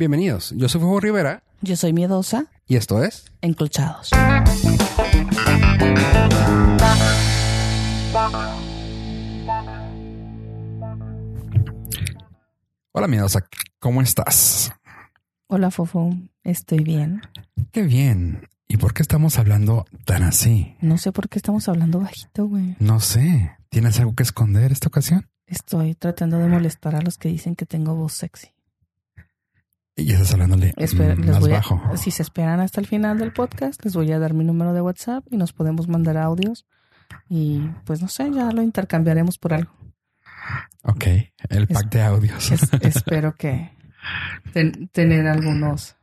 Bienvenidos, 0.00 0.54
yo 0.56 0.66
soy 0.66 0.80
Fuego 0.80 0.98
Rivera 0.98 1.42
Yo 1.60 1.76
soy 1.76 1.92
miedosa, 1.92 2.46
y 2.66 2.76
esto 2.76 3.04
es... 3.04 3.30
enclochados. 3.42 4.08
Hola 12.92 13.08
miedosa, 13.08 13.46
¿cómo 13.78 14.00
estás? 14.00 14.72
Hola, 15.48 15.70
Fofo. 15.70 16.16
Estoy 16.44 16.82
bien. 16.82 17.20
Qué 17.70 17.82
bien. 17.82 18.48
¿Y 18.68 18.78
por 18.78 18.94
qué 18.94 19.02
estamos 19.02 19.38
hablando 19.38 19.84
tan 20.06 20.22
así? 20.22 20.76
No 20.80 20.96
sé 20.96 21.12
por 21.12 21.28
qué 21.28 21.38
estamos 21.38 21.68
hablando 21.68 22.00
bajito, 22.00 22.46
güey. 22.46 22.74
No 22.78 23.00
sé. 23.00 23.54
¿Tienes 23.68 24.00
algo 24.00 24.14
que 24.14 24.22
esconder 24.22 24.72
esta 24.72 24.88
ocasión? 24.88 25.28
Estoy 25.44 25.94
tratando 25.94 26.38
de 26.38 26.48
molestar 26.48 26.96
a 26.96 27.02
los 27.02 27.18
que 27.18 27.28
dicen 27.28 27.54
que 27.54 27.66
tengo 27.66 27.94
voz 27.94 28.14
sexy. 28.14 28.48
Y 30.00 30.12
estás 30.12 30.32
hablándole 30.32 30.72
Espera, 30.76 31.14
mm, 31.14 31.20
les 31.20 31.30
más 31.30 31.40
voy 31.40 31.50
a- 31.52 31.54
bajo. 31.56 31.96
si 31.96 32.10
se 32.10 32.22
esperan 32.22 32.60
hasta 32.60 32.80
el 32.80 32.86
final 32.86 33.18
del 33.18 33.32
podcast, 33.32 33.84
les 33.84 33.94
voy 33.94 34.10
a 34.12 34.18
dar 34.18 34.32
mi 34.34 34.44
número 34.44 34.72
de 34.72 34.80
WhatsApp 34.80 35.24
y 35.30 35.36
nos 35.36 35.52
podemos 35.52 35.88
mandar 35.88 36.16
audios. 36.16 36.66
Y 37.28 37.60
pues 37.84 38.00
no 38.00 38.08
sé, 38.08 38.30
ya 38.32 38.50
lo 38.52 38.62
intercambiaremos 38.62 39.36
por 39.38 39.52
algo. 39.54 39.72
Ok, 40.84 41.04
el 41.50 41.66
pack 41.68 41.90
de 41.90 42.02
audios. 42.02 42.50
Es- 42.50 42.68
espero 42.80 43.34
que 43.36 43.70
ten- 44.52 44.88
tener 44.88 45.26
algunos 45.26 45.96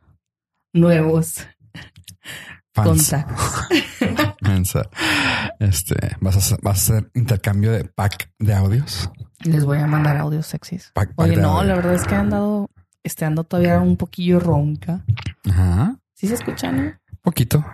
nuevos 0.72 1.46
Fans. 2.72 2.88
contactos. 3.10 3.68
Este, 5.60 5.94
¿vas 6.20 6.36
a, 6.36 6.38
hacer, 6.38 6.58
¿vas 6.62 6.90
a 6.90 6.94
hacer 6.96 7.10
intercambio 7.14 7.72
de 7.72 7.84
pack 7.84 8.30
de 8.38 8.54
audios? 8.54 9.10
Les 9.44 9.64
voy 9.64 9.78
a 9.78 9.86
mandar 9.86 10.16
audios 10.16 10.46
sexys. 10.46 10.90
Pack, 10.94 11.14
pack 11.14 11.26
Oye, 11.28 11.36
no, 11.36 11.58
audio. 11.58 11.68
la 11.68 11.74
verdad 11.76 11.94
es 11.94 12.04
que 12.04 12.14
he 12.14 12.18
andado, 12.18 12.70
este, 13.02 13.24
ando 13.24 13.44
todavía 13.44 13.80
un 13.80 13.96
poquillo 13.96 14.40
ronca. 14.40 15.04
Ajá. 15.48 15.96
¿Sí 16.14 16.26
se 16.28 16.34
escucha, 16.34 16.72
no? 16.72 16.92
Poquito. 17.22 17.64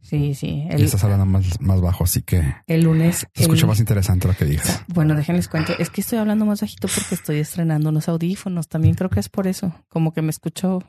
Sí, 0.00 0.34
sí. 0.34 0.66
Y 0.68 0.72
El, 0.74 0.82
estás 0.82 1.04
hablando 1.04 1.24
más, 1.24 1.60
más 1.60 1.80
bajo, 1.80 2.02
así 2.04 2.22
que 2.22 2.42
el 2.66 2.82
lunes. 2.82 3.26
se 3.34 3.42
escucha 3.42 3.62
el- 3.62 3.68
más 3.68 3.78
interesante 3.80 4.26
lo 4.26 4.34
que 4.34 4.44
dices. 4.44 4.82
Bueno, 4.88 5.14
déjenles 5.14 5.46
cuento. 5.48 5.72
Es 5.78 5.88
que 5.90 6.00
estoy 6.00 6.18
hablando 6.18 6.44
más 6.46 6.60
bajito 6.62 6.88
porque 6.88 7.14
estoy 7.14 7.38
estrenando 7.38 7.90
unos 7.90 8.08
audífonos. 8.08 8.66
También 8.68 8.94
creo 8.96 9.08
que 9.10 9.20
es 9.20 9.28
por 9.28 9.46
eso. 9.46 9.72
Como 9.88 10.12
que 10.12 10.22
me 10.22 10.30
escucho 10.30 10.80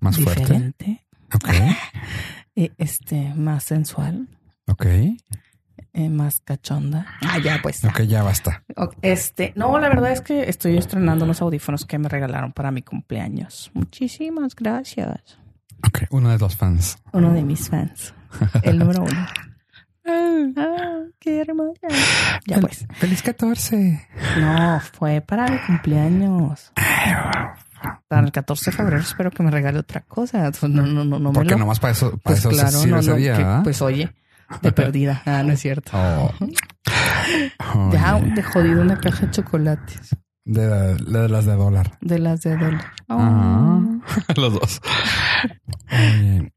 Más 0.00 0.18
fuerte. 0.18 0.74
Ok. 1.34 1.48
eh, 2.56 2.72
Este, 2.76 3.32
más 3.34 3.64
sensual. 3.64 4.28
Ok. 4.66 4.86
Eh, 5.96 6.10
más 6.10 6.42
cachonda. 6.42 7.06
Ah, 7.22 7.38
ya, 7.38 7.58
pues. 7.62 7.82
Ok, 7.82 8.02
ya 8.02 8.22
basta. 8.22 8.62
Este, 9.00 9.54
no, 9.56 9.78
la 9.78 9.88
verdad 9.88 10.12
es 10.12 10.20
que 10.20 10.48
estoy 10.48 10.76
estrenando 10.76 11.24
unos 11.24 11.40
audífonos 11.40 11.86
que 11.86 11.98
me 11.98 12.10
regalaron 12.10 12.52
para 12.52 12.70
mi 12.70 12.82
cumpleaños. 12.82 13.70
Muchísimas 13.72 14.54
gracias. 14.54 15.38
Ok, 15.88 16.02
uno 16.10 16.28
de 16.28 16.38
los 16.38 16.54
fans. 16.54 16.98
Uno 17.12 17.32
de 17.32 17.42
mis 17.42 17.70
fans. 17.70 18.12
El 18.62 18.78
número 18.78 19.02
uno. 19.02 19.26
Ah, 20.56 21.00
qué 21.18 21.40
hermosa. 21.40 21.88
Ya 22.46 22.60
pues. 22.60 22.86
Feliz 22.92 23.22
14. 23.24 24.06
No, 24.38 24.80
fue 24.92 25.20
para 25.20 25.48
mi 25.48 25.58
cumpleaños. 25.66 26.72
Para 28.06 28.22
el 28.24 28.30
14 28.30 28.70
de 28.70 28.76
febrero 28.76 29.02
espero 29.02 29.32
que 29.32 29.42
me 29.42 29.50
regale 29.50 29.80
otra 29.80 30.02
cosa. 30.02 30.48
No, 30.62 30.68
no, 30.86 31.04
no, 31.04 31.18
no 31.18 31.30
me 31.30 31.34
Porque 31.34 31.54
lo... 31.54 31.58
nomás 31.58 31.80
para 31.80 31.90
eso, 31.92 32.10
para 32.10 32.20
Pues 32.22 32.38
eso 32.38 32.50
claro, 32.50 32.70
se 32.70 32.78
sirve 32.78 32.92
no, 32.92 32.98
ese 33.00 33.10
no, 33.10 33.16
día, 33.16 33.32
que, 33.32 33.42
¿verdad? 33.42 33.62
pues 33.64 33.82
oye, 33.82 34.14
de 34.62 34.72
perdida. 34.72 35.22
Ah, 35.26 35.42
no 35.42 35.52
es 35.52 35.60
cierto. 35.60 35.90
Oh. 35.94 36.32
Ya 37.92 38.20
de 38.20 38.42
jodido 38.42 38.80
una 38.82 38.98
caja 39.00 39.26
de 39.26 39.32
chocolates. 39.32 40.16
de, 40.44 40.94
de 40.94 41.28
las 41.28 41.44
de 41.44 41.54
dólar. 41.54 41.98
De 42.00 42.18
las 42.20 42.40
de 42.42 42.56
dólar. 42.56 42.84
Oh. 43.08 43.18
Ajá. 43.20 44.32
Los 44.36 44.52
dos. 44.54 44.80
Oye, 45.90 46.52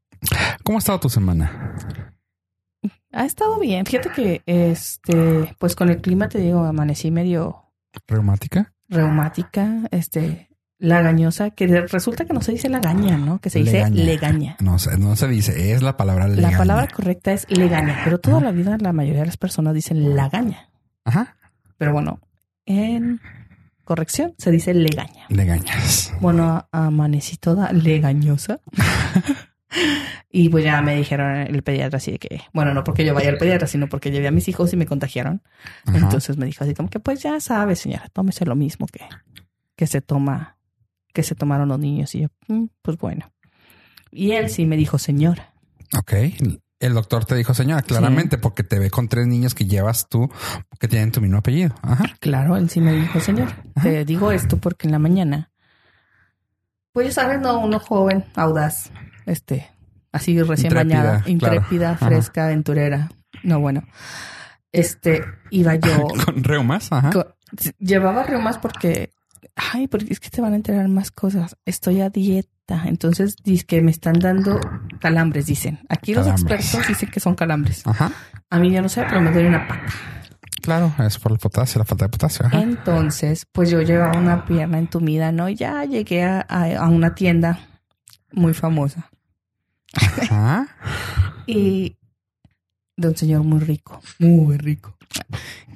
¿Cómo 0.62 0.78
ha 0.78 0.80
estado 0.80 1.00
tu 1.00 1.08
semana? 1.08 1.74
Ha 3.12 3.24
estado 3.24 3.58
bien. 3.58 3.84
Fíjate 3.86 4.10
que 4.10 4.42
este, 4.46 5.54
pues 5.58 5.74
con 5.74 5.88
el 5.88 6.00
clima 6.00 6.28
te 6.28 6.38
digo, 6.38 6.62
amanecí 6.64 7.10
medio 7.10 7.64
¿Reumática? 8.06 8.72
reumática, 8.88 9.82
este, 9.90 10.49
lagañosa, 10.80 11.50
que 11.50 11.66
resulta 11.82 12.24
que 12.24 12.32
no 12.32 12.40
se 12.40 12.52
dice 12.52 12.68
lagaña, 12.68 13.16
¿no? 13.16 13.38
Que 13.38 13.50
se 13.50 13.60
dice 13.60 13.88
Legaña. 13.90 14.56
No 14.60 14.76
no 14.98 15.16
se 15.16 15.28
dice, 15.28 15.72
es 15.72 15.82
la 15.82 15.96
palabra 15.96 16.26
legaña. 16.26 16.50
La 16.50 16.58
palabra 16.58 16.88
correcta 16.88 17.32
es 17.32 17.46
legaña, 17.50 18.00
pero 18.04 18.18
toda 18.18 18.40
la 18.40 18.50
vida 18.50 18.76
la 18.80 18.92
mayoría 18.92 19.20
de 19.20 19.26
las 19.26 19.36
personas 19.36 19.74
dicen 19.74 20.16
lagaña. 20.16 20.70
Ajá. 21.04 21.36
Pero 21.76 21.92
bueno, 21.92 22.20
en 22.66 23.20
corrección 23.84 24.34
se 24.38 24.50
dice 24.50 24.72
legaña. 24.74 25.26
Legañas. 25.28 26.12
Bueno, 26.20 26.66
amanecí 26.72 27.36
toda 27.36 27.72
legañosa. 27.72 28.60
y 30.30 30.48
pues 30.48 30.64
ya 30.64 30.80
me 30.80 30.96
dijeron 30.96 31.36
el 31.36 31.62
pediatra 31.62 31.98
así 31.98 32.12
de 32.12 32.18
que, 32.18 32.40
bueno, 32.52 32.72
no 32.72 32.84
porque 32.84 33.04
yo 33.04 33.14
vaya 33.14 33.30
al 33.30 33.38
pediatra, 33.38 33.66
sino 33.66 33.88
porque 33.88 34.10
llevé 34.10 34.28
a 34.28 34.30
mis 34.30 34.48
hijos 34.48 34.72
y 34.72 34.76
me 34.76 34.86
contagiaron. 34.86 35.42
Ajá. 35.84 35.98
Entonces 35.98 36.36
me 36.36 36.46
dijo 36.46 36.64
así 36.64 36.74
como 36.74 36.88
que 36.88 37.00
pues 37.00 37.22
ya 37.22 37.38
sabe, 37.40 37.76
señora, 37.76 38.08
tómese 38.12 38.46
lo 38.46 38.56
mismo 38.56 38.86
que, 38.86 39.00
que 39.76 39.86
se 39.86 40.00
toma, 40.00 40.56
que 41.12 41.22
se 41.22 41.34
tomaron 41.34 41.68
los 41.68 41.78
niños. 41.78 42.14
Y 42.14 42.22
yo, 42.22 42.28
"Mm, 42.48 42.66
pues 42.82 42.96
bueno. 42.98 43.30
Y 44.10 44.32
él 44.32 44.48
sí 44.50 44.66
me 44.66 44.76
dijo, 44.76 44.98
señora. 44.98 45.52
Ok. 45.98 46.12
El 46.80 46.94
doctor 46.94 47.26
te 47.26 47.34
dijo, 47.34 47.52
señora, 47.52 47.82
claramente, 47.82 48.38
porque 48.38 48.62
te 48.64 48.78
ve 48.78 48.90
con 48.90 49.06
tres 49.08 49.26
niños 49.26 49.54
que 49.54 49.66
llevas 49.66 50.08
tú, 50.08 50.30
que 50.78 50.88
tienen 50.88 51.12
tu 51.12 51.20
mismo 51.20 51.38
apellido. 51.38 51.74
Ajá. 51.82 52.06
Claro, 52.20 52.56
él 52.56 52.70
sí 52.70 52.80
me 52.80 52.92
dijo, 52.94 53.20
señor. 53.20 53.48
Te 53.82 54.04
digo 54.06 54.32
esto 54.32 54.56
porque 54.56 54.86
en 54.88 54.92
la 54.92 54.98
mañana, 54.98 55.50
pues 56.92 57.08
ya 57.08 57.12
sabes, 57.22 57.40
no, 57.40 57.60
uno 57.60 57.78
joven, 57.78 58.24
audaz, 58.34 58.90
este, 59.26 59.68
así 60.10 60.40
recién 60.42 60.72
Intrépida, 60.72 61.02
bañada, 61.02 61.22
intrépida, 61.26 61.96
fresca, 61.98 62.46
aventurera. 62.46 63.10
No, 63.42 63.60
bueno. 63.60 63.82
Este, 64.72 65.22
iba 65.50 65.74
yo, 65.74 66.08
Con 66.24 66.42
reumas. 66.42 66.90
Ajá. 66.92 67.10
llevaba 67.78 68.22
reumas 68.22 68.56
porque, 68.58 69.10
ay, 69.56 69.88
porque 69.88 70.12
es 70.12 70.20
que 70.20 70.30
te 70.30 70.40
van 70.40 70.52
a 70.52 70.56
enterar 70.56 70.88
más 70.88 71.10
cosas. 71.10 71.56
Estoy 71.64 72.00
a 72.00 72.10
dieta, 72.10 72.82
entonces 72.86 73.36
dice 73.42 73.64
que 73.66 73.80
me 73.82 73.90
están 73.90 74.18
dando 74.18 74.60
calambres, 75.00 75.46
dicen. 75.46 75.80
Aquí 75.88 76.14
los 76.14 76.26
expertos 76.26 76.86
dicen 76.88 77.10
que 77.10 77.20
son 77.20 77.34
calambres. 77.34 77.86
Ajá. 77.86 78.12
A 78.50 78.58
mí 78.58 78.70
ya 78.70 78.82
no 78.82 78.88
sé, 78.88 79.04
pero 79.08 79.20
me 79.20 79.30
duele 79.32 79.48
una 79.48 79.66
pata. 79.68 79.86
Claro, 80.62 80.92
es 80.98 81.18
por 81.18 81.32
el 81.32 81.38
potasio, 81.38 81.78
la 81.78 81.84
falta 81.86 82.04
de 82.04 82.10
potasio. 82.10 82.46
Ajá. 82.46 82.60
Entonces, 82.60 83.46
pues 83.50 83.70
yo 83.70 83.80
llevaba 83.80 84.18
una 84.18 84.44
pierna 84.44 84.78
entumida, 84.78 85.32
¿no? 85.32 85.48
Y 85.48 85.54
ya 85.54 85.84
llegué 85.84 86.22
a, 86.24 86.44
a- 86.48 86.76
a 86.84 86.88
una 86.88 87.14
tienda 87.14 87.58
muy 88.32 88.52
famosa 88.54 89.10
Ajá. 89.94 90.68
y 91.46 91.96
de 92.96 93.08
un 93.08 93.16
señor 93.16 93.42
muy 93.42 93.60
rico, 93.60 94.00
muy 94.18 94.58
rico. 94.58 94.96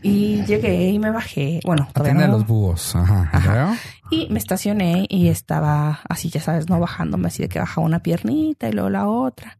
Y 0.04 0.44
llegué 0.44 0.90
y 0.90 0.98
me 0.98 1.10
bajé, 1.10 1.60
bueno, 1.64 1.84
La 1.86 1.92
todavía 1.92 2.12
tienda 2.12 2.26
de 2.26 2.32
no, 2.32 2.38
los 2.38 2.46
búhos. 2.46 2.94
Ajá. 2.94 3.74
Y 4.10 4.28
me 4.28 4.38
estacioné 4.38 5.06
y 5.08 5.28
estaba 5.28 6.00
así, 6.06 6.28
ya 6.28 6.42
sabes, 6.42 6.68
no 6.68 6.78
bajándome 6.78 7.28
así 7.28 7.42
de 7.42 7.48
que 7.48 7.58
bajaba 7.58 7.86
una 7.86 8.00
piernita 8.00 8.68
y 8.68 8.72
luego 8.72 8.90
la 8.90 9.08
otra. 9.08 9.58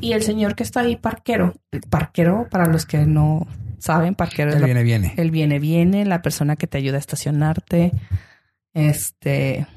Y 0.00 0.12
el 0.12 0.24
señor 0.24 0.56
que 0.56 0.64
está 0.64 0.80
ahí, 0.80 0.96
parquero, 0.96 1.54
el 1.70 1.82
parquero, 1.82 2.48
para 2.50 2.66
los 2.66 2.84
que 2.84 3.06
no 3.06 3.46
saben, 3.78 4.16
parquero 4.16 4.50
la 4.58 4.66
viene, 4.66 4.82
viene. 4.82 5.14
El 5.16 5.30
viene, 5.30 5.60
viene, 5.60 6.04
la 6.04 6.20
persona 6.20 6.56
que 6.56 6.66
te 6.66 6.78
ayuda 6.78 6.96
a 6.96 6.98
estacionarte. 6.98 7.92
Este, 8.72 9.68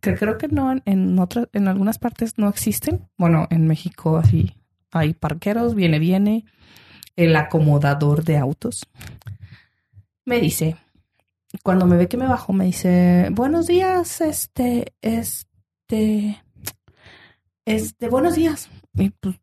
que 0.00 0.14
creo 0.14 0.38
que 0.38 0.48
no, 0.48 0.74
en 0.86 1.18
otras, 1.18 1.48
en 1.52 1.68
algunas 1.68 1.98
partes 1.98 2.38
no 2.38 2.48
existen. 2.48 3.08
Bueno, 3.18 3.46
en 3.50 3.66
México 3.66 4.16
así 4.16 4.54
hay 4.90 5.12
parqueros, 5.12 5.74
viene, 5.74 5.98
viene, 5.98 6.46
el 7.18 7.34
acomodador 7.36 8.22
de 8.24 8.36
autos. 8.38 8.86
Me 10.24 10.40
dice, 10.40 10.76
cuando 11.64 11.84
me 11.84 11.96
ve 11.96 12.06
que 12.08 12.16
me 12.16 12.26
bajo, 12.28 12.52
me 12.52 12.64
dice, 12.66 13.28
buenos 13.32 13.66
días, 13.66 14.20
este, 14.20 14.92
este, 15.02 16.40
este, 17.64 18.08
buenos 18.08 18.36
días. 18.36 18.68
Y 18.94 19.10
pues 19.10 19.36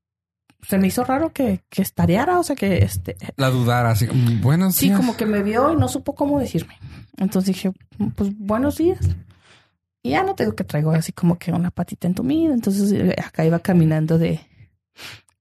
se 0.61 0.77
me 0.77 0.87
hizo 0.87 1.03
raro 1.03 1.33
que, 1.33 1.63
que 1.69 1.81
estareara, 1.81 2.39
o 2.39 2.43
sea 2.43 2.55
que 2.55 2.77
este, 2.77 3.17
La 3.35 3.49
dudar 3.49 3.85
así. 3.85 4.07
mm, 4.07 4.41
Buenos 4.41 4.75
Sí, 4.75 4.87
días. 4.87 4.97
como 4.99 5.17
que 5.17 5.25
me 5.25 5.43
vio 5.43 5.73
y 5.73 5.75
no 5.75 5.87
supo 5.87 6.15
cómo 6.15 6.39
decirme. 6.39 6.77
Entonces 7.17 7.53
dije, 7.55 7.71
pues 8.15 8.31
buenos 8.37 8.77
días. 8.77 8.99
Y 10.01 10.11
ya 10.11 10.23
no 10.23 10.33
tengo 10.35 10.55
que 10.55 10.63
traigo 10.63 10.91
así 10.91 11.11
como 11.11 11.37
que 11.37 11.51
una 11.51 11.71
patita 11.71 12.07
entumida. 12.07 12.53
Entonces 12.53 12.91
eh, 12.93 13.15
acá 13.23 13.43
iba 13.45 13.59
caminando 13.59 14.17
de 14.17 14.39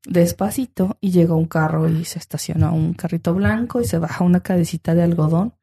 despacito 0.06 0.96
y 1.00 1.10
llegó 1.10 1.36
un 1.36 1.46
carro 1.46 1.88
y 1.88 2.04
se 2.04 2.18
estacionó 2.18 2.74
un 2.74 2.94
carrito 2.94 3.34
blanco 3.34 3.80
y 3.80 3.84
se 3.84 3.98
baja 3.98 4.24
una 4.24 4.40
cabecita 4.40 4.94
de 4.94 5.02
algodón. 5.02 5.54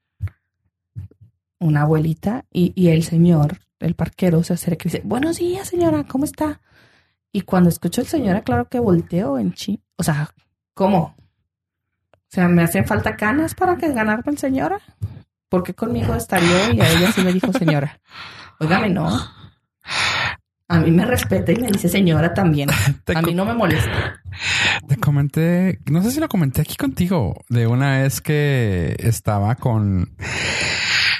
Una 1.59 1.83
abuelita 1.83 2.45
y, 2.51 2.73
y 2.75 2.89
el 2.89 3.03
señor, 3.03 3.59
el 3.79 3.93
parquero, 3.93 4.43
se 4.43 4.53
acerca 4.53 4.87
y 4.87 4.91
dice, 4.91 5.01
buenos 5.05 5.37
días 5.37 5.67
señora, 5.67 6.05
¿cómo 6.05 6.25
está? 6.25 6.61
Y 7.31 7.41
cuando 7.41 7.69
escucho 7.69 8.01
al 8.01 8.07
señora, 8.07 8.41
claro 8.41 8.67
que 8.67 8.79
volteo 8.79 9.37
en 9.37 9.53
chi. 9.53 9.81
O 9.95 10.03
sea, 10.03 10.33
¿cómo? 10.73 11.15
O 12.13 12.33
sea, 12.33 12.47
¿me 12.47 12.63
hacen 12.63 12.85
falta 12.85 13.15
canas 13.15 13.55
para 13.55 13.77
que 13.77 13.93
ganarme 13.93 14.31
el 14.31 14.37
señora? 14.37 14.79
¿Por 15.49 15.63
qué 15.63 15.73
conmigo 15.73 16.15
estaría 16.15 16.73
y 16.73 16.79
a 16.79 16.89
ella 16.89 17.11
sí 17.11 17.21
me 17.21 17.33
dijo 17.33 17.51
señora? 17.53 17.99
Óigame, 18.59 18.89
no. 18.89 19.09
A 20.71 20.79
mí 20.79 20.89
me 20.89 21.05
respeta 21.05 21.51
y 21.51 21.57
me 21.57 21.67
dice 21.67 21.89
señora 21.89 22.33
también. 22.33 22.69
A 23.13 23.21
mí 23.21 23.33
no 23.33 23.43
me 23.43 23.53
molesta. 23.53 24.21
Te 24.87 24.95
comenté, 24.95 25.79
no 25.91 26.01
sé 26.01 26.11
si 26.11 26.21
lo 26.21 26.29
comenté 26.29 26.61
aquí 26.61 26.77
contigo, 26.77 27.43
de 27.49 27.67
una 27.67 27.99
vez 27.99 28.21
que 28.21 28.95
estaba 28.99 29.55
con... 29.55 30.15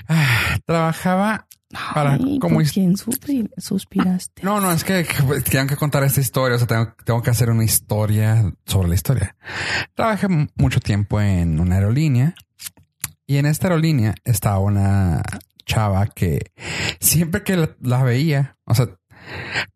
Ah, 0.07 0.57
trabajaba 0.65 1.48
para... 1.94 2.13
Ay, 2.13 2.39
como 2.39 2.56
¿por 2.56 2.71
quién 2.71 2.95
suspiraste? 2.95 4.42
No, 4.42 4.62
no, 4.62 4.71
es 4.71 4.86
que 4.86 5.03
que 5.03 5.21
tengo 5.42 5.68
que 5.68 5.75
contar 5.75 6.06
esta 6.06 6.21
historia. 6.21 6.56
O 6.56 6.57
sea, 6.57 6.68
tengo, 6.68 6.94
tengo 7.03 7.21
que 7.21 7.31
hacer 7.31 7.50
una 7.50 7.65
historia 7.65 8.53
sobre 8.65 8.88
la 8.88 8.95
historia. 8.95 9.36
Trabajé 9.95 10.27
mucho 10.56 10.80
tiempo 10.80 11.19
en 11.19 11.59
una 11.59 11.75
aerolínea 11.75 12.36
y 13.27 13.36
en 13.36 13.48
esta 13.48 13.68
aerolínea 13.68 14.15
estaba 14.24 14.59
una 14.59 15.21
chava 15.65 16.07
que 16.07 16.53
siempre 17.01 17.44
que 17.44 17.57
la, 17.57 17.75
la 17.81 18.01
veía, 18.03 18.57
o 18.65 18.75
sea, 18.75 18.88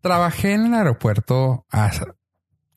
trabajé 0.01 0.53
en 0.53 0.67
el 0.67 0.73
aeropuerto 0.73 1.65
hace 1.69 2.05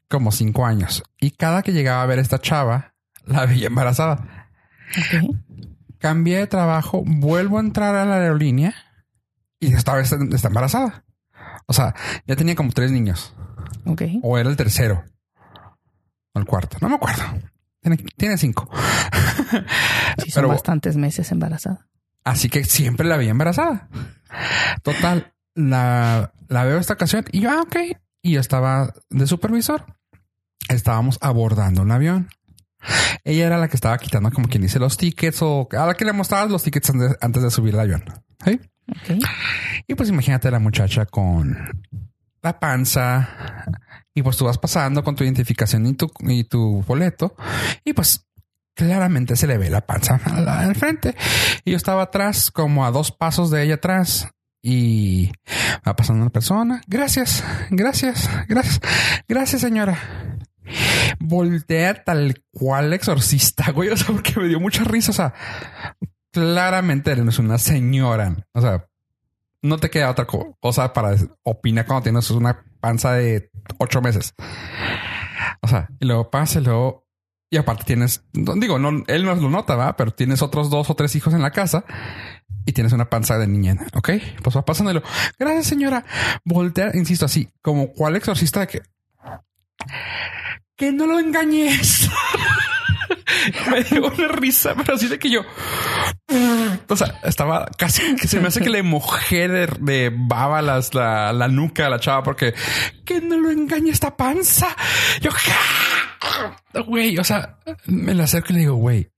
como 0.08 0.32
cinco 0.32 0.64
años 0.64 1.02
y 1.20 1.32
cada 1.32 1.62
que 1.62 1.72
llegaba 1.72 2.02
a 2.02 2.06
ver 2.06 2.18
a 2.18 2.22
esta 2.22 2.38
chava, 2.40 2.94
la 3.24 3.46
veía 3.46 3.66
embarazada. 3.66 4.48
Ok. 4.96 5.36
Cambié 5.98 6.38
de 6.38 6.46
trabajo, 6.46 7.02
vuelvo 7.04 7.58
a 7.58 7.60
entrar 7.60 7.94
a 7.96 8.04
la 8.04 8.16
aerolínea 8.16 8.74
y 9.60 9.74
esta 9.74 9.94
vez 9.94 10.12
está, 10.12 10.48
embarazada. 10.48 11.04
O 11.66 11.72
sea, 11.72 11.94
ya 12.26 12.36
tenía 12.36 12.54
como 12.54 12.72
tres 12.72 12.90
niños. 12.92 13.34
O 14.22 14.38
era 14.38 14.48
el 14.48 14.56
tercero. 14.56 15.04
O 16.32 16.38
el 16.38 16.44
cuarto. 16.46 16.76
No 16.80 16.88
me 16.88 16.94
acuerdo. 16.94 17.22
Tiene, 17.80 17.96
tiene 18.16 18.38
cinco. 18.38 18.70
Sí, 20.18 20.30
son 20.30 20.42
Pero 20.42 20.48
bastantes 20.48 20.96
meses 20.96 21.30
embarazada. 21.32 21.86
así 22.24 22.48
que 22.48 22.64
siempre 22.64 23.06
la 23.06 23.16
vi 23.16 23.28
embarazada. 23.28 23.88
Total, 24.82 25.32
la, 25.58 26.32
la 26.48 26.64
veo 26.64 26.78
esta 26.78 26.94
ocasión 26.94 27.24
y 27.32 27.40
yo, 27.40 27.50
ah, 27.50 27.62
ok. 27.62 27.76
Y 28.22 28.32
yo 28.32 28.40
estaba 28.40 28.94
de 29.10 29.26
supervisor. 29.26 29.84
Estábamos 30.68 31.18
abordando 31.20 31.82
un 31.82 31.90
avión. 31.90 32.28
Ella 33.24 33.46
era 33.46 33.58
la 33.58 33.68
que 33.68 33.76
estaba 33.76 33.98
quitando, 33.98 34.30
como 34.30 34.48
quien 34.48 34.62
dice, 34.62 34.78
los 34.78 34.96
tickets 34.96 35.42
o 35.42 35.68
a 35.72 35.86
la 35.86 35.94
que 35.94 36.04
le 36.04 36.12
mostrabas 36.12 36.50
los 36.50 36.62
tickets 36.62 36.90
antes, 36.90 37.16
antes 37.20 37.42
de 37.42 37.50
subir 37.50 37.74
al 37.74 37.80
avión. 37.80 38.04
Y 39.86 39.94
pues 39.94 40.08
imagínate 40.08 40.50
la 40.50 40.60
muchacha 40.60 41.06
con 41.06 41.56
la 42.40 42.60
panza 42.60 43.64
y 44.14 44.22
pues 44.22 44.36
tú 44.36 44.44
vas 44.44 44.58
pasando 44.58 45.02
con 45.02 45.16
tu 45.16 45.24
identificación 45.24 45.86
y 45.86 45.94
tu, 45.94 46.10
y 46.20 46.44
tu 46.44 46.82
boleto 46.86 47.34
y 47.84 47.92
pues 47.92 48.26
claramente 48.74 49.34
se 49.34 49.48
le 49.48 49.58
ve 49.58 49.70
la 49.70 49.84
panza 49.84 50.20
al 50.24 50.76
frente. 50.76 51.16
Y 51.64 51.72
yo 51.72 51.76
estaba 51.76 52.04
atrás, 52.04 52.50
como 52.52 52.86
a 52.86 52.92
dos 52.92 53.10
pasos 53.10 53.50
de 53.50 53.64
ella 53.64 53.74
atrás 53.74 54.28
y 54.62 55.30
va 55.86 55.94
pasando 55.96 56.22
una 56.22 56.30
persona. 56.30 56.82
Gracias, 56.86 57.44
gracias, 57.70 58.28
gracias, 58.48 58.80
gracias 59.28 59.60
señora. 59.60 59.98
Voltea 61.18 62.04
tal 62.04 62.42
cual 62.50 62.92
exorcista, 62.92 63.70
güey. 63.72 63.88
O 63.90 63.96
sea, 63.96 64.06
porque 64.14 64.38
me 64.38 64.48
dio 64.48 64.60
mucha 64.60 64.84
risa. 64.84 65.10
O 65.10 65.14
sea, 65.14 65.34
claramente 66.32 67.14
no 67.16 67.30
es 67.30 67.38
una 67.38 67.58
señora. 67.58 68.36
O 68.52 68.60
sea, 68.60 68.86
no 69.62 69.78
te 69.78 69.90
queda 69.90 70.10
otra 70.10 70.26
co- 70.26 70.56
cosa 70.60 70.92
para 70.92 71.16
opinar 71.42 71.86
cuando 71.86 72.04
tienes 72.04 72.30
una 72.30 72.64
panza 72.80 73.14
de 73.14 73.50
ocho 73.78 74.00
meses. 74.02 74.34
O 75.62 75.68
sea, 75.68 75.88
y 75.98 76.06
luego 76.06 76.30
pasa 76.30 76.60
y 76.60 76.64
luego. 76.64 77.06
Y 77.50 77.56
aparte 77.56 77.84
tienes, 77.84 78.22
digo, 78.34 78.78
no, 78.78 79.04
él 79.06 79.24
no 79.24 79.34
lo 79.34 79.48
nota, 79.48 79.74
va, 79.74 79.96
pero 79.96 80.10
tienes 80.10 80.42
otros 80.42 80.68
dos 80.68 80.90
o 80.90 80.94
tres 80.94 81.16
hijos 81.16 81.32
en 81.32 81.40
la 81.40 81.50
casa 81.50 81.82
y 82.64 82.72
tienes 82.72 82.92
una 82.92 83.08
panza 83.08 83.38
de 83.38 83.46
niña. 83.46 83.76
Ok, 83.94 84.10
pues 84.42 84.56
va 84.56 84.64
luego, 84.92 85.06
gracias, 85.38 85.66
señora. 85.66 86.04
Voltea, 86.44 86.90
insisto, 86.94 87.24
así 87.24 87.48
como 87.62 87.92
cuál 87.92 88.16
exorcista 88.16 88.60
de 88.60 88.66
que 88.66 88.82
que 90.76 90.92
no 90.92 91.06
lo 91.06 91.18
engañes. 91.18 92.08
me 93.70 93.82
dio 93.84 94.06
una 94.06 94.28
risa, 94.28 94.74
pero 94.76 94.94
así 94.94 95.08
de 95.08 95.18
que 95.18 95.30
yo, 95.30 95.42
o 96.88 96.96
sea, 96.96 97.20
estaba 97.24 97.68
casi 97.76 98.14
que 98.16 98.28
se 98.28 98.40
me 98.40 98.48
hace 98.48 98.60
que 98.60 98.70
le 98.70 98.82
mojé 98.82 99.48
de, 99.48 99.66
de 99.80 100.12
baba 100.14 100.62
las, 100.62 100.94
la, 100.94 101.32
la 101.32 101.48
nuca 101.48 101.86
a 101.86 101.90
la 101.90 102.00
chava 102.00 102.22
porque 102.22 102.54
que 103.04 103.20
no 103.20 103.38
lo 103.38 103.50
engañe 103.50 103.90
esta 103.90 104.16
panza. 104.16 104.68
Yo, 105.20 105.30
güey, 106.86 107.18
o 107.18 107.24
sea, 107.24 107.58
me 107.86 108.14
la 108.14 108.24
acerco 108.24 108.48
y 108.50 108.54
le 108.54 108.60
digo, 108.60 108.76
güey, 108.76 109.10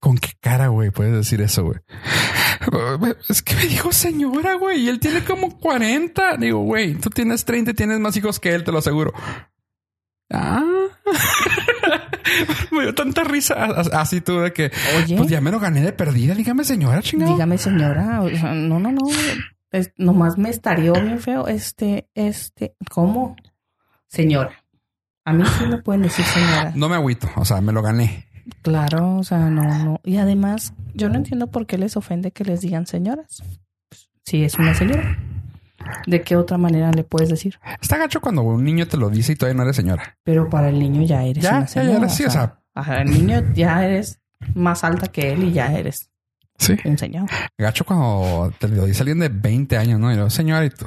¿con 0.00 0.18
qué 0.18 0.30
cara, 0.40 0.68
güey, 0.68 0.90
puedes 0.90 1.14
decir 1.14 1.40
eso, 1.40 1.64
güey? 1.64 1.78
Es 3.28 3.42
que 3.42 3.54
me 3.56 3.66
dijo 3.66 3.92
señora, 3.92 4.54
güey, 4.54 4.82
y 4.82 4.88
él 4.88 5.00
tiene 5.00 5.22
como 5.24 5.58
40. 5.58 6.36
Digo, 6.38 6.60
güey, 6.60 6.94
tú 6.94 7.10
tienes 7.10 7.44
30 7.44 7.72
y 7.72 7.74
tienes 7.74 8.00
más 8.00 8.16
hijos 8.16 8.40
que 8.40 8.54
él, 8.54 8.64
te 8.64 8.72
lo 8.72 8.78
aseguro. 8.78 9.12
Ah, 10.32 10.62
me 12.72 12.82
dio 12.82 12.94
tanta 12.94 13.24
risa 13.24 13.64
así 13.92 14.20
tú 14.20 14.40
de 14.40 14.52
que, 14.52 14.70
Oye. 14.98 15.16
pues 15.16 15.28
ya 15.28 15.40
me 15.40 15.50
lo 15.50 15.60
gané 15.60 15.82
de 15.82 15.92
perdida. 15.92 16.34
Dígame, 16.34 16.64
señora, 16.64 17.02
chingado. 17.02 17.32
Dígame, 17.32 17.58
señora. 17.58 18.22
o 18.22 18.30
sea, 18.30 18.54
no, 18.54 18.78
no, 18.80 18.90
no. 18.92 19.00
Es- 19.70 19.92
nomás 19.96 20.38
me 20.38 20.50
estaría 20.50 20.92
bien 20.92 21.20
feo. 21.20 21.46
Este, 21.48 22.08
este, 22.14 22.74
¿cómo? 22.90 23.36
Señora. 24.08 24.64
A 25.26 25.32
mí 25.32 25.44
sí 25.58 25.66
me 25.66 25.78
pueden 25.78 26.02
decir 26.02 26.24
señora. 26.24 26.72
No 26.74 26.88
me 26.88 26.96
agüito, 26.96 27.28
o 27.36 27.44
sea, 27.44 27.60
me 27.60 27.72
lo 27.72 27.82
gané. 27.82 28.26
Claro, 28.62 29.16
o 29.16 29.24
sea, 29.24 29.50
no, 29.50 29.62
no. 29.84 30.00
Y 30.04 30.16
además, 30.18 30.72
yo 30.94 31.08
no 31.08 31.16
entiendo 31.16 31.46
por 31.48 31.66
qué 31.66 31.78
les 31.78 31.96
ofende 31.96 32.30
que 32.30 32.44
les 32.44 32.60
digan 32.60 32.86
señoras. 32.86 33.42
Si 34.24 34.44
es 34.44 34.54
una 34.58 34.74
señora. 34.74 35.18
¿De 36.06 36.22
qué 36.22 36.36
otra 36.36 36.56
manera 36.56 36.90
le 36.92 37.04
puedes 37.04 37.28
decir? 37.28 37.58
Está 37.80 37.98
gacho 37.98 38.20
cuando 38.20 38.42
un 38.42 38.64
niño 38.64 38.88
te 38.88 38.96
lo 38.96 39.10
dice 39.10 39.32
y 39.32 39.36
todavía 39.36 39.56
no 39.58 39.62
eres 39.64 39.76
señora. 39.76 40.16
Pero 40.24 40.48
para 40.48 40.70
el 40.70 40.78
niño 40.78 41.02
ya 41.02 41.22
eres 41.24 41.42
Ya, 41.44 41.50
una 41.50 41.60
ya, 41.60 41.66
ya 41.66 41.68
señora. 41.82 41.98
eres, 41.98 42.14
sí, 42.14 42.24
o 42.24 42.30
sea. 42.30 42.58
ajá, 42.74 43.02
el 43.02 43.10
niño 43.10 43.42
ya 43.54 43.84
eres 43.84 44.18
más 44.54 44.82
alta 44.84 45.08
que 45.08 45.32
él 45.32 45.44
y 45.44 45.52
ya 45.52 45.72
eres 45.74 46.08
Sí. 46.58 46.76
un 46.84 46.96
señor. 46.96 47.28
Gacho 47.58 47.84
cuando 47.84 48.52
te 48.58 48.68
lo 48.68 48.86
dice 48.86 49.02
alguien 49.02 49.18
de 49.18 49.28
20 49.28 49.76
años, 49.76 50.00
¿no? 50.00 50.10
Y 50.10 50.14
luego, 50.14 50.30
señora, 50.30 50.64
y 50.64 50.70
tú... 50.70 50.86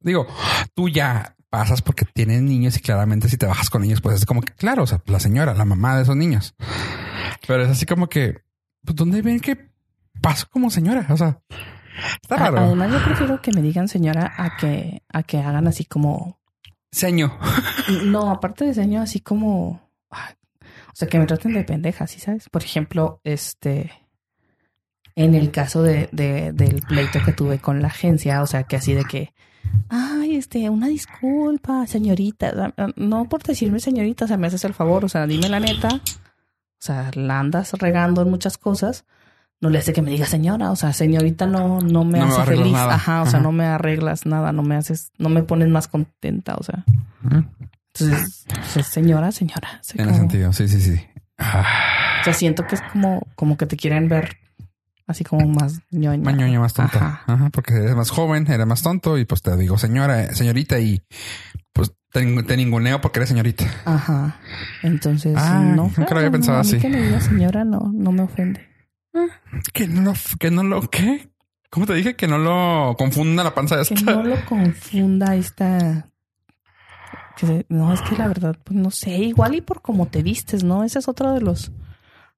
Digo, 0.00 0.26
tú 0.74 0.88
ya 0.88 1.33
pasas 1.54 1.82
porque 1.82 2.04
tienes 2.04 2.42
niños 2.42 2.76
y 2.76 2.80
claramente 2.80 3.28
si 3.28 3.36
te 3.36 3.46
bajas 3.46 3.70
con 3.70 3.84
ellos, 3.84 4.00
pues 4.00 4.16
es 4.16 4.26
como 4.26 4.40
que, 4.40 4.52
claro, 4.54 4.82
o 4.82 4.86
sea, 4.88 5.00
la 5.06 5.20
señora, 5.20 5.54
la 5.54 5.64
mamá 5.64 5.94
de 5.96 6.02
esos 6.02 6.16
niños. 6.16 6.52
Pero 7.46 7.62
es 7.62 7.70
así 7.70 7.86
como 7.86 8.08
que, 8.08 8.40
pues, 8.84 8.96
¿dónde 8.96 9.22
ven 9.22 9.38
que 9.38 9.70
paso 10.20 10.48
como 10.50 10.68
señora? 10.68 11.06
O 11.10 11.16
sea, 11.16 11.38
está 12.22 12.36
raro. 12.36 12.58
Además, 12.58 12.90
yo 12.90 13.04
prefiero 13.04 13.40
que 13.40 13.52
me 13.52 13.62
digan 13.62 13.86
señora 13.86 14.32
a 14.36 14.56
que, 14.56 15.02
a 15.12 15.22
que 15.22 15.38
hagan 15.38 15.68
así 15.68 15.84
como 15.84 16.40
Seño. 16.90 17.38
No, 18.04 18.30
aparte 18.32 18.64
de 18.64 18.74
señor, 18.74 19.02
así 19.02 19.20
como. 19.20 19.80
O 20.10 20.96
sea, 20.96 21.06
que 21.08 21.18
me 21.18 21.26
traten 21.26 21.52
de 21.52 21.62
pendeja, 21.64 22.06
¿sí 22.08 22.18
sabes? 22.18 22.48
Por 22.48 22.62
ejemplo, 22.64 23.20
este. 23.24 23.92
En 25.16 25.34
el 25.36 25.52
caso 25.52 25.82
de, 25.82 26.08
de- 26.10 26.52
del 26.52 26.80
pleito 26.82 27.20
que 27.24 27.32
tuve 27.32 27.58
con 27.60 27.80
la 27.80 27.88
agencia, 27.88 28.42
o 28.42 28.46
sea, 28.46 28.64
que 28.64 28.76
así 28.76 28.92
de 28.94 29.04
que. 29.04 29.33
Ay, 29.88 30.36
este, 30.36 30.68
una 30.70 30.88
disculpa, 30.88 31.86
señorita. 31.86 32.72
No 32.96 33.28
por 33.28 33.42
decirme 33.42 33.80
señorita, 33.80 34.24
o 34.24 34.28
sea, 34.28 34.36
me 34.36 34.46
haces 34.46 34.64
el 34.64 34.74
favor, 34.74 35.04
o 35.04 35.08
sea, 35.08 35.26
dime 35.26 35.48
la 35.48 35.60
neta. 35.60 35.88
O 35.96 36.00
sea, 36.86 37.10
la 37.14 37.38
andas 37.40 37.72
regando 37.74 38.22
en 38.22 38.30
muchas 38.30 38.58
cosas. 38.58 39.04
No 39.60 39.70
le 39.70 39.78
hace 39.78 39.92
que 39.92 40.02
me 40.02 40.10
diga 40.10 40.26
señora, 40.26 40.70
o 40.70 40.76
sea, 40.76 40.92
señorita 40.92 41.46
no, 41.46 41.80
no 41.80 42.04
me 42.04 42.18
No 42.18 42.26
hace 42.26 42.56
feliz. 42.56 42.72
nada. 42.72 42.94
Ajá, 42.96 43.22
o 43.22 43.26
sea, 43.26 43.38
Ajá. 43.38 43.42
no 43.42 43.52
me 43.52 43.64
arreglas 43.64 44.26
nada, 44.26 44.52
no 44.52 44.62
me 44.62 44.74
haces, 44.76 45.10
no 45.16 45.28
me 45.30 45.42
pones 45.42 45.68
más 45.68 45.88
contenta, 45.88 46.54
o 46.56 46.62
sea. 46.62 46.84
Entonces, 47.94 48.44
pues, 48.74 48.86
señora, 48.86 49.32
señora. 49.32 49.80
Tiene 49.86 50.10
como- 50.10 50.18
sentido. 50.18 50.52
Sí, 50.52 50.68
sí, 50.68 50.80
sí. 50.80 51.00
Ah, 51.38 51.64
O 52.20 52.24
sea, 52.24 52.32
siento 52.34 52.66
que 52.66 52.74
es 52.74 52.82
como, 52.92 53.26
como 53.36 53.56
que 53.56 53.66
te 53.66 53.76
quieren 53.76 54.08
ver 54.08 54.36
así 55.06 55.24
como 55.24 55.46
más 55.48 55.80
ñoña. 55.90 56.22
más 56.24 56.36
ñoña, 56.36 56.60
más 56.60 56.74
tonta. 56.74 56.98
Ajá. 56.98 57.22
Ajá, 57.26 57.50
porque 57.50 57.74
eres 57.74 57.94
más 57.96 58.10
joven, 58.10 58.46
eres 58.50 58.66
más 58.66 58.82
tonto 58.82 59.18
y 59.18 59.24
pues 59.24 59.42
te 59.42 59.56
digo 59.56 59.78
señora, 59.78 60.34
señorita 60.34 60.78
y 60.80 61.02
pues 61.72 61.92
te, 62.12 62.42
te 62.44 62.56
ninguneo 62.56 63.00
porque 63.00 63.18
eres 63.20 63.28
señorita. 63.28 63.64
Ajá. 63.84 64.36
Entonces, 64.82 65.34
Ah, 65.36 65.60
no. 65.64 65.90
nunca 65.96 66.10
lo 66.10 66.16
había 66.18 66.30
no, 66.30 66.32
pensado 66.32 66.58
mí 66.62 66.68
así. 66.68 66.78
que 66.78 66.88
me 66.88 67.02
diga 67.02 67.20
señora 67.20 67.64
no, 67.64 67.90
no 67.92 68.12
me 68.12 68.22
ofende. 68.22 68.68
Que 69.72 69.86
no 69.86 70.02
lo, 70.02 70.12
que 70.40 70.50
no 70.50 70.62
lo, 70.64 70.80
¿qué? 70.90 71.30
¿Cómo 71.70 71.86
te 71.86 71.94
dije? 71.94 72.14
Que 72.16 72.26
no 72.28 72.38
lo 72.38 72.94
confunda 72.96 73.42
la 73.44 73.54
panza 73.54 73.76
de 73.76 73.84
Que 73.84 73.94
esta. 73.94 74.12
no 74.14 74.22
lo 74.24 74.44
confunda 74.44 75.34
esta. 75.36 76.08
que 77.36 77.46
se- 77.46 77.66
no, 77.68 77.92
es 77.92 78.00
que 78.02 78.16
la 78.16 78.28
verdad, 78.28 78.56
pues 78.64 78.78
no 78.78 78.90
sé, 78.92 79.10
igual 79.18 79.54
y 79.56 79.60
por 79.60 79.82
cómo 79.82 80.06
te 80.06 80.22
vistes, 80.22 80.62
¿no? 80.64 80.84
Ese 80.84 80.98
es 81.00 81.08
otro 81.08 81.32
de 81.32 81.40
los 81.40 81.72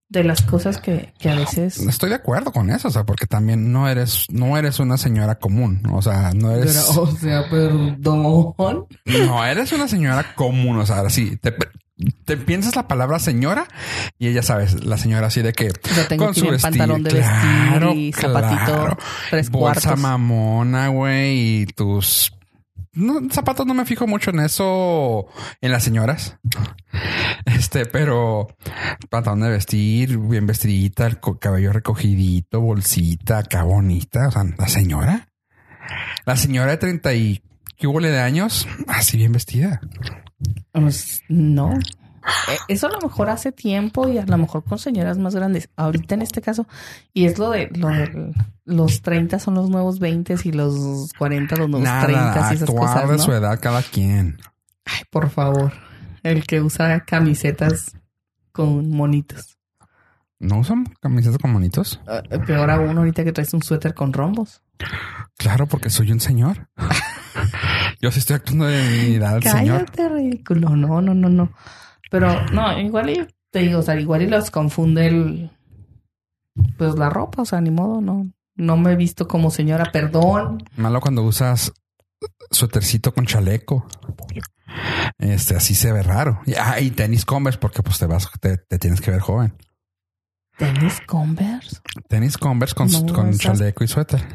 de 0.08 0.24
las 0.24 0.42
cosas 0.42 0.78
que, 0.78 1.12
que 1.18 1.30
a 1.30 1.34
veces. 1.34 1.78
Estoy 1.80 2.10
de 2.10 2.16
acuerdo 2.16 2.52
con 2.52 2.70
eso, 2.70 2.88
o 2.88 2.90
sea, 2.90 3.04
porque 3.04 3.26
también 3.26 3.72
no 3.72 3.88
eres, 3.88 4.26
no 4.30 4.56
eres 4.56 4.78
una 4.78 4.96
señora 4.98 5.36
común, 5.36 5.82
o 5.92 6.00
sea, 6.00 6.32
no 6.32 6.52
eres, 6.52 6.76
o 6.96 7.06
sea, 7.16 7.48
perdón. 7.50 8.86
no 9.04 9.44
eres 9.44 9.72
una 9.72 9.88
señora 9.88 10.34
común, 10.34 10.78
o 10.78 10.86
sea, 10.86 11.00
así 11.00 11.36
te, 11.36 11.54
te 12.24 12.36
piensas 12.36 12.76
la 12.76 12.86
palabra 12.86 13.18
señora 13.18 13.66
y 14.18 14.28
ella 14.28 14.42
sabes, 14.42 14.84
la 14.84 14.96
señora 14.96 15.26
así 15.26 15.42
de 15.42 15.52
que 15.52 15.68
O 15.70 15.94
sea, 15.94 16.06
tengo 16.06 16.26
con 16.26 16.34
que 16.34 16.40
su 16.40 16.46
ir 16.46 16.52
en 16.52 16.52
vestido, 16.52 16.70
pantalón 16.70 17.02
de 17.02 17.10
claro, 17.10 17.86
vestir 17.88 18.02
y 18.04 18.12
zapatito 18.12 18.64
claro. 18.64 18.98
tres 19.30 19.50
bolsa 19.50 19.80
cuartos. 19.80 20.02
mamona, 20.02 20.88
güey, 20.88 21.62
y 21.62 21.66
tus 21.66 22.35
no, 22.96 23.20
zapatos 23.30 23.66
no 23.66 23.74
me 23.74 23.84
fijo 23.84 24.06
mucho 24.06 24.30
en 24.30 24.40
eso 24.40 25.26
en 25.60 25.70
las 25.70 25.84
señoras. 25.84 26.38
Este, 27.44 27.86
pero 27.86 28.48
pantalón 29.10 29.40
de 29.40 29.50
vestir, 29.50 30.18
bien 30.18 30.46
vestidita, 30.46 31.06
el 31.06 31.20
cabello 31.38 31.72
recogidito, 31.72 32.60
bolsita, 32.60 33.38
acá. 33.38 33.64
O 33.64 33.82
sea, 34.32 34.44
la 34.58 34.68
señora, 34.68 35.28
la 36.24 36.36
señora 36.36 36.72
de 36.72 36.76
30 36.78 37.14
y 37.14 37.42
que 37.76 37.86
hubo 37.86 38.00
de 38.00 38.20
años, 38.20 38.66
así 38.88 39.16
bien 39.16 39.32
vestida. 39.32 39.80
Pues 40.72 41.22
no. 41.28 41.78
Eh, 42.48 42.56
eso 42.68 42.88
a 42.88 42.90
lo 42.90 43.00
mejor 43.00 43.30
hace 43.30 43.52
tiempo 43.52 44.08
y 44.08 44.18
a 44.18 44.26
lo 44.26 44.38
mejor 44.38 44.64
con 44.64 44.78
señoras 44.78 45.18
más 45.18 45.34
grandes. 45.34 45.68
Ahorita 45.76 46.14
en 46.14 46.22
este 46.22 46.42
caso, 46.42 46.66
y 47.12 47.26
es 47.26 47.38
lo 47.38 47.50
de, 47.50 47.68
lo 47.74 47.88
de 47.88 48.32
los 48.64 49.02
30 49.02 49.38
son 49.38 49.54
los 49.54 49.70
nuevos 49.70 49.98
20 49.98 50.36
y 50.44 50.52
los 50.52 51.12
40 51.18 51.56
los 51.56 51.68
nuevos 51.68 51.88
30 51.88 52.48
y 52.50 52.54
esas 52.54 52.70
cosas. 52.70 53.08
de 53.08 53.18
su 53.18 53.32
edad 53.32 53.58
cada 53.60 53.82
quien. 53.82 54.38
Ay, 54.84 55.02
por 55.10 55.30
favor. 55.30 55.72
El 56.22 56.44
que 56.46 56.60
usa 56.60 57.00
camisetas 57.00 57.96
con 58.52 58.90
monitos. 58.90 59.56
¿No 60.38 60.58
usan 60.58 60.84
camisetas 61.00 61.38
con 61.38 61.52
monitos? 61.52 62.00
Uh, 62.06 62.44
peor 62.44 62.70
aún 62.70 62.98
ahorita 62.98 63.24
que 63.24 63.32
traes 63.32 63.54
un 63.54 63.62
suéter 63.62 63.94
con 63.94 64.12
rombos. 64.12 64.60
Claro, 65.38 65.66
porque 65.66 65.88
soy 65.88 66.12
un 66.12 66.20
señor. 66.20 66.68
Yo 68.00 68.10
sí 68.10 68.18
estoy 68.18 68.36
actuando 68.36 68.66
de 68.66 68.82
mi 68.82 69.14
edad, 69.14 69.40
señor. 69.40 69.86
Cállate, 69.86 70.08
ridículo. 70.08 70.76
No, 70.76 71.00
no, 71.00 71.14
no, 71.14 71.28
no. 71.28 71.50
Pero 72.10 72.46
no, 72.52 72.78
igual 72.78 73.10
y 73.10 73.26
te 73.50 73.60
digo, 73.60 73.80
o 73.80 73.82
sea, 73.82 73.98
igual 73.98 74.22
y 74.22 74.26
los 74.26 74.50
confunde 74.50 75.06
el 75.06 75.50
pues 76.78 76.94
la 76.96 77.10
ropa, 77.10 77.42
o 77.42 77.44
sea, 77.44 77.60
ni 77.60 77.70
modo, 77.70 78.00
no. 78.00 78.30
No 78.54 78.76
me 78.76 78.92
he 78.92 78.96
visto 78.96 79.28
como 79.28 79.50
señora, 79.50 79.92
perdón. 79.92 80.64
Malo 80.76 81.00
cuando 81.00 81.22
usas 81.22 81.72
suétercito 82.50 83.12
con 83.12 83.26
chaleco. 83.26 83.86
Este, 85.18 85.54
así 85.56 85.74
se 85.74 85.92
ve 85.92 86.02
raro. 86.02 86.40
Ah, 86.58 86.80
y 86.80 86.90
tenis 86.90 87.24
Converse, 87.24 87.58
porque 87.58 87.82
pues 87.82 87.98
te 87.98 88.06
vas, 88.06 88.28
te, 88.40 88.56
tienes 88.78 89.00
que 89.00 89.10
ver 89.10 89.20
joven. 89.20 89.54
¿Tenis 90.56 91.02
Converse? 91.06 91.76
Tenis 92.08 92.38
Converse 92.38 92.74
con, 92.74 92.88
con 93.08 93.36
chaleco 93.36 93.84
y 93.84 93.88
suéter. 93.88 94.26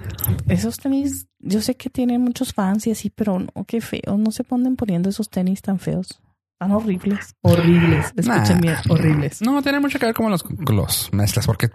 Esos 0.48 0.78
tenis, 0.78 1.28
yo 1.40 1.62
sé 1.62 1.76
que 1.76 1.90
tienen 1.90 2.22
muchos 2.22 2.54
fans 2.54 2.86
y 2.86 2.92
así, 2.92 3.10
pero 3.10 3.40
no, 3.40 3.66
qué 3.66 3.82
feo. 3.82 4.18
No 4.18 4.32
se 4.32 4.44
ponen 4.44 4.76
poniendo 4.76 5.10
esos 5.10 5.30
tenis 5.30 5.64
tan 5.64 5.80
feos. 5.80 6.22
Tan 6.62 6.74
horribles. 6.74 7.36
Horribles. 7.42 8.14
Escuchen 8.16 8.62
bien, 8.62 8.76
horribles. 8.88 9.42
No, 9.42 9.64
tiene 9.64 9.80
mucho 9.80 9.98
que 9.98 10.06
ver 10.06 10.14
como 10.14 10.30
los, 10.30 10.46
los 10.70 11.12
mezclas, 11.12 11.48
porque 11.48 11.72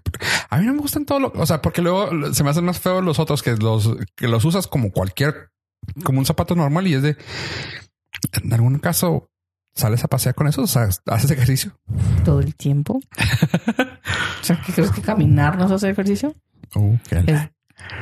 a 0.49 0.59
mí 0.59 0.65
no 0.65 0.75
me 0.75 0.79
gustan 0.79 1.05
todos 1.05 1.23
los, 1.23 1.33
o 1.35 1.45
sea, 1.45 1.61
porque 1.61 1.83
luego 1.83 2.09
se 2.33 2.45
me 2.45 2.51
hacen 2.51 2.65
más 2.65 2.79
feos 2.79 3.03
los 3.03 3.19
otros 3.19 3.43
que 3.43 3.57
los, 3.57 3.97
que 4.15 4.29
los 4.29 4.45
usas 4.45 4.69
como 4.69 4.93
cualquier, 4.93 5.51
como 6.05 6.21
un 6.21 6.25
zapato 6.25 6.55
normal 6.55 6.87
y 6.87 6.95
es 6.95 7.03
de, 7.03 7.17
en 8.45 8.53
algún 8.53 8.79
caso, 8.79 9.29
sales 9.75 10.05
a 10.05 10.07
pasear 10.07 10.37
con 10.37 10.47
eso, 10.47 10.63
o 10.63 10.69
sea, 10.69 10.89
haces 11.07 11.33
ejercicio. 11.33 11.77
Todo 12.25 12.39
el 12.39 12.55
tiempo. 12.55 13.01
o 13.01 14.45
sea, 14.45 14.63
¿qué 14.65 14.73
crees 14.73 14.93
que 14.93 15.03
caminar 15.03 15.59
no 15.59 15.67
es 15.67 15.73
hacer 15.73 15.91
ejercicio? 15.91 16.33
Uh, 16.77 16.97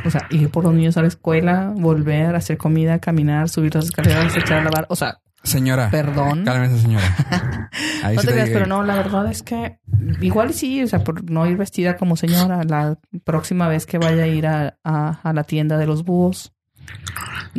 o 0.04 0.10
sea, 0.10 0.26
ir 0.28 0.50
por 0.50 0.64
los 0.64 0.74
niños 0.74 0.98
a 0.98 1.00
la 1.00 1.08
escuela, 1.08 1.72
volver, 1.74 2.36
hacer 2.36 2.58
comida, 2.58 2.98
caminar, 2.98 3.48
subir 3.48 3.74
las 3.74 3.86
escaleras, 3.86 4.36
echar 4.36 4.58
a 4.58 4.64
lavar. 4.64 4.86
O 4.90 4.96
sea, 4.96 5.22
Señora. 5.44 5.90
Perdón. 5.90 6.44
Cálmese, 6.44 6.80
señora. 6.80 7.04
no 8.14 8.20
te 8.22 8.32
creas, 8.32 8.48
pero 8.50 8.66
no, 8.66 8.82
la 8.82 8.96
verdad 8.96 9.30
es 9.30 9.42
que 9.42 9.78
igual 10.20 10.54
sí, 10.54 10.82
o 10.82 10.86
sea, 10.86 11.04
por 11.04 11.30
no 11.30 11.46
ir 11.46 11.56
vestida 11.56 11.96
como 11.96 12.16
señora, 12.16 12.64
la 12.64 12.98
próxima 13.24 13.68
vez 13.68 13.86
que 13.86 13.98
vaya 13.98 14.24
a 14.24 14.26
ir 14.26 14.46
a, 14.46 14.78
a, 14.82 15.32
la 15.32 15.44
tienda 15.44 15.76
de 15.76 15.86
los 15.86 16.04
búhos, 16.04 16.52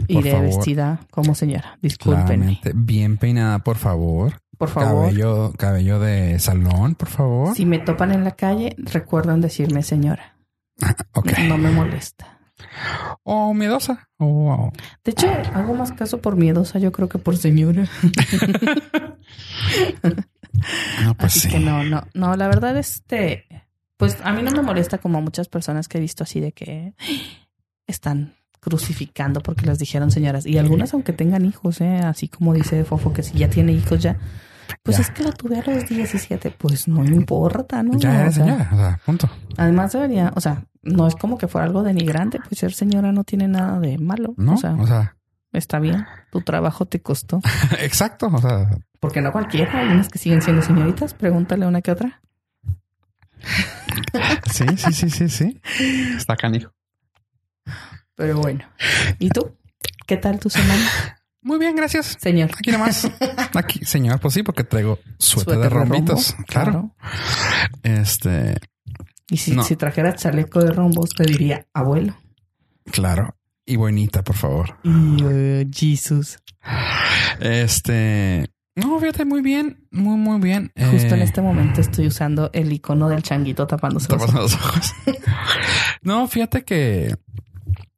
iré 0.08 0.40
vestida 0.42 1.00
como 1.12 1.36
señora. 1.36 1.78
Discúlpenme. 1.82 2.60
Bien 2.74 3.18
peinada, 3.18 3.60
por 3.60 3.78
favor. 3.78 4.34
Por 4.58 4.70
favor. 4.70 5.06
Cabello, 5.08 5.54
cabello 5.58 6.00
de 6.00 6.40
salón, 6.40 6.96
por 6.96 7.10
favor. 7.10 7.56
Si 7.56 7.66
me 7.66 7.80
topan 7.80 8.12
en 8.12 8.24
la 8.24 8.32
calle, 8.32 8.76
recuerden 8.78 9.42
decirme 9.42 9.84
señora. 9.84 10.38
ok. 11.14 11.32
no 11.48 11.58
me 11.58 11.72
molesta. 11.72 12.35
O 13.24 13.54
miedosa. 13.54 14.10
O, 14.18 14.72
De 15.04 15.12
hecho, 15.12 15.28
hago 15.54 15.74
más 15.74 15.92
caso 15.92 16.22
por 16.22 16.36
miedosa, 16.36 16.80
yo 16.80 16.92
creo 16.92 17.10
que 17.10 17.18
por 17.18 17.38
señora. 17.38 17.88
no, 21.04 21.16
pues 21.18 21.38
así 21.38 21.50
que 21.50 21.60
no, 21.60 21.84
no, 21.84 22.04
no, 22.14 22.36
la 22.36 22.48
verdad, 22.48 22.78
este, 22.78 23.46
pues 23.98 24.18
a 24.24 24.34
mí 24.34 24.44
no 24.44 24.52
me 24.52 24.62
molesta 24.62 24.98
como 24.98 25.18
a 25.18 25.22
muchas 25.22 25.48
personas 25.48 25.88
que 25.88 25.98
he 25.98 26.02
visto 26.02 26.24
así 26.24 26.40
de 26.40 26.52
que 26.52 26.94
están 27.88 28.36
crucificando 28.60 29.42
porque 29.42 29.66
las 29.66 29.78
dijeron 29.78 30.12
señoras. 30.12 30.46
Y 30.46 30.58
algunas, 30.58 30.94
aunque 30.94 31.14
tengan 31.14 31.46
hijos, 31.46 31.82
¿eh? 31.82 32.00
así 32.00 32.28
como 32.28 32.54
dice 32.54 32.84
Fofo, 32.84 33.14
que 33.14 33.22
si 33.22 33.38
ya 33.38 33.50
tiene 33.50 33.74
hijos 33.74 34.02
ya. 34.02 34.18
Pues 34.84 35.00
es 35.00 35.10
que 35.10 35.24
lo 35.24 35.32
tuve 35.32 35.60
a 35.60 35.64
los 35.64 35.88
17, 35.88 36.52
pues 36.52 36.88
no 36.88 37.04
importa, 37.04 37.84
¿no? 37.84 37.98
Ya 37.98 38.22
era 38.22 38.32
señora, 38.32 38.70
o 38.72 38.76
sea, 38.76 39.00
punto. 39.06 39.30
Además 39.58 39.94
debería, 39.94 40.32
o 40.36 40.42
sea, 40.42 40.64
no 40.84 41.08
es 41.08 41.16
como 41.16 41.38
que 41.38 41.48
fuera 41.48 41.66
algo 41.66 41.84
denigrante, 41.84 42.40
pues 42.48 42.60
ser 42.60 42.74
señora 42.74 43.12
no 43.12 43.24
tiene 43.24 43.48
nada 43.48 43.80
de 43.80 43.98
malo. 43.98 44.34
No, 44.38 44.54
o 44.54 44.58
sea, 44.58 45.16
está 45.52 45.80
bien. 45.80 46.06
Tu 46.32 46.42
trabajo 46.42 46.86
te 46.86 47.02
costó. 47.02 47.42
Exacto, 47.80 48.28
o 48.32 48.38
sea. 48.40 48.70
Porque 49.00 49.22
no 49.22 49.32
cualquiera, 49.32 49.80
hay 49.80 49.90
unas 49.90 50.10
que 50.10 50.20
siguen 50.20 50.42
siendo 50.42 50.62
señoritas, 50.62 51.14
pregúntale 51.14 51.66
una 51.66 51.82
que 51.82 51.92
otra. 51.92 52.22
sí, 54.52 54.66
sí, 54.78 54.94
sí, 54.94 55.10
sí, 55.10 55.30
sí. 55.30 55.62
Está 56.18 56.36
canijo. 56.36 56.72
Pero 58.16 58.40
bueno. 58.40 58.66
¿Y 59.20 59.30
tú? 59.30 59.56
¿Qué 60.08 60.18
tal 60.18 60.40
tu 60.40 60.50
semana? 60.50 61.15
Muy 61.46 61.60
bien, 61.60 61.76
gracias. 61.76 62.18
Señor. 62.20 62.50
Aquí 62.58 62.72
nomás. 62.72 63.08
Aquí, 63.54 63.86
señor, 63.86 64.20
pues 64.20 64.34
sí, 64.34 64.42
porque 64.42 64.64
traigo 64.64 64.98
suerte 65.20 65.56
de 65.56 65.70
rombitos. 65.70 66.36
claro. 66.48 66.96
Este. 67.84 68.56
Y 69.30 69.38
si, 69.38 69.56
si 69.62 69.76
trajera 69.76 70.16
chaleco 70.16 70.60
de 70.60 70.72
rombos, 70.72 71.12
te 71.12 71.24
diría 71.24 71.68
abuelo. 71.72 72.18
Claro. 72.92 73.38
Y 73.64 73.76
bonita, 73.76 74.24
por 74.24 74.36
favor. 74.36 74.80
Y 74.84 75.24
uh, 75.24 75.70
Jesus. 75.72 76.40
Este. 77.40 78.50
No, 78.76 79.00
fíjate, 79.00 79.24
muy 79.24 79.42
bien, 79.42 79.88
muy, 79.92 80.18
muy 80.18 80.42
bien. 80.42 80.72
Justo 80.76 81.14
en 81.14 81.22
eh, 81.22 81.26
este 81.26 81.44
momento 81.44 81.80
estoy 81.80 82.08
usando 82.08 82.50
el 82.54 82.74
icono 82.74 83.08
del 83.08 83.22
changuito 83.22 83.68
tapándose, 83.68 84.08
tapándose 84.08 84.38
los 84.38 84.54
ojos. 84.56 84.94
no, 86.02 86.28
fíjate 86.28 86.64
que. 86.64 87.16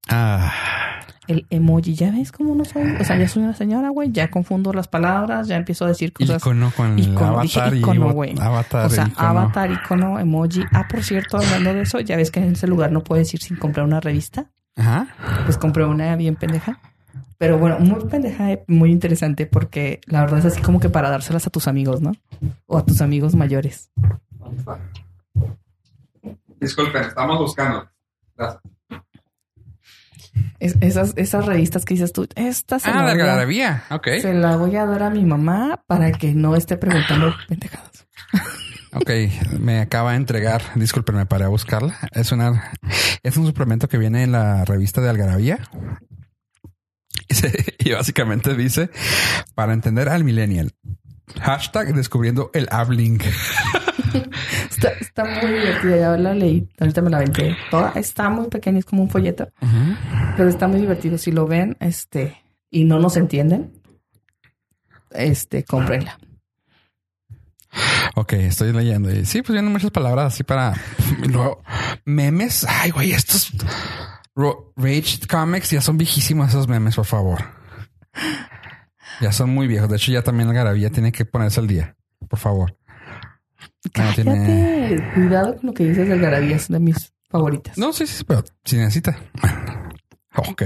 Ah, 0.09 0.86
el 1.27 1.45
emoji. 1.49 1.95
Ya 1.95 2.11
ves 2.11 2.31
cómo 2.31 2.55
no 2.55 2.65
soy. 2.65 2.83
O 2.99 3.03
sea, 3.03 3.17
ya 3.17 3.27
soy 3.27 3.43
una 3.43 3.53
señora, 3.53 3.89
güey. 3.89 4.11
Ya 4.11 4.29
confundo 4.29 4.73
las 4.73 4.87
palabras, 4.87 5.47
ya 5.47 5.55
empiezo 5.55 5.85
a 5.85 5.89
decir 5.89 6.13
cosas. 6.13 6.41
Icono 6.41 6.71
con 6.75 6.97
icono, 6.97 7.39
avatar 7.39 7.75
icono, 7.75 8.13
güey. 8.13 8.35
Avatar, 8.39 8.85
o 8.85 8.89
sea, 8.89 9.11
avatar, 9.15 9.71
icono, 9.71 10.19
emoji. 10.19 10.63
Ah, 10.73 10.87
por 10.87 11.03
cierto, 11.03 11.37
hablando 11.37 11.73
de 11.73 11.81
eso, 11.81 11.99
ya 11.99 12.15
ves 12.15 12.31
que 12.31 12.39
en 12.39 12.53
ese 12.53 12.67
lugar 12.67 12.91
no 12.91 13.03
puedes 13.03 13.33
ir 13.33 13.41
sin 13.41 13.57
comprar 13.57 13.85
una 13.85 13.99
revista. 13.99 14.49
Ajá. 14.75 15.07
Pues 15.45 15.57
compré 15.57 15.85
una 15.85 16.15
bien 16.15 16.35
pendeja. 16.35 16.79
Pero 17.37 17.59
bueno, 17.59 17.77
muy 17.79 18.03
pendeja, 18.05 18.51
eh, 18.51 18.63
muy 18.67 18.91
interesante 18.91 19.45
porque 19.45 20.01
la 20.05 20.21
verdad 20.21 20.39
es 20.39 20.45
así 20.45 20.61
como 20.61 20.79
que 20.79 20.89
para 20.89 21.09
dárselas 21.09 21.45
a 21.45 21.51
tus 21.51 21.67
amigos, 21.67 22.01
¿no? 22.01 22.13
O 22.65 22.77
a 22.79 22.85
tus 22.85 23.01
amigos 23.01 23.35
mayores. 23.35 23.91
Disculpen, 26.59 27.03
estamos 27.03 27.37
buscando. 27.37 27.87
Gracias 28.35 28.76
esas, 30.59 31.13
esas 31.15 31.45
revistas 31.45 31.85
que 31.85 31.93
dices 31.93 32.13
tú, 32.13 32.27
esta 32.35 32.79
se 32.79 32.89
ah, 32.89 33.13
la 33.13 33.45
voy 33.45 33.61
a, 33.61 33.83
ok. 33.91 34.07
Se 34.21 34.33
la 34.33 34.55
voy 34.55 34.75
a 34.75 34.85
dar 34.85 35.03
a 35.03 35.09
mi 35.09 35.23
mamá 35.23 35.83
para 35.87 36.11
que 36.11 36.33
no 36.33 36.55
esté 36.55 36.77
preguntando 36.77 37.33
pendejadas. 37.47 38.07
Ok, 38.93 39.11
me 39.59 39.79
acaba 39.79 40.11
de 40.11 40.17
entregar, 40.17 40.61
discúlpenme, 40.75 41.25
para 41.25 41.49
buscarla. 41.49 41.97
Es 42.13 42.31
una, 42.31 42.71
es 43.21 43.37
un 43.37 43.45
suplemento 43.45 43.87
que 43.87 43.97
viene 43.97 44.23
en 44.23 44.31
la 44.31 44.65
revista 44.65 45.01
de 45.01 45.09
Algarabía. 45.09 45.59
Y, 47.79 47.91
básicamente 47.91 48.55
dice, 48.55 48.89
para 49.55 49.73
entender 49.73 50.09
al 50.09 50.23
millennial, 50.23 50.73
hashtag 51.41 51.93
descubriendo 51.93 52.51
el 52.53 52.67
Abling. 52.71 53.19
Está, 54.77 55.25
muy 55.25 55.51
divertida, 55.51 55.97
ya 55.97 56.17
la 56.17 56.33
leí, 56.33 56.69
ahorita 56.79 57.01
me 57.01 57.09
la 57.09 57.17
aventé. 57.17 57.57
Toda 57.71 57.91
está 57.95 58.29
muy 58.29 58.47
pequeña, 58.47 58.79
es 58.79 58.85
como 58.85 59.01
un 59.01 59.09
folleto, 59.09 59.49
pero 60.35 60.49
está 60.49 60.67
muy 60.67 60.79
divertido. 60.79 61.17
Si 61.17 61.31
lo 61.31 61.47
ven, 61.47 61.75
este, 61.79 62.37
y 62.69 62.83
no 62.83 62.99
nos 62.99 63.17
entienden, 63.17 63.73
este, 65.11 65.63
cómprenla. 65.63 66.19
Ok, 68.15 68.33
estoy 68.33 68.71
leyendo. 68.71 69.11
Y 69.11 69.25
sí, 69.25 69.41
pues 69.41 69.53
vienen 69.53 69.71
muchas 69.71 69.91
palabras 69.91 70.33
así 70.33 70.43
para 70.43 70.73
luego 71.27 71.63
memes. 72.05 72.65
Ay, 72.67 72.91
güey, 72.91 73.11
estos 73.11 73.51
Rage 74.75 75.27
Comics 75.27 75.71
ya 75.71 75.81
son 75.81 75.97
viejísimos 75.97 76.49
esos 76.49 76.67
memes, 76.67 76.95
por 76.95 77.05
favor. 77.05 77.43
Ya 79.21 79.31
son 79.31 79.49
muy 79.51 79.67
viejos. 79.67 79.89
De 79.89 79.97
hecho, 79.97 80.11
ya 80.11 80.21
también 80.21 80.47
la 80.49 80.53
garabía 80.55 80.89
tiene 80.91 81.11
que 81.11 81.25
ponerse 81.25 81.59
al 81.59 81.67
día, 81.67 81.95
por 82.29 82.39
favor. 82.39 82.77
Cállate. 83.93 84.23
Cuidado 85.13 85.55
con 85.57 85.67
lo 85.67 85.73
que 85.73 85.85
dices 85.85 86.07
del 86.09 86.19
Garabía, 86.19 86.55
es 86.57 86.67
de 86.67 86.79
mis 86.79 87.13
favoritas. 87.29 87.77
No, 87.77 87.93
sí, 87.93 88.05
sí, 88.05 88.23
pero 88.23 88.43
si 88.63 88.77
necesita. 88.77 89.17
Ok. 90.49 90.61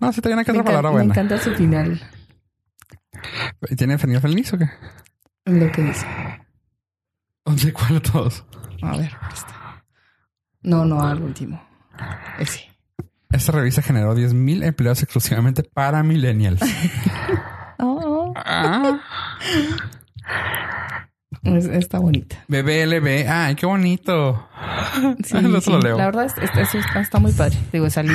No, 0.00 0.10
sí, 0.14 0.22
tiene 0.22 0.42
que 0.46 0.52
Me, 0.52 0.60
otra 0.60 0.64
palabra 0.72 0.88
encan- 0.88 0.92
me 0.92 0.98
buena. 1.06 1.12
encanta 1.12 1.38
su 1.38 1.54
final. 1.54 2.00
¿Tiene 3.76 3.98
final 3.98 4.20
feliz 4.22 4.50
o 4.54 4.58
qué? 4.58 4.70
Lo 5.44 5.70
que 5.70 5.82
dice. 5.82 6.06
¿De 7.44 7.72
cuál 7.74 7.88
de 7.94 8.00
todos? 8.00 8.46
A 8.80 8.96
ver, 8.96 9.12
este. 9.30 9.52
No, 10.62 10.86
no, 10.86 11.02
al 11.02 11.20
último. 11.22 11.62
Ese. 12.38 12.70
Esta 13.30 13.52
revista 13.52 13.82
generó 13.82 14.14
10.000 14.16 14.64
empleos 14.64 15.02
exclusivamente 15.02 15.62
para 15.62 16.02
millennials. 16.02 16.60
Ah. 18.36 19.00
es- 21.42 21.66
está 21.66 21.98
bonita. 21.98 22.44
BBLB. 22.48 23.26
Ay, 23.28 23.54
qué 23.54 23.66
bonito. 23.66 24.48
Sí, 25.24 25.36
sí. 25.60 25.70
lo 25.70 25.78
leo. 25.80 25.96
La 25.98 26.06
verdad, 26.06 26.26
es, 26.26 26.34
es- 26.74 26.74
está, 26.96 27.18
muy 27.18 27.32
padre. 27.32 27.56
Digo, 27.72 27.88
salí. 27.90 28.14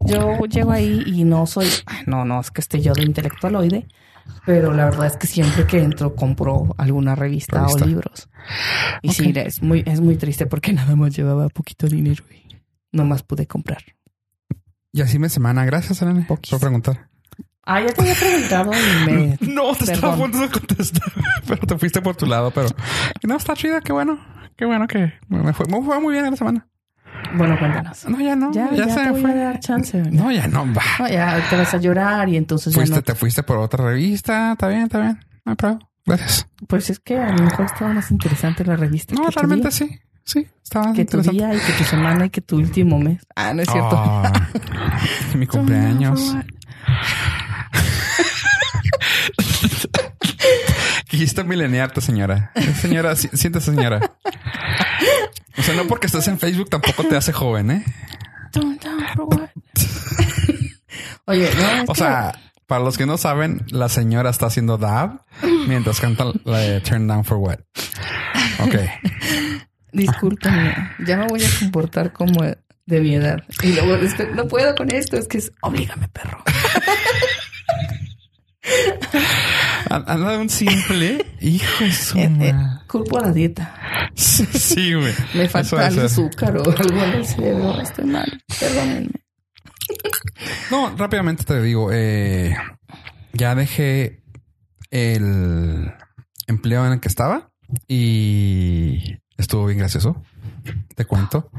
Yo 0.00 0.38
llego 0.46 0.70
ahí 0.70 1.02
y 1.06 1.24
no 1.24 1.46
soy, 1.46 1.66
no, 2.06 2.24
no 2.24 2.40
es 2.40 2.50
que 2.50 2.60
esté 2.60 2.80
yo 2.82 2.92
de 2.92 3.02
intelectualoide, 3.04 3.88
pero 4.44 4.74
la 4.74 4.84
verdad 4.84 5.06
es 5.06 5.16
que 5.16 5.26
siempre 5.26 5.66
que 5.66 5.82
entro 5.82 6.14
compro 6.14 6.74
alguna 6.76 7.14
revista, 7.14 7.60
Revista. 7.60 7.84
o 7.84 7.88
libros. 7.88 8.28
Y 9.00 9.12
sí, 9.12 9.30
Ok. 9.30 9.36
es 9.38 9.62
muy, 9.62 9.82
es 9.86 10.00
muy 10.00 10.16
triste 10.16 10.44
porque 10.44 10.74
nada 10.74 10.94
más 10.94 11.16
llevaba 11.16 11.48
poquito 11.48 11.86
dinero 11.86 12.22
y 12.30 12.54
no 12.92 13.04
más 13.06 13.22
pude 13.22 13.46
comprar. 13.46 13.82
Y 14.92 15.00
así 15.00 15.18
me 15.18 15.28
semana. 15.30 15.64
Gracias, 15.64 16.02
Elena, 16.02 16.26
por 16.28 16.38
preguntar. 16.60 17.08
Ah, 17.66 17.80
ya 17.80 17.86
te 17.92 18.02
había 18.02 18.14
preguntado 18.14 18.72
y 18.72 19.10
me. 19.10 19.38
No, 19.40 19.74
te 19.74 19.92
estaba 19.92 20.14
a 20.14 20.16
Perdón. 20.16 20.30
punto 20.32 20.38
de 20.40 20.48
contestar, 20.50 21.12
pero 21.46 21.66
te 21.66 21.78
fuiste 21.78 22.02
por 22.02 22.14
tu 22.16 22.26
lado. 22.26 22.50
Pero 22.50 22.68
no, 23.22 23.36
está 23.36 23.54
chida. 23.54 23.80
Qué 23.80 23.92
bueno. 23.92 24.18
Qué 24.56 24.64
bueno 24.66 24.86
que 24.86 25.12
me 25.28 25.52
fue, 25.52 25.66
me 25.66 25.82
fue 25.82 26.00
muy 26.00 26.12
bien 26.12 26.30
la 26.30 26.36
semana. 26.36 26.66
Bueno, 27.36 27.58
cuéntanos. 27.58 28.06
No, 28.08 28.20
ya 28.20 28.36
no. 28.36 28.52
Ya, 28.52 28.70
Ya, 28.70 28.86
ya, 28.86 28.94
se 28.94 29.00
te 29.04 29.10
voy 29.10 29.20
fue. 29.22 29.32
a 29.32 29.34
dar 29.34 29.60
chance. 29.60 30.00
venga. 30.00 30.22
No, 30.22 30.30
ya 30.30 30.46
no. 30.46 30.64
Va. 30.72 30.82
No, 31.00 31.08
ya 31.08 31.42
te 31.50 31.56
vas 31.56 31.74
a 31.74 31.78
llorar 31.78 32.28
y 32.28 32.36
entonces 32.36 32.72
Fuiste, 32.74 32.90
ya 32.90 32.96
no. 32.96 33.02
te 33.02 33.14
fuiste 33.14 33.42
por 33.42 33.58
otra 33.58 33.84
revista. 33.84 34.52
Está 34.52 34.68
bien, 34.68 34.82
está 34.82 35.00
bien. 35.00 35.18
No 35.44 35.52
hay 35.52 35.56
problema. 35.56 35.80
Gracias. 36.06 36.46
Pues 36.68 36.90
es 36.90 37.00
que 37.00 37.16
a 37.18 37.30
lo 37.32 37.42
mejor 37.44 37.64
estaba 37.64 37.92
más 37.92 38.10
interesante 38.10 38.64
la 38.64 38.76
revista. 38.76 39.14
No, 39.14 39.22
que 39.24 39.30
tu 39.32 39.40
realmente 39.40 39.68
día, 39.68 39.70
sí. 39.72 39.98
Sí, 40.26 40.46
estaba 40.62 40.86
Que 40.92 41.04
tu 41.04 41.18
interesante. 41.18 41.32
día 41.32 41.54
y 41.54 41.58
que 41.58 41.72
tu 41.72 41.84
semana 41.84 42.26
y 42.26 42.30
que 42.30 42.40
tu 42.42 42.56
último 42.56 42.98
mes. 42.98 43.26
Ah, 43.34 43.52
no 43.54 43.62
es 43.62 43.68
cierto. 43.70 43.96
Ah, 43.98 44.32
mi 45.34 45.46
cumpleaños. 45.46 46.36
Quisiste 51.08 51.44
mileniarte, 51.44 52.00
señora. 52.00 52.52
Señora, 52.80 53.14
si- 53.16 53.28
siéntese, 53.32 53.72
señora. 53.72 54.00
O 55.56 55.62
sea, 55.62 55.74
no 55.74 55.84
porque 55.86 56.06
estés 56.06 56.26
en 56.28 56.38
Facebook 56.38 56.68
tampoco 56.70 57.04
te 57.04 57.16
hace 57.16 57.32
joven, 57.32 57.70
¿eh? 57.70 57.84
Turn 58.52 58.78
down 58.78 59.04
for 59.14 59.24
what? 59.26 59.48
Oye, 61.26 61.50
no, 61.56 61.84
O 61.88 61.94
sea, 61.94 62.38
para 62.66 62.82
los 62.84 62.98
que 62.98 63.06
no 63.06 63.16
saben, 63.16 63.64
la 63.70 63.88
señora 63.88 64.30
está 64.30 64.46
haciendo 64.46 64.76
dab 64.78 65.20
mientras 65.68 66.00
canta 66.00 66.26
la 66.44 66.58
de 66.58 66.80
Turn 66.80 67.06
Down 67.06 67.24
for 67.24 67.38
What. 67.38 67.58
Ok. 68.60 68.74
discúlpame, 69.92 70.74
ya 71.06 71.16
me 71.16 71.26
voy 71.28 71.42
a 71.44 71.48
comportar 71.60 72.12
como 72.12 72.42
de 72.42 73.00
mi 73.00 73.14
edad. 73.14 73.42
Y 73.62 73.72
luego 73.72 73.96
después, 73.96 74.28
no 74.34 74.46
puedo 74.48 74.74
con 74.74 74.90
esto, 74.92 75.16
es 75.16 75.28
que 75.28 75.38
es 75.38 75.52
oblígame, 75.62 76.08
perro. 76.08 76.42
Anda 79.90 80.32
de 80.32 80.38
un 80.38 80.48
simple. 80.48 81.24
Hijo 81.40 81.84
de 81.84 81.92
su 81.92 82.18
Eh, 82.18 82.24
eh, 82.24 82.28
madre. 82.52 82.54
culpo 82.86 83.18
a 83.18 83.22
la 83.22 83.32
dieta. 83.32 84.10
Sí, 84.14 84.94
güey. 84.94 85.12
Me 85.34 85.48
falta 85.48 85.90
ser. 85.90 86.04
azúcar 86.04 86.56
o 86.56 86.62
algo 86.64 87.04
en 87.04 87.12
el 87.12 87.26
cerebro. 87.26 87.80
Estoy 87.80 88.04
mal. 88.06 88.42
Perdónenme. 88.58 89.10
No, 90.70 90.96
rápidamente 90.96 91.44
te 91.44 91.60
digo, 91.60 91.90
eh, 91.92 92.56
ya 93.34 93.54
dejé 93.54 94.22
el 94.90 95.92
empleo 96.46 96.86
en 96.86 96.92
el 96.94 97.00
que 97.00 97.08
estaba 97.08 97.50
y 97.86 99.16
estuvo 99.36 99.66
bien 99.66 99.78
gracioso. 99.78 100.22
Te 100.96 101.04
cuento. 101.04 101.50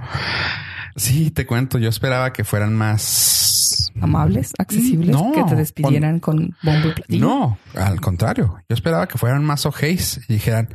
Sí, 0.95 1.29
te 1.31 1.45
cuento. 1.45 1.77
Yo 1.77 1.89
esperaba 1.89 2.33
que 2.33 2.43
fueran 2.43 2.73
más. 2.75 3.64
Amables, 4.01 4.53
accesibles, 4.57 5.15
No, 5.15 5.31
que 5.33 5.43
te 5.43 5.55
despidieran 5.55 6.19
con 6.19 6.55
bombo 6.63 6.89
y 6.89 6.91
platillo. 6.93 7.25
No, 7.25 7.57
al 7.75 8.01
contrario. 8.01 8.57
Yo 8.69 8.73
esperaba 8.73 9.07
que 9.07 9.17
fueran 9.17 9.43
más 9.43 9.65
ojéis 9.65 10.21
y 10.27 10.33
dijeran, 10.33 10.69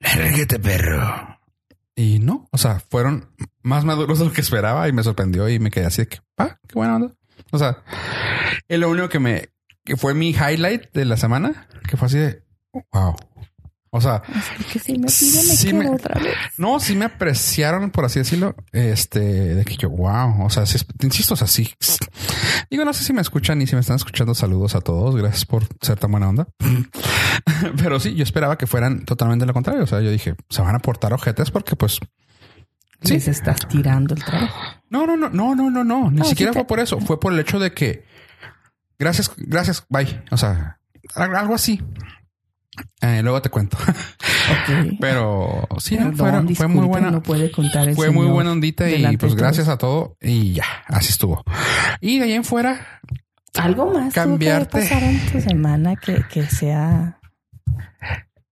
lárgate, 0.00 0.58
perro. 0.58 1.38
Y 1.96 2.20
no, 2.20 2.48
o 2.52 2.58
sea, 2.58 2.80
fueron 2.80 3.28
más 3.62 3.84
maduros 3.84 4.20
de 4.20 4.26
lo 4.26 4.32
que 4.32 4.40
esperaba 4.40 4.88
y 4.88 4.92
me 4.92 5.02
sorprendió 5.02 5.48
y 5.48 5.58
me 5.58 5.70
quedé 5.70 5.86
así 5.86 6.02
de 6.02 6.08
que, 6.08 6.18
ah, 6.36 6.56
qué 6.66 6.74
buena 6.74 6.96
onda. 6.96 7.14
O 7.50 7.58
sea, 7.58 7.82
es 8.68 8.78
lo 8.78 8.88
único 8.88 9.08
que 9.08 9.18
me, 9.18 9.48
que 9.84 9.96
fue 9.96 10.14
mi 10.14 10.30
highlight 10.30 10.92
de 10.92 11.04
la 11.04 11.16
semana, 11.16 11.66
que 11.88 11.96
fue 11.96 12.06
así 12.06 12.18
de, 12.18 12.44
wow. 12.92 13.16
O 13.90 14.00
sea, 14.00 14.22
que 14.72 14.78
si 14.78 14.92
me 14.98 15.06
pide, 15.06 15.06
me 15.08 15.56
Sí 15.56 15.66
quedo 15.68 15.78
me- 15.78 15.90
otra 15.90 16.20
vez. 16.20 16.34
no, 16.58 16.78
sí 16.78 16.94
me 16.94 17.06
apreciaron, 17.06 17.90
por 17.90 18.04
así 18.04 18.18
decirlo, 18.18 18.54
este, 18.72 19.20
de 19.20 19.64
que 19.64 19.76
yo, 19.76 19.88
wow, 19.90 20.44
o 20.44 20.50
sea, 20.50 20.64
te 20.64 21.06
insisto, 21.06 21.34
o 21.34 21.36
sea, 21.36 21.46
sí. 21.46 21.70
Digo, 22.70 22.84
no 22.84 22.92
sé 22.92 23.02
si 23.04 23.12
me 23.12 23.22
escuchan 23.22 23.60
y 23.62 23.66
si 23.66 23.74
me 23.74 23.80
están 23.80 23.96
escuchando, 23.96 24.34
saludos 24.34 24.74
a 24.74 24.80
todos, 24.80 25.16
gracias 25.16 25.46
por 25.46 25.64
ser 25.80 25.98
tan 25.98 26.10
buena 26.10 26.28
onda. 26.28 26.48
Pero 27.82 27.98
sí, 28.00 28.14
yo 28.14 28.22
esperaba 28.24 28.58
que 28.58 28.66
fueran 28.66 29.04
totalmente 29.04 29.46
lo 29.46 29.54
contrario, 29.54 29.84
o 29.84 29.86
sea, 29.86 30.00
yo 30.00 30.10
dije, 30.10 30.34
se 30.50 30.62
van 30.62 30.74
a 30.74 30.78
portar 30.80 31.12
ojetes 31.12 31.50
porque 31.50 31.76
pues, 31.76 31.98
Sí. 33.00 33.12
Les 33.14 33.28
estás 33.28 33.60
tirando 33.68 34.12
el 34.14 34.24
trabajo. 34.24 34.60
no, 34.90 35.06
no, 35.06 35.16
no, 35.16 35.30
no, 35.30 35.54
no, 35.54 35.70
no, 35.70 35.84
no, 35.84 36.10
ni 36.10 36.16
No, 36.18 36.24
siquiera 36.24 36.50
sí 36.52 36.54
te- 36.54 36.60
fue 36.64 36.66
por 36.66 36.80
eso, 36.80 36.98
fue 37.00 37.20
por 37.20 37.32
el 37.32 37.38
hecho 37.38 37.60
de 37.60 37.72
que, 37.72 38.04
gracias, 38.98 39.30
gracias, 39.36 39.84
bye, 39.88 40.24
o 40.32 40.36
sea, 40.36 40.80
algo 41.14 41.54
así. 41.54 41.80
Eh, 43.00 43.22
luego 43.22 43.42
te 43.42 43.50
cuento, 43.50 43.76
pero 45.00 45.66
sí, 45.78 45.96
Perdón, 45.96 46.54
fue 46.54 46.68
muy 46.68 46.86
buena. 46.86 47.10
No 47.10 47.22
puede 47.22 47.50
contar 47.50 47.88
el 47.88 47.94
Fue 47.94 48.10
muy 48.10 48.26
buena 48.26 48.52
ondita 48.52 48.88
y 48.88 49.16
pues 49.16 49.34
gracias 49.34 49.68
a 49.68 49.78
todo 49.78 50.16
y 50.20 50.54
ya, 50.54 50.66
así 50.86 51.10
estuvo. 51.10 51.44
Y 52.00 52.18
de 52.18 52.24
ahí 52.24 52.32
en 52.32 52.44
fuera, 52.44 53.00
Algo 53.54 53.92
más 53.92 54.12
cambiarte. 54.12 54.78
que 54.78 54.84
pasar 54.84 55.02
en 55.02 55.20
tu 55.26 55.40
semana 55.40 55.96
que, 55.96 56.22
que 56.30 56.46
sea 56.46 57.18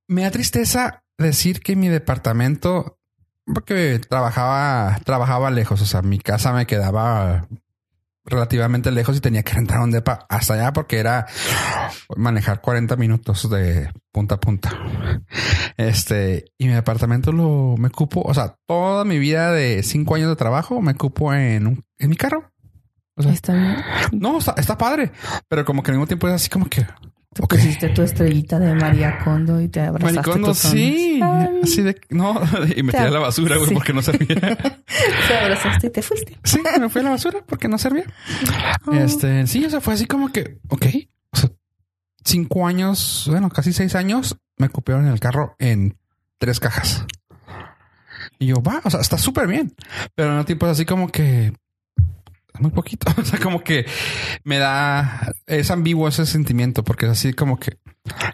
me 0.09 0.23
da 0.23 0.31
tristeza 0.31 1.03
decir 1.19 1.61
que 1.61 1.77
mi 1.77 1.89
departamento, 1.89 2.99
porque 3.53 4.01
trabajaba, 4.09 4.99
trabajaba 5.05 5.51
lejos, 5.51 5.81
o 5.83 5.87
sea, 5.87 6.03
mi 6.03 6.19
casa 6.19 6.53
me 6.53 6.67
quedaba 6.67 7.49
relativamente 8.27 8.91
lejos 8.91 9.17
y 9.17 9.21
tenía 9.21 9.43
que 9.43 9.55
rentar 9.55 9.81
un 9.81 9.91
depa 9.91 10.27
hasta 10.29 10.55
allá 10.55 10.73
porque 10.73 10.99
era 10.99 11.27
manejar 12.17 12.61
40 12.61 12.97
minutos 12.97 13.49
de 13.49 13.91
punta 14.13 14.37
a 14.37 14.41
punta. 14.41 14.73
Este, 15.77 16.47
y 16.59 16.67
mi 16.67 16.73
departamento 16.73 17.33
lo 17.33 17.77
me 17.77 17.91
cupo, 17.91 18.23
o 18.23 18.35
sea, 18.35 18.57
toda 18.67 19.05
mi 19.05 19.19
vida 19.19 19.53
de 19.53 19.83
cinco 19.83 20.15
años 20.15 20.29
de 20.29 20.37
trabajo 20.37 20.81
me 20.81 20.95
cupo 20.95 21.33
en 21.33 21.67
un, 21.67 21.85
en 21.99 22.11
mi 22.11 22.17
carro. 22.17 22.53
O 23.17 23.23
sea, 23.23 23.33
está 23.33 23.55
bien. 23.55 23.77
No, 24.13 24.39
está, 24.39 24.55
está 24.59 24.77
padre, 24.77 25.11
pero 25.49 25.65
como 25.65 25.83
que 25.83 25.91
al 25.91 25.97
mismo 25.97 26.07
tiempo 26.07 26.29
es 26.29 26.35
así 26.35 26.51
como 26.51 26.67
que 26.67 26.87
Te 27.37 27.43
ok. 27.43 27.55
pusiste 27.55 27.91
tu 27.91 28.01
estrellita 28.01 28.59
de 28.59 28.75
María 28.75 29.19
Condo 29.23 29.61
y 29.61 29.69
te 29.69 29.81
abrazaste 29.81 30.23
tus 30.23 30.33
zonas. 30.33 30.59
sí, 30.59 31.21
Ay, 31.23 31.61
así 31.63 31.83
de 31.83 32.01
no, 32.09 32.41
y 32.77 32.83
me 32.83 32.93
tiré 32.93 33.05
a 33.05 33.11
la 33.11 33.19
basura, 33.19 33.57
güey, 33.57 33.69
sí. 33.69 33.75
porque 33.75 33.93
no 33.93 34.01
servía. 34.01 34.27
Te 35.29 35.37
abrazaste 35.39 35.89
y 35.89 35.91
te 35.91 36.01
fuiste. 36.01 36.39
Sí, 36.45 36.61
me 36.81 36.89
fui 36.89 37.03
a 37.03 37.05
la 37.05 37.11
basura 37.11 37.41
porque 37.45 37.69
no 37.69 37.77
servía. 37.77 38.05
Oh. 38.87 38.95
Este, 38.95 39.47
sí, 39.47 39.67
o 39.67 39.71
sea, 39.71 39.83
fue 39.83 39.93
así 39.93 40.07
como 40.07 40.33
que, 40.33 40.59
ok, 40.69 40.87
o 41.33 41.37
sea, 41.37 41.51
cinco 42.25 42.67
años, 42.67 43.27
bueno, 43.29 43.51
casi 43.51 43.75
seis 43.75 43.95
años 43.95 44.39
me 44.57 44.71
copiaron 44.71 45.07
el 45.07 45.21
carro 45.21 45.57
en 45.59 45.99
tres 46.39 46.59
cajas. 46.59 47.05
Y 48.39 48.47
yo, 48.47 48.63
va, 48.63 48.81
o 48.83 48.91
sea, 48.91 49.01
está 49.01 49.19
súper 49.19 49.47
bien, 49.47 49.75
pero 50.15 50.43
tiempo 50.47 50.65
es 50.67 50.73
así 50.73 50.87
como 50.87 51.09
que 51.09 51.53
muy 52.61 52.71
poquito. 52.71 53.13
O 53.19 53.25
sea, 53.25 53.41
como 53.41 53.63
que 53.63 53.87
me 54.45 54.59
da, 54.59 55.33
es 55.47 55.71
ambiguo 55.71 56.09
ese 56.09 56.27
sentimiento 56.27 56.85
porque 56.85 57.07
es 57.07 57.13
así 57.13 57.33
como 57.33 57.59
que 57.59 57.79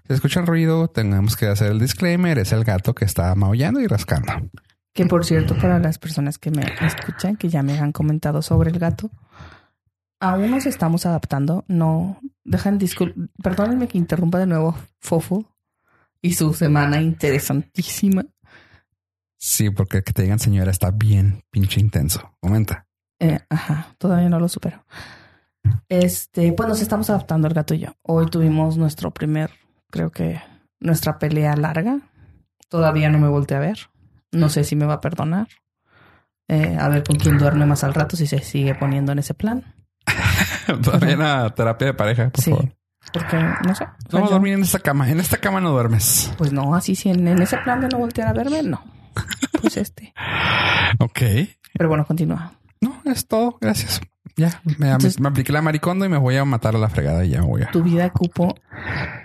se 0.06 0.14
escucha 0.14 0.40
el 0.40 0.46
ruido, 0.46 0.88
tenemos 0.88 1.37
que 1.37 1.46
hacer 1.46 1.70
el 1.70 1.78
disclaimer, 1.78 2.38
es 2.38 2.52
el 2.52 2.64
gato 2.64 2.94
que 2.94 3.04
está 3.04 3.35
maullando 3.35 3.80
y 3.80 3.87
rascando. 3.87 4.32
Que 4.92 5.06
por 5.06 5.24
cierto, 5.24 5.56
para 5.56 5.78
las 5.78 5.98
personas 5.98 6.38
que 6.38 6.50
me 6.50 6.62
escuchan, 6.80 7.37
que 7.37 7.48
ya 7.48 7.62
me 7.62 7.78
han 7.78 7.92
comentado 7.92 8.42
sobre 8.42 8.70
el 8.70 8.78
gato, 8.78 9.11
aún 10.20 10.50
nos 10.50 10.66
estamos 10.66 11.06
adaptando. 11.06 11.64
No 11.68 12.18
dejan 12.44 12.78
discul 12.78 13.30
Perdónenme 13.42 13.88
que 13.88 13.98
interrumpa 13.98 14.38
de 14.38 14.46
nuevo 14.46 14.76
Fofo 15.00 15.46
y 16.20 16.35
su 16.35 16.52
semana 16.54 17.00
interesantísima. 17.00 18.24
Sí, 19.38 19.70
porque 19.70 20.02
que 20.02 20.12
te 20.12 20.22
digan 20.22 20.38
señora 20.38 20.70
está 20.70 20.90
bien 20.92 21.42
pinche 21.50 21.80
intenso. 21.80 22.37
Comenta. 22.40 22.87
Eh, 23.22 23.38
ajá, 23.50 23.94
todavía 23.98 24.28
no 24.28 24.40
lo 24.40 24.48
supero. 24.48 24.85
Este, 25.88 26.52
pues 26.52 26.68
nos 26.68 26.80
estamos 26.80 27.08
adaptando 27.11 27.46
el 27.48 27.54
gato 27.54 27.74
y 27.74 27.80
yo. 27.80 27.90
Hoy 28.02 28.26
tuvimos 28.26 28.76
nuestro 28.76 29.11
primer, 29.12 29.50
creo 29.90 30.11
que 30.11 30.40
nuestra 30.80 31.18
pelea 31.18 31.56
larga. 31.56 32.00
Todavía 32.68 33.08
no 33.11 33.18
me 33.18 33.28
volteé 33.28 33.56
a 33.56 33.61
ver. 33.61 33.78
No 34.32 34.48
sé 34.48 34.64
si 34.64 34.76
me 34.76 34.87
va 34.87 34.94
a 34.94 35.00
perdonar. 35.00 35.46
Eh, 36.48 36.76
a 36.80 36.88
ver 36.88 37.04
con 37.04 37.16
quién 37.16 37.38
duerme 37.38 37.66
más 37.66 37.85
al 37.85 37.94
rato 37.94 38.16
si 38.16 38.26
se 38.26 38.40
sigue 38.40 38.74
poniendo 38.74 39.12
en 39.12 39.18
ese 39.20 39.35
plan. 39.35 39.62
Todavía 40.82 41.14
una 41.14 41.50
terapia 41.50 41.87
de 41.88 41.94
pareja, 41.94 42.30
por 42.30 42.42
Sí. 42.42 42.50
favor. 42.50 42.74
Porque, 43.12 43.37
no 43.66 43.74
sé. 43.74 43.87
No 44.11 44.20
yo- 44.24 44.30
dormir 44.30 44.54
en 44.54 44.62
esta 44.62 44.78
cama. 44.78 45.11
En 45.11 45.20
esta 45.20 45.37
cama 45.37 45.61
no 45.61 45.70
duermes. 45.70 46.32
Pues 46.38 46.52
no, 46.52 46.74
así 46.74 46.94
si 46.94 47.11
en, 47.11 47.26
en 47.28 47.40
ese 47.42 47.58
plan 47.58 47.80
de 47.80 47.88
no 47.88 47.98
voltear 47.98 48.28
a 48.28 48.32
verme, 48.32 48.62
no. 48.62 48.82
Pues 49.61 49.76
este. 49.76 50.12
Ok. 50.98 51.20
Pero 51.74 51.88
bueno, 51.88 52.04
continúa. 52.06 52.52
No, 52.83 53.01
es 53.11 53.27
todo. 53.27 53.57
Gracias. 53.61 54.01
Ya, 54.37 54.61
me, 54.79 54.88
Entonces- 54.90 55.21
me 55.21 55.29
apliqué 55.29 55.53
la 55.53 55.62
maricondo 55.62 56.05
y 56.05 56.09
me 56.09 56.16
voy 56.18 56.37
a 56.37 56.45
matar 56.45 56.75
a 56.75 56.79
la 56.79 56.88
fregada 56.88 57.25
y 57.25 57.31
ya 57.31 57.42
voy 57.42 57.62
a... 57.62 57.71
Tu 57.71 57.83
vida 57.83 58.11
cupo 58.11 58.55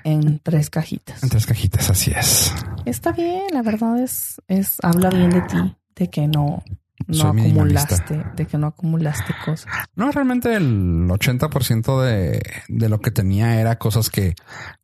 en 0.04 0.40
tres 0.40 0.70
cajitas. 0.70 1.24
En 1.24 1.30
tres 1.30 1.46
cajitas, 1.46 1.90
así 1.90 2.12
es. 2.16 2.54
Está 2.86 3.12
bien, 3.14 3.44
la 3.54 3.62
verdad 3.62 4.00
es, 4.02 4.42
es 4.48 4.78
habla 4.84 5.10
bien 5.10 5.30
de 5.30 5.42
ti, 5.42 5.78
de 5.96 6.10
que 6.10 6.28
no, 6.28 6.62
no 7.08 7.28
acumulaste, 7.30 8.24
de 8.36 8.46
que 8.48 8.58
no 8.58 8.68
acumulaste 8.68 9.34
cosas. 9.46 9.72
No, 9.96 10.12
realmente 10.12 10.54
el 10.56 11.08
80% 11.08 12.02
de, 12.04 12.42
de 12.68 12.90
lo 12.90 13.00
que 13.00 13.12
tenía 13.12 13.62
era 13.62 13.78
cosas 13.78 14.10
que 14.10 14.36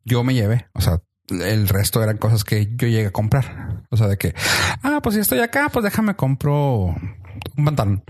yo 0.04 0.24
me 0.24 0.32
llevé. 0.34 0.68
O 0.72 0.80
sea, 0.80 1.00
el 1.28 1.68
resto 1.68 2.02
eran 2.02 2.16
cosas 2.16 2.44
que 2.44 2.66
yo 2.76 2.88
llegué 2.88 3.06
a 3.08 3.12
comprar. 3.12 3.84
O 3.90 3.96
sea, 3.98 4.08
de 4.08 4.16
que, 4.16 4.34
ah, 4.82 5.00
pues 5.02 5.16
si 5.16 5.20
estoy 5.20 5.40
acá, 5.40 5.68
pues 5.70 5.82
déjame 5.84 6.14
compro 6.16 6.94
un 7.56 7.64
pantalón. 7.64 8.04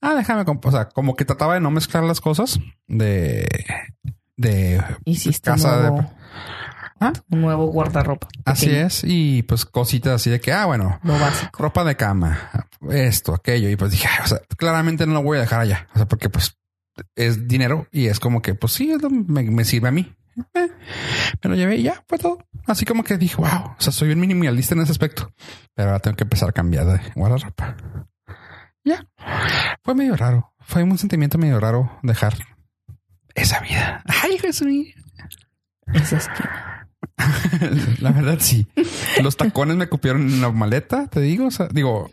Ah, 0.00 0.14
déjame. 0.14 0.44
O 0.46 0.70
sea, 0.70 0.88
como 0.88 1.14
que 1.16 1.24
trataba 1.24 1.54
de 1.54 1.60
no 1.60 1.70
mezclar 1.70 2.04
las 2.04 2.20
cosas 2.20 2.58
de, 2.86 3.46
de 4.36 4.82
Hiciste 5.04 5.50
casa 5.50 5.90
de- 5.90 6.06
Ah. 7.00 7.12
un 7.30 7.40
nuevo 7.42 7.66
guardarropa. 7.66 8.28
Así 8.44 8.70
es. 8.70 9.02
Y 9.04 9.42
pues 9.42 9.64
cositas 9.64 10.12
así 10.14 10.30
de 10.30 10.40
que, 10.40 10.52
ah, 10.52 10.64
bueno, 10.66 11.00
Lo 11.02 11.18
básico. 11.18 11.50
ropa 11.62 11.84
de 11.84 11.96
cama, 11.96 12.50
esto, 12.88 13.34
aquello. 13.34 13.68
Y 13.68 13.76
pues 13.76 13.90
dije, 13.90 14.06
"Ay, 14.08 14.20
o 14.24 14.28
sea, 14.28 14.38
claramente 14.56 15.04
no 15.06 15.12
lo 15.14 15.22
voy 15.22 15.38
a 15.38 15.40
dejar 15.42 15.60
allá. 15.60 15.88
O 15.94 15.98
sea, 15.98 16.06
porque 16.06 16.30
pues 16.30 16.56
es 17.16 17.48
dinero 17.48 17.88
y 17.90 18.06
es 18.06 18.20
como 18.20 18.40
que, 18.42 18.54
pues 18.54 18.72
sí, 18.74 18.90
es 18.92 19.02
lo- 19.02 19.10
me, 19.10 19.42
me 19.42 19.64
sirve 19.64 19.88
a 19.88 19.90
mí. 19.90 20.14
Eh, 20.54 20.68
me 21.42 21.50
lo 21.50 21.56
llevé 21.56 21.76
y 21.76 21.82
ya 21.82 22.02
fue 22.08 22.16
todo. 22.18 22.38
Así 22.66 22.84
como 22.84 23.04
que 23.04 23.18
dije, 23.18 23.36
wow, 23.36 23.74
o 23.76 23.76
sea, 23.78 23.92
soy 23.92 24.10
un 24.12 24.20
minimalista 24.20 24.74
en 24.74 24.80
ese 24.82 24.92
aspecto. 24.92 25.32
Pero 25.74 25.88
ahora 25.90 26.00
tengo 26.00 26.16
que 26.16 26.24
empezar 26.24 26.48
a 26.48 26.52
cambiar 26.52 26.86
de 26.86 27.00
guardarropa. 27.16 27.76
Ya. 28.84 29.06
Fue 29.82 29.94
medio 29.94 30.16
raro. 30.16 30.52
Fue 30.60 30.82
un 30.82 30.98
sentimiento 30.98 31.38
medio 31.38 31.58
raro 31.60 31.98
dejar 32.02 32.34
esa 33.34 33.60
vida. 33.60 34.02
Ay, 34.22 34.38
Jesús. 34.38 34.68
Esa 35.92 36.16
esquina. 36.16 36.88
La 38.00 38.10
verdad, 38.12 38.38
sí. 38.40 38.66
Los 39.22 39.36
tacones 39.36 39.76
me 39.76 39.88
cupieron 39.88 40.22
en 40.22 40.40
la 40.40 40.50
maleta, 40.50 41.06
te 41.06 41.20
digo. 41.20 41.46
O 41.46 41.50
sea, 41.50 41.68
digo, 41.70 42.10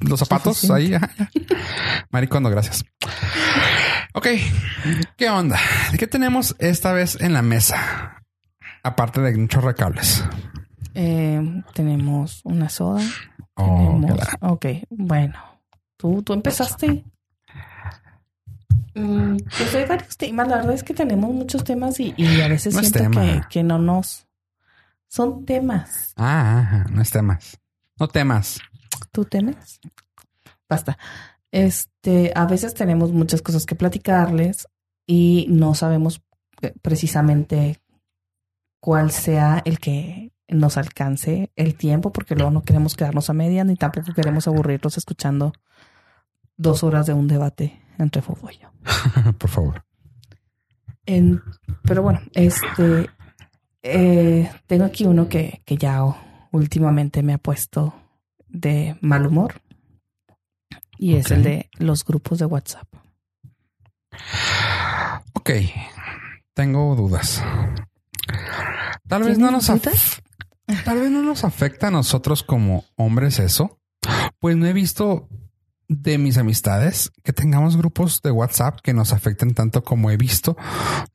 los 0.00 0.20
zapatos 0.20 0.70
ahí. 0.70 0.92
Suficiente. 0.92 1.54
ya. 1.56 2.06
Maricondo, 2.10 2.50
gracias. 2.50 2.84
Ok, 4.14 4.26
¿qué 5.16 5.28
onda? 5.28 5.58
¿Qué 5.98 6.06
tenemos 6.06 6.56
esta 6.58 6.92
vez 6.92 7.20
en 7.20 7.34
la 7.34 7.42
mesa? 7.42 8.24
Aparte 8.82 9.20
de 9.20 9.36
muchos 9.36 9.62
recables. 9.62 10.24
Eh, 10.94 11.62
tenemos 11.74 12.40
una 12.44 12.68
soda. 12.68 13.02
Oh, 13.54 14.00
tenemos, 14.00 14.20
ok, 14.40 14.66
bueno. 14.90 15.47
Tú, 15.98 16.22
tú 16.22 16.32
empezaste. 16.32 17.04
Mm, 18.94 19.36
pues 19.36 19.74
hay 19.74 19.84
varios 19.84 20.16
temas. 20.16 20.48
La 20.48 20.56
verdad 20.56 20.74
es 20.74 20.82
que 20.82 20.94
tenemos 20.94 21.30
muchos 21.34 21.64
temas 21.64 22.00
y, 22.00 22.14
y 22.16 22.40
a 22.40 22.48
veces 22.48 22.74
No 22.74 22.82
siento 22.82 23.20
que, 23.20 23.42
que 23.50 23.62
no 23.62 23.78
nos... 23.78 24.26
Son 25.08 25.44
temas. 25.44 26.12
Ah, 26.16 26.60
ajá, 26.60 26.86
no 26.90 27.02
es 27.02 27.10
temas. 27.10 27.58
No 27.98 28.08
temas. 28.08 28.60
¿Tú 29.10 29.24
temes? 29.24 29.80
Basta. 30.68 30.98
Este, 31.50 32.32
a 32.34 32.46
veces 32.46 32.74
tenemos 32.74 33.12
muchas 33.12 33.42
cosas 33.42 33.66
que 33.66 33.74
platicarles 33.74 34.68
y 35.06 35.46
no 35.48 35.74
sabemos 35.74 36.22
eh, 36.60 36.74
precisamente 36.80 37.80
cuál 38.80 39.10
sea 39.10 39.62
el 39.64 39.80
que 39.80 40.32
nos 40.46 40.76
alcance 40.76 41.50
el 41.56 41.74
tiempo, 41.74 42.12
porque 42.12 42.34
luego 42.34 42.50
no 42.50 42.62
queremos 42.62 42.94
quedarnos 42.94 43.30
a 43.30 43.32
media 43.32 43.64
ni 43.64 43.76
tampoco 43.76 44.12
queremos 44.12 44.46
aburrirlos 44.46 44.96
escuchando 44.96 45.52
dos 46.58 46.82
horas 46.84 47.06
de 47.06 47.14
un 47.14 47.26
debate 47.28 47.80
entre 47.98 48.20
Fofo 48.20 48.50
y 48.50 48.58
yo. 48.58 48.68
Por 49.38 49.48
favor. 49.48 49.84
En- 51.06 51.42
pero 51.84 52.02
bueno, 52.02 52.20
este 52.34 53.08
eh, 53.82 54.50
tengo 54.66 54.84
aquí 54.84 55.04
uno 55.06 55.28
que, 55.28 55.62
que 55.64 55.76
ya 55.78 56.02
últimamente 56.52 57.22
me 57.22 57.32
ha 57.32 57.38
puesto 57.38 57.94
de 58.48 58.98
mal 59.00 59.26
humor. 59.26 59.62
Y 60.98 61.14
es 61.14 61.30
el 61.30 61.42
de 61.44 61.70
los 61.78 62.04
grupos 62.04 62.38
de 62.40 62.46
WhatsApp. 62.46 62.88
Ok, 65.32 65.50
tengo 66.54 66.94
dudas. 66.96 67.42
Tal 69.06 69.22
vez 69.22 69.38
no 69.38 69.48
¿Tienes 69.48 69.68
nos 69.68 69.80
tal 70.84 70.98
vez 71.00 71.10
no 71.10 71.22
nos 71.22 71.44
afecta 71.44 71.86
a 71.86 71.90
nosotros 71.90 72.42
como 72.42 72.84
hombres 72.96 73.38
eso. 73.38 73.78
Pues 74.40 74.56
no 74.56 74.66
he 74.66 74.72
visto 74.72 75.28
de 75.88 76.18
mis 76.18 76.36
amistades 76.36 77.10
que 77.24 77.32
tengamos 77.32 77.76
grupos 77.76 78.20
de 78.22 78.30
WhatsApp 78.30 78.78
que 78.82 78.92
nos 78.92 79.12
afecten 79.12 79.54
tanto 79.54 79.82
como 79.82 80.10
he 80.10 80.16
visto 80.16 80.56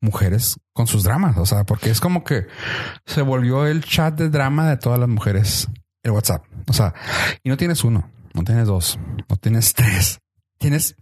mujeres 0.00 0.58
con 0.72 0.86
sus 0.86 1.04
dramas. 1.04 1.36
O 1.38 1.46
sea, 1.46 1.64
porque 1.64 1.90
es 1.90 2.00
como 2.00 2.24
que 2.24 2.46
se 3.06 3.22
volvió 3.22 3.66
el 3.66 3.84
chat 3.84 4.18
de 4.18 4.28
drama 4.28 4.68
de 4.68 4.76
todas 4.76 4.98
las 4.98 5.08
mujeres 5.08 5.68
el 6.02 6.10
WhatsApp. 6.10 6.44
O 6.68 6.72
sea, 6.72 6.92
y 7.42 7.48
no 7.48 7.56
tienes 7.56 7.84
uno, 7.84 8.10
no 8.34 8.42
tienes 8.42 8.66
dos, 8.66 8.98
no 9.28 9.36
tienes 9.36 9.72
tres, 9.74 10.20
tienes 10.58 10.96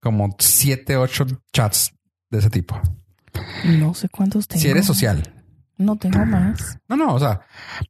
como 0.00 0.34
siete, 0.38 0.96
ocho 0.96 1.26
chats 1.52 1.94
de 2.30 2.38
ese 2.38 2.50
tipo. 2.50 2.80
No 3.64 3.94
sé 3.94 4.08
cuántos 4.08 4.48
tengo. 4.48 4.60
Si 4.60 4.68
eres 4.68 4.86
social. 4.86 5.34
No 5.78 5.96
tengo 5.96 6.24
más. 6.24 6.78
No, 6.88 6.96
no, 6.96 7.14
o 7.14 7.18
sea, 7.18 7.40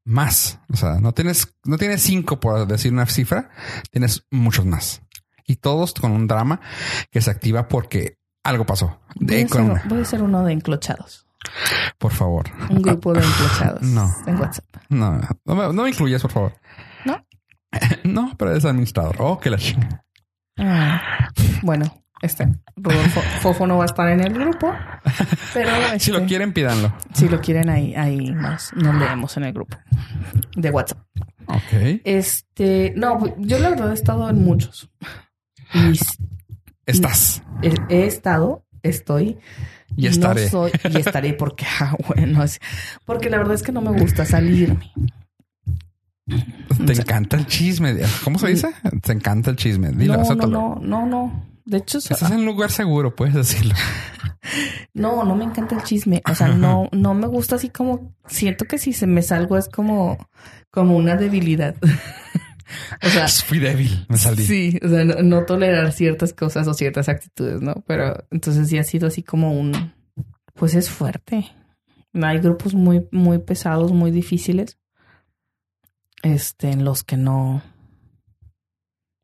más. 0.05 0.59
O 0.69 0.77
sea, 0.77 1.01
no 1.01 1.13
tienes, 1.13 1.55
no 1.65 1.79
tienes 1.79 2.03
cinco 2.03 2.41
por 2.41 2.67
decir 2.67 2.93
una 2.93 3.07
cifra, 3.07 3.51
tienes 3.91 4.25
muchos 4.31 4.65
más. 4.65 5.03
Y 5.53 5.57
todos 5.57 5.93
con 5.93 6.13
un 6.13 6.27
drama 6.27 6.61
que 7.11 7.21
se 7.21 7.31
activa 7.31 7.69
porque 7.69 8.17
algo 8.43 8.65
pasó. 8.65 9.01
Voy 9.17 9.27
De, 9.37 9.43
a, 9.43 9.47
con 9.49 9.63
ser, 9.63 9.71
una. 9.71 9.83
voy 9.87 10.01
a 10.01 10.05
ser 10.07 10.23
uno 10.23 10.45
de 10.45 10.53
enclochados. 10.55 11.27
Por 11.99 12.13
favor. 12.13 12.47
Un 12.71 12.81
grupo 12.81 13.13
de 13.13 13.21
enclochados. 13.21 13.83
No. 13.99 14.09
En 14.27 14.41
WhatsApp. 14.41 14.65
No, 14.89 15.21
no 15.45 15.55
me, 15.55 15.63
no 15.75 15.83
me 15.83 15.91
incluyas, 15.91 16.23
por 16.23 16.31
favor. 16.31 16.53
¿No? 17.05 17.27
No, 18.05 18.35
pero 18.39 18.55
es 18.57 18.65
administrador. 18.65 19.17
Oh, 19.19 19.39
que 19.39 19.51
la 19.51 19.59
chinga. 19.59 20.05
Ah, 20.59 21.29
bueno, 21.63 21.85
este 22.23 22.47
Rodolfo 22.77 23.21
Fofo 23.41 23.67
no 23.67 23.77
va 23.79 23.85
a 23.85 23.87
estar 23.87 24.09
en 24.09 24.21
el 24.21 24.33
grupo, 24.33 24.73
pero 25.53 25.71
Si 25.99 26.11
lo 26.13 26.19
este, 26.19 26.29
quieren, 26.29 26.53
pídanlo. 26.53 26.95
si 27.15 27.29
lo 27.29 27.41
quieren 27.41 27.69
ahí, 27.69 27.95
ahí 27.95 28.31
nos, 28.31 28.73
nos 28.75 28.95
leemos 28.95 29.37
en 29.37 29.45
el 29.45 29.53
grupo 29.53 29.77
de 30.57 30.71
WhatsApp. 30.71 30.99
Ok. 31.47 32.01
Este, 32.05 32.95
no, 32.97 33.35
yo 33.39 33.59
la 33.59 33.71
verdad 33.71 33.91
he 33.91 33.95
estado 33.95 34.31
en 34.31 34.43
muchos. 34.45 34.91
Y 35.75 35.99
Estás. 36.87 37.43
he, 37.63 37.73
he 37.89 38.07
estado, 38.07 38.65
estoy. 38.83 39.39
Y 39.97 40.07
estaré. 40.07 40.45
No 40.47 40.51
soy, 40.51 40.73
y 40.91 40.97
estaré 40.99 41.33
porque, 41.39 41.65
ah, 41.81 41.97
bueno, 42.09 42.43
es- 42.43 42.61
porque 43.05 43.31
la 43.31 43.39
verdad 43.39 43.55
es 43.55 43.63
que 43.63 43.73
no 43.73 43.81
me 43.81 43.99
gusta 43.99 44.25
salirme. 44.25 44.91
Te 46.87 46.93
encanta 46.93 47.37
el 47.37 47.47
chisme. 47.47 47.97
¿Cómo 48.25 48.39
se 48.39 48.49
dice? 48.49 48.69
Te 49.03 49.13
encanta 49.13 49.51
el 49.51 49.57
chisme. 49.57 49.91
Dilo, 49.93 50.17
no, 50.17 50.35
no, 50.35 50.47
no, 50.47 50.79
no, 50.81 51.07
no. 51.07 51.47
De 51.65 51.79
hecho, 51.79 51.99
Estás 51.99 52.31
en 52.31 52.39
un 52.41 52.47
lugar 52.47 52.71
seguro, 52.71 53.15
puedes 53.15 53.35
decirlo. 53.35 53.75
No, 54.93 55.23
no 55.25 55.37
me 55.37 55.45
encanta 55.45 55.77
el 55.77 55.85
chisme. 55.85 56.21
O 56.29 56.35
sea, 56.35 56.49
no, 56.49 56.89
no 56.91 57.15
me 57.15 57.29
gusta 57.29 57.55
así 57.55 57.69
como 57.69 58.13
siento 58.27 58.65
que 58.65 58.77
si 58.77 58.93
se 58.93 59.07
me 59.07 59.23
salgo 59.23 59.57
es 59.57 59.69
como, 59.69 60.19
como 60.73 60.97
una 60.97 61.15
debilidad. 61.15 61.77
O 63.03 63.09
sea, 63.09 63.29
Fui 63.47 63.59
débil, 63.59 64.07
me 64.09 64.17
salí. 64.17 64.45
sí, 64.45 64.79
o 64.85 64.89
sea, 64.89 65.05
no, 65.05 65.23
no 65.23 65.45
tolerar 65.45 65.93
ciertas 65.93 66.33
cosas 66.33 66.67
o 66.69 66.75
ciertas 66.75 67.09
actitudes, 67.09 67.61
¿no? 67.61 67.83
Pero 67.87 68.25
entonces 68.31 68.69
sí 68.69 68.79
ha 68.79 68.85
sido 68.85 69.07
así 69.09 69.23
como 69.23 69.53
un, 69.53 69.93
pues 70.55 70.75
es 70.75 70.91
fuerte. 70.91 71.51
Hay 72.15 72.39
grupos 72.39 72.75
muy, 72.75 73.09
muy 73.11 73.39
pesados, 73.39 73.93
muy 73.93 74.11
difíciles, 74.11 74.79
este, 76.23 76.71
en 76.71 76.85
los 76.85 77.05
que 77.05 77.17
no, 77.17 77.63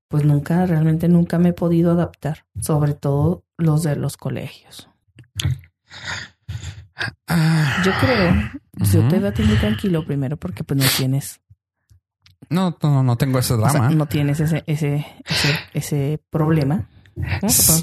pues 0.09 0.25
nunca, 0.25 0.65
realmente 0.67 1.07
nunca 1.09 1.39
me 1.39 1.51
he 1.51 1.53
podido 1.53 1.93
adaptar, 1.93 2.47
sobre 2.61 2.95
todo 2.95 3.45
los 3.59 3.83
de 3.83 3.97
los 3.97 4.17
colegios. 4.17 4.89
Ah, 7.29 7.83
Yo 7.85 7.93
creo, 8.01 8.51
yo 8.93 9.09
te 9.09 9.33
ti 9.33 9.43
muy 9.43 9.57
tranquilo 9.59 10.05
primero 10.05 10.37
porque 10.37 10.65
pues 10.65 10.81
no 10.81 10.87
tienes, 10.97 11.41
no, 12.51 12.77
no, 12.83 13.03
no 13.03 13.17
tengo 13.17 13.39
ese 13.39 13.55
o 13.55 13.61
sea, 13.61 13.71
drama. 13.73 13.91
no 13.91 14.07
tienes 14.07 14.41
ese, 14.41 14.63
ese, 14.67 15.07
ese, 15.25 15.59
ese 15.75 16.21
problema. 16.31 16.89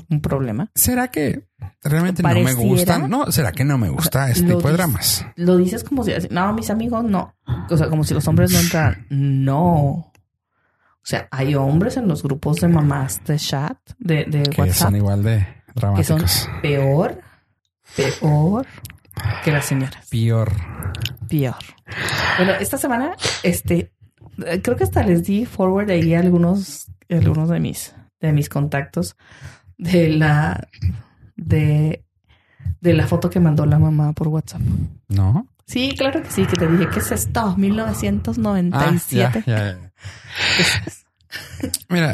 Un 0.10 0.21
problema. 0.21 0.71
¿Será 0.75 1.10
que 1.10 1.47
realmente 1.84 2.23
no 2.23 2.30
me 2.30 2.54
gustan? 2.54 3.10
No, 3.10 3.32
¿será 3.32 3.51
que 3.51 3.65
no 3.65 3.78
me 3.78 3.89
gusta 3.89 4.30
este 4.30 4.43
tipo 4.43 4.67
de 4.67 4.73
dramas? 4.73 5.25
Lo 5.36 5.58
dices 5.58 5.84
como 5.84 6.04
si, 6.04 6.13
no, 6.32 6.54
mis 6.54 6.69
amigos 6.69 7.04
no. 7.04 7.36
O 7.69 7.75
sea, 7.78 7.89
como 7.89 8.04
si 8.04 8.13
los 8.13 8.25
hombres 8.28 8.51
no 8.54 8.60
entraran. 8.60 9.06
No. 9.10 10.12
O 11.06 11.08
sea, 11.08 11.28
hay 11.32 11.54
hombres 11.54 11.97
en 11.97 12.08
los 12.08 12.23
grupos 12.23 12.62
de 12.62 12.67
mamás 12.67 13.21
de 13.25 13.38
chat, 13.38 13.78
de, 13.99 14.25
de 14.25 14.43
Que 14.43 14.62
WhatsApp. 14.62 14.88
son 14.88 14.95
igual 14.95 15.21
de, 15.23 15.38
que 15.38 16.04
son 16.04 16.19
Dramáticos. 16.19 16.49
peor, 16.62 17.21
peor 17.95 18.65
que 19.43 19.51
las 19.51 19.65
señoras. 19.65 20.08
Peor. 20.10 20.51
Peor. 21.30 21.56
Bueno, 22.38 22.54
esta 22.60 22.78
semana, 22.78 23.15
este, 23.43 23.91
creo 24.61 24.75
que 24.75 24.83
hasta 24.83 25.03
les 25.03 25.23
di 25.23 25.45
forward 25.45 25.89
ahí 25.89 26.13
a 26.13 26.19
algunos, 26.19 26.87
algunos 27.09 27.49
de 27.49 27.59
mis, 27.59 27.95
de 28.19 28.33
mis 28.33 28.49
contactos 28.49 29.15
de 29.77 30.09
la, 30.09 30.67
de, 31.35 32.03
de 32.81 32.93
la 32.93 33.07
foto 33.07 33.29
que 33.29 33.39
mandó 33.39 33.65
la 33.65 33.79
mamá 33.79 34.13
por 34.13 34.27
WhatsApp. 34.29 34.61
¿No? 35.07 35.47
Sí, 35.65 35.95
claro 35.97 36.21
que 36.21 36.29
sí, 36.29 36.45
que 36.45 36.55
te 36.55 36.67
dije, 36.67 36.87
¿qué 36.89 36.99
es 36.99 37.11
esto? 37.11 37.39
Ah, 37.39 37.55
1997. 37.57 39.43
ya, 39.47 39.57
ya, 39.57 39.79
ya. 39.79 39.91
Mira, 41.89 42.13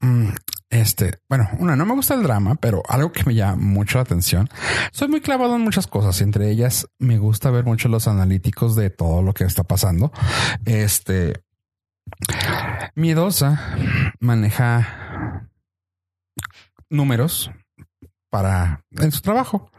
mm, 0.00 0.28
este, 0.70 1.18
bueno, 1.28 1.48
una, 1.58 1.76
no 1.76 1.86
me 1.86 1.94
gusta 1.94 2.14
el 2.14 2.22
drama, 2.22 2.56
pero 2.56 2.82
algo 2.88 3.12
que 3.12 3.24
me 3.24 3.34
llama 3.34 3.56
mucho 3.56 3.98
la 3.98 4.02
atención. 4.02 4.48
Soy 4.92 5.08
muy 5.08 5.20
clavado 5.20 5.56
en 5.56 5.62
muchas 5.62 5.86
cosas, 5.86 6.20
entre 6.20 6.50
ellas 6.50 6.88
me 6.98 7.18
gusta 7.18 7.50
ver 7.50 7.64
mucho 7.64 7.88
los 7.88 8.06
analíticos 8.06 8.76
de 8.76 8.90
todo 8.90 9.22
lo 9.22 9.32
que 9.32 9.44
está 9.44 9.64
pasando. 9.64 10.12
Este, 10.64 11.42
Miedosa 12.94 13.76
maneja 14.20 15.48
números 16.90 17.50
para 18.30 18.84
en 18.98 19.12
su 19.12 19.20
trabajo. 19.20 19.70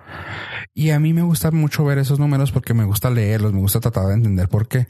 Y 0.74 0.92
a 0.92 1.00
mí 1.00 1.14
me 1.14 1.22
gusta 1.24 1.52
mucho 1.52 1.84
ver 1.84 1.98
esos 1.98 2.20
números 2.20 2.52
porque 2.52 2.74
me 2.74 2.84
gusta 2.84 3.10
leerlos, 3.10 3.54
me 3.54 3.60
gusta 3.60 3.80
tratar 3.80 4.08
de 4.08 4.14
entender 4.14 4.48
por 4.48 4.68
qué. 4.68 4.88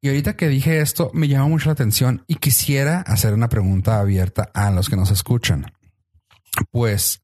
Y 0.00 0.08
ahorita 0.08 0.36
que 0.36 0.48
dije 0.48 0.80
esto, 0.80 1.10
me 1.14 1.28
llama 1.28 1.48
mucho 1.48 1.66
la 1.66 1.72
atención 1.72 2.24
y 2.26 2.36
quisiera 2.36 3.00
hacer 3.00 3.32
una 3.34 3.48
pregunta 3.48 3.98
abierta 3.98 4.50
a 4.54 4.70
los 4.70 4.88
que 4.88 4.96
nos 4.96 5.10
escuchan. 5.10 5.72
Pues 6.70 7.22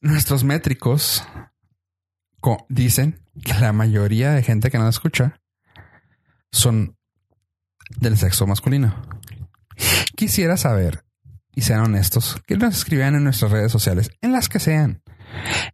nuestros 0.00 0.44
métricos 0.44 1.24
co- 2.40 2.66
dicen 2.68 3.20
que 3.44 3.54
la 3.54 3.72
mayoría 3.72 4.32
de 4.32 4.42
gente 4.42 4.70
que 4.70 4.78
nos 4.78 4.94
escucha 4.94 5.40
son 6.52 6.96
del 7.98 8.16
sexo 8.18 8.46
masculino. 8.46 8.94
Quisiera 10.16 10.56
saber, 10.56 11.04
y 11.54 11.62
sean 11.62 11.80
honestos, 11.80 12.36
que 12.46 12.56
nos 12.56 12.76
escriban 12.76 13.14
en 13.14 13.24
nuestras 13.24 13.50
redes 13.50 13.72
sociales, 13.72 14.10
en 14.20 14.32
las 14.32 14.48
que 14.48 14.58
sean. 14.60 15.02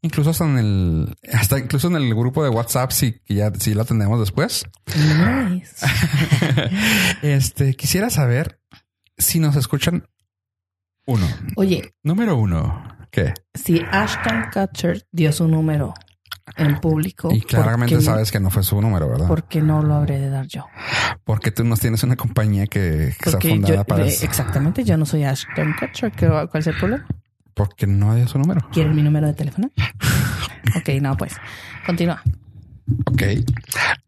Incluso 0.02 0.30
hasta 0.30 0.44
en 0.44 0.58
el, 0.58 1.16
hasta 1.32 1.58
incluso 1.58 1.88
en 1.88 1.96
el 1.96 2.14
grupo 2.14 2.42
de 2.42 2.50
WhatsApp, 2.50 2.90
si 2.90 3.20
ya 3.28 3.52
si 3.58 3.74
lo 3.74 3.84
tenemos 3.84 4.18
después. 4.20 4.66
Nice. 4.96 5.86
Este 7.22 7.74
quisiera 7.74 8.10
saber 8.10 8.60
si 9.16 9.38
nos 9.38 9.56
escuchan 9.56 10.06
uno. 11.06 11.26
Oye, 11.56 11.94
Número 12.02 12.36
uno. 12.36 12.88
¿Qué? 13.10 13.32
si 13.54 13.80
Ashton 13.92 14.46
Kutcher 14.52 15.06
dio 15.12 15.30
su 15.30 15.46
número 15.46 15.94
en 16.56 16.78
público, 16.80 17.30
Y 17.32 17.40
claramente 17.40 17.94
¿por 17.94 18.00
qué- 18.00 18.06
sabes 18.10 18.30
que 18.32 18.38
no 18.40 18.50
fue 18.50 18.62
su 18.62 18.80
número, 18.80 19.08
¿verdad? 19.08 19.26
¿Por 19.26 19.44
qué 19.44 19.60
no 19.62 19.82
lo 19.82 19.94
habré 19.94 20.18
de 20.20 20.28
dar 20.30 20.46
yo? 20.46 20.66
Porque 21.24 21.50
tú 21.50 21.64
nos 21.64 21.80
tienes 21.80 22.02
una 22.02 22.16
compañía 22.16 22.66
que, 22.66 22.80
que 22.80 23.08
está 23.08 23.30
Porque 23.32 23.48
fundada 23.50 23.74
yo, 23.76 23.84
para 23.84 24.04
eso. 24.04 24.24
exactamente, 24.26 24.84
yo 24.84 24.96
no 24.96 25.06
soy 25.06 25.24
Ashton 25.24 25.74
Kutcher. 25.78 26.12
¿Qué- 26.12 26.26
¿Cuál 26.28 26.48
es 26.60 26.66
el 26.66 26.76
problema? 26.76 27.06
Porque 27.54 27.86
no 27.86 28.14
dio 28.14 28.28
su 28.28 28.38
número. 28.38 28.60
¿Quieres 28.72 28.94
mi 28.94 29.02
número 29.02 29.26
de 29.26 29.32
teléfono? 29.34 29.70
ok, 30.76 30.88
no, 31.00 31.16
pues 31.16 31.34
continúa. 31.86 32.22
Ok. 33.06 33.22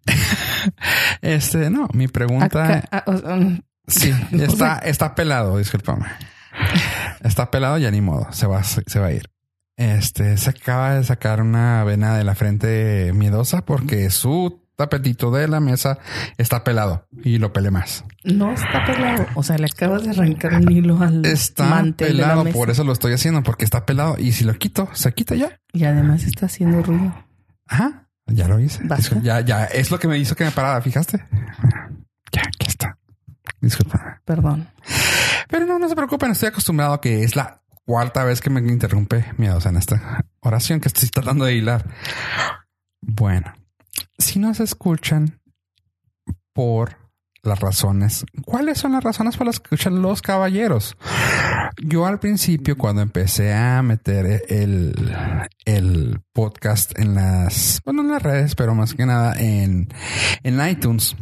este, 1.23 1.71
no, 1.71 1.89
mi 1.93 2.09
pregunta. 2.09 2.47
Acá- 2.79 2.89
ah, 2.93 3.05
um, 3.35 3.61
Sí, 3.89 4.13
No 4.33 4.43
está, 4.43 4.79
está 4.81 5.15
pelado, 5.15 5.59
discúlpame. 5.59 6.07
Está 7.23 7.51
pelado, 7.53 7.79
ya 7.79 7.91
ni 7.93 8.01
modo, 8.01 8.27
se 8.33 8.47
va, 8.49 8.63
se 8.65 8.99
va 8.99 9.07
a 9.07 9.13
ir. 9.13 9.31
Este 9.77 10.37
se 10.39 10.51
acaba 10.51 10.95
de 10.95 11.05
sacar 11.05 11.43
una 11.43 11.85
vena 11.85 12.17
de 12.17 12.25
la 12.25 12.35
frente 12.35 13.13
miedosa 13.15 13.65
porque 13.65 14.09
su 14.11 14.63
tapetito 14.77 15.31
de 15.31 15.49
la 15.49 15.61
mesa 15.61 15.99
está 16.39 16.65
pelado 16.65 17.07
y 17.23 17.39
lo 17.39 17.53
pele 17.53 17.71
más. 17.71 18.05
no 18.25 18.53
está 18.53 18.85
pelado. 18.87 19.27
O 19.35 19.43
sea, 19.43 19.59
le 19.59 19.67
acabas 19.67 20.05
de 20.05 20.11
arrancar 20.11 20.55
un 20.55 20.71
hilo 20.71 21.01
al 21.01 21.25
Está 21.27 21.65
mantel 21.67 22.09
de 22.09 22.15
la 22.15 22.23
pelado, 22.25 22.45
mesa. 22.45 22.57
por 22.59 22.71
eso 22.71 22.85
lo 22.85 22.93
estoy 22.93 23.13
haciendo, 23.13 23.43
porque 23.43 23.65
está 23.65 23.85
pelado 23.87 24.17
y 24.19 24.33
si 24.33 24.45
lo 24.45 24.55
quito, 24.55 24.89
se 24.95 25.13
quita 25.13 25.35
ya. 25.35 25.61
Y 25.73 25.85
además 25.85 26.25
está 26.25 26.47
haciendo 26.47 26.83
ruido. 26.83 27.15
Ajá, 27.67 28.09
ya 28.27 28.49
lo 28.49 28.59
hice. 28.61 28.83
Ya, 29.23 29.41
ya 29.41 29.65
es 29.65 29.91
lo 29.91 29.99
que 29.99 30.09
me 30.09 30.19
hizo 30.19 30.35
que 30.37 30.45
me 30.45 30.51
parara, 30.53 30.81
¿fijaste? 30.81 31.25
Ya, 32.33 32.43
aquí 32.43 32.67
está. 32.69 32.97
Disculpa. 33.61 34.21
Perdón. 34.25 34.69
Pero 35.49 35.65
no, 35.67 35.79
no 35.79 35.89
se 35.89 35.95
preocupen, 35.97 36.31
estoy 36.33 36.49
acostumbrado 36.49 36.95
a 36.95 37.01
que 37.01 37.23
es 37.25 37.37
la 37.37 37.63
cuarta 37.87 38.25
vez 38.25 38.41
que 38.41 38.51
me 38.51 38.61
interrumpe 38.61 39.25
miedosa 39.39 39.71
en 39.71 39.77
esta 39.77 40.25
oración 40.41 40.81
que 40.81 40.89
estoy 40.89 41.09
tratando 41.09 41.45
de 41.45 41.55
hilar. 41.55 41.87
Bueno, 43.01 43.55
si 44.19 44.39
nos 44.41 44.61
escuchan 44.61 45.41
por 46.53 46.99
las 47.43 47.61
razones, 47.61 48.27
¿cuáles 48.45 48.79
son 48.79 48.93
las 48.93 49.05
razones 49.05 49.37
por 49.37 49.47
las 49.47 49.61
que 49.61 49.67
escuchan 49.67 50.03
los 50.03 50.21
caballeros? 50.21 50.97
Yo 51.81 52.07
al 52.07 52.19
principio, 52.19 52.77
cuando 52.77 53.03
empecé 53.03 53.55
a 53.55 53.81
meter 53.83 54.43
el, 54.49 55.15
el 55.65 56.21
podcast 56.33 56.99
en 56.99 57.15
las, 57.15 57.81
bueno, 57.85 58.03
en 58.03 58.09
las 58.09 58.23
redes, 58.23 58.57
pero 58.57 58.75
más 58.75 58.95
que 58.95 59.07
nada 59.07 59.39
en, 59.39 59.89
en 60.43 60.69
iTunes, 60.69 61.15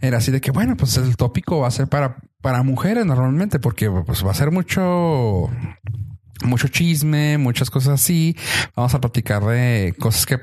era 0.00 0.18
así 0.18 0.30
de 0.30 0.42
que, 0.42 0.50
bueno, 0.50 0.76
pues 0.76 0.98
el 0.98 1.16
tópico 1.16 1.60
va 1.60 1.68
a 1.68 1.70
ser 1.70 1.88
para, 1.88 2.18
para 2.40 2.62
mujeres 2.62 3.06
normalmente, 3.06 3.58
porque 3.58 3.90
pues 3.90 4.24
va 4.24 4.30
a 4.30 4.34
ser 4.34 4.50
mucho, 4.50 5.50
mucho 6.44 6.68
chisme, 6.68 7.38
muchas 7.38 7.70
cosas 7.70 8.00
así. 8.00 8.36
Vamos 8.74 8.94
a 8.94 9.00
platicar 9.00 9.44
de 9.44 9.94
cosas 9.98 10.26
que 10.26 10.38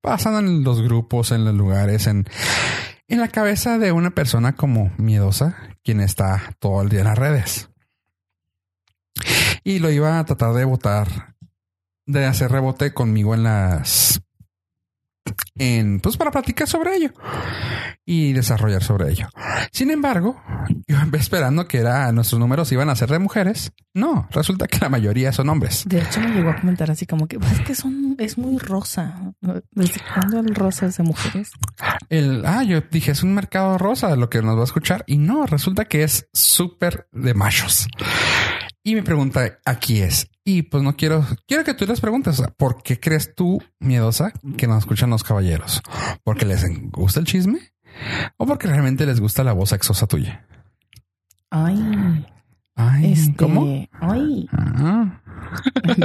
pasan 0.00 0.44
en 0.44 0.64
los 0.64 0.82
grupos, 0.82 1.32
en 1.32 1.44
los 1.44 1.54
lugares, 1.54 2.06
en, 2.06 2.26
en 3.08 3.20
la 3.20 3.28
cabeza 3.28 3.78
de 3.78 3.92
una 3.92 4.10
persona 4.10 4.54
como 4.54 4.92
miedosa, 4.98 5.56
quien 5.82 6.00
está 6.00 6.54
todo 6.58 6.82
el 6.82 6.88
día 6.88 7.00
en 7.00 7.06
las 7.06 7.18
redes. 7.18 7.70
Y 9.64 9.78
lo 9.78 9.90
iba 9.90 10.18
a 10.18 10.24
tratar 10.24 10.54
de 10.54 10.64
votar, 10.64 11.36
de 12.06 12.24
hacer 12.26 12.50
rebote 12.50 12.92
conmigo 12.92 13.34
en 13.34 13.44
las 13.44 14.22
en 15.56 16.00
pues 16.00 16.16
para 16.16 16.30
platicar 16.30 16.66
sobre 16.66 16.96
ello 16.96 17.10
y 18.04 18.32
desarrollar 18.32 18.82
sobre 18.82 19.10
ello. 19.10 19.28
Sin 19.72 19.90
embargo, 19.90 20.42
yo 20.88 20.96
esperando 21.12 21.68
que 21.68 21.78
era 21.78 22.10
nuestros 22.12 22.40
números 22.40 22.72
iban 22.72 22.88
a 22.88 22.96
ser 22.96 23.10
de 23.10 23.18
mujeres. 23.18 23.72
No, 23.92 24.28
resulta 24.30 24.66
que 24.66 24.78
la 24.78 24.88
mayoría 24.88 25.32
son 25.32 25.48
hombres. 25.48 25.84
De 25.86 26.00
hecho, 26.00 26.20
me 26.20 26.30
llegó 26.34 26.50
a 26.50 26.60
comentar 26.60 26.90
así 26.90 27.06
como 27.06 27.26
que 27.26 27.38
"Pues 27.38 27.52
es 27.52 27.60
que 27.60 27.74
son, 27.74 28.16
es 28.18 28.38
muy 28.38 28.58
rosa. 28.58 29.32
¿Desde 29.72 30.00
cuándo 30.14 30.40
el 30.40 30.54
rosa 30.54 30.86
es 30.86 30.96
de 30.96 31.02
mujeres? 31.02 31.50
El 32.08 32.44
ah, 32.46 32.62
yo 32.62 32.80
dije 32.90 33.12
es 33.12 33.22
un 33.22 33.34
mercado 33.34 33.78
rosa 33.78 34.08
de 34.08 34.16
lo 34.16 34.30
que 34.30 34.42
nos 34.42 34.56
va 34.56 34.62
a 34.62 34.64
escuchar 34.64 35.04
y 35.06 35.18
no 35.18 35.46
resulta 35.46 35.84
que 35.84 36.02
es 36.04 36.28
súper 36.32 37.08
de 37.12 37.34
machos. 37.34 37.88
Y 38.82 38.94
mi 38.94 39.02
pregunta 39.02 39.58
aquí 39.64 40.00
es, 40.00 40.30
y 40.42 40.62
pues 40.62 40.82
no 40.82 40.96
quiero, 40.96 41.24
quiero 41.46 41.64
que 41.64 41.74
tú 41.74 41.86
les 41.86 42.00
preguntes, 42.00 42.42
¿por 42.56 42.82
qué 42.82 42.98
crees 42.98 43.34
tú, 43.34 43.62
miedosa, 43.78 44.32
que 44.56 44.66
nos 44.66 44.78
escuchan 44.78 45.10
los 45.10 45.22
caballeros? 45.22 45.82
¿Porque 46.24 46.46
les 46.46 46.64
gusta 46.90 47.20
el 47.20 47.26
chisme? 47.26 47.72
¿O 48.38 48.46
porque 48.46 48.68
realmente 48.68 49.04
les 49.04 49.20
gusta 49.20 49.44
la 49.44 49.52
voz 49.52 49.68
sexosa 49.70 50.06
tuya? 50.06 50.46
Ay, 51.50 52.26
Ay, 52.74 53.12
este, 53.12 53.36
¿cómo? 53.36 53.66
Ay, 54.00 54.48
Ah, 54.52 55.20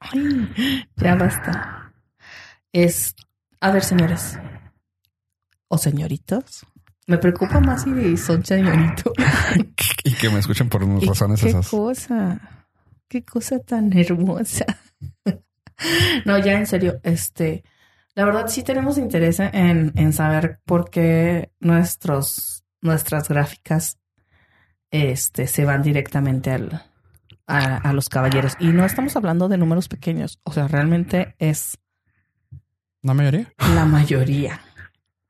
ay, 0.00 0.84
ya 0.96 1.14
basta. 1.16 1.92
Es, 2.72 3.16
a 3.60 3.72
ver, 3.72 3.82
señores 3.82 4.38
o 5.68 5.78
señoritos. 5.78 6.64
Me 7.06 7.18
preocupa 7.18 7.60
más 7.60 7.84
si 7.84 8.16
son 8.16 8.44
señoritos. 8.44 9.12
y 10.04 10.12
que 10.14 10.28
me 10.28 10.38
escuchen 10.40 10.68
por 10.68 10.82
unas 10.82 11.04
razones 11.06 11.40
qué 11.40 11.48
esas. 11.50 11.68
cosa, 11.68 12.40
qué 13.08 13.24
cosa 13.24 13.58
tan 13.60 13.96
hermosa. 13.96 14.64
no, 16.24 16.38
ya 16.38 16.52
en 16.58 16.66
serio, 16.66 16.98
este, 17.04 17.62
la 18.14 18.24
verdad 18.24 18.48
sí 18.48 18.62
tenemos 18.62 18.98
interés 18.98 19.38
en, 19.40 19.92
en 19.94 20.12
saber 20.12 20.58
por 20.64 20.90
qué 20.90 21.52
nuestros, 21.60 22.64
nuestras 22.80 23.28
gráficas, 23.28 23.98
este, 24.90 25.46
se 25.46 25.64
van 25.64 25.82
directamente 25.82 26.50
al, 26.50 26.82
a, 27.46 27.76
a 27.76 27.92
los 27.92 28.08
caballeros. 28.08 28.54
Y 28.58 28.68
no 28.68 28.84
estamos 28.84 29.14
hablando 29.16 29.48
de 29.48 29.58
números 29.58 29.88
pequeños, 29.88 30.40
o 30.42 30.52
sea, 30.52 30.66
realmente 30.66 31.34
es 31.38 31.78
¿La 33.02 33.14
mayoría? 33.14 33.52
la 33.74 33.84
mayoría. 33.84 34.60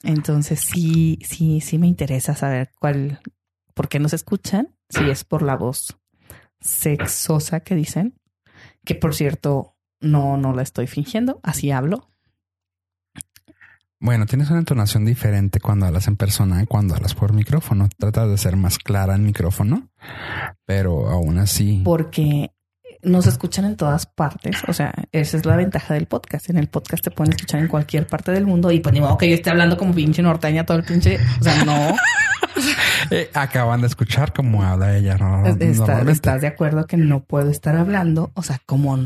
Entonces 0.03 0.61
sí, 0.61 1.19
sí, 1.23 1.61
sí 1.61 1.79
me 1.79 1.87
interesa 1.87 2.35
saber 2.35 2.71
cuál, 2.79 3.21
por 3.75 3.89
qué 3.89 3.99
nos 3.99 4.13
escuchan, 4.13 4.75
si 4.89 5.09
es 5.11 5.25
por 5.25 5.43
la 5.43 5.57
voz 5.57 5.99
sexosa 6.61 7.61
que 7.61 7.75
dicen, 7.75 8.19
que 8.85 8.95
por 8.95 9.15
cierto, 9.15 9.77
no, 10.01 10.37
no 10.37 10.53
la 10.53 10.63
estoy 10.63 10.87
fingiendo, 10.87 11.41
así 11.43 11.71
hablo. 11.71 12.11
Bueno, 13.99 14.27
tienes 14.27 14.51
una 14.51 14.59
entonación 14.59 15.07
diferente 15.07 15.59
cuando 15.59 15.87
hablas 15.87 16.07
en 16.07 16.17
persona 16.17 16.63
y 16.63 16.67
cuando 16.67 16.95
hablas 16.95 17.15
por 17.15 17.33
micrófono. 17.33 17.89
Tratas 17.97 18.29
de 18.29 18.37
ser 18.37 18.57
más 18.57 18.79
clara 18.79 19.15
en 19.15 19.25
micrófono, 19.25 19.89
pero 20.67 21.09
aún 21.09 21.39
así. 21.39 21.81
Porque 21.83 22.53
nos 23.07 23.27
escuchan 23.27 23.65
en 23.65 23.77
todas 23.77 24.05
partes. 24.07 24.57
O 24.69 24.73
sea, 24.73 24.93
esa 25.13 25.37
es 25.37 25.47
la 25.47 25.57
ventaja 25.57 25.95
del 25.95 26.07
podcast. 26.07 26.51
En 26.51 26.59
el 26.59 26.69
podcast 26.69 27.03
te 27.05 27.11
pueden 27.11 27.33
escuchar 27.33 27.61
en 27.61 27.69
cualquier 27.69 28.07
parte 28.07 28.33
del 28.33 28.47
mundo 28.47 28.71
y 28.71 28.81
pues 28.81 28.93
ni 28.93 29.01
modo 29.01 29.17
que 29.17 29.29
yo 29.29 29.35
esté 29.35 29.51
hablando 29.51 29.77
como 29.77 29.95
pinche 29.95 30.23
norteña 30.23 30.67
todo 30.67 30.77
el 30.77 30.85
pinche. 30.85 31.19
O 31.41 31.45
sea, 31.45 31.65
no. 31.65 31.95
Eh, 33.11 33.31
acaban 33.35 33.83
de 33.83 33.87
escuchar 33.87 34.33
cómo 34.33 34.65
habla 34.65 34.97
ella. 34.97 35.17
¿no? 35.17 35.47
Está-. 35.47 36.01
¿Estás 36.11 36.41
de 36.41 36.49
acuerdo 36.49 36.87
que 36.87 36.97
no 36.97 37.23
puedo 37.23 37.51
estar 37.51 37.77
hablando? 37.77 38.33
O 38.35 38.43
sea, 38.43 38.61
como... 38.67 38.99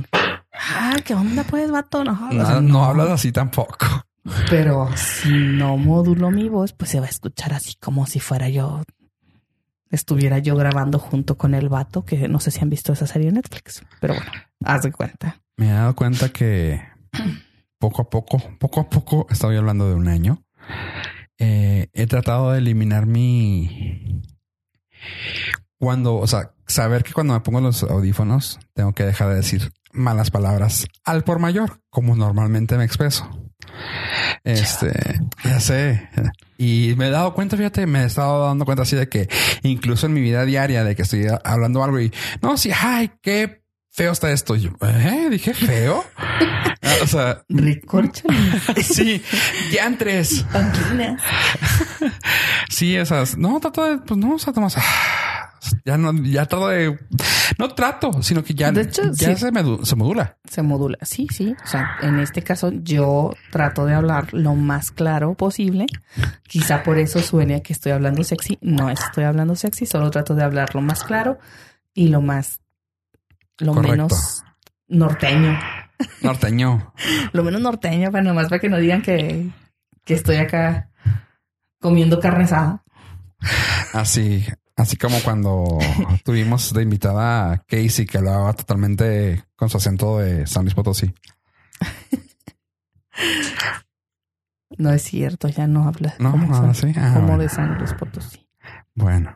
Ah, 0.54 0.96
¿qué 1.04 1.14
onda 1.14 1.44
pues, 1.44 1.70
vato? 1.70 2.02
No, 2.04 2.12
o 2.12 2.32
No, 2.32 2.46
sea, 2.46 2.60
no 2.62 2.84
hablas 2.84 3.10
así 3.10 3.30
tampoco. 3.30 3.76
Pero 4.48 4.88
si 4.96 5.28
no 5.30 5.76
modulo 5.76 6.30
mi 6.30 6.48
voz, 6.48 6.72
pues 6.72 6.90
se 6.92 7.00
va 7.00 7.06
a 7.06 7.10
escuchar 7.10 7.52
así 7.52 7.74
como 7.80 8.06
si 8.06 8.20
fuera 8.20 8.48
yo, 8.48 8.82
estuviera 9.90 10.38
yo 10.38 10.56
grabando 10.56 10.98
junto 10.98 11.36
con 11.36 11.54
el 11.54 11.68
vato, 11.68 12.04
que 12.04 12.28
no 12.28 12.40
sé 12.40 12.50
si 12.50 12.60
han 12.60 12.70
visto 12.70 12.92
esa 12.92 13.06
serie 13.06 13.28
en 13.28 13.34
Netflix, 13.34 13.82
pero 14.00 14.14
bueno, 14.14 14.30
haz 14.64 14.82
de 14.82 14.92
cuenta. 14.92 15.40
Me 15.56 15.68
he 15.68 15.72
dado 15.72 15.94
cuenta 15.94 16.30
que 16.30 16.80
poco 17.78 18.02
a 18.02 18.10
poco, 18.10 18.40
poco 18.58 18.80
a 18.80 18.88
poco, 18.88 19.26
estoy 19.30 19.56
hablando 19.56 19.88
de 19.88 19.94
un 19.94 20.08
año, 20.08 20.44
eh, 21.38 21.88
he 21.92 22.06
tratado 22.06 22.52
de 22.52 22.58
eliminar 22.58 23.06
mi... 23.06 24.22
Cuando, 25.78 26.16
o 26.16 26.26
sea, 26.26 26.52
saber 26.66 27.02
que 27.02 27.14
cuando 27.14 27.32
me 27.32 27.40
pongo 27.40 27.60
los 27.60 27.82
audífonos, 27.82 28.60
tengo 28.74 28.92
que 28.92 29.04
dejar 29.04 29.30
de 29.30 29.36
decir 29.36 29.72
malas 29.92 30.30
palabras 30.30 30.86
al 31.04 31.24
por 31.24 31.38
mayor, 31.38 31.80
como 31.88 32.14
normalmente 32.14 32.76
me 32.76 32.84
expreso. 32.84 33.49
Este, 34.44 35.20
ya 35.44 35.60
sé. 35.60 36.08
Y 36.58 36.94
me 36.96 37.08
he 37.08 37.10
dado 37.10 37.34
cuenta, 37.34 37.56
fíjate, 37.56 37.86
me 37.86 38.02
he 38.02 38.06
estado 38.06 38.46
dando 38.46 38.64
cuenta 38.64 38.82
así 38.82 38.96
de 38.96 39.08
que 39.08 39.28
incluso 39.62 40.06
en 40.06 40.12
mi 40.14 40.20
vida 40.20 40.44
diaria 40.44 40.84
de 40.84 40.96
que 40.96 41.02
estoy 41.02 41.26
hablando 41.44 41.82
algo 41.82 42.00
y 42.00 42.12
no, 42.42 42.56
sí, 42.56 42.70
ay, 42.78 43.10
qué 43.22 43.62
feo 43.90 44.12
está 44.12 44.30
esto. 44.30 44.56
Yo, 44.56 44.70
¿eh? 44.82 45.28
Dije 45.30 45.54
feo. 45.54 46.04
o 47.02 47.06
sea, 47.06 47.44
sí, 48.82 49.22
ya 49.72 49.92
tres. 49.98 50.44
panquinas. 50.52 51.22
Sí, 52.68 52.96
esas. 52.96 53.36
No, 53.36 53.58
trato 53.60 53.84
de, 53.84 53.98
pues 53.98 54.18
no, 54.18 54.36
o 54.36 54.38
sea, 54.38 54.52
Tomás, 54.52 54.76
ya 55.84 55.96
no, 55.98 56.12
ya 56.22 56.46
trato 56.46 56.68
de, 56.68 56.98
no 57.58 57.68
trato, 57.74 58.22
sino 58.22 58.42
que 58.42 58.54
ya, 58.54 58.72
De 58.72 58.82
hecho, 58.82 59.02
ya 59.12 59.36
sí. 59.36 59.50
se, 59.82 59.96
modula. 59.96 60.36
Se 60.44 60.62
modula. 60.62 60.98
Sí, 61.02 61.26
sí. 61.30 61.54
O 61.62 61.66
sea, 61.66 61.96
en 62.02 62.18
este 62.18 62.42
caso 62.42 62.70
yo 62.72 63.34
trato 63.50 63.84
de 63.86 63.94
hablar 63.94 64.32
lo 64.32 64.54
más 64.54 64.90
claro 64.90 65.34
posible. 65.34 65.86
Quizá 66.42 66.82
por 66.82 66.98
eso 66.98 67.20
suene 67.20 67.56
a 67.56 67.60
que 67.62 67.72
estoy 67.72 67.92
hablando 67.92 68.24
sexy. 68.24 68.58
No 68.60 68.90
estoy 68.90 69.24
hablando 69.24 69.54
sexy, 69.56 69.86
solo 69.86 70.10
trato 70.10 70.34
de 70.34 70.44
hablar 70.44 70.74
lo 70.74 70.80
más 70.80 71.04
claro 71.04 71.38
y 71.94 72.08
lo 72.08 72.20
más, 72.20 72.60
lo 73.58 73.74
Correcto. 73.74 73.90
menos 73.92 74.42
norteño. 74.88 75.58
Norteño. 76.22 76.94
Lo 77.32 77.44
menos 77.44 77.60
norteño, 77.60 78.10
para 78.10 78.24
nomás 78.24 78.48
para 78.48 78.58
que 78.58 78.70
no 78.70 78.78
digan 78.78 79.02
que, 79.02 79.50
que 80.04 80.14
estoy 80.14 80.36
acá 80.36 80.88
comiendo 81.78 82.18
carne 82.20 82.44
asada. 82.44 82.82
Así, 83.92 84.46
así 84.76 84.96
como 84.96 85.18
cuando 85.20 85.78
tuvimos 86.24 86.72
de 86.72 86.82
invitada 86.82 87.52
a 87.52 87.58
Casey, 87.58 88.06
que 88.06 88.18
hablaba 88.18 88.52
totalmente 88.54 89.44
con 89.56 89.68
su 89.70 89.76
acento 89.76 90.18
de 90.18 90.46
San 90.46 90.62
Luis 90.64 90.74
Potosí. 90.74 91.12
No 94.78 94.92
es 94.92 95.02
cierto, 95.02 95.48
ya 95.48 95.66
no 95.66 95.86
habla 95.86 96.14
No, 96.18 96.30
como, 96.30 96.54
ahora 96.54 96.72
San- 96.74 96.92
sí. 96.94 96.98
Ah, 96.98 97.12
como 97.14 97.26
bueno. 97.28 97.42
de 97.42 97.48
San 97.48 97.76
Luis 97.78 97.92
Potosí. 97.94 98.46
Bueno, 98.94 99.34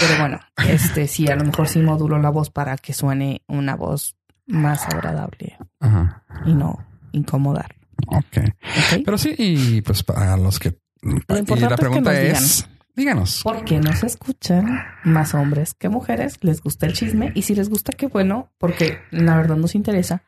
Pero 0.00 0.18
bueno, 0.20 0.40
este 0.68 1.06
sí, 1.08 1.28
a 1.28 1.36
lo 1.36 1.44
mejor 1.44 1.68
sí 1.68 1.78
modulo 1.80 2.18
la 2.18 2.30
voz 2.30 2.50
para 2.50 2.76
que 2.76 2.92
suene 2.92 3.42
una 3.46 3.74
voz 3.76 4.16
más 4.46 4.84
agradable 4.86 5.56
ajá. 5.80 6.24
y 6.44 6.52
no 6.52 6.84
incomodar. 7.12 7.74
Ok. 8.08 8.38
¿ok? 8.38 9.02
Pero 9.04 9.16
sí, 9.18 9.34
y 9.38 9.80
pues 9.82 10.02
para 10.02 10.36
los 10.36 10.58
que. 10.58 10.78
y 11.02 11.10
importante 11.10 11.60
la 11.60 11.66
es 11.68 11.70
que 11.72 11.76
pregunta 11.76 12.20
es: 12.20 12.68
díganos. 12.98 13.40
Porque 13.44 13.78
nos 13.78 14.02
escuchan 14.02 14.84
más 15.04 15.32
hombres 15.32 15.72
que 15.72 15.88
mujeres, 15.88 16.38
les 16.42 16.60
gusta 16.60 16.86
el 16.86 16.92
chisme 16.92 17.32
y 17.34 17.42
si 17.42 17.54
les 17.54 17.70
gusta, 17.70 17.92
qué 17.92 18.08
bueno, 18.08 18.50
porque 18.58 18.98
la 19.10 19.36
verdad 19.36 19.56
nos 19.56 19.74
interesa 19.74 20.24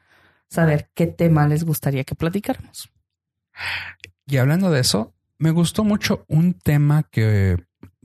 saber 0.49 0.89
qué 0.95 1.07
tema 1.09 1.47
les 1.49 1.65
gustaría 1.65 2.05
que 2.05 2.15
platicáramos. 2.15 2.91
Y 4.27 4.37
hablando 4.37 4.71
de 4.71 4.81
eso, 4.81 5.13
me 5.39 5.51
gustó 5.51 5.83
mucho 5.85 6.25
un 6.29 6.55
tema 6.55 7.03
que 7.03 7.57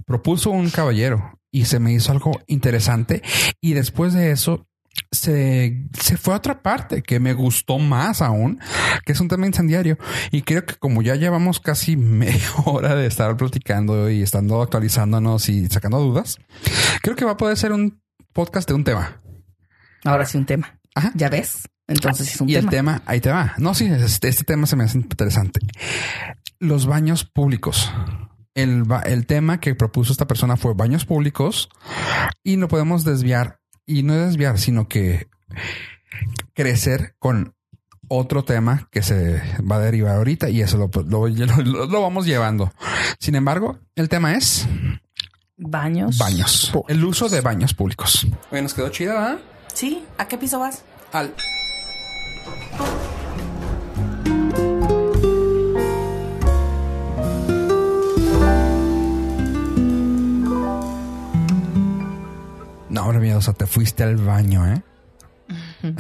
propuso 0.06 0.50
un 0.50 0.72
caballero 0.72 1.40
y 1.52 1.66
se 1.66 1.80
me 1.80 1.94
hizo 1.94 2.12
algo 2.12 2.32
interesante. 2.48 3.22
Y 3.62 3.74
después 3.74 4.14
de 4.14 4.32
eso, 4.32 4.68
se, 5.12 5.88
se 6.00 6.18
fue 6.18 6.34
a 6.34 6.38
otra 6.38 6.62
parte 6.62 7.02
que 7.02 7.20
me 7.20 7.34
gustó 7.34 7.80
más 7.80 8.22
aún, 8.22 8.60
que 9.06 9.14
es 9.14 9.20
un 9.20 9.28
tema 9.28 9.48
incendiario. 9.48 9.98
Y 10.32 10.42
creo 10.42 10.66
que 10.66 10.76
como 10.76 11.02
ya 11.02 11.16
llevamos 11.16 11.60
casi 11.60 11.96
media 11.98 12.48
hora 12.66 12.96
de 12.96 13.08
estar 13.08 13.36
platicando 13.38 14.10
y 14.10 14.22
estando 14.22 14.62
actualizándonos 14.62 15.50
y 15.50 15.68
sacando 15.68 16.00
dudas, 16.00 16.38
creo 17.02 17.16
que 17.16 17.26
va 17.26 17.32
a 17.32 17.38
poder 17.38 17.58
ser 17.58 17.72
un 17.72 18.02
podcast 18.34 18.68
de 18.68 18.76
un 18.76 18.84
tema. 18.84 19.22
Ahora 20.04 20.26
sí 20.26 20.38
un 20.38 20.46
tema. 20.46 20.80
Ajá. 20.94 21.12
¿Ya 21.16 21.30
ves? 21.30 21.68
Entonces 21.88 22.34
es 22.34 22.42
un 22.42 22.50
y 22.50 22.54
tema. 22.54 22.66
el 22.66 22.70
tema, 22.70 23.02
ahí 23.06 23.22
te 23.22 23.30
va. 23.30 23.54
No, 23.58 23.74
sí, 23.74 23.86
este, 23.86 24.28
este 24.28 24.44
tema 24.44 24.68
se 24.68 24.76
me 24.76 24.84
hace 24.84 24.98
interesante. 24.98 25.60
Los 26.60 26.86
baños 26.86 27.26
públicos. 27.26 27.92
El, 28.54 28.86
el 29.06 29.26
tema 29.26 29.60
que 29.60 29.76
propuso 29.76 30.14
esta 30.14 30.28
persona 30.28 30.56
fue 30.56 30.74
baños 30.74 31.06
públicos 31.06 31.70
y 32.42 32.56
no 32.56 32.70
podemos 32.70 33.04
desviar 33.04 33.60
y 33.86 34.04
no 34.04 34.16
desviar, 34.16 34.58
sino 34.60 34.88
que 34.88 35.28
crecer 36.54 37.16
con 37.20 37.54
otro 38.08 38.44
tema 38.44 38.88
que 38.92 39.02
se 39.02 39.42
va 39.70 39.78
a 39.78 39.80
derivar 39.80 40.16
ahorita 40.18 40.50
y 40.50 40.62
eso 40.62 40.78
lo, 40.78 40.90
lo- 41.04 41.28
lo- 41.28 41.86
lo 41.88 42.02
vamos 42.02 42.26
llevando. 42.26 42.72
Sin 43.20 43.36
embargo, 43.36 43.80
el 43.96 44.10
tema 44.10 44.34
es 44.36 44.68
Baños. 45.58 46.18
baños, 46.18 46.70
públicos. 46.72 46.92
el 46.98 47.04
uso 47.06 47.30
de 47.30 47.42
baños 47.42 47.74
públicos. 47.74 48.28
Oye, 48.52 48.62
nos 48.62 48.74
quedó 48.74 48.90
chida, 48.90 49.14
¿verdad? 49.14 49.40
Sí, 49.74 50.04
¿a 50.18 50.28
qué 50.28 50.38
piso 50.38 50.60
vas? 50.60 50.84
Al 51.12 51.34
No, 62.96 63.02
hombre 63.04 63.20
mío, 63.20 63.38
o 63.40 63.42
sea, 63.42 63.54
te 63.54 63.66
fuiste 63.66 64.04
al 64.04 64.16
baño, 64.16 64.66
¿eh? 64.72 64.82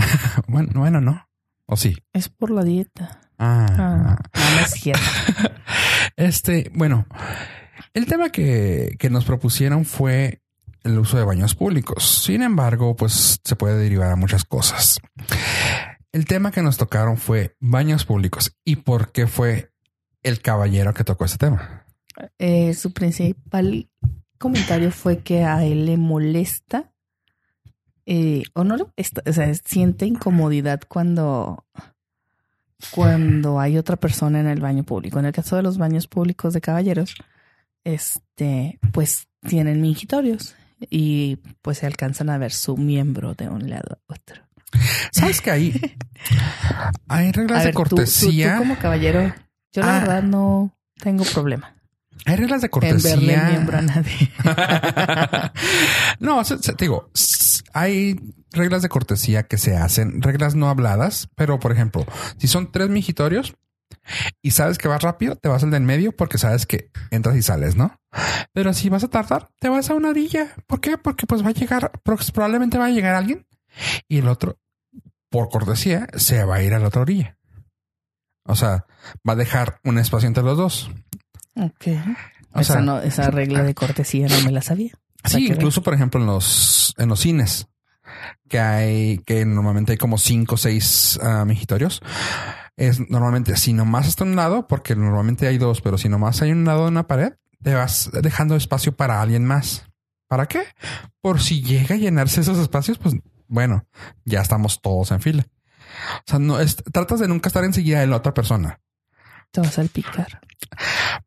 bueno, 0.48 0.70
bueno, 0.76 1.02
no. 1.02 1.28
¿O 1.68 1.76
sí? 1.76 1.98
Es 2.14 2.30
por 2.30 2.52
la 2.52 2.64
dieta. 2.64 3.20
Ah, 3.38 3.68
Ah, 3.70 4.18
no, 4.34 4.56
no 4.56 4.60
es 4.62 4.72
cierto. 4.72 5.04
Este, 6.16 6.72
bueno, 6.74 7.06
el 7.94 8.06
tema 8.06 8.30
que, 8.30 8.96
que 8.98 9.10
nos 9.10 9.26
propusieron 9.26 9.84
fue 9.84 10.42
el 10.84 10.98
uso 10.98 11.18
de 11.18 11.26
baños 11.26 11.54
públicos. 11.54 12.22
Sin 12.24 12.42
embargo, 12.42 12.96
pues 12.96 13.42
se 13.44 13.56
puede 13.58 13.78
derivar 13.78 14.12
a 14.12 14.16
muchas 14.16 14.46
cosas. 14.46 15.02
El 16.14 16.24
tema 16.24 16.52
que 16.52 16.62
nos 16.62 16.78
tocaron 16.78 17.18
fue 17.18 17.58
baños 17.60 18.06
públicos. 18.06 18.56
¿Y 18.64 18.78
por 18.78 19.12
qué 19.12 19.28
fue 19.28 19.74
el 20.24 20.40
caballero 20.42 20.94
que 20.94 21.04
tocó 21.04 21.26
este 21.26 21.40
tema? 21.40 21.86
Eh, 22.40 22.74
su 22.74 22.94
principal 22.94 23.90
comentario 24.38 24.92
fue 24.92 25.20
que 25.20 25.44
a 25.44 25.64
él 25.66 25.86
le 25.86 25.98
molesta 25.98 26.92
eh, 28.06 28.44
o 28.54 28.64
no 28.64 28.76
le 28.78 28.84
molesta, 28.86 29.24
o 29.28 29.34
sea, 29.34 29.54
siente 29.56 30.06
incomodidad 30.06 30.82
cuando 30.88 31.66
cuando 32.92 33.60
hay 33.60 33.78
otra 33.78 33.96
persona 33.96 34.40
en 34.40 34.48
el 34.48 34.60
baño 34.60 34.84
público. 34.84 35.18
En 35.20 35.26
el 35.26 35.32
caso 35.34 35.56
de 35.56 35.64
los 35.64 35.78
baños 35.78 36.08
públicos 36.08 36.54
de 36.54 36.62
caballeros, 36.62 37.16
este, 37.84 38.80
pues 38.92 39.28
tienen 39.48 39.82
mingitorios 39.82 40.56
y 40.90 41.38
pues 41.62 41.80
se 41.80 41.86
alcanzan 41.88 42.30
a 42.30 42.38
ver 42.38 42.52
su 42.52 42.78
miembro 42.78 43.34
de 43.34 43.48
un 43.48 43.70
lado 43.70 44.00
a 44.10 44.14
otro. 44.14 44.42
¿Sabes 45.12 45.42
que 45.42 45.52
ahí 45.52 45.74
hay 47.08 47.32
reglas 47.32 47.58
A 47.58 47.62
de 47.62 47.66
ver, 47.68 47.74
tú- 47.76 47.84
tú- 47.84 47.96
cortesía? 47.96 48.54
tú 48.58 48.60
como 48.64 48.78
caballero, 48.78 49.34
yo 49.72 49.82
la 49.82 49.98
Ah. 49.98 50.00
verdad 50.02 50.24
no 50.24 50.76
tengo 51.02 51.24
problema 51.24 51.75
Hay 52.26 52.36
reglas 52.38 52.62
de 52.62 52.66
en 52.68 52.72
cortesía. 52.72 53.44
miembro 53.50 53.78
a 53.78 53.82
nadie. 53.82 54.32
no, 56.20 56.44
se- 56.44 56.60
se- 56.60 56.74
te 56.74 56.86
digo, 56.86 57.10
hay 57.74 58.20
reglas 58.52 58.82
de 58.82 58.90
cortesía 58.90 59.44
que 59.44 59.58
se 59.58 59.76
hacen, 59.78 60.22
reglas 60.22 60.56
no 60.56 60.70
habladas, 60.70 61.30
pero 61.36 61.60
por 61.60 61.72
ejemplo, 61.72 62.06
si 62.38 62.48
son 62.48 62.72
tres 62.72 62.90
migitorios 62.90 63.56
y 64.42 64.52
sabes 64.52 64.78
que 64.78 64.88
vas 64.88 65.02
rápido, 65.04 65.36
te 65.36 65.50
vas 65.50 65.64
al 65.64 65.72
del 65.72 65.84
medio 65.84 66.12
porque 66.16 66.38
sabes 66.38 66.66
que 66.66 66.90
entras 67.12 67.36
y 67.36 67.42
sales, 67.42 67.76
¿no? 67.76 68.00
Pero 68.54 68.74
si 68.74 68.90
vas 68.90 69.04
a 69.04 69.10
tardar, 69.10 69.50
te 69.60 69.70
vas 69.70 69.90
a 69.90 69.94
una 69.94 70.10
orilla. 70.10 70.54
¿Por 70.68 70.80
qué? 70.82 70.98
Porque 70.98 71.28
pues 71.28 71.44
va 71.44 71.50
a 71.50 71.54
llegar, 71.54 71.92
probablemente 72.34 72.78
va 72.78 72.86
a 72.86 72.90
llegar 72.92 73.16
alguien 73.16 73.46
y 74.08 74.20
el 74.20 74.28
otro, 74.28 74.58
por 75.30 75.50
cortesía, 75.50 76.08
se 76.16 76.44
va 76.44 76.56
a 76.56 76.64
ir 76.64 76.74
a 76.74 76.80
la 76.80 76.88
otra 76.88 77.02
orilla. 77.02 77.38
O 78.48 78.56
sea, 78.56 78.86
va 79.28 79.34
a 79.34 79.38
dejar 79.38 79.80
un 79.84 79.98
espacio 79.98 80.28
entre 80.28 80.44
los 80.44 80.58
dos. 80.58 80.92
Ok. 81.56 81.88
O 82.54 82.60
esa, 82.60 82.74
sea, 82.74 82.82
no, 82.82 83.00
esa 83.00 83.30
regla 83.32 83.64
de 83.64 83.74
cortesía 83.74 84.28
no 84.28 84.42
me 84.42 84.52
la 84.52 84.62
sabía. 84.62 84.94
O 85.24 85.28
sea, 85.30 85.40
Sí, 85.40 85.48
incluso 85.48 85.82
por 85.84 85.94
ejemplo 85.94 86.20
en 86.20 86.28
los 86.28 86.94
en 86.98 87.10
los 87.10 87.20
cines. 87.20 87.68
que 88.48 88.60
hay, 88.60 89.18
que 89.26 89.46
normalmente 89.46 89.94
hay 89.94 89.98
como 89.98 90.18
cinco 90.18 90.56
o 90.56 90.58
seis 90.58 91.20
uh, 91.22 91.46
migitorios. 91.46 92.02
Es 92.78 93.10
normalmente 93.10 93.56
si 93.58 93.74
nomás 93.74 94.08
está 94.08 94.24
un 94.24 94.36
lado, 94.36 94.68
porque 94.68 94.96
normalmente 94.96 95.48
hay 95.48 95.58
dos, 95.58 95.82
pero 95.82 95.98
si 95.98 96.10
nomás 96.10 96.42
hay 96.42 96.52
un 96.52 96.66
lado 96.66 96.84
de 96.84 96.90
una 96.90 97.08
pared, 97.08 97.34
te 97.64 97.74
vas 97.74 98.10
dejando 98.22 98.56
espacio 98.56 98.96
para 98.96 99.22
alguien 99.22 99.46
más. 99.46 99.86
¿Para 100.28 100.48
qué? 100.48 100.64
Por 101.22 101.42
si 101.42 101.62
llega 101.62 101.96
a 101.96 101.98
llenarse 101.98 102.42
esos 102.42 102.58
espacios, 102.58 102.98
pues 102.98 103.16
bueno, 103.48 103.86
ya 104.26 104.42
estamos 104.42 104.82
todos 104.82 105.12
en 105.12 105.22
fila. 105.22 105.48
O 106.20 106.24
sea, 106.26 106.40
no 106.40 106.60
es, 106.60 106.76
tratas 106.76 107.20
de 107.20 107.28
nunca 107.28 107.48
estar 107.48 107.64
enseguida 107.64 108.00
de 108.02 108.08
la 108.08 108.18
otra 108.18 108.34
persona. 108.34 108.80
Te 109.52 109.62
vas 109.62 109.70
a 109.70 109.74
salpicar. 109.74 110.42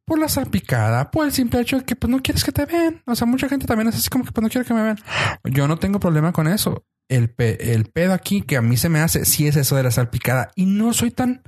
Por 0.05 0.19
la 0.19 0.29
salpicada, 0.29 1.11
por 1.11 1.27
el 1.27 1.33
simple 1.33 1.61
hecho 1.61 1.79
de 1.79 1.85
que 1.85 1.97
pues 1.97 2.11
no 2.11 2.23
quieres 2.23 2.45
que 2.45 2.53
te 2.53 2.65
vean. 2.65 3.03
O 3.07 3.15
sea, 3.15 3.27
mucha 3.27 3.49
gente 3.49 3.67
también 3.67 3.89
es 3.89 3.97
así 3.97 4.09
como 4.09 4.25
que 4.25 4.33
pues 4.33 4.43
no 4.43 4.49
quiero 4.49 4.67
que 4.67 4.75
me 4.75 4.83
vean. 4.83 4.99
Yo 5.45 5.69
no 5.69 5.79
tengo 5.79 6.01
problema 6.01 6.33
con 6.33 6.49
eso. 6.49 6.85
El, 7.09 7.35
el 7.39 7.87
pedo 7.87 8.13
aquí 8.13 8.43
que 8.43 8.57
a 8.57 8.63
mí 8.63 8.77
se 8.77 8.89
me 8.89 9.01
hace, 9.01 9.25
sí 9.25 9.47
es 9.47 9.57
eso 9.57 9.77
de 9.77 9.83
la 9.83 9.91
salpicada. 9.91 10.51
Y 10.55 10.67
no 10.67 10.93
soy 10.93 11.11
tan, 11.11 11.43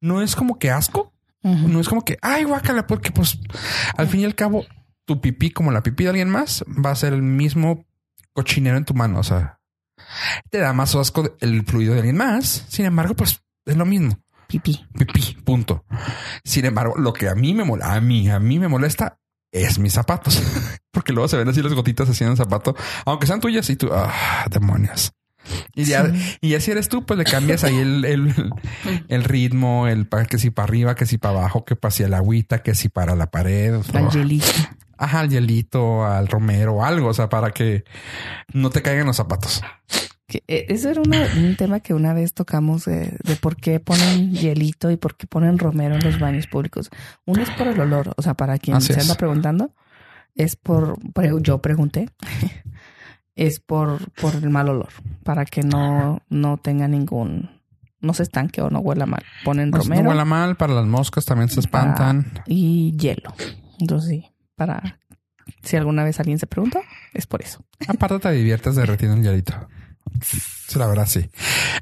no 0.00 0.22
es 0.22 0.36
como 0.36 0.58
que 0.58 0.70
asco. 0.70 1.12
No 1.42 1.78
es 1.78 1.90
como 1.90 2.06
que, 2.06 2.16
ay, 2.22 2.44
guácala, 2.44 2.86
porque 2.86 3.10
pues 3.10 3.38
al 3.98 4.08
fin 4.08 4.20
y 4.20 4.24
al 4.24 4.34
cabo, 4.34 4.64
tu 5.04 5.20
pipí 5.20 5.50
como 5.50 5.72
la 5.72 5.82
pipí 5.82 6.04
de 6.04 6.08
alguien 6.10 6.30
más 6.30 6.64
va 6.66 6.90
a 6.90 6.96
ser 6.96 7.12
el 7.12 7.20
mismo 7.20 7.84
cochinero 8.32 8.78
en 8.78 8.86
tu 8.86 8.94
mano. 8.94 9.18
O 9.18 9.22
sea, 9.22 9.60
te 10.48 10.56
da 10.56 10.72
más 10.72 10.94
asco 10.94 11.36
el 11.40 11.62
fluido 11.66 11.92
de 11.92 12.00
alguien 12.00 12.16
más. 12.16 12.64
Sin 12.68 12.86
embargo, 12.86 13.14
pues 13.14 13.42
es 13.66 13.76
lo 13.76 13.84
mismo. 13.84 14.18
Pipí. 14.46 14.86
Pipí, 14.96 15.36
punto. 15.44 15.84
Sin 16.44 16.64
embargo, 16.64 16.94
lo 16.96 17.12
que 17.12 17.28
a 17.28 17.34
mí 17.34 17.54
me 17.54 17.64
molesta, 17.64 17.94
a 17.94 18.00
mí, 18.00 18.28
a 18.30 18.38
mí 18.38 18.58
me 18.58 18.68
molesta 18.68 19.18
es 19.52 19.78
mis 19.78 19.92
zapatos. 19.92 20.42
Porque 20.90 21.12
luego 21.12 21.28
se 21.28 21.36
ven 21.36 21.48
así 21.48 21.62
las 21.62 21.74
gotitas 21.74 22.08
haciendo 22.08 22.32
el 22.32 22.38
zapato, 22.38 22.76
aunque 23.04 23.26
sean 23.26 23.40
tuyas 23.40 23.68
y 23.70 23.76
tú, 23.76 23.90
ah, 23.92 24.46
demonios. 24.50 25.12
Y 25.74 25.84
ya, 25.84 26.10
y 26.40 26.50
ya 26.50 26.60
si 26.60 26.70
eres 26.70 26.88
tú, 26.88 27.04
pues 27.04 27.18
le 27.18 27.24
cambias 27.24 27.64
ahí 27.64 27.76
el, 27.76 28.04
el, 28.04 28.52
el 29.08 29.24
ritmo, 29.24 29.86
el 29.86 30.08
que 30.28 30.38
si 30.38 30.50
para 30.50 30.64
arriba, 30.64 30.94
que 30.94 31.04
si 31.04 31.18
para 31.18 31.38
abajo, 31.38 31.64
que 31.64 31.76
para 31.76 31.90
hacia 31.90 32.06
el 32.06 32.14
agüita, 32.14 32.62
que 32.62 32.74
si 32.74 32.88
para 32.88 33.14
la 33.14 33.30
pared. 33.30 33.74
Al 33.92 34.10
hielito. 34.10 34.46
Ajá, 34.96 35.20
al 35.20 35.28
hielito, 35.28 36.06
al 36.06 36.28
romero, 36.28 36.84
algo, 36.84 37.08
o 37.08 37.14
sea, 37.14 37.28
para 37.28 37.50
que 37.50 37.84
no 38.52 38.70
te 38.70 38.80
caigan 38.80 39.06
los 39.06 39.16
zapatos. 39.16 39.62
Que 40.26 40.42
eh, 40.48 40.66
eso 40.70 40.88
era 40.88 41.02
un 41.02 41.54
tema 41.56 41.80
que 41.80 41.92
una 41.92 42.14
vez 42.14 42.32
tocamos 42.32 42.86
de, 42.86 43.16
de, 43.24 43.36
por 43.36 43.56
qué 43.56 43.78
ponen 43.78 44.32
hielito 44.32 44.90
y 44.90 44.96
por 44.96 45.16
qué 45.16 45.26
ponen 45.26 45.58
romero 45.58 45.96
en 45.96 46.02
los 46.04 46.18
baños 46.18 46.46
públicos. 46.46 46.88
Uno 47.26 47.42
es 47.42 47.50
por 47.50 47.66
el 47.68 47.78
olor, 47.78 48.14
o 48.16 48.22
sea, 48.22 48.32
para 48.34 48.58
quien 48.58 48.78
Así 48.78 48.88
se 48.94 49.00
es. 49.00 49.04
anda 49.04 49.16
preguntando, 49.16 49.74
es 50.34 50.56
por, 50.56 50.98
por- 51.12 51.42
yo 51.42 51.60
pregunté, 51.60 52.08
es 53.36 53.60
por, 53.60 53.98
por 54.12 54.34
el 54.34 54.48
mal 54.50 54.68
olor, 54.68 54.88
para 55.24 55.44
que 55.44 55.62
no, 55.62 56.22
no 56.30 56.56
tenga 56.56 56.88
ningún, 56.88 57.50
no 58.00 58.14
se 58.14 58.22
estanque 58.22 58.62
o 58.62 58.70
no 58.70 58.78
huela 58.78 59.06
mal. 59.06 59.22
Ponen 59.44 59.70
Pues 59.70 59.84
romero 59.84 60.04
no 60.04 60.08
huela 60.10 60.24
mal, 60.24 60.56
para 60.56 60.72
las 60.74 60.86
moscas 60.86 61.24
también 61.24 61.48
se 61.50 61.60
espantan. 61.60 62.32
y 62.46 62.96
hielo. 62.96 63.34
Entonces 63.78 64.08
sí, 64.08 64.26
para, 64.54 65.00
si 65.62 65.76
alguna 65.76 66.04
vez 66.04 66.18
alguien 66.20 66.38
se 66.38 66.46
pregunta, 66.46 66.80
es 67.12 67.26
por 67.26 67.42
eso. 67.42 67.64
Aparte 67.88 68.18
te 68.20 68.30
diviertes 68.32 68.76
derretiendo 68.76 69.16
el 69.16 69.22
hielito. 69.22 69.68
Sí, 70.22 70.78
la 70.78 70.86
verdad, 70.86 71.06
sí. 71.06 71.28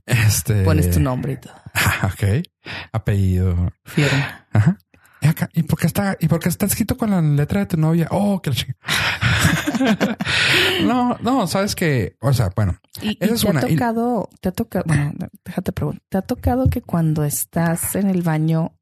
Este. 0.06 0.62
Pones 0.64 0.90
tu 0.90 1.00
nombre 1.00 1.32
y 1.34 1.36
todo. 1.36 1.52
Ah, 1.74 2.10
ok. 2.12 2.44
Apellido. 2.92 3.72
Firma. 3.84 4.46
Ajá. 4.52 4.78
Y 5.22 5.26
acá, 5.28 5.48
¿y 5.54 5.62
por 5.62 5.78
qué 5.78 5.86
está, 5.86 6.16
y 6.20 6.28
por 6.28 6.38
qué 6.40 6.48
está 6.48 6.66
escrito 6.66 6.96
con 6.96 7.10
la 7.10 7.20
letra 7.22 7.60
de 7.60 7.66
tu 7.66 7.76
novia? 7.76 8.08
Oh, 8.10 8.42
que 8.42 8.50
la 8.50 8.56
ching- 8.56 8.76
No, 10.86 11.16
no, 11.22 11.46
sabes 11.46 11.74
que, 11.74 12.16
o 12.20 12.32
sea, 12.32 12.50
bueno, 12.54 12.76
Y, 13.00 13.16
es 13.20 13.40
te 13.42 13.48
una. 13.50 13.60
ha 13.60 13.68
Y- 13.68 13.74
tocado, 13.76 14.28
te 14.40 14.48
ha 14.48 14.52
tocado, 14.52 14.84
bueno, 14.86 15.12
déjate 15.44 15.72
preguntar, 15.72 16.02
¿te 16.08 16.18
ha 16.18 16.22
tocado 16.22 16.68
que 16.68 16.82
cuando 16.82 17.24
estás 17.24 17.94
en 17.94 18.08
el 18.10 18.22
baño 18.22 18.76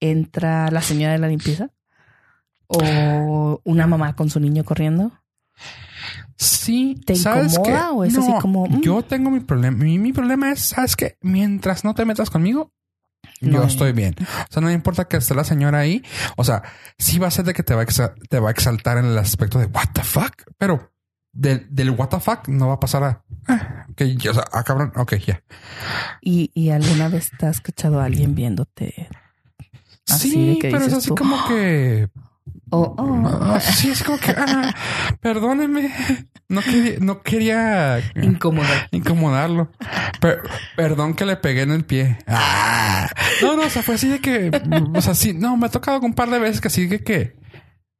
entra 0.00 0.70
la 0.70 0.82
señora 0.82 1.12
de 1.12 1.18
la 1.20 1.28
limpieza? 1.28 1.70
¿O 2.66 3.60
una 3.64 3.86
mamá 3.86 4.16
con 4.16 4.30
su 4.30 4.40
niño 4.40 4.64
corriendo? 4.64 5.12
Sí. 6.46 7.00
¿Te 7.06 7.14
¿sabes 7.16 7.52
incomoda 7.54 7.88
qué? 7.88 7.94
o 7.94 8.04
es 8.04 8.16
así 8.18 8.32
como, 8.40 8.66
mm? 8.66 8.80
Yo 8.82 9.02
tengo 9.02 9.30
mi 9.30 9.40
problema. 9.40 9.76
Mi, 9.76 9.98
mi 9.98 10.12
problema 10.12 10.52
es, 10.52 10.60
sabes 10.60 10.96
que 10.96 11.16
mientras 11.22 11.84
no 11.84 11.94
te 11.94 12.04
metas 12.04 12.30
conmigo, 12.30 12.72
yo 13.40 13.50
No. 13.60 13.64
estoy 13.64 13.92
bien. 13.92 14.14
O 14.20 14.52
sea, 14.52 14.60
no 14.60 14.68
me 14.68 14.72
importa 14.72 15.06
que 15.06 15.16
esté 15.16 15.34
la 15.34 15.44
señora 15.44 15.78
ahí. 15.80 16.02
O 16.36 16.44
sea, 16.44 16.62
sí 16.98 17.18
va 17.18 17.28
a 17.28 17.30
ser 17.30 17.44
de 17.44 17.52
que 17.54 17.62
te 17.62 17.74
va 17.74 17.82
a, 17.82 17.86
exa- 17.86 18.14
te 18.28 18.38
va 18.38 18.48
a 18.48 18.52
exaltar 18.52 18.98
en 18.98 19.06
el 19.06 19.18
aspecto 19.18 19.58
de 19.58 19.66
what 19.66 19.88
the 19.92 20.02
fuck, 20.04 20.32
pero 20.58 20.92
del, 21.32 21.66
del 21.70 21.90
what 21.90 22.08
the 22.08 22.20
fuck 22.20 22.46
no 22.48 22.68
va 22.68 22.74
a 22.74 22.80
pasar 22.80 23.02
a, 23.02 23.24
ah, 23.48 23.86
ok, 23.90 24.02
ya, 24.18 24.30
o 24.30 24.34
sea, 24.34 24.44
ah, 24.52 24.62
cabrón, 24.62 24.92
ok, 24.96 25.14
ya. 25.16 25.42
¿Y, 26.20 26.50
y 26.54 26.70
alguna 26.70 27.08
vez 27.08 27.30
te 27.38 27.46
has 27.46 27.56
escuchado 27.56 28.00
a 28.00 28.04
alguien 28.04 28.34
viéndote? 28.34 29.08
Así 30.08 30.30
sí, 30.30 30.46
de 30.46 30.58
que 30.58 30.70
pero 30.70 30.84
es 30.84 30.92
así 30.92 31.08
tú, 31.08 31.14
como 31.16 31.36
que 31.48 32.08
Oh, 32.76 32.94
oh. 32.98 33.60
Sí, 33.60 33.90
es 33.90 34.02
como 34.02 34.18
que, 34.18 34.32
ah, 34.36 34.74
perdóneme, 35.20 35.92
no 36.48 36.60
quería, 36.60 36.98
no 36.98 37.22
quería 37.22 38.00
Incómoda. 38.20 38.88
incomodarlo. 38.90 39.70
Per- 40.20 40.42
perdón 40.76 41.14
que 41.14 41.24
le 41.24 41.36
pegué 41.36 41.62
en 41.62 41.70
el 41.70 41.84
pie. 41.84 42.18
Ah. 42.26 43.08
No, 43.42 43.56
no, 43.56 43.62
o 43.66 43.70
sea, 43.70 43.82
fue 43.82 43.94
así 43.94 44.08
de 44.08 44.20
que, 44.20 44.50
o 44.94 45.00
sea, 45.00 45.14
sí, 45.14 45.32
no, 45.34 45.56
me 45.56 45.66
ha 45.66 45.70
tocado 45.70 46.00
un 46.00 46.14
par 46.14 46.30
de 46.30 46.38
veces 46.40 46.60
que 46.60 46.68
así 46.68 46.86
de 46.86 47.04
que, 47.04 47.36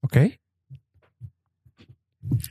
ok. 0.02 0.16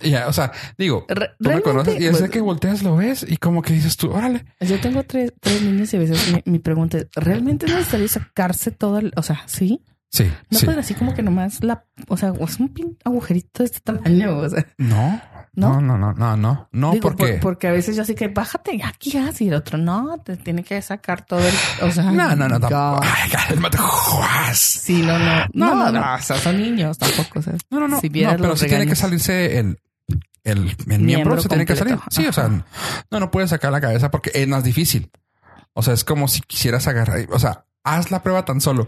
Ya, 0.02 0.28
o 0.28 0.34
sea, 0.34 0.52
digo, 0.78 1.06
Re- 1.10 1.32
tú 1.40 1.50
me 1.50 1.62
conoces 1.62 1.96
y 2.00 2.10
pues, 2.10 2.30
que 2.30 2.42
volteas, 2.42 2.84
lo 2.84 2.96
ves 2.96 3.26
y 3.28 3.38
como 3.38 3.62
que 3.62 3.74
dices 3.74 3.98
tú, 3.98 4.12
órale. 4.12 4.46
Yo 4.62 4.80
tengo 4.80 5.04
tres, 5.04 5.34
tres 5.42 5.62
niños 5.62 5.92
y 5.94 5.98
a 5.98 6.00
veces 6.00 6.32
mi, 6.32 6.42
mi 6.52 6.60
pregunta 6.60 7.00
es, 7.00 7.08
¿realmente 7.16 7.66
es 7.66 7.74
necesario 7.74 8.08
sacarse 8.08 8.72
todo 8.72 9.00
el, 9.00 9.12
o 9.16 9.24
sea, 9.24 9.42
sí? 9.48 9.84
Sí, 10.16 10.32
No 10.52 10.60
sí. 10.60 10.66
pueden 10.66 10.80
así 10.80 10.94
como 10.94 11.16
que 11.16 11.24
nomás 11.24 11.64
la, 11.64 11.86
o 12.08 12.16
sea, 12.18 12.34
es 12.40 12.60
un 12.60 12.70
pin 12.70 12.96
agujerito 13.04 13.64
de 13.64 13.66
este 13.66 13.80
tamaño, 13.80 14.38
o 14.38 14.48
sea, 14.48 14.64
No, 14.78 15.20
¿No? 15.56 15.82
no, 15.82 15.98
no, 15.98 16.14
no, 16.14 16.38
no, 16.38 16.70
no, 16.72 16.92
digo, 16.92 17.02
porque 17.10 17.34
por- 17.34 17.40
porque 17.40 17.68
a 17.68 17.72
veces 17.72 17.96
yo 17.96 18.04
así 18.04 18.14
que 18.14 18.28
bájate 18.28 18.80
aquí 18.84 19.12
y 19.40 19.48
el 19.48 19.56
otro 19.56 19.80
no, 19.80 20.20
te 20.24 20.38
tiene 20.38 20.64
que 20.64 20.80
sacar 20.84 21.26
todo 21.26 21.40
el, 21.40 21.54
o 21.82 21.92
sea, 21.92 22.04
no, 22.12 22.36
no, 22.36 22.48
no, 22.48 22.60
tampoco. 22.60 23.02
Ay, 23.04 23.32
cálmate. 23.32 23.78
Sí, 24.54 25.02
no, 25.02 25.18
no, 25.18 25.46
No, 25.54 25.76
no, 25.76 25.92
no, 25.92 26.00
no, 26.00 26.16
o 26.16 26.20
sea, 26.22 26.38
son 26.38 26.58
niños 26.62 26.96
tampoco, 27.00 27.40
o 27.40 27.42
sea, 27.42 27.54
No, 27.72 27.80
no, 27.80 27.88
no. 27.88 28.00
Si 28.00 28.10
no, 28.10 28.36
pero 28.38 28.56
sí 28.56 28.68
tiene 28.68 28.86
que 28.86 28.96
salirse 28.96 29.58
el, 29.58 29.80
el, 30.44 30.58
el 30.60 30.76
miembro, 30.88 31.06
Miembro 31.06 31.42
se 31.42 31.50
tiene 31.50 31.66
que 31.66 31.76
salir. 31.76 31.96
completo. 31.96 32.16
Sí, 32.22 32.28
o 32.28 32.34
sea, 32.34 32.46
Ajá. 32.46 32.66
no, 33.10 33.20
no 33.20 33.32
puedes 33.32 33.50
sacar 33.50 33.72
la 33.72 33.82
cabeza 33.82 34.12
porque 34.12 34.30
es 34.36 34.48
más 34.48 34.64
difícil. 34.64 35.10
O 35.74 35.82
sea, 35.82 35.96
es 35.96 36.04
como 36.04 36.28
si 36.28 36.42
quisieras 36.42 36.88
agarrar, 36.88 37.26
o 37.32 37.40
sea, 37.40 37.66
haz 37.84 38.12
la 38.12 38.24
prueba 38.24 38.46
tan 38.46 38.62
solo 38.62 38.88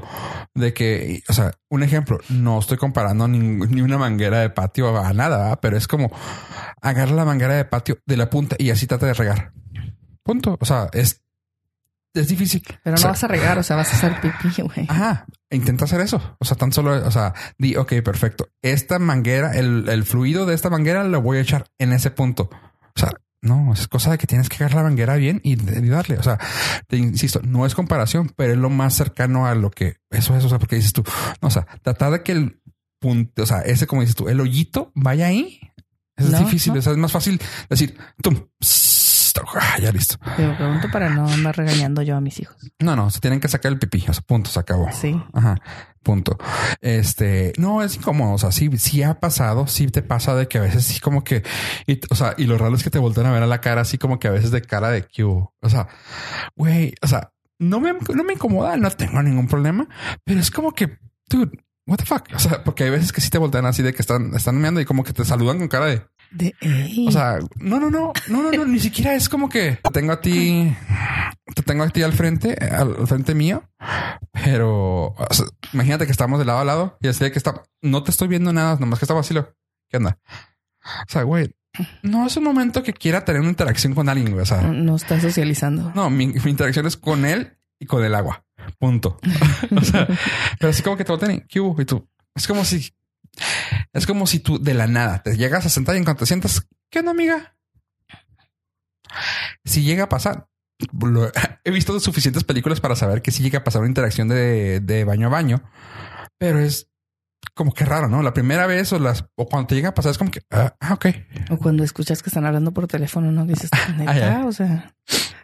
de 0.53 0.73
que, 0.73 1.23
o 1.27 1.33
sea, 1.33 1.51
un 1.69 1.83
ejemplo, 1.83 2.19
no 2.29 2.59
estoy 2.59 2.77
comparando 2.77 3.27
ni, 3.27 3.39
ni 3.39 3.81
una 3.81 3.97
manguera 3.97 4.39
de 4.39 4.49
patio 4.49 4.97
a 4.97 5.13
nada, 5.13 5.37
¿verdad? 5.37 5.59
pero 5.61 5.77
es 5.77 5.87
como 5.87 6.11
agarra 6.81 7.13
la 7.13 7.25
manguera 7.25 7.55
de 7.55 7.65
patio 7.65 7.97
de 8.05 8.17
la 8.17 8.29
punta 8.29 8.55
y 8.59 8.69
así 8.69 8.87
trata 8.87 9.05
de 9.07 9.13
regar. 9.13 9.51
Punto. 10.23 10.57
O 10.59 10.65
sea, 10.65 10.89
es, 10.93 11.21
es 12.13 12.27
difícil. 12.27 12.63
pero 12.83 12.95
O 12.95 12.99
no 12.99 13.07
vas 13.09 13.23
a 13.23 13.27
regar, 13.27 13.57
o 13.59 13.63
sea, 13.63 13.75
vas 13.75 13.93
a 13.93 13.95
hacer 13.97 14.19
pipí, 14.21 14.61
güey. 14.61 14.87
Ajá, 14.89 15.25
intenta 15.51 15.85
hacer 15.85 16.01
eso. 16.01 16.37
O 16.39 16.45
sea, 16.45 16.57
tan 16.57 16.71
solo, 16.71 17.05
o 17.05 17.11
sea, 17.11 17.33
di, 17.57 17.75
ok, 17.75 17.93
perfecto. 18.03 18.49
Esta 18.61 18.99
manguera, 18.99 19.55
el, 19.55 19.87
el 19.89 20.03
fluido 20.03 20.45
de 20.45 20.55
esta 20.55 20.69
manguera 20.69 21.03
lo 21.03 21.21
voy 21.21 21.37
a 21.37 21.41
echar 21.41 21.65
en 21.77 21.93
ese 21.93 22.11
punto. 22.11 22.49
O 22.95 22.99
sea, 22.99 23.11
no, 23.45 23.71
es 23.73 23.87
cosa 23.87 24.11
de 24.11 24.17
que 24.17 24.27
tienes 24.27 24.49
que 24.49 24.57
agarrar 24.57 24.83
la 24.83 24.89
manguera 24.89 25.15
bien 25.15 25.39
y, 25.43 25.53
y 25.53 25.87
darle. 25.89 26.17
O 26.17 26.23
sea, 26.23 26.37
te 26.87 26.97
insisto, 26.97 27.41
no 27.43 27.65
es 27.65 27.73
comparación, 27.75 28.31
pero 28.35 28.51
es 28.53 28.57
lo 28.59 28.69
más 28.69 28.93
cercano 28.93 29.45
a 29.47 29.55
lo 29.55 29.71
que 29.71 29.97
eso 30.09 30.35
es. 30.35 30.43
O 30.43 30.49
sea, 30.49 30.59
porque 30.59 30.75
dices 30.75 30.93
tú, 30.93 31.03
no, 31.41 31.47
o 31.47 31.51
sea, 31.51 31.65
tratar 31.81 32.11
de 32.11 32.23
que 32.23 32.31
el 32.33 32.61
punto, 32.99 33.43
o 33.43 33.45
sea, 33.45 33.59
ese 33.61 33.87
como 33.87 34.01
dices 34.01 34.15
tú, 34.15 34.27
el 34.27 34.39
hoyito 34.41 34.91
vaya 34.95 35.27
ahí. 35.27 35.59
Es 36.17 36.29
No, 36.29 36.39
difícil. 36.39 36.73
no. 36.73 36.79
O 36.79 36.81
sea, 36.81 36.91
es 36.93 36.97
más 36.97 37.11
fácil 37.11 37.39
decir, 37.69 37.97
tum, 38.21 38.35
ah, 39.55 39.77
ya 39.81 39.91
listo. 39.91 40.17
Te 40.37 40.47
lo 40.47 40.55
pregunto 40.55 40.87
para 40.91 41.09
no 41.09 41.27
andar 41.27 41.57
regañando 41.57 42.01
yo 42.01 42.15
a 42.15 42.21
mis 42.21 42.39
hijos. 42.39 42.55
No, 42.79 42.95
no, 42.95 43.09
se 43.11 43.19
tienen 43.19 43.39
que 43.39 43.47
sacar 43.47 43.71
el 43.71 43.79
pipí. 43.79 44.03
O 44.07 44.13
sea, 44.13 44.21
punto, 44.25 44.49
se 44.49 44.59
acabó. 44.59 44.89
Sí. 44.91 45.21
Ajá, 45.33 45.55
punto. 46.05 46.37
Este, 46.79 47.51
no 47.57 47.81
es 47.81 47.97
incómodo. 47.97 48.33
O 48.33 48.37
sea, 48.37 48.53
sí, 48.53 48.69
sí 48.77 49.03
ha 49.03 49.19
pasado, 49.19 49.67
sí 49.67 49.87
te 49.87 50.03
pasa 50.03 50.35
de 50.35 50.47
que 50.47 50.59
a 50.59 50.61
veces 50.61 50.85
sí 50.85 51.01
como 51.01 51.25
que, 51.25 51.43
y, 51.87 51.99
o 52.09 52.15
sea, 52.15 52.35
y 52.37 52.45
lo 52.45 52.57
raro 52.57 52.75
es 52.75 52.83
que 52.83 52.89
te 52.89 52.99
voltean 52.99 53.25
a 53.25 53.33
ver 53.33 53.43
a 53.43 53.47
la 53.47 53.59
cara 53.59 53.81
así 53.81 53.97
como 53.97 54.19
que 54.19 54.29
a 54.29 54.31
veces 54.31 54.51
de 54.51 54.61
cara 54.61 54.91
de 54.91 55.03
que, 55.05 55.23
o 55.25 55.51
sea, 55.67 55.89
güey, 56.55 56.93
o 57.01 57.07
sea, 57.07 57.33
no 57.59 57.81
me, 57.81 57.93
no 57.93 58.23
me 58.23 58.33
incomoda, 58.33 58.77
no 58.77 58.89
tengo 58.91 59.21
ningún 59.21 59.47
problema, 59.47 59.87
pero 60.23 60.39
es 60.39 60.51
como 60.51 60.73
que, 60.73 60.99
dude, 61.27 61.51
what 61.87 61.97
the 61.97 62.05
fuck? 62.05 62.27
O 62.33 62.39
sea, 62.39 62.63
porque 62.63 62.83
hay 62.83 62.91
veces 62.91 63.11
que 63.11 63.21
sí 63.21 63.29
te 63.29 63.37
voltean 63.37 63.65
así 63.65 63.81
de 63.81 63.93
que 63.93 64.01
están, 64.01 64.33
están 64.35 64.57
meando 64.57 64.79
y 64.79 64.85
como 64.85 65.03
que 65.03 65.13
te 65.13 65.25
saludan 65.25 65.57
con 65.57 65.67
cara 65.67 65.87
de, 65.87 66.05
De, 66.35 66.53
ey. 66.59 67.07
o 67.07 67.11
sea, 67.11 67.39
no, 67.55 67.79
no, 67.79 67.89
no, 67.89 68.11
no, 68.27 68.43
no, 68.43 68.51
no, 68.51 68.65
ni 68.65 68.79
siquiera 68.79 69.13
es 69.13 69.29
como 69.29 69.47
que 69.47 69.79
te 69.81 69.89
tengo 69.91 70.11
a 70.11 70.19
ti, 70.19 70.75
te 71.55 71.61
tengo 71.63 71.83
a 71.83 71.89
ti 71.89 72.03
al 72.03 72.11
frente, 72.11 72.53
al, 72.55 73.07
frente 73.07 73.33
mío, 73.33 73.63
pero 74.33 75.13
o 75.17 75.27
sea, 75.31 75.45
imagínate 75.71 76.05
que 76.05 76.11
estamos 76.11 76.37
de 76.37 76.45
lado 76.45 76.59
a 76.59 76.65
lado 76.65 76.97
y 77.01 77.07
así 77.07 77.23
de 77.23 77.31
que 77.31 77.39
está, 77.39 77.63
no 77.81 78.03
te 78.03 78.11
estoy 78.11 78.27
viendo 78.27 78.51
nada, 78.51 78.77
nomás 78.79 78.99
que 78.99 79.05
estaba 79.05 79.21
así 79.21 79.33
lo, 79.33 79.55
¿qué 79.89 79.97
onda? 79.97 80.19
O 81.07 81.09
sea, 81.11 81.23
güey, 81.23 81.55
no 82.03 82.25
es 82.25 82.35
un 82.37 82.43
momento 82.43 82.83
que 82.83 82.93
quiera 82.93 83.25
tener 83.25 83.41
una 83.41 83.49
interacción 83.49 83.93
con 83.93 84.09
alguien, 84.09 84.31
güey. 84.31 84.43
O 84.43 84.45
sea, 84.45 84.61
No 84.61 84.95
está 84.95 85.19
socializando. 85.19 85.91
no, 85.95 86.09
mi, 86.09 86.27
mi 86.27 86.51
interacción 86.51 86.85
es 86.85 86.97
con 86.97 87.25
él 87.25 87.57
y 87.79 87.85
con 87.85 88.03
el 88.03 88.15
agua. 88.15 88.45
Punto. 88.79 89.19
o 89.75 89.81
sea, 89.81 90.07
pero 90.59 90.69
así 90.69 90.83
como 90.83 90.97
que 90.97 91.05
te 91.05 91.11
botan 91.11 91.45
¿qué 91.47 91.59
hubo? 91.59 91.79
Y 91.81 91.85
tú, 91.85 92.07
es 92.33 92.47
como 92.47 92.65
si, 92.65 92.91
es 93.95 94.05
como 94.05 94.27
si 94.27 94.39
tú 94.39 94.59
de 94.61 94.73
la 94.75 94.85
nada 94.87 95.23
te 95.23 95.35
llegas 95.37 95.65
a 95.65 95.69
sentar 95.69 95.95
y 95.95 95.97
en 95.97 96.03
cuanto 96.03 96.19
te 96.21 96.27
sientas, 96.27 96.67
¿qué 96.91 96.99
onda, 96.99 97.11
amiga? 97.11 97.55
Si 99.63 99.83
llega 99.83 100.03
a 100.05 100.09
pasar, 100.09 100.47
lo- 101.01 101.31
he 101.63 101.71
visto 101.71 101.99
suficientes 101.99 102.43
películas 102.43 102.81
para 102.81 102.95
saber 102.95 103.21
que 103.21 103.31
si 103.31 103.43
llega 103.43 103.59
a 103.59 103.63
pasar 103.63 103.81
una 103.81 103.89
interacción 103.89 104.27
de, 104.27 104.79
de 104.81 105.03
baño 105.03 105.27
a 105.27 105.31
baño, 105.31 105.63
pero 106.37 106.59
es 106.59 106.89
como 107.53 107.73
que 107.73 107.85
raro, 107.85 108.09
¿no? 108.09 108.21
La 108.21 108.33
primera 108.33 108.67
vez 108.67 108.91
o 108.91 108.99
las 108.99 109.25
o 109.35 109.47
cuando 109.47 109.67
te 109.67 109.75
llega 109.75 109.89
a 109.89 109.93
pasar 109.93 110.11
es 110.11 110.17
como 110.17 110.31
que, 110.31 110.41
ah, 110.51 110.75
ah, 110.81 110.93
ok. 110.93 111.05
O 111.51 111.57
cuando 111.57 111.83
escuchas 111.83 112.21
que 112.21 112.29
están 112.29 112.45
hablando 112.45 112.73
por 112.73 112.87
teléfono, 112.87 113.31
no 113.31 113.45
dices, 113.45 113.69
neta, 113.97 114.13
ya. 114.17 114.45
o 114.45 114.51
sea, 114.51 114.93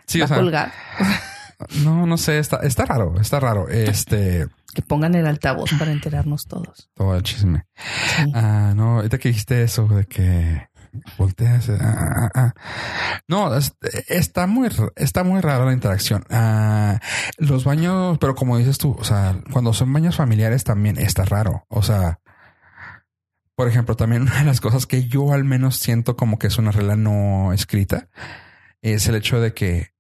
Sí, 0.08 0.20
va 0.20 0.26
o 0.26 0.28
sea, 0.28 0.38
a 0.38 0.40
colgar. 0.40 0.74
no, 1.84 2.06
no 2.06 2.18
sé, 2.18 2.40
está, 2.40 2.58
está 2.58 2.86
raro, 2.86 3.20
está 3.20 3.40
raro. 3.40 3.68
Este, 3.70 4.48
Que 4.74 4.82
pongan 4.82 5.16
el 5.16 5.28
altavoz 5.28 5.70
para 5.78 5.92
enterarnos 5.92 6.46
todos. 6.48 6.90
todo 6.94 7.16
el 7.16 7.24
chisme. 7.24 7.66
Sí. 7.76 8.32
Ah, 8.34 8.72
no, 8.76 8.98
ahorita 8.98 9.18
que 9.18 9.28
dijiste 9.30 9.64
eso 9.64 9.86
de 9.88 10.06
que 10.06 10.70
volteas. 11.18 11.70
ah, 11.70 12.16
ah, 12.24 12.30
ah. 12.36 12.54
No, 13.28 13.54
es- 13.56 13.74
está 14.08 14.48
muy, 14.48 14.70
está 14.96 15.24
muy 15.26 15.42
rara 15.42 15.66
la 15.66 15.74
interacción. 15.74 16.24
Ah, 16.30 17.00
los 17.38 17.66
baños, 17.66 18.18
pero 18.20 18.34
como 18.34 18.58
dices 18.58 18.78
tú, 18.78 18.96
o 18.98 19.04
sea, 19.04 19.36
cuando 19.52 19.74
son 19.74 19.92
baños 19.92 20.16
familiares 20.16 20.64
también 20.64 20.98
está 20.98 21.26
raro. 21.26 21.66
O 21.68 21.82
sea, 21.84 22.20
por 23.56 23.68
ejemplo, 23.68 23.96
también 23.98 24.22
una 24.24 24.40
de 24.40 24.46
las 24.46 24.62
cosas 24.62 24.86
que 24.86 25.08
yo 25.10 25.34
al 25.34 25.44
menos 25.44 25.76
siento 25.78 26.16
como 26.16 26.40
que 26.40 26.48
es 26.48 26.58
una 26.58 26.72
regla 26.72 26.96
no 26.96 27.52
escrita 27.52 28.08
es 28.82 29.06
el 29.08 29.16
hecho 29.16 29.40
de 29.42 29.54
que 29.54 29.92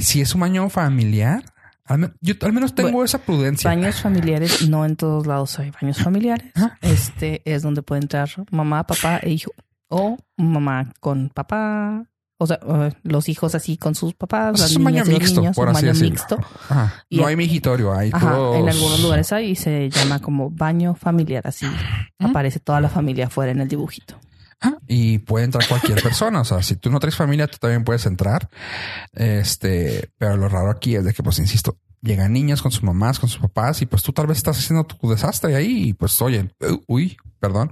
si 0.00 0.20
es 0.20 0.34
un 0.34 0.40
baño 0.42 0.68
familiar, 0.70 1.44
al 1.84 2.14
yo 2.20 2.34
al 2.42 2.52
menos 2.52 2.74
tengo 2.74 2.90
Bueno, 2.90 3.04
esa 3.04 3.18
prudencia. 3.18 3.68
Baños 3.70 4.00
familiares, 4.00 4.68
no 4.68 4.84
en 4.84 4.96
todos 4.96 5.26
lados 5.26 5.58
hay 5.58 5.70
baños 5.70 5.98
familiares. 5.98 6.52
Este 6.82 7.42
es 7.44 7.62
donde 7.62 7.82
puede 7.82 8.02
entrar 8.02 8.28
mamá, 8.50 8.86
papá 8.86 9.18
e 9.22 9.30
hijo. 9.30 9.52
O 9.88 10.16
mamá 10.36 10.92
con 11.00 11.30
papá. 11.30 12.04
O 12.42 12.46
sea, 12.46 12.58
los 13.02 13.28
hijos 13.28 13.54
así 13.54 13.76
con 13.76 13.94
sus 13.94 14.14
papás. 14.14 14.54
O 14.54 14.56
sea, 14.56 14.64
las 14.64 14.70
es 14.70 14.76
un 14.78 14.84
baño 14.84 15.04
mixto, 15.04 15.40
niños, 15.40 15.54
por 15.56 15.68
un 15.68 15.76
así 15.76 15.84
baño 15.84 15.92
decirlo. 15.92 16.10
mixto. 16.10 16.38
Ajá. 16.70 17.04
No 17.10 17.26
hay 17.26 17.36
migitorio, 17.36 17.92
hay 17.92 18.10
Ajá, 18.12 18.30
puros- 18.34 18.56
en 18.56 18.68
algunos 18.68 19.02
lugares 19.02 19.30
hay 19.32 19.50
y 19.50 19.56
se 19.56 19.90
llama 19.90 20.20
como 20.20 20.48
baño 20.48 20.94
familiar, 20.94 21.46
así 21.46 21.66
aparece 22.18 22.58
toda 22.60 22.80
la 22.80 22.88
familia 22.88 23.26
afuera 23.26 23.52
en 23.52 23.60
el 23.60 23.68
dibujito. 23.68 24.18
Y 24.86 25.18
puede 25.18 25.44
entrar 25.44 25.66
cualquier 25.66 26.02
persona. 26.02 26.40
O 26.40 26.44
sea, 26.44 26.62
si 26.62 26.76
tú 26.76 26.90
no 26.90 27.00
traes 27.00 27.16
familia, 27.16 27.46
tú 27.46 27.58
también 27.58 27.84
puedes 27.84 28.06
entrar. 28.06 28.50
Este, 29.12 30.10
pero 30.18 30.36
lo 30.36 30.48
raro 30.48 30.70
aquí 30.70 30.96
es 30.96 31.04
de 31.04 31.14
que, 31.14 31.22
pues, 31.22 31.38
insisto, 31.38 31.78
llegan 32.02 32.32
niñas 32.32 32.62
con 32.62 32.72
sus 32.72 32.82
mamás, 32.82 33.18
con 33.18 33.28
sus 33.28 33.40
papás, 33.40 33.82
y 33.82 33.86
pues 33.86 34.02
tú 34.02 34.12
tal 34.12 34.26
vez 34.26 34.38
estás 34.38 34.58
haciendo 34.58 34.84
tu 34.84 35.08
desastre 35.08 35.54
ahí, 35.54 35.88
y 35.88 35.92
pues, 35.92 36.20
oye, 36.22 36.50
uh, 36.60 36.82
uy, 36.86 37.16
perdón. 37.38 37.70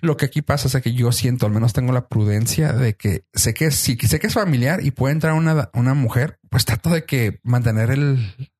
Lo 0.00 0.16
que 0.16 0.26
aquí 0.26 0.42
pasa 0.42 0.68
es 0.68 0.82
que 0.82 0.92
yo 0.92 1.12
siento, 1.12 1.46
al 1.46 1.52
menos 1.52 1.72
tengo 1.72 1.92
la 1.92 2.08
prudencia 2.08 2.72
de 2.72 2.94
que 2.94 3.24
sé 3.32 3.54
que 3.54 3.70
si 3.70 3.96
sé 3.96 4.18
que 4.18 4.26
es 4.26 4.34
familiar 4.34 4.84
y 4.84 4.90
puede 4.90 5.14
entrar 5.14 5.34
una, 5.34 5.70
una 5.74 5.94
mujer, 5.94 6.38
pues 6.50 6.64
trato 6.64 6.90
de 6.90 7.04
que 7.04 7.40
mantener 7.42 7.90
el, 7.90 8.50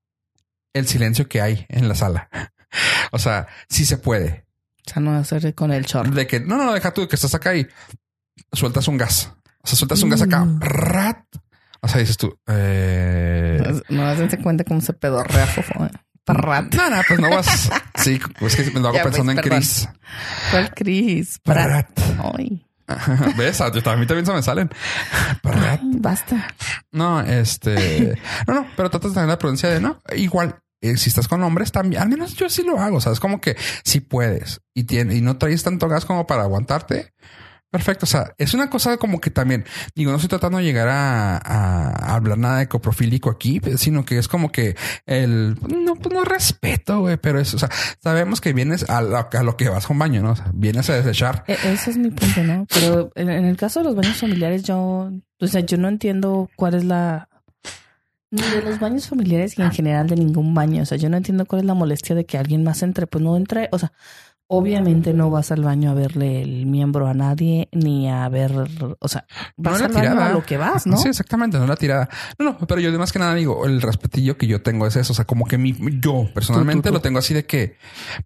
el 0.72 0.86
silencio 0.86 1.28
que 1.28 1.40
hay 1.40 1.66
en 1.68 1.88
la 1.88 1.94
sala. 1.94 2.28
O 3.12 3.20
sea, 3.20 3.46
sí 3.68 3.86
se 3.86 3.98
puede. 3.98 4.43
O 4.86 4.90
sea, 4.90 5.02
no 5.02 5.14
hacer 5.16 5.54
con 5.54 5.72
el 5.72 5.86
chorro. 5.86 6.10
De 6.10 6.26
que 6.26 6.40
no, 6.40 6.56
no, 6.56 6.72
deja 6.72 6.92
tú 6.92 7.08
que 7.08 7.16
estás 7.16 7.34
acá 7.34 7.54
y 7.54 7.66
sueltas 8.52 8.86
un 8.88 8.96
gas. 8.98 9.32
O 9.62 9.66
sea, 9.66 9.76
sueltas 9.78 10.02
un 10.02 10.10
gas 10.10 10.22
acá. 10.22 10.44
Mm. 10.44 10.60
Rat. 10.60 11.24
O 11.80 11.88
sea, 11.88 12.00
dices 12.00 12.16
tú, 12.16 12.38
eh, 12.46 13.62
No 13.88 14.06
hacense 14.06 14.38
cuenta 14.38 14.64
cómo 14.64 14.80
se 14.80 14.92
pedorrea 14.92 15.46
fofo. 15.46 15.84
eh. 15.86 15.90
Parrat. 16.24 16.72
no, 16.74 16.88
no, 16.90 17.02
pues 17.06 17.20
no 17.20 17.28
vas. 17.30 17.70
Sí, 17.96 18.18
es 18.40 18.56
que 18.56 18.70
me 18.72 18.80
lo 18.80 18.88
hago 18.88 18.96
Ya, 18.96 19.02
pues, 19.02 19.12
pensando 19.16 19.32
en 19.32 19.36
perdón. 19.36 19.58
Chris. 19.58 19.88
¿Cuál 20.50 20.74
Cris? 20.74 21.38
Prat. 21.42 21.88
Ay, 22.36 22.66
¿Ves? 23.36 23.60
A, 23.60 23.66
a 23.66 23.70
mí 23.96 24.06
también 24.06 24.26
se 24.26 24.32
me 24.32 24.42
salen. 24.42 24.70
Parrat. 25.42 25.80
ay, 25.82 25.90
basta. 25.98 26.46
No, 26.92 27.20
este, 27.20 28.18
no, 28.46 28.54
no, 28.54 28.66
pero 28.76 28.90
tratas 28.90 29.10
de 29.12 29.14
tener 29.14 29.28
la 29.28 29.38
prudencia 29.38 29.68
de 29.70 29.80
no. 29.80 30.00
Igual, 30.16 30.56
eh, 30.90 30.96
si 30.96 31.08
estás 31.08 31.28
con 31.28 31.42
hombres 31.42 31.72
también, 31.72 32.02
al 32.02 32.08
menos 32.08 32.34
yo 32.34 32.48
sí 32.48 32.62
lo 32.62 32.78
hago. 32.78 32.98
O 32.98 33.00
sea, 33.00 33.12
es 33.12 33.20
como 33.20 33.40
que 33.40 33.56
si 33.84 34.00
puedes 34.00 34.60
y 34.74 34.84
tiene, 34.84 35.14
y 35.14 35.20
no 35.20 35.38
traes 35.38 35.62
tanto 35.62 35.88
gas 35.88 36.04
como 36.04 36.26
para 36.26 36.42
aguantarte. 36.42 37.12
Perfecto. 37.74 38.04
O 38.04 38.06
sea, 38.06 38.32
es 38.38 38.54
una 38.54 38.70
cosa 38.70 38.98
como 38.98 39.20
que 39.20 39.30
también 39.30 39.64
digo, 39.96 40.12
no 40.12 40.16
estoy 40.18 40.28
tratando 40.28 40.58
de 40.58 40.64
llegar 40.64 40.86
a, 40.88 42.14
hablar 42.14 42.38
nada 42.38 42.58
de 42.58 42.68
coprofílico 42.68 43.30
aquí, 43.30 43.60
sino 43.78 44.04
que 44.04 44.16
es 44.16 44.28
como 44.28 44.52
que 44.52 44.76
el 45.06 45.56
no, 45.84 45.96
pues 45.96 46.14
no 46.14 46.22
respeto, 46.22 47.00
güey, 47.00 47.16
pero 47.16 47.40
es, 47.40 47.52
o 47.52 47.58
sea, 47.58 47.68
sabemos 48.00 48.40
que 48.40 48.52
vienes 48.52 48.88
a 48.88 49.02
lo, 49.02 49.16
a 49.16 49.42
lo 49.42 49.56
que 49.56 49.68
vas 49.68 49.86
a 49.86 49.92
un 49.92 49.98
baño, 49.98 50.22
no? 50.22 50.36
Vienes 50.52 50.88
a 50.88 50.94
desechar. 50.94 51.42
E- 51.48 51.58
Ese 51.64 51.90
es 51.90 51.96
mi 51.96 52.10
punto, 52.12 52.44
¿no? 52.44 52.64
Pero 52.72 53.10
en, 53.16 53.28
en 53.28 53.44
el 53.44 53.56
caso 53.56 53.80
de 53.80 53.86
los 53.86 53.96
baños 53.96 54.18
familiares, 54.18 54.62
yo, 54.62 55.10
o 55.40 55.46
sea, 55.48 55.60
yo 55.62 55.76
no 55.76 55.88
entiendo 55.88 56.48
cuál 56.54 56.74
es 56.74 56.84
la 56.84 57.28
de 58.36 58.62
los 58.62 58.80
baños 58.80 59.08
familiares 59.08 59.58
y 59.58 59.62
en 59.62 59.72
general 59.72 60.06
de 60.08 60.16
ningún 60.16 60.54
baño. 60.54 60.82
O 60.82 60.86
sea, 60.86 60.98
yo 60.98 61.08
no 61.08 61.16
entiendo 61.16 61.46
cuál 61.46 61.60
es 61.62 61.66
la 61.66 61.74
molestia 61.74 62.14
de 62.14 62.26
que 62.26 62.38
alguien 62.38 62.64
más 62.64 62.82
entre. 62.82 63.06
Pues 63.06 63.22
no 63.22 63.36
entre, 63.36 63.68
o 63.72 63.78
sea, 63.78 63.92
obviamente 64.46 65.14
no 65.14 65.30
vas 65.30 65.50
al 65.52 65.62
baño 65.64 65.90
a 65.90 65.94
verle 65.94 66.42
el 66.42 66.66
miembro 66.66 67.06
a 67.08 67.14
nadie 67.14 67.68
ni 67.72 68.10
a 68.10 68.28
ver, 68.28 68.52
o 68.98 69.08
sea, 69.08 69.26
vas 69.56 69.80
la 69.80 69.86
al 69.86 69.92
baño 69.92 70.10
tirada. 70.10 70.26
a 70.26 70.32
lo 70.32 70.42
que 70.42 70.56
vas, 70.56 70.86
¿no? 70.86 70.96
Sí, 70.98 71.08
exactamente, 71.08 71.58
no 71.58 71.66
la 71.66 71.76
tirada. 71.76 72.08
No, 72.38 72.44
no, 72.44 72.58
pero 72.66 72.80
yo 72.80 72.92
de 72.92 72.98
más 72.98 73.12
que 73.12 73.18
nada 73.18 73.34
digo, 73.34 73.64
el 73.66 73.80
respetillo 73.80 74.36
que 74.36 74.46
yo 74.46 74.62
tengo 74.62 74.86
es 74.86 74.96
eso. 74.96 75.12
O 75.12 75.16
sea, 75.16 75.24
como 75.24 75.46
que 75.46 75.56
mi, 75.58 75.74
yo 76.00 76.28
personalmente 76.34 76.82
Tú, 76.82 76.88
tú, 76.88 76.88
tú. 76.90 76.94
lo 76.94 77.00
tengo 77.00 77.18
así 77.18 77.34
de 77.34 77.46
que, 77.46 77.76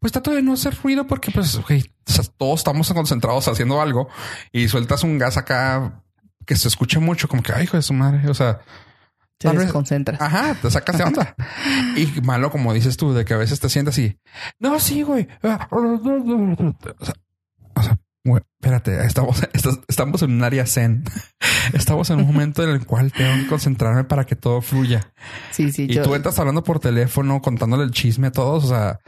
pues 0.00 0.12
trato 0.12 0.32
de 0.32 0.42
no 0.42 0.54
hacer 0.54 0.76
ruido 0.82 1.06
porque, 1.06 1.30
pues, 1.30 1.61
güey, 1.68 1.84
o 2.06 2.12
sea, 2.12 2.24
todos 2.36 2.61
estamos 2.61 2.92
concentrados 2.92 3.46
haciendo 3.48 3.80
algo 3.80 4.09
y 4.52 4.68
sueltas 4.68 5.04
un 5.04 5.18
gas 5.18 5.36
acá 5.36 6.02
que 6.44 6.56
se 6.56 6.68
escuche 6.68 6.98
mucho, 6.98 7.28
como 7.28 7.42
que, 7.42 7.52
ay, 7.52 7.64
hijo 7.64 7.76
de 7.76 7.82
su 7.82 7.92
madre. 7.92 8.28
O 8.28 8.34
sea, 8.34 8.61
Te 9.39 9.53
desconcentras. 9.53 10.20
Ajá, 10.20 10.55
te 10.55 10.70
sacas 10.70 10.99
de 10.99 11.05
onda. 11.05 11.34
y 11.97 12.20
malo, 12.22 12.51
como 12.51 12.74
dices 12.74 12.97
tú, 12.97 13.14
de 13.14 13.24
que 13.24 13.34
a 13.34 13.36
veces 13.36 13.61
te 13.61 13.68
sientas 13.68 13.97
y 13.99 14.18
no, 14.59 14.80
sí, 14.80 15.03
güey. 15.03 15.28
O 15.43 15.49
sea, 15.49 15.68
o 15.70 17.82
sea, 17.82 17.99
güey, 18.24 18.43
espérate, 18.61 19.05
estamos, 19.05 19.47
estamos 19.89 20.22
en 20.22 20.32
un 20.32 20.43
área 20.43 20.66
zen. 20.66 21.05
Estamos 21.74 22.09
en 22.09 22.20
un 22.20 22.26
momento 22.26 22.62
en 22.62 22.70
el 22.70 22.86
cual 22.86 23.12
tengo 23.12 23.43
que 23.43 23.47
concentrarme 23.47 24.05
para 24.05 24.24
que 24.24 24.34
todo 24.34 24.62
fluya. 24.62 25.12
Sí, 25.51 25.70
sí, 25.70 25.82
Y 25.82 25.97
yo, 25.97 26.03
tú 26.03 26.14
entras 26.14 26.39
hablando 26.39 26.64
por 26.64 26.80
teléfono, 26.80 27.43
contándole 27.43 27.84
el 27.84 27.91
chisme 27.91 28.28
a 28.28 28.32
todos. 28.32 28.64
O 28.64 28.68
sea, 28.68 29.01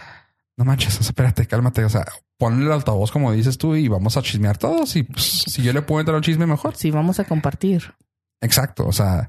no 0.58 0.66
manches, 0.66 1.00
o 1.00 1.02
sea, 1.02 1.08
espérate, 1.08 1.46
cálmate. 1.46 1.86
O 1.86 1.88
sea, 1.88 2.04
ponle 2.36 2.66
el 2.66 2.72
altavoz 2.72 3.10
como 3.10 3.32
dices 3.32 3.56
tú 3.56 3.76
y 3.76 3.88
vamos 3.88 4.18
a 4.18 4.22
chismear 4.22 4.58
todos. 4.58 4.94
Y 4.96 5.04
pues, 5.04 5.44
si 5.46 5.62
yo 5.62 5.72
le 5.72 5.80
puedo 5.80 6.00
entrar 6.00 6.16
al 6.16 6.22
chisme, 6.22 6.46
mejor. 6.46 6.76
sí, 6.76 6.90
vamos 6.90 7.18
a 7.18 7.24
compartir. 7.24 7.94
Exacto, 8.42 8.86
o 8.86 8.92
sea, 8.92 9.28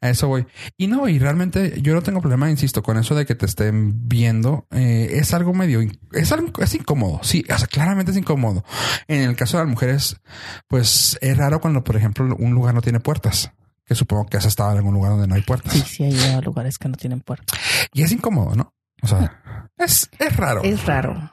a 0.00 0.08
eso 0.08 0.28
voy. 0.28 0.46
Y 0.76 0.86
no, 0.86 1.08
y 1.08 1.18
realmente 1.18 1.80
yo 1.82 1.94
no 1.94 2.02
tengo 2.02 2.20
problema, 2.20 2.48
insisto, 2.48 2.82
con 2.82 2.96
eso 2.96 3.14
de 3.16 3.26
que 3.26 3.34
te 3.34 3.46
estén 3.46 4.08
viendo. 4.08 4.66
Eh, 4.70 5.08
es 5.14 5.34
algo 5.34 5.52
medio, 5.52 5.80
es 6.12 6.30
algo, 6.30 6.52
es 6.58 6.74
incómodo. 6.74 7.20
Sí, 7.22 7.44
o 7.52 7.58
sea, 7.58 7.66
claramente 7.66 8.12
es 8.12 8.18
incómodo. 8.18 8.64
En 9.08 9.22
el 9.22 9.34
caso 9.34 9.56
de 9.56 9.64
las 9.64 9.70
mujeres, 9.70 10.20
pues 10.68 11.18
es 11.20 11.36
raro 11.36 11.60
cuando, 11.60 11.82
por 11.82 11.96
ejemplo, 11.96 12.36
un 12.38 12.54
lugar 12.54 12.74
no 12.74 12.82
tiene 12.82 13.00
puertas. 13.00 13.50
Que 13.84 13.96
supongo 13.96 14.26
que 14.26 14.36
has 14.36 14.44
estado 14.44 14.70
en 14.70 14.76
algún 14.76 14.94
lugar 14.94 15.10
donde 15.10 15.26
no 15.26 15.34
hay 15.34 15.42
puertas. 15.42 15.72
Sí, 15.72 15.82
sí, 15.82 16.04
hay 16.04 16.40
lugares 16.40 16.78
que 16.78 16.88
no 16.88 16.96
tienen 16.96 17.20
puerta. 17.20 17.54
Y 17.92 18.02
es 18.02 18.12
incómodo, 18.12 18.54
¿no? 18.54 18.72
O 19.02 19.08
sea, 19.08 19.68
es, 19.76 20.08
es 20.20 20.36
raro. 20.36 20.62
Es 20.62 20.86
raro. 20.86 21.32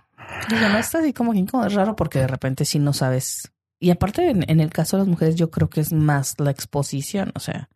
Digo, 0.50 0.68
no 0.70 0.80
está 0.80 1.00
así 1.00 1.14
como 1.14 1.32
que 1.34 1.38
incómodo, 1.38 1.68
es 1.68 1.74
raro 1.74 1.96
porque 1.96 2.20
de 2.20 2.28
repente 2.28 2.66
sí 2.66 2.80
no 2.80 2.92
sabes. 2.94 3.52
Y 3.80 3.92
aparte, 3.92 4.30
en, 4.30 4.60
el 4.60 4.70
caso 4.72 4.98
de 4.98 5.02
las 5.02 5.08
mujeres, 5.08 5.36
yo 5.36 5.50
creo 5.52 5.70
que 5.70 5.82
es 5.82 5.94
más 5.94 6.36
la 6.38 6.52
exposición. 6.52 7.32
O 7.36 7.40
sea, 7.40 7.70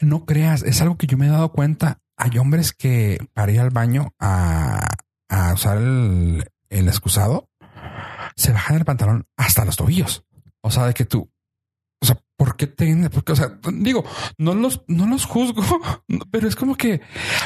No 0.00 0.26
creas, 0.26 0.62
es 0.62 0.80
algo 0.82 0.98
que 0.98 1.06
yo 1.06 1.16
me 1.16 1.26
he 1.26 1.30
dado 1.30 1.52
cuenta. 1.52 2.00
Hay 2.16 2.36
hombres 2.38 2.72
que 2.72 3.18
para 3.32 3.50
ir 3.50 3.60
al 3.60 3.70
baño 3.70 4.14
a, 4.18 4.86
a 5.28 5.54
usar 5.54 5.78
el, 5.78 6.44
el 6.68 6.88
excusado 6.88 7.48
se 8.36 8.52
bajan 8.52 8.76
el 8.76 8.84
pantalón 8.84 9.26
hasta 9.36 9.64
los 9.64 9.76
tobillos. 9.76 10.24
O 10.62 10.70
sea, 10.70 10.86
de 10.86 10.94
que 10.94 11.04
tú, 11.04 11.30
o 12.02 12.06
sea, 12.06 12.18
¿por 12.36 12.56
qué 12.56 12.66
te, 12.66 13.10
porque, 13.10 13.32
o 13.32 13.36
sea, 13.36 13.58
digo, 13.74 14.04
no 14.38 14.54
los, 14.54 14.82
no 14.88 15.06
los 15.06 15.26
juzgo, 15.26 15.62
pero 16.30 16.48
es 16.48 16.56
como 16.56 16.76
que, 16.76 17.00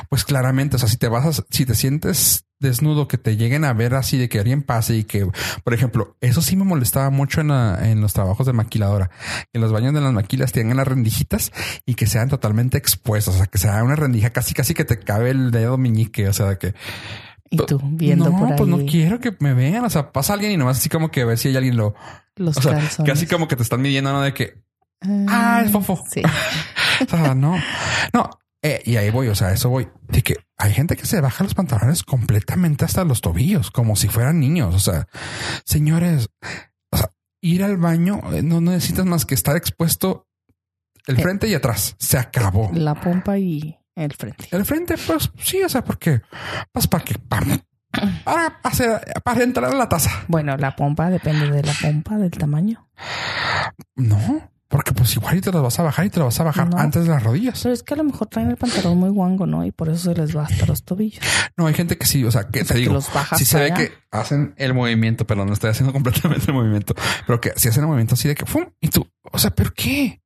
pues 0.09 0.25
claramente, 0.25 0.77
o 0.77 0.79
sea, 0.79 0.89
si 0.89 0.97
te 0.97 1.09
vas 1.09 1.39
a, 1.39 1.45
si 1.51 1.67
te 1.67 1.75
sientes 1.75 2.47
desnudo, 2.65 3.07
que 3.07 3.19
te 3.19 3.37
lleguen 3.37 3.65
a 3.65 3.73
ver 3.73 3.95
así 3.95 4.19
de 4.19 4.29
que 4.29 4.41
alguien 4.41 4.63
pase 4.63 4.97
y 4.97 5.05
que, 5.05 5.29
por 5.63 5.73
ejemplo, 5.75 6.17
eso 6.21 6.43
sí 6.43 6.57
me 6.57 6.65
molestaba 6.65 7.11
mucho 7.11 7.41
en, 7.41 7.49
la- 7.49 7.79
en 7.89 8.01
los 8.01 8.13
trabajos 8.13 8.47
de 8.47 8.53
maquiladora, 8.53 9.11
que 9.53 9.59
en 9.59 9.61
los 9.61 9.71
baños 9.73 9.95
de 9.95 10.01
las 10.01 10.13
maquilas 10.13 10.51
tengan 10.53 10.77
las 10.79 10.89
rendijitas 10.89 11.53
y 11.87 11.95
que 11.95 12.07
sean 12.07 12.29
totalmente 12.29 12.77
expuestas, 12.79 13.35
o 13.35 13.39
sea, 13.39 13.47
que 13.47 13.59
sea 13.59 13.83
una 13.85 13.95
rendija 13.97 14.31
casi, 14.31 14.53
casi 14.55 14.75
que 14.75 14.85
te 14.85 14.99
cabe 14.99 15.31
el 15.31 15.51
dedo 15.53 15.79
meñique, 15.79 16.29
o 16.29 16.33
sea, 16.33 16.57
que 16.59 16.75
Y 17.51 17.59
tú 17.59 17.79
viendo 17.85 18.31
no, 18.31 18.39
por 18.39 18.49
ahí 18.51 18.55
pues 18.59 18.69
no 18.69 18.79
quiero 18.85 19.21
que 19.21 19.37
me 19.39 19.55
vean. 19.55 19.85
O 19.85 19.91
sea, 19.91 20.11
pasa 20.11 20.33
alguien 20.33 20.51
y 20.53 20.57
nomás 20.57 20.79
así 20.79 20.89
como 20.89 21.11
que 21.11 21.25
ver 21.25 21.39
si 21.39 21.49
hay 21.49 21.57
alguien 21.57 21.77
lo. 21.77 21.95
los 22.37 22.57
O 22.57 22.63
sea, 22.63 22.73
calzones. 22.73 23.13
casi 23.13 23.27
como 23.27 23.47
que 23.47 23.55
te 23.55 23.63
están 23.63 23.81
midiendo, 23.81 24.13
¿no? 24.13 24.23
De 24.23 24.35
que, 24.35 24.55
ah, 25.29 25.63
es 25.65 25.71
fofo. 25.71 26.03
Sí. 26.11 26.23
o 27.07 27.09
sea, 27.09 27.35
no, 27.35 27.57
no. 28.13 28.31
Eh, 28.63 28.81
y 28.87 28.97
ahí 28.97 29.11
voy, 29.11 29.29
o 29.29 29.35
sea, 29.35 29.53
eso 29.53 29.69
voy. 29.69 29.87
De 30.09 30.23
que 30.23 30.37
hay 30.65 30.73
gente 30.75 30.97
que 30.97 31.07
se 31.07 31.21
baja 31.21 31.45
los 31.45 31.55
pantalones 31.55 32.03
completamente 32.03 32.85
hasta 32.85 33.05
los 33.05 33.21
tobillos, 33.21 33.71
como 33.71 33.97
si 33.97 34.09
fueran 34.09 34.41
niños. 34.41 34.75
O 34.75 34.79
sea, 34.81 35.07
señores, 35.65 36.29
o 36.91 36.97
sea, 36.97 37.11
ir 37.43 37.63
al 37.63 37.77
baño 37.77 38.21
eh, 38.33 38.43
no 38.43 38.61
necesitas 38.61 39.05
más 39.07 39.25
que 39.27 39.35
estar 39.35 39.57
expuesto 39.57 40.27
el 41.07 41.19
Eh. 41.19 41.23
frente 41.23 41.49
y 41.49 41.55
atrás. 41.55 41.95
Se 41.99 42.17
acabó. 42.19 42.71
La 42.73 42.95
pompa 42.95 43.37
y 43.39 43.79
el 43.95 44.13
frente. 44.15 44.49
El 44.51 44.65
frente, 44.65 44.95
pues 45.07 45.31
sí, 45.39 45.63
o 45.63 45.69
sea, 45.69 45.85
porque 45.85 46.23
pues 46.73 46.87
para 46.89 47.05
que 47.05 47.17
para, 47.19 47.61
para 49.23 49.43
entrar 49.45 49.71
a 49.71 49.77
la 49.77 49.89
taza. 49.89 50.11
Bueno, 50.29 50.57
la 50.57 50.75
pompa 50.75 51.11
depende 51.11 51.51
de 51.51 51.63
la 51.63 51.73
pompa, 51.81 52.17
del 52.17 52.31
tamaño. 52.31 52.89
No, 53.97 54.51
porque 54.69 54.93
pues 54.93 55.15
igual 55.15 55.37
y 55.37 55.41
te 55.41 55.53
las 55.53 55.63
vas 55.63 55.79
a 55.79 55.83
bajar 55.83 56.07
y 56.07 56.11
te 56.11 56.19
las 56.19 56.27
vas 56.27 56.41
a 56.41 56.45
bajar 56.45 56.69
No. 56.71 56.79
antes 56.79 57.05
de 57.05 57.11
las 57.11 57.23
rodillas. 57.23 57.61
Pero 57.63 57.75
es 57.75 57.83
que 57.83 57.95
a 57.95 57.97
lo 57.99 58.05
mejor 58.05 58.27
traen 58.29 58.51
el 58.51 58.57
pantalón 58.57 58.99
muy 58.99 59.11
guango, 59.11 59.47
¿no? 59.47 59.65
Y 59.65 59.71
por 59.73 59.89
eso 59.89 60.13
se 60.13 60.15
les 60.21 60.37
va 60.37 60.45
hasta 60.45 60.67
los 60.67 60.83
tobillos. 60.85 61.23
No, 61.57 61.67
hay 61.67 61.75
gente 61.75 61.97
que 61.97 62.07
sí, 62.07 62.25
o 62.25 62.31
sea, 62.31 62.49
que 62.49 62.63
O 62.63 62.65
sea, 62.65 62.69
te 62.69 62.75
que 62.75 62.81
digo, 62.81 62.95
los 62.95 63.13
bajas 63.13 63.39
si 63.39 63.45
se 63.45 63.59
ve 63.59 63.73
que 63.75 63.93
hacen 64.11 64.55
el 64.57 64.75
movimiento, 64.75 65.27
pero 65.27 65.45
no 65.45 65.53
estoy 65.53 65.71
haciendo 65.71 65.93
completamente 65.93 66.47
el 66.49 66.55
movimiento, 66.55 66.95
pero 67.27 67.41
que 67.41 67.53
si 67.57 67.69
hacen 67.69 67.83
el 67.85 67.89
movimiento 67.89 68.15
así 68.15 68.27
de 68.29 68.35
que 68.35 68.47
¡fum! 68.47 68.65
y 68.81 68.89
tú, 68.89 69.07
o 69.31 69.39
sea, 69.39 69.51
¿pero 69.51 69.71
qué? 69.75 70.21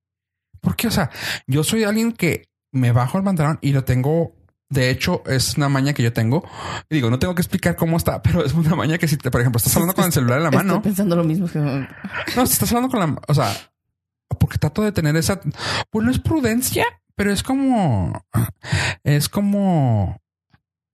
¿Por 0.61 0.76
qué? 0.76 0.89
O 0.89 0.91
sea, 0.91 1.11
yo 1.47 1.62
soy 1.62 1.84
alguien 1.84 2.12
que 2.12 2.49
me 2.72 2.93
bajo 2.93 3.18
el 3.18 3.24
pantalón 3.24 3.59
y 3.61 3.72
lo 3.72 3.84
tengo. 3.84 4.34
De 4.70 4.91
hecho, 4.91 5.22
es 5.24 5.57
una 5.57 5.70
maña 5.70 5.95
que 5.95 6.03
yo 6.03 6.12
tengo. 6.12 6.45
Y 6.91 6.97
digo, 6.97 7.09
no 7.09 7.18
tengo 7.18 7.34
que 7.34 7.41
explicar 7.41 7.74
cómo 7.74 7.97
está, 7.97 8.20
pero 8.22 8.45
es 8.45 8.53
una 8.55 8.74
maña 8.74 8.99
que 8.99 9.09
si 9.09 9.16
te, 9.16 9.30
por 9.30 9.41
ejemplo, 9.41 9.57
estás 9.59 9.74
hablando 9.76 9.95
con 9.95 10.05
el 10.05 10.12
celular 10.12 10.39
en 10.39 10.45
la 10.45 10.51
mano. 10.51 10.74
Estoy 10.74 10.91
pensando 10.91 11.16
lo 11.16 11.24
mismo 11.24 11.47
que 11.49 11.59
No, 11.59 12.47
si 12.47 12.53
estás 12.53 12.70
hablando 12.72 12.91
con 12.91 13.01
la, 13.01 13.18
o 13.28 13.34
sea, 13.34 13.51
porque 14.38 14.58
trato 14.58 14.82
de 14.82 14.92
tener 14.92 15.16
esa, 15.16 15.40
pues 15.90 16.04
no 16.04 16.10
es 16.10 16.18
prudencia, 16.18 16.84
pero 17.16 17.32
es 17.32 17.42
como, 17.42 18.24
es 19.04 19.28
como, 19.28 20.20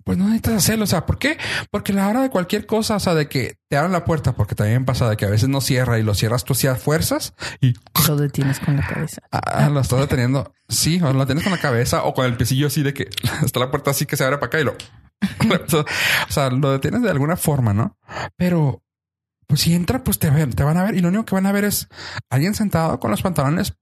pues 0.04 0.18
no 0.18 0.24
necesitas 0.24 0.54
hacerlo. 0.54 0.84
O 0.84 0.86
sea, 0.86 1.06
¿por 1.06 1.18
qué? 1.18 1.38
Porque 1.70 1.92
la 1.92 2.08
hora 2.08 2.22
de 2.22 2.30
cualquier 2.30 2.66
cosa, 2.66 2.96
o 2.96 3.00
sea, 3.00 3.14
de 3.14 3.28
que 3.28 3.56
te 3.68 3.76
abran 3.76 3.92
la 3.92 4.04
puerta, 4.04 4.32
porque 4.32 4.54
también 4.54 4.84
pasa 4.84 5.08
de 5.08 5.16
que 5.16 5.24
a 5.24 5.30
veces 5.30 5.48
no 5.48 5.60
cierra 5.60 5.98
y 5.98 6.02
lo 6.02 6.14
cierras 6.14 6.44
tú 6.44 6.52
así 6.52 6.66
a 6.66 6.76
fuerzas 6.76 7.34
y 7.60 7.74
lo 8.06 8.16
detienes 8.16 8.60
con 8.60 8.76
la 8.76 8.86
cabeza. 8.86 9.22
ah, 9.32 9.68
lo 9.70 9.80
estás 9.80 10.00
deteniendo. 10.00 10.52
Sí, 10.68 11.00
o 11.02 11.12
lo 11.12 11.26
tienes 11.26 11.44
con 11.44 11.52
la 11.52 11.60
cabeza 11.60 12.04
o 12.04 12.14
con 12.14 12.26
el 12.26 12.36
piecillo 12.36 12.68
así 12.68 12.82
de 12.82 12.94
que 12.94 13.08
está 13.44 13.60
la 13.60 13.70
puerta 13.70 13.90
así 13.90 14.06
que 14.06 14.16
se 14.16 14.24
abre 14.24 14.38
para 14.38 14.46
acá 14.46 14.60
y 14.60 14.64
lo, 14.64 14.72
o 15.78 15.84
sea, 16.28 16.50
lo 16.50 16.72
detienes 16.72 17.02
de 17.02 17.10
alguna 17.10 17.36
forma, 17.36 17.74
¿no? 17.74 17.96
Pero 18.36 18.83
pues 19.46 19.60
si 19.60 19.74
entra, 19.74 20.02
pues 20.02 20.18
te 20.18 20.30
ven, 20.30 20.52
te 20.52 20.64
van 20.64 20.76
a 20.76 20.84
ver 20.84 20.94
y 20.96 21.00
lo 21.00 21.08
único 21.08 21.24
que 21.24 21.34
van 21.34 21.46
a 21.46 21.52
ver 21.52 21.64
es 21.64 21.88
alguien 22.30 22.54
sentado 22.54 22.98
con 23.00 23.10
los 23.10 23.22
pantalones. 23.22 23.74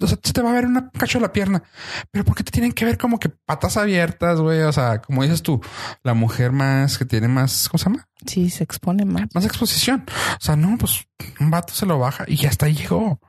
O 0.00 0.08
sea, 0.08 0.18
se 0.22 0.32
te 0.32 0.42
va 0.42 0.50
a 0.50 0.54
ver 0.54 0.66
una 0.66 0.90
cacho 0.90 1.18
de 1.18 1.22
la 1.22 1.32
pierna, 1.32 1.62
pero 2.10 2.24
¿por 2.24 2.34
qué 2.34 2.42
te 2.42 2.50
tienen 2.50 2.72
que 2.72 2.84
ver 2.84 2.98
como 2.98 3.20
que 3.20 3.28
patas 3.28 3.76
abiertas, 3.76 4.40
güey? 4.40 4.60
O 4.62 4.72
sea, 4.72 5.00
como 5.00 5.22
dices 5.22 5.42
tú, 5.42 5.60
la 6.02 6.14
mujer 6.14 6.50
más 6.50 6.98
que 6.98 7.04
tiene 7.04 7.28
más, 7.28 7.68
¿cómo 7.68 7.78
se 7.78 7.84
llama? 7.84 8.08
Sí, 8.26 8.50
se 8.50 8.64
expone 8.64 9.04
más. 9.04 9.28
Más 9.32 9.44
exposición. 9.44 10.04
O 10.08 10.44
sea, 10.44 10.56
no, 10.56 10.76
pues 10.78 11.06
un 11.38 11.50
vato 11.50 11.74
se 11.74 11.86
lo 11.86 11.98
baja 11.98 12.24
y 12.26 12.44
hasta 12.46 12.66
ahí 12.66 12.74
llegó. 12.74 13.20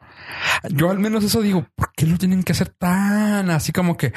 Yo 0.70 0.90
al 0.90 1.00
menos 1.00 1.24
eso 1.24 1.42
digo, 1.42 1.68
¿por 1.76 1.92
qué 1.96 2.08
lo 2.08 2.18
tienen 2.18 2.44
que 2.44 2.54
hacer 2.54 2.70
tan 2.70 3.52
así 3.52 3.72
como 3.72 3.96
que 3.96 4.14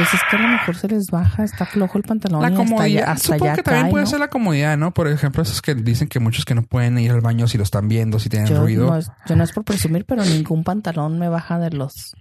Pues 0.00 0.14
es 0.14 0.20
que 0.30 0.36
a 0.36 0.38
lo 0.40 0.48
mejor 0.48 0.76
se 0.76 0.88
les 0.88 1.10
baja, 1.10 1.44
está 1.44 1.66
flojo 1.66 1.98
el 1.98 2.04
pantalón. 2.04 2.40
la 2.40 2.50
y 2.50 2.54
comodidad? 2.54 3.10
hasta 3.10 3.34
Supongo 3.34 3.54
que 3.54 3.62
también 3.62 3.84
cae, 3.84 3.90
puede 3.90 4.04
¿no? 4.04 4.10
ser 4.10 4.18
la 4.20 4.28
comodidad, 4.28 4.78
¿no? 4.78 4.94
Por 4.94 5.08
ejemplo, 5.08 5.42
esos 5.42 5.60
que 5.60 5.74
dicen 5.74 6.08
que 6.08 6.20
muchos 6.20 6.46
que 6.46 6.54
no 6.54 6.62
pueden 6.62 6.98
ir 6.98 7.10
al 7.10 7.20
baño 7.20 7.46
si 7.46 7.58
lo 7.58 7.64
están 7.64 7.86
viendo, 7.86 8.18
si 8.18 8.30
tienen 8.30 8.48
Yo 8.48 8.62
ruido. 8.62 8.86
no, 8.86 8.96
es, 8.96 9.10
yo 9.26 9.36
no 9.36 9.44
es 9.44 9.52
por 9.52 9.62
presumir, 9.64 10.06
pero 10.06 10.24
ningún 10.24 10.64
pantalón 10.64 11.18
me 11.18 11.28
baja 11.28 11.58
de 11.58 11.72
los 11.72 12.14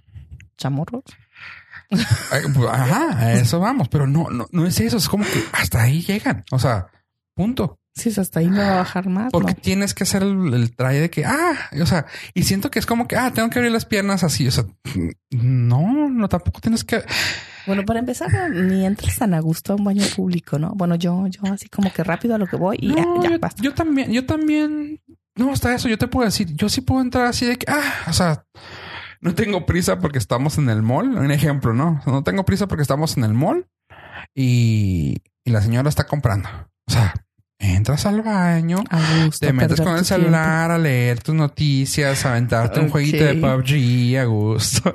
chamorros. 0.58 1.04
Pues, 1.90 2.06
Ajá, 2.70 3.18
a 3.18 3.34
eso 3.36 3.62
vamos, 3.62 3.88
pero 3.88 4.06
no, 4.08 4.30
no, 4.30 4.46
no 4.52 4.66
es 4.66 4.78
eso, 4.82 4.98
es 4.98 5.08
como 5.08 5.24
que 5.24 5.42
hasta 5.54 5.84
ahí 5.84 6.02
llegan. 6.02 6.44
O 6.52 6.60
sea, 6.60 6.88
punto. 7.34 7.79
Sí, 7.96 8.12
hasta 8.18 8.40
ahí 8.40 8.50
me 8.50 8.60
va 8.60 8.74
a 8.74 8.78
bajar 8.78 9.10
más. 9.10 9.32
Porque 9.32 9.54
¿no? 9.54 9.60
tienes 9.62 9.94
que 9.94 10.04
hacer 10.04 10.24
el, 10.24 10.54
el 10.54 10.76
traje 10.76 11.02
de 11.02 11.10
que, 11.10 11.26
ah, 11.26 11.54
o 11.82 11.86
sea, 11.86 12.06
y 12.34 12.44
siento 12.44 12.72
que 12.72 12.80
es 12.80 12.86
como 12.86 13.08
que, 13.08 13.18
ah, 13.18 13.32
tengo 13.34 13.50
que 13.50 13.60
abrir 13.60 13.72
las 13.72 13.86
piernas 13.86 14.24
así. 14.24 14.48
O 14.48 14.52
sea, 14.52 14.66
no, 15.32 16.10
no, 16.10 16.30
tampoco 16.30 16.62
tienes 16.62 16.84
que. 16.84 17.04
Bueno, 17.68 17.84
para 17.86 18.00
empezar, 18.00 18.50
ni 18.52 18.86
entras 18.86 19.18
tan 19.18 19.34
a 19.34 19.40
gusto 19.42 19.74
a 19.74 19.76
un 19.76 19.84
baño 19.84 20.04
público, 20.16 20.58
¿no? 20.58 20.72
Bueno, 20.76 20.96
yo, 20.96 21.28
yo 21.28 21.42
así 21.52 21.68
como 21.70 21.92
que 21.92 22.04
rápido 22.04 22.36
a 22.36 22.38
lo 22.38 22.48
que 22.48 22.56
voy 22.56 22.78
y 22.80 22.96
ya, 22.96 23.02
No, 23.02 23.22
ya 23.22 23.32
yo, 23.32 23.40
basta. 23.40 23.62
yo 23.62 23.74
también, 23.74 24.12
yo 24.12 24.26
también, 24.26 25.02
no, 25.36 25.52
hasta 25.52 25.74
eso, 25.76 25.90
yo 25.90 25.98
te 25.98 26.08
puedo 26.08 26.26
decir, 26.26 26.48
yo 26.56 26.70
sí 26.70 26.82
puedo 26.82 27.02
entrar 27.02 27.26
así 27.26 27.46
de 27.46 27.58
que, 27.58 27.66
ah, 27.70 27.94
o 28.08 28.14
sea, 28.14 28.46
no 29.22 29.36
tengo 29.36 29.66
prisa 29.66 30.00
porque 30.00 30.18
estamos 30.18 30.58
en 30.58 30.70
el 30.70 30.82
mall, 30.82 31.18
un 31.18 31.32
ejemplo, 31.32 31.74
¿no? 31.74 32.02
No 32.06 32.24
tengo 32.24 32.46
prisa 32.46 32.68
porque 32.68 32.82
estamos 32.82 33.18
en 33.18 33.26
el 33.26 33.34
mall 33.34 33.68
y, 34.34 35.18
y 35.44 35.52
la 35.52 35.62
señora 35.62 35.90
está 35.90 36.06
comprando. 36.06 36.48
O 36.88 36.92
sea, 36.92 37.14
entras 37.60 38.06
al 38.06 38.22
baño, 38.22 38.84
te 39.40 39.52
metes 39.54 39.80
con 39.82 39.90
el 39.90 39.96
tiempo. 39.96 40.04
celular 40.06 40.72
a 40.72 40.78
leer 40.78 41.22
tus 41.22 41.36
noticias, 41.36 42.26
a 42.26 42.32
aventarte 42.32 42.80
un 42.80 42.90
jueguito 42.90 43.24
de 43.24 43.36
PUBG 43.36 44.18
a 44.18 44.24
gusto. 44.26 44.94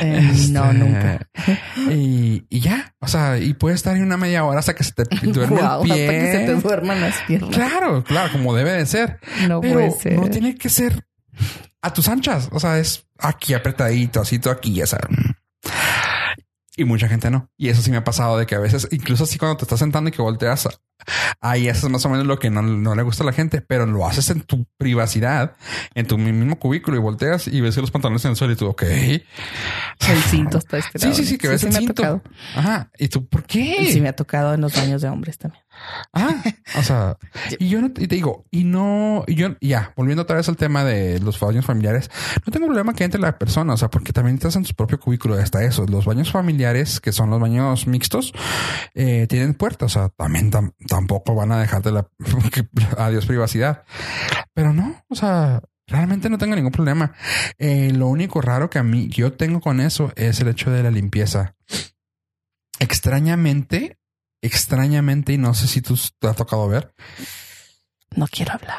Eh, 0.00 0.32
No, 0.50 0.64
Este, 0.70 0.78
nunca. 0.78 1.26
Y, 1.90 2.44
y 2.48 2.60
ya, 2.60 2.94
o 3.00 3.08
sea, 3.08 3.36
y 3.38 3.54
puedes 3.54 3.76
estar 3.76 3.94
ahí 3.96 4.00
una 4.02 4.16
media 4.16 4.44
hora 4.44 4.60
hasta 4.60 4.74
que 4.74 4.84
se 4.84 4.92
te 4.92 5.04
duerme 5.26 5.56
Guau, 5.60 5.82
el 5.82 5.90
pie. 5.90 6.04
hasta 6.06 6.12
que 6.12 6.32
se 6.32 6.46
te 6.46 6.54
duerman 6.68 7.00
las 7.00 7.16
piernas. 7.26 7.50
Claro, 7.50 8.04
claro, 8.04 8.32
como 8.32 8.54
debe 8.54 8.72
de 8.72 8.86
ser. 8.86 9.18
No 9.48 9.60
Pero 9.60 9.74
puede 9.74 9.90
ser. 9.90 10.12
no 10.18 10.28
tiene 10.30 10.54
que 10.56 10.68
ser 10.68 11.04
a 11.82 11.92
tus 11.92 12.08
anchas. 12.08 12.48
O 12.52 12.60
sea, 12.60 12.78
es 12.78 13.06
aquí 13.18 13.54
apretadito, 13.54 14.20
así 14.20 14.38
tú 14.38 14.50
aquí, 14.50 14.72
ya 14.74 14.86
sabes. 14.86 15.08
Y 16.76 16.84
mucha 16.84 17.08
gente 17.08 17.30
no. 17.30 17.48
Y 17.56 17.68
eso 17.68 17.82
sí 17.82 17.90
me 17.90 17.98
ha 17.98 18.04
pasado 18.04 18.36
de 18.36 18.46
que 18.46 18.54
a 18.56 18.58
veces, 18.58 18.88
incluso 18.90 19.24
así 19.24 19.38
cuando 19.38 19.56
te 19.58 19.64
estás 19.64 19.78
sentando 19.78 20.08
y 20.08 20.12
que 20.12 20.22
volteas, 20.22 20.68
ahí 21.40 21.68
haces 21.68 21.88
más 21.88 22.04
o 22.04 22.08
menos 22.08 22.26
lo 22.26 22.38
que 22.38 22.50
no, 22.50 22.62
no 22.62 22.94
le 22.96 23.02
gusta 23.02 23.22
a 23.22 23.26
la 23.26 23.32
gente, 23.32 23.60
pero 23.60 23.86
lo 23.86 24.06
haces 24.06 24.30
en 24.30 24.40
tu 24.40 24.66
privacidad, 24.76 25.56
en 25.94 26.06
tu 26.06 26.18
mismo 26.18 26.58
cubículo 26.58 26.96
y 26.96 27.00
volteas 27.00 27.46
y 27.46 27.60
ves 27.60 27.76
los 27.76 27.90
pantalones 27.92 28.24
en 28.24 28.32
el 28.32 28.36
suelo 28.36 28.54
y 28.54 28.56
tú, 28.56 28.66
ok. 28.66 28.82
El 28.82 30.22
cinto 30.28 30.58
está 30.58 30.78
estirado. 30.78 31.14
Sí, 31.14 31.22
sí, 31.22 31.28
sí, 31.30 31.38
que 31.38 31.48
ves 31.48 31.60
sí 31.60 31.66
el 31.68 31.72
me 31.72 31.76
ha 31.78 31.80
cinto. 31.80 31.94
tocado. 31.94 32.22
Ajá. 32.56 32.90
Y 32.98 33.08
tú, 33.08 33.26
¿por 33.28 33.44
qué? 33.44 33.88
Sí, 33.92 34.00
me 34.00 34.08
ha 34.08 34.16
tocado 34.16 34.54
en 34.54 34.60
los 34.60 34.74
baños 34.74 35.00
de 35.02 35.08
hombres 35.08 35.38
también. 35.38 35.62
Ah, 36.12 36.42
o 36.78 36.82
sea, 36.82 37.16
y 37.58 37.68
yo 37.68 37.80
no 37.80 37.88
y 37.88 37.90
te 38.08 38.14
digo, 38.14 38.44
y 38.50 38.64
no, 38.64 39.24
y 39.26 39.34
yo 39.34 39.56
ya 39.60 39.92
volviendo 39.96 40.22
otra 40.22 40.36
vez 40.36 40.48
al 40.48 40.56
tema 40.56 40.84
de 40.84 41.18
los 41.20 41.38
baños 41.40 41.64
familiares, 41.64 42.10
no 42.46 42.52
tengo 42.52 42.66
problema 42.66 42.94
que 42.94 43.04
entre 43.04 43.20
la 43.20 43.38
persona, 43.38 43.74
o 43.74 43.76
sea, 43.76 43.90
porque 43.90 44.12
también 44.12 44.36
estás 44.36 44.56
en 44.56 44.64
tu 44.64 44.74
propio 44.74 44.98
cubículo. 45.00 45.34
Hasta 45.34 45.62
eso, 45.64 45.86
los 45.86 46.04
baños 46.04 46.30
familiares, 46.30 47.00
que 47.00 47.12
son 47.12 47.30
los 47.30 47.40
baños 47.40 47.86
mixtos, 47.86 48.32
eh, 48.94 49.26
tienen 49.28 49.54
puertas, 49.54 49.96
o 49.96 50.00
sea, 50.00 50.08
también 50.10 50.50
tam- 50.50 50.72
tampoco 50.88 51.34
van 51.34 51.52
a 51.52 51.58
dejarte 51.60 51.90
la 51.92 52.08
adiós 52.98 53.26
privacidad, 53.26 53.84
pero 54.54 54.72
no, 54.72 55.02
o 55.08 55.14
sea. 55.14 55.60
Realmente 55.86 56.30
no 56.30 56.38
tengo 56.38 56.56
ningún 56.56 56.72
problema. 56.72 57.12
Eh, 57.58 57.92
lo 57.94 58.06
único 58.06 58.40
raro 58.40 58.70
que 58.70 58.78
a 58.78 58.82
mí 58.82 59.08
yo 59.08 59.34
tengo 59.34 59.60
con 59.60 59.80
eso 59.80 60.14
es 60.16 60.40
el 60.40 60.48
hecho 60.48 60.70
de 60.70 60.82
la 60.82 60.90
limpieza. 60.90 61.56
Extrañamente, 62.80 63.98
extrañamente, 64.46 65.32
y 65.32 65.38
no 65.38 65.54
sé 65.54 65.66
si 65.66 65.80
tú 65.82 65.98
te 66.18 66.28
ha 66.28 66.34
tocado 66.34 66.68
ver, 66.68 66.92
No 68.16 68.26
quiero 68.28 68.52
hablar. 68.52 68.76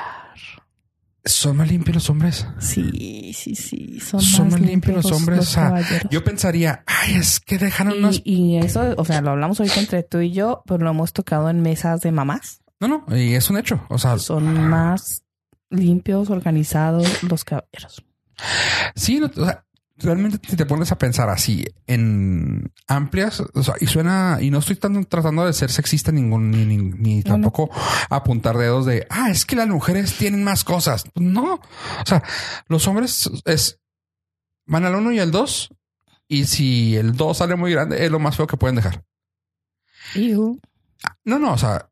son 1.25 1.57
más 1.57 1.67
limpios 1.67 1.95
los 1.95 2.09
hombres. 2.09 2.47
Sí, 2.59 3.33
sí, 3.35 3.55
sí. 3.55 3.99
Son, 3.99 4.21
Son 4.21 4.49
más 4.49 4.59
limpios 4.61 5.03
los 5.03 5.11
hombres, 5.11 5.39
o 5.39 5.43
sea. 5.43 5.81
Yo 6.11 6.23
pensaría, 6.23 6.83
ay, 6.85 7.15
es 7.15 7.39
que 7.39 7.57
dejaron 7.57 7.97
unos. 7.97 8.21
Y, 8.23 8.55
y 8.55 8.57
eso, 8.57 8.93
o 8.97 9.05
sea, 9.05 9.21
lo 9.21 9.31
hablamos 9.31 9.59
ahorita 9.59 9.79
entre 9.79 10.03
tú 10.03 10.19
y 10.19 10.31
yo, 10.31 10.61
pero 10.67 10.83
lo 10.83 10.91
hemos 10.91 11.13
tocado 11.13 11.49
en 11.49 11.61
mesas 11.61 12.01
de 12.01 12.11
mamás. 12.11 12.61
No, 12.79 12.87
no, 12.87 13.17
y 13.17 13.33
es 13.33 13.49
un 13.49 13.57
hecho. 13.57 13.85
O 13.89 13.97
sea, 13.97 14.17
Son 14.19 14.69
más 14.69 15.23
limpios, 15.71 16.29
organizados 16.29 17.23
los 17.23 17.43
caballeros. 17.43 18.03
sí, 18.95 19.19
no, 19.19 19.27
o 19.35 19.45
sea, 19.45 19.64
realmente 19.97 20.39
si 20.49 20.55
te 20.57 20.65
pones 20.65 20.91
a 20.91 20.97
pensar 20.97 21.29
así 21.29 21.65
en 21.87 22.71
amplias, 22.87 23.41
o 23.53 23.63
sea, 23.63 23.75
y 23.79 23.87
suena, 23.87 24.39
y 24.41 24.49
no 24.51 24.59
estoy 24.59 24.75
tan 24.75 25.05
tratando 25.05 25.45
de 25.45 25.53
ser 25.53 25.71
sexista 25.71 26.11
ningún, 26.11 26.51
ni, 26.51 26.65
ni, 26.65 26.77
ni 26.77 27.15
No, 27.21 27.23
no. 27.23 27.31
tampoco 27.33 27.69
apuntar 28.09 28.57
dedos 28.57 28.85
de, 28.85 29.07
ah, 29.09 29.29
es 29.31 29.45
que 29.45 29.55
las 29.55 29.67
mujeres 29.67 30.17
tienen 30.17 30.43
más 30.43 30.63
cosas. 30.63 31.05
No, 31.15 31.53
o 31.55 32.05
sea, 32.05 32.23
los 32.67 32.87
hombres 32.87 33.29
es, 33.45 33.79
van 34.65 34.85
al 34.85 34.95
uno 34.95 35.11
y 35.11 35.19
al 35.19 35.31
dos, 35.31 35.69
y 36.27 36.45
si 36.45 36.95
el 36.97 37.13
dos 37.15 37.37
sale 37.37 37.55
muy 37.55 37.71
grande, 37.71 38.03
es 38.03 38.11
lo 38.11 38.19
más 38.19 38.35
feo 38.35 38.47
que 38.47 38.57
pueden 38.57 38.75
dejar. 38.75 39.03
Iu. 40.15 40.59
No, 41.23 41.39
no, 41.39 41.53
o 41.53 41.57
sea, 41.57 41.89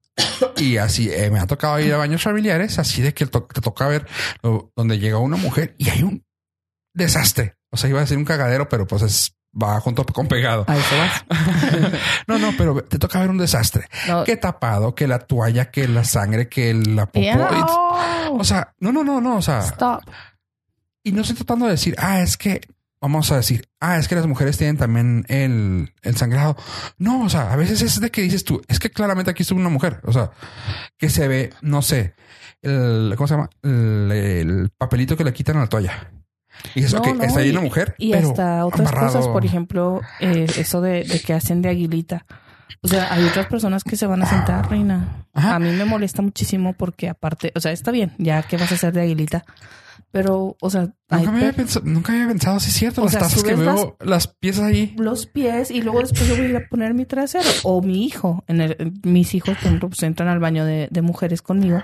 y 0.58 0.78
así 0.78 1.10
eh, 1.12 1.30
me 1.32 1.40
ha 1.40 1.48
tocado 1.48 1.80
ir 1.80 1.94
a 1.94 1.98
baños 1.98 2.22
familiares, 2.24 2.80
así 2.80 3.02
de 3.02 3.14
que 3.14 3.26
to- 3.28 3.44
te 3.46 3.62
toca 3.62 3.88
ver 3.88 4.08
lo- 4.42 4.72
donde 4.76 5.00
llega 5.00 5.18
una 5.20 5.38
mujer 5.38 5.76
y 5.78 5.90
hay 5.90 6.04
un 6.04 6.26
desastre. 6.94 7.56
O 7.74 7.78
sea, 7.78 7.90
iba 7.90 7.98
a 8.00 8.04
decir 8.04 8.18
un 8.18 8.24
cagadero, 8.24 8.70
pero 8.70 8.86
pues 8.86 9.02
es 9.02 9.36
va 9.62 9.80
junto 9.80 10.06
con 10.06 10.28
pegado. 10.28 10.66
A 10.68 10.78
eso 10.78 10.96
vas. 10.98 11.26
no, 12.28 12.38
no, 12.38 12.54
pero 12.58 12.84
te 12.84 13.00
toca 13.00 13.20
ver 13.20 13.30
un 13.30 13.38
desastre. 13.38 13.88
No. 14.08 14.24
Que 14.24 14.38
tapado, 14.38 14.96
que 14.96 15.08
la 15.08 15.20
toalla, 15.20 15.72
que 15.72 15.88
la 15.88 16.04
sangre, 16.04 16.48
que 16.48 16.74
la 16.74 17.08
popó. 17.08 18.38
O 18.38 18.44
sea, 18.44 18.74
no, 18.80 18.92
no, 18.92 19.04
no, 19.04 19.22
no. 19.22 19.38
O 19.38 19.42
sea, 19.42 19.60
Stop. 19.60 20.04
y 21.04 21.12
no 21.12 21.22
estoy 21.22 21.36
tratando 21.36 21.66
de 21.66 21.72
decir, 21.72 21.96
ah, 21.98 22.22
es 22.22 22.38
que 22.38 22.62
vamos 23.00 23.32
a 23.32 23.38
decir, 23.38 23.68
ah, 23.80 23.98
es 23.98 24.08
que 24.08 24.16
las 24.16 24.28
mujeres 24.28 24.58
tienen 24.58 24.78
también 24.78 25.26
el, 25.28 25.94
el 26.02 26.16
sangrado. 26.16 26.56
No, 26.98 27.24
o 27.24 27.30
sea, 27.30 27.52
a 27.52 27.56
veces 27.56 27.82
es 27.82 28.00
de 28.00 28.12
que 28.12 28.22
dices 28.22 28.44
tú, 28.44 28.62
es 28.68 28.80
que 28.80 28.92
claramente 28.92 29.32
aquí 29.32 29.44
estuvo 29.44 29.60
una 29.60 29.70
mujer. 29.70 30.00
O 30.04 30.14
sea, 30.14 30.32
que 30.98 31.10
se 31.10 31.28
ve, 31.28 31.54
no 31.62 31.82
sé, 31.82 32.16
el, 32.62 33.14
¿cómo 33.18 33.28
se 33.28 33.34
llama? 33.36 33.50
El, 33.62 34.12
el 34.12 34.70
papelito 34.78 35.18
que 35.18 35.24
le 35.24 35.34
quitan 35.34 35.58
a 35.58 35.62
la 35.62 35.68
toalla. 35.68 36.12
Y 36.76 36.82
No, 36.82 37.00
ok, 37.00 37.08
no, 37.16 37.24
está 37.24 37.40
ahí 37.40 37.50
una 37.52 37.62
mujer. 37.62 37.96
Y 37.98 38.12
pero 38.12 38.30
hasta 38.30 38.66
otras 38.66 38.82
amarrado. 38.82 39.08
cosas, 39.08 39.28
por 39.28 39.46
ejemplo, 39.46 40.02
eh, 40.20 40.48
eso 40.58 40.82
de, 40.82 41.04
de 41.04 41.20
que 41.20 41.34
hacen 41.34 41.62
de 41.62 41.70
aguilita. 41.70 42.26
O 42.82 42.88
sea, 42.88 43.14
hay 43.14 43.24
otras 43.24 43.48
personas 43.48 43.84
que 43.84 43.96
se 43.96 44.08
van 44.08 44.22
a 44.24 44.26
sentar, 44.26 44.70
reina. 44.70 45.26
Ajá. 45.34 45.56
A 45.56 45.60
mí 45.60 45.70
me 45.72 45.86
molesta 45.86 46.22
muchísimo 46.22 46.74
porque 46.74 47.08
aparte, 47.10 47.52
o 47.56 47.60
sea, 47.60 47.72
está 47.72 47.92
bien, 47.92 48.14
ya 48.18 48.44
que 48.44 48.58
vas 48.58 48.72
a 48.72 48.76
hacer 48.76 48.94
de 48.94 49.02
aguilita. 49.02 49.46
Pero, 50.12 50.58
o 50.60 50.70
sea, 50.70 50.90
Nunca 51.10 51.32
me 51.32 51.38
había 51.40 51.54
pensado, 51.54 51.86
nunca 51.86 52.14
había 52.14 52.28
pensado, 52.28 52.60
sí 52.60 52.70
es 52.70 52.76
cierto, 52.76 53.02
O 53.02 53.06
las 53.06 53.14
sea, 53.14 53.22
tazas 53.22 53.44
que 53.44 53.56
veo, 53.56 53.98
las 54.02 54.28
piezas 54.28 54.66
ahí. 54.66 54.94
los 54.98 55.26
pies 55.28 55.72
y 55.72 55.82
luego 55.82 56.02
después 56.02 56.28
yo 56.28 56.36
voy 56.36 56.46
a 56.46 56.50
ir 56.50 56.56
a 56.58 56.68
poner 56.70 56.94
mi 56.94 57.06
trasero 57.06 57.50
o 57.64 57.82
mi 57.82 58.06
hijo. 58.06 58.44
En 58.48 58.62
el, 58.62 58.94
mis 59.04 59.34
hijos, 59.34 59.56
por 59.58 59.68
ejemplo, 59.68 59.90
pues 59.90 60.04
entran 60.04 60.30
al 60.30 60.40
baño 60.40 60.66
de, 60.66 60.88
de 60.92 61.02
mujeres 61.02 61.42
conmigo. 61.42 61.82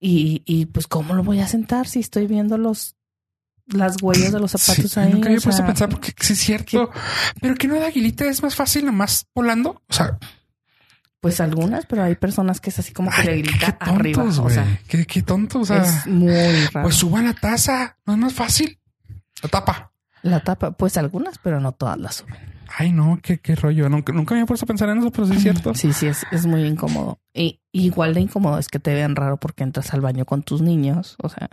Y, 0.00 0.42
y 0.44 0.66
pues, 0.66 0.86
¿cómo 0.86 1.14
lo 1.14 1.22
voy 1.22 1.40
a 1.40 1.46
sentar 1.46 1.86
si 1.86 2.00
estoy 2.00 2.26
viendo 2.26 2.58
los 2.58 2.96
las 3.66 3.96
huellas 4.02 4.32
de 4.32 4.40
los 4.40 4.50
zapatos 4.52 4.92
Sí, 4.92 5.00
ahí? 5.00 5.12
Nunca 5.12 5.28
había 5.28 5.40
puesto 5.40 5.62
a 5.62 5.66
pensar 5.66 5.88
porque 5.88 6.12
sí 6.20 6.32
es 6.34 6.38
cierto. 6.40 6.90
Pero 7.40 7.54
que 7.54 7.66
no 7.68 7.74
de 7.74 7.86
aguilita 7.86 8.24
es 8.26 8.42
más 8.42 8.54
fácil, 8.54 8.84
nomás 8.86 9.26
volando. 9.34 9.82
O 9.88 9.92
sea, 9.92 10.18
Pues 11.20 11.40
algunas, 11.40 11.86
pero 11.86 12.02
hay 12.02 12.14
personas 12.16 12.60
que 12.60 12.70
es 12.70 12.78
así 12.78 12.92
como 12.92 13.10
que 13.10 13.16
ay, 13.22 13.26
le 13.26 13.42
grita 13.42 13.78
qué 13.78 13.90
arriba. 13.90 14.22
tontos, 14.22 14.38
O 14.38 14.50
sea, 14.50 14.80
qué, 14.88 15.06
qué 15.06 15.22
tontos. 15.22 15.62
O 15.62 15.64
sea, 15.74 15.82
es 15.82 16.06
muy 16.06 16.28
raro. 16.72 16.82
pues 16.86 16.96
suban 16.96 17.24
la 17.24 17.32
taza. 17.34 17.96
No 18.04 18.12
es 18.12 18.18
más 18.18 18.32
fácil. 18.34 18.78
La 19.42 19.48
tapa. 19.48 19.92
la 20.22 20.40
tapa, 20.40 20.72
pues 20.72 20.96
algunas, 20.98 21.38
pero 21.38 21.60
no 21.60 21.72
todas 21.72 21.98
las 21.98 22.16
suben. 22.16 22.36
Ay, 22.76 22.92
no, 22.92 23.18
qué, 23.22 23.38
qué 23.38 23.54
rollo. 23.54 23.88
Nunca, 23.88 24.12
nunca 24.12 24.34
me 24.34 24.40
había 24.40 24.46
puesto 24.46 24.64
a 24.64 24.66
pensar 24.66 24.88
en 24.88 24.98
eso, 24.98 25.10
pero 25.12 25.26
sí 25.26 25.34
es 25.36 25.42
cierto. 25.42 25.74
Sí, 25.74 25.92
sí, 25.92 26.06
es, 26.06 26.24
es 26.32 26.44
muy 26.46 26.62
incómodo. 26.64 27.20
Y 27.32 27.60
igual 27.72 28.14
de 28.14 28.20
incómodo 28.20 28.58
es 28.58 28.68
que 28.68 28.78
te 28.80 28.92
vean 28.94 29.16
raro 29.16 29.36
porque 29.38 29.62
entras 29.62 29.92
al 29.94 30.00
baño 30.00 30.24
con 30.24 30.42
tus 30.42 30.60
niños. 30.60 31.16
O 31.22 31.28
sea, 31.28 31.50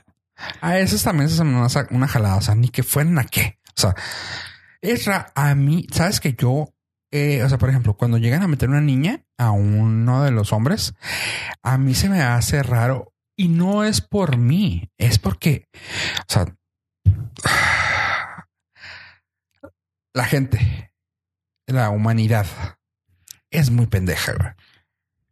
A 0.61 0.79
esos 0.79 1.03
también 1.03 1.29
es 1.29 1.39
una, 1.39 1.67
una 1.91 2.07
jalada. 2.07 2.35
O 2.37 2.41
sea, 2.41 2.55
ni 2.55 2.69
que 2.69 2.83
fueran 2.83 3.17
a 3.19 3.25
qué. 3.25 3.59
O 3.77 3.81
sea, 3.81 3.95
es 4.81 5.05
ra 5.05 5.31
a 5.35 5.55
mí, 5.55 5.87
sabes 5.91 6.19
que 6.19 6.33
yo, 6.33 6.73
eh, 7.11 7.43
o 7.43 7.49
sea, 7.49 7.57
por 7.57 7.69
ejemplo, 7.69 7.95
cuando 7.95 8.17
llegan 8.17 8.41
a 8.43 8.47
meter 8.47 8.69
una 8.69 8.81
niña 8.81 9.23
a 9.37 9.51
uno 9.51 10.23
de 10.23 10.31
los 10.31 10.53
hombres, 10.53 10.93
a 11.61 11.77
mí 11.77 11.93
se 11.93 12.09
me 12.09 12.21
hace 12.21 12.63
raro 12.63 13.13
y 13.35 13.47
no 13.47 13.83
es 13.83 14.01
por 14.01 14.37
mí, 14.37 14.89
es 14.97 15.19
porque, 15.19 15.67
o 15.73 16.31
sea, 16.31 16.45
la 20.13 20.25
gente, 20.25 20.91
la 21.67 21.89
humanidad 21.89 22.47
es 23.51 23.69
muy 23.69 23.87
pendeja. 23.87 24.55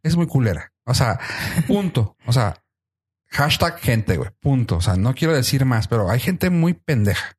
Es 0.02 0.16
muy 0.16 0.26
culera. 0.26 0.72
O 0.84 0.94
sea, 0.94 1.18
punto. 1.66 2.16
O 2.26 2.32
sea, 2.32 2.62
hashtag 3.30 3.78
gente, 3.78 4.16
güey. 4.16 4.30
Punto. 4.40 4.76
O 4.76 4.80
sea, 4.80 4.96
no 4.96 5.14
quiero 5.14 5.34
decir 5.34 5.64
más, 5.64 5.88
pero 5.88 6.10
hay 6.10 6.20
gente 6.20 6.50
muy 6.50 6.74
pendeja. 6.74 7.36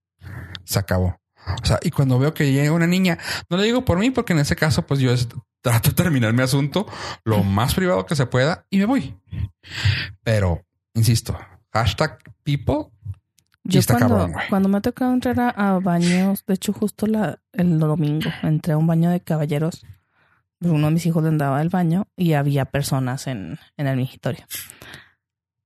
Se 0.63 0.79
acabó. 0.79 1.19
O 1.61 1.65
sea, 1.65 1.79
y 1.81 1.91
cuando 1.91 2.19
veo 2.19 2.33
que 2.33 2.51
llega 2.51 2.71
una 2.71 2.87
niña, 2.87 3.17
no 3.49 3.57
le 3.57 3.63
digo 3.63 3.83
por 3.83 3.97
mí, 3.97 4.11
porque 4.11 4.33
en 4.33 4.39
ese 4.39 4.55
caso, 4.55 4.85
pues 4.85 4.99
yo 4.99 5.13
trato 5.61 5.89
de 5.89 5.95
terminar 5.95 6.33
mi 6.33 6.41
asunto 6.41 6.87
lo 7.23 7.43
más 7.43 7.73
privado 7.75 8.05
que 8.05 8.15
se 8.15 8.25
pueda 8.25 8.65
y 8.69 8.77
me 8.77 8.85
voy. 8.85 9.17
Pero, 10.23 10.65
insisto, 10.93 11.37
hashtag 11.73 12.19
people. 12.43 12.91
Yo 13.63 13.79
está 13.79 13.97
cuando, 13.97 14.17
cabrón, 14.17 14.35
cuando 14.49 14.69
me 14.69 14.77
ha 14.77 14.81
tocado 14.81 15.13
entrar 15.13 15.39
a, 15.39 15.49
a 15.49 15.79
baños, 15.79 16.43
de 16.47 16.55
hecho 16.55 16.73
justo 16.73 17.05
la, 17.05 17.39
el 17.53 17.77
domingo 17.77 18.31
entré 18.41 18.73
a 18.73 18.77
un 18.77 18.87
baño 18.87 19.11
de 19.11 19.19
caballeros, 19.19 19.85
uno 20.61 20.87
de 20.87 20.93
mis 20.93 21.05
hijos 21.05 21.21
le 21.21 21.29
andaba 21.29 21.59
al 21.59 21.69
baño 21.69 22.07
y 22.15 22.33
había 22.33 22.65
personas 22.65 23.27
en, 23.27 23.59
en 23.77 23.87
el 23.87 23.97
mingitorio. 23.97 24.45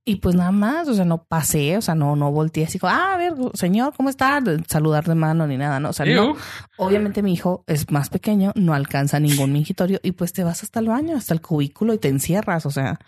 Y 0.08 0.18
pues 0.18 0.36
nada 0.36 0.52
más, 0.52 0.88
o 0.88 0.94
sea, 0.94 1.04
no 1.04 1.24
pasé, 1.24 1.78
o 1.78 1.82
sea, 1.82 1.96
no, 1.96 2.16
no 2.16 2.32
volteé 2.32 2.66
así 2.66 2.78
como, 2.78 2.94
ah, 2.94 3.16
a 3.16 3.18
ver, 3.18 3.34
señor, 3.56 3.92
¿cómo 3.98 4.10
está? 4.10 4.40
Saludar 4.68 5.04
de 5.06 5.16
mano 5.16 5.48
ni 5.48 5.58
nada, 5.58 5.80
¿no? 5.80 5.90
O 5.90 5.94
sea, 5.94 6.06
no. 6.06 6.36
Obviamente 6.78 7.24
mi 7.24 7.34
hijo 7.34 7.64
es 7.66 7.90
más 7.90 8.10
pequeño, 8.10 8.52
no 8.54 8.76
alcanza 8.76 9.20
ningún 9.20 9.52
mingitorio 9.52 10.00
y 10.04 10.12
pues 10.12 10.32
te 10.32 10.44
vas 10.44 10.62
hasta 10.62 10.80
el 10.80 10.90
baño, 10.90 11.18
hasta 11.18 11.34
el 11.34 11.42
cubículo 11.42 11.94
y 11.94 11.98
te 11.98 12.10
encierras, 12.10 12.68
o 12.68 12.72
sea, 12.72 13.00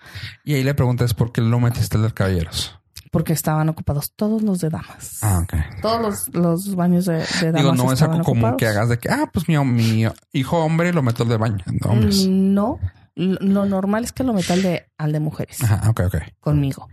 Y 0.43 0.56
ahí 0.56 0.64
le 0.64 0.74
preguntas 0.74 1.14
por 1.14 1.32
qué 1.32 1.41
lo 1.41 1.60
metiste 1.60 1.98
al 1.98 2.04
de 2.04 2.12
caballeros. 2.14 2.80
porque 3.12 3.32
estaban 3.34 3.70
ocupados 3.70 4.14
todos 4.16 4.41
los 4.41 4.60
de 4.60 4.70
damas. 4.70 5.20
Ah, 5.22 5.41
ok. 5.43 5.54
Todos 5.84 6.02
los, 6.02 6.28
los 6.36 6.76
baños 6.76 7.06
de, 7.06 7.18
de 7.20 7.52
damas 7.52 7.62
Digo, 7.62 7.76
no 7.76 7.91
es 7.93 8.02
algo 8.02 8.24
común 8.24 8.58
que 8.58 8.66
hagas 8.68 8.89
de 8.89 8.98
que, 8.98 9.10
ah, 9.10 9.30
pues 9.32 9.48
mi, 9.48 9.56
mi 9.66 10.08
hijo 10.34 10.58
hombre 10.58 10.91
lo 10.93 11.04
meto 11.04 11.22
al 11.22 11.30
de 11.30 11.38
baño. 11.38 11.64
de 11.68 11.88
hombres. 11.88 12.28
No, 12.28 12.80
lo 13.18 13.65
normal 13.65 14.03
es 14.03 14.11
que 14.11 14.24
lo 14.24 14.34
meta 14.34 14.53
al 14.53 14.61
de, 14.61 14.86
al 14.97 15.11
de 15.11 15.20
mujeres 15.20 15.63
Ajá, 15.63 15.89
ok, 15.89 16.01
ok. 16.05 16.15
conmigo. 16.39 16.88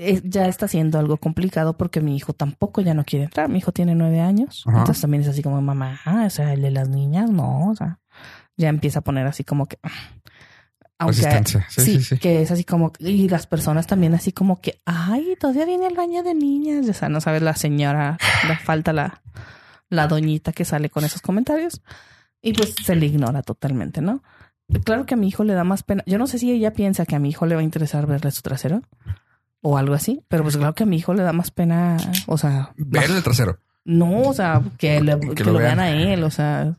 Eh, 0.00 0.22
ya 0.24 0.46
está 0.46 0.68
siendo 0.68 0.98
algo 0.98 1.16
complicado 1.16 1.76
porque 1.76 2.00
mi 2.00 2.16
hijo 2.16 2.32
tampoco 2.32 2.80
ya 2.80 2.94
no 2.94 3.04
quiere 3.04 3.24
entrar. 3.24 3.48
Mi 3.48 3.58
hijo 3.58 3.72
tiene 3.72 3.96
nueve 3.96 4.20
años. 4.20 4.62
Ajá. 4.66 4.78
Entonces 4.78 5.02
también 5.02 5.24
es 5.24 5.28
así 5.28 5.42
como, 5.42 5.60
mamá, 5.60 6.00
o 6.24 6.30
sea, 6.30 6.52
el 6.52 6.62
de 6.62 6.70
las 6.70 6.88
niñas, 6.88 7.30
no, 7.30 7.70
o 7.70 7.74
sea, 7.74 7.98
ya 8.56 8.68
empieza 8.68 9.00
a 9.00 9.02
poner 9.02 9.26
así 9.26 9.44
como 9.44 9.66
que... 9.66 9.78
Aunque, 11.00 11.44
sí, 11.44 11.60
sí, 11.68 12.02
sí. 12.02 12.18
que 12.18 12.42
es 12.42 12.50
así 12.50 12.64
como, 12.64 12.92
y 12.98 13.28
las 13.28 13.46
personas 13.46 13.86
también 13.86 14.14
así 14.14 14.32
como 14.32 14.60
que, 14.60 14.80
ay, 14.84 15.36
todavía 15.38 15.64
viene 15.64 15.86
el 15.86 15.94
baño 15.94 16.24
de 16.24 16.34
niñas. 16.34 16.88
O 16.88 16.92
sea, 16.92 17.08
no 17.08 17.20
sabes 17.20 17.40
la 17.40 17.54
señora, 17.54 18.18
le 18.48 18.56
falta 18.56 18.92
la, 18.92 19.22
la 19.90 20.08
doñita 20.08 20.52
que 20.52 20.64
sale 20.64 20.90
con 20.90 21.04
esos 21.04 21.22
comentarios. 21.22 21.82
Y 22.42 22.52
pues 22.52 22.74
se 22.84 22.96
le 22.96 23.06
ignora 23.06 23.42
totalmente, 23.42 24.00
¿no? 24.00 24.22
Claro 24.84 25.06
que 25.06 25.14
a 25.14 25.16
mi 25.16 25.28
hijo 25.28 25.44
le 25.44 25.54
da 25.54 25.64
más 25.64 25.82
pena. 25.82 26.02
Yo 26.06 26.18
no 26.18 26.26
sé 26.26 26.38
si 26.38 26.50
ella 26.52 26.72
piensa 26.72 27.06
que 27.06 27.16
a 27.16 27.18
mi 27.18 27.30
hijo 27.30 27.46
le 27.46 27.54
va 27.54 27.60
a 27.62 27.64
interesar 27.64 28.06
verle 28.06 28.30
su 28.30 28.42
trasero 28.42 28.82
o 29.62 29.78
algo 29.78 29.94
así, 29.94 30.20
pero 30.28 30.42
pues 30.42 30.56
claro 30.56 30.74
que 30.74 30.82
a 30.82 30.86
mi 30.86 30.96
hijo 30.96 31.14
le 31.14 31.22
da 31.22 31.32
más 31.32 31.50
pena, 31.50 31.96
o 32.26 32.36
sea, 32.38 32.72
Ver 32.76 33.10
el 33.10 33.22
trasero. 33.22 33.58
no, 33.84 34.22
o 34.22 34.32
sea, 34.34 34.60
que, 34.78 35.00
le- 35.00 35.18
que 35.34 35.42
lo 35.44 35.52
lo, 35.52 35.58
vean. 35.58 35.80
a 35.80 35.90
él, 35.90 36.22
o 36.22 36.30
sea, 36.30 36.76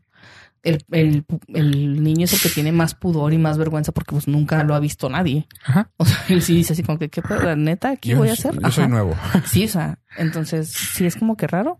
el, 0.63 0.85
el, 0.91 1.25
el 1.47 2.03
niño 2.03 2.25
es 2.25 2.33
el 2.33 2.39
que 2.41 2.49
tiene 2.49 2.71
más 2.71 2.93
pudor 2.93 3.33
y 3.33 3.37
más 3.37 3.57
vergüenza 3.57 3.91
porque 3.91 4.11
pues 4.11 4.27
nunca 4.27 4.63
lo 4.63 4.75
ha 4.75 4.79
visto 4.79 5.09
nadie. 5.09 5.47
Ajá. 5.65 5.89
O 5.97 6.05
sea, 6.05 6.17
él 6.29 6.41
sí 6.41 6.53
dice 6.55 6.73
así 6.73 6.83
como 6.83 6.99
que, 6.99 7.09
¿qué 7.09 7.21
pedo? 7.21 7.55
neta? 7.57 7.95
¿Qué 7.97 8.13
voy 8.15 8.29
a 8.29 8.33
hacer? 8.33 8.57
Yo 8.61 8.69
soy 8.71 8.87
nuevo. 8.87 9.15
Sí, 9.45 9.65
o 9.65 9.67
sea, 9.69 9.99
entonces 10.17 10.69
sí 10.69 11.05
es 11.05 11.15
como 11.15 11.35
que 11.37 11.47
raro, 11.47 11.77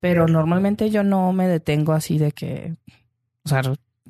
pero 0.00 0.26
normalmente 0.26 0.90
yo 0.90 1.02
no 1.04 1.32
me 1.32 1.46
detengo 1.46 1.92
así 1.92 2.18
de 2.18 2.32
que, 2.32 2.74
o 3.44 3.48
sea, 3.48 3.62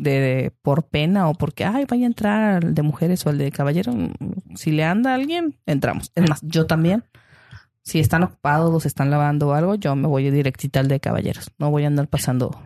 de, 0.02 0.10
de- 0.20 0.52
por 0.62 0.84
pena 0.88 1.28
o 1.28 1.34
porque, 1.34 1.64
ay, 1.64 1.84
vaya 1.88 2.04
a 2.04 2.06
entrar 2.06 2.64
el 2.64 2.74
de 2.74 2.82
mujeres 2.82 3.24
o 3.26 3.30
el 3.30 3.38
de 3.38 3.50
caballero. 3.52 3.92
Si 4.54 4.70
le 4.70 4.84
anda 4.84 5.10
a 5.12 5.14
alguien, 5.14 5.56
entramos. 5.66 6.10
Es 6.14 6.28
más, 6.28 6.40
yo 6.42 6.66
también. 6.66 7.04
Si 7.82 7.98
están 7.98 8.22
ocupados 8.22 8.72
o 8.74 8.78
se 8.78 8.88
están 8.88 9.10
lavando 9.10 9.48
o 9.48 9.52
algo, 9.54 9.74
yo 9.74 9.96
me 9.96 10.06
voy 10.06 10.30
directita 10.30 10.80
al 10.80 10.88
de 10.88 11.00
caballeros. 11.00 11.50
No 11.58 11.70
voy 11.70 11.84
a 11.84 11.86
andar 11.86 12.08
pasando 12.08 12.62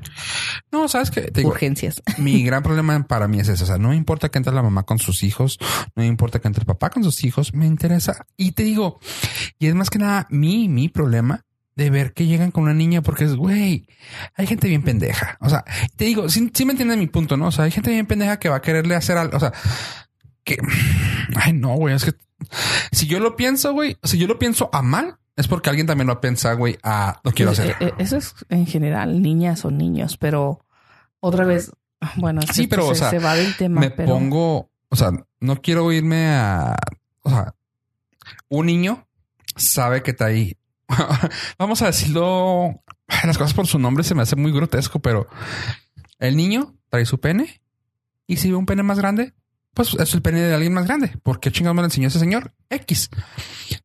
No, 0.72 0.88
sabes 0.88 1.12
que 1.12 1.30
urgencias. 1.44 2.02
mi 2.18 2.42
gran 2.42 2.64
problema 2.64 3.00
para 3.06 3.28
mí 3.28 3.38
es 3.38 3.48
eso. 3.48 3.62
O 3.62 3.66
sea, 3.66 3.78
no 3.78 3.90
me 3.90 3.96
importa 3.96 4.28
que 4.28 4.38
entre 4.38 4.52
la 4.52 4.62
mamá 4.62 4.82
con 4.82 4.98
sus 4.98 5.22
hijos, 5.22 5.58
no 5.94 6.02
me 6.02 6.06
importa 6.06 6.40
que 6.40 6.48
entre 6.48 6.62
el 6.62 6.66
papá 6.66 6.90
con 6.90 7.04
sus 7.04 7.22
hijos, 7.24 7.54
me 7.54 7.64
interesa. 7.66 8.26
Y 8.36 8.52
te 8.52 8.64
digo, 8.64 8.98
y 9.60 9.68
es 9.68 9.74
más 9.76 9.88
que 9.88 10.00
nada 10.00 10.26
mi, 10.30 10.68
mi 10.68 10.88
problema 10.88 11.44
de 11.76 11.90
ver 11.90 12.12
que 12.12 12.26
llegan 12.26 12.50
con 12.50 12.64
una 12.64 12.74
niña 12.74 13.02
porque 13.02 13.24
es, 13.24 13.34
güey, 13.34 13.88
hay 14.36 14.46
gente 14.46 14.68
bien 14.68 14.82
pendeja. 14.82 15.36
O 15.40 15.48
sea, 15.48 15.64
te 15.96 16.04
digo, 16.04 16.28
sí 16.28 16.64
me 16.64 16.72
entiendes 16.72 16.98
mi 16.98 17.08
punto, 17.08 17.36
¿no? 17.36 17.48
O 17.48 17.52
sea, 17.52 17.64
hay 17.64 17.70
gente 17.70 17.90
bien 17.90 18.06
pendeja 18.06 18.38
que 18.38 18.48
va 18.48 18.56
a 18.56 18.62
quererle 18.62 18.94
hacer 18.94 19.16
algo. 19.16 19.36
O 19.36 19.40
sea, 19.40 19.52
que, 20.44 20.58
ay, 21.36 21.52
no, 21.52 21.74
güey, 21.74 21.94
es 21.94 22.04
que 22.04 22.12
si 22.92 23.06
yo 23.06 23.18
lo 23.20 23.36
pienso, 23.36 23.72
güey, 23.72 23.96
si 24.02 24.18
yo 24.18 24.26
lo 24.26 24.38
pienso 24.38 24.70
a 24.72 24.82
mal, 24.82 25.18
es 25.36 25.48
porque 25.48 25.70
alguien 25.70 25.86
también 25.86 26.06
lo 26.06 26.20
piensa, 26.20 26.52
güey, 26.52 26.78
a 26.82 27.20
lo 27.24 27.32
quiero 27.32 27.52
hacer. 27.52 27.70
Eh, 27.70 27.76
eh, 27.80 27.92
Eso 27.98 28.16
es 28.16 28.34
en 28.48 28.66
general, 28.66 29.20
niñas 29.22 29.64
o 29.64 29.70
niños, 29.70 30.16
pero 30.16 30.64
otra 31.20 31.44
vez, 31.44 31.72
bueno, 32.16 32.40
es 32.40 32.46
que 32.48 32.52
Sí, 32.54 32.66
pero, 32.66 32.86
o 32.86 32.94
se, 32.94 33.00
sea, 33.00 33.10
se 33.10 33.18
va 33.18 33.34
del 33.34 33.56
tema, 33.56 33.80
me 33.80 33.90
pero 33.90 34.10
pongo, 34.10 34.70
o 34.88 34.96
sea, 34.96 35.10
no 35.40 35.60
quiero 35.60 35.90
irme 35.90 36.28
a, 36.28 36.76
o 37.22 37.30
sea, 37.30 37.54
un 38.48 38.66
niño 38.66 39.08
sabe 39.56 40.02
que 40.02 40.12
está 40.12 40.26
ahí. 40.26 40.56
Vamos 41.58 41.82
a 41.82 41.86
decirlo, 41.86 42.82
las 43.24 43.38
cosas 43.38 43.54
por 43.54 43.66
su 43.66 43.78
nombre 43.78 44.04
se 44.04 44.14
me 44.14 44.22
hace 44.22 44.36
muy 44.36 44.52
grotesco, 44.52 45.00
pero 45.00 45.26
el 46.18 46.36
niño 46.36 46.74
trae 46.90 47.06
su 47.06 47.20
pene 47.20 47.60
y 48.26 48.36
si 48.36 48.50
ve 48.50 48.56
un 48.56 48.66
pene 48.66 48.82
más 48.82 48.98
grande, 48.98 49.34
pues 49.74 49.94
es 49.94 50.14
el 50.14 50.22
pene 50.22 50.40
de 50.40 50.54
alguien 50.54 50.72
más 50.72 50.86
grande. 50.86 51.18
¿Por 51.22 51.40
qué 51.40 51.50
chingados 51.50 51.74
me 51.74 51.82
lo 51.82 51.86
enseñó 51.86 52.08
ese 52.08 52.18
señor? 52.18 52.54
X. 52.70 53.10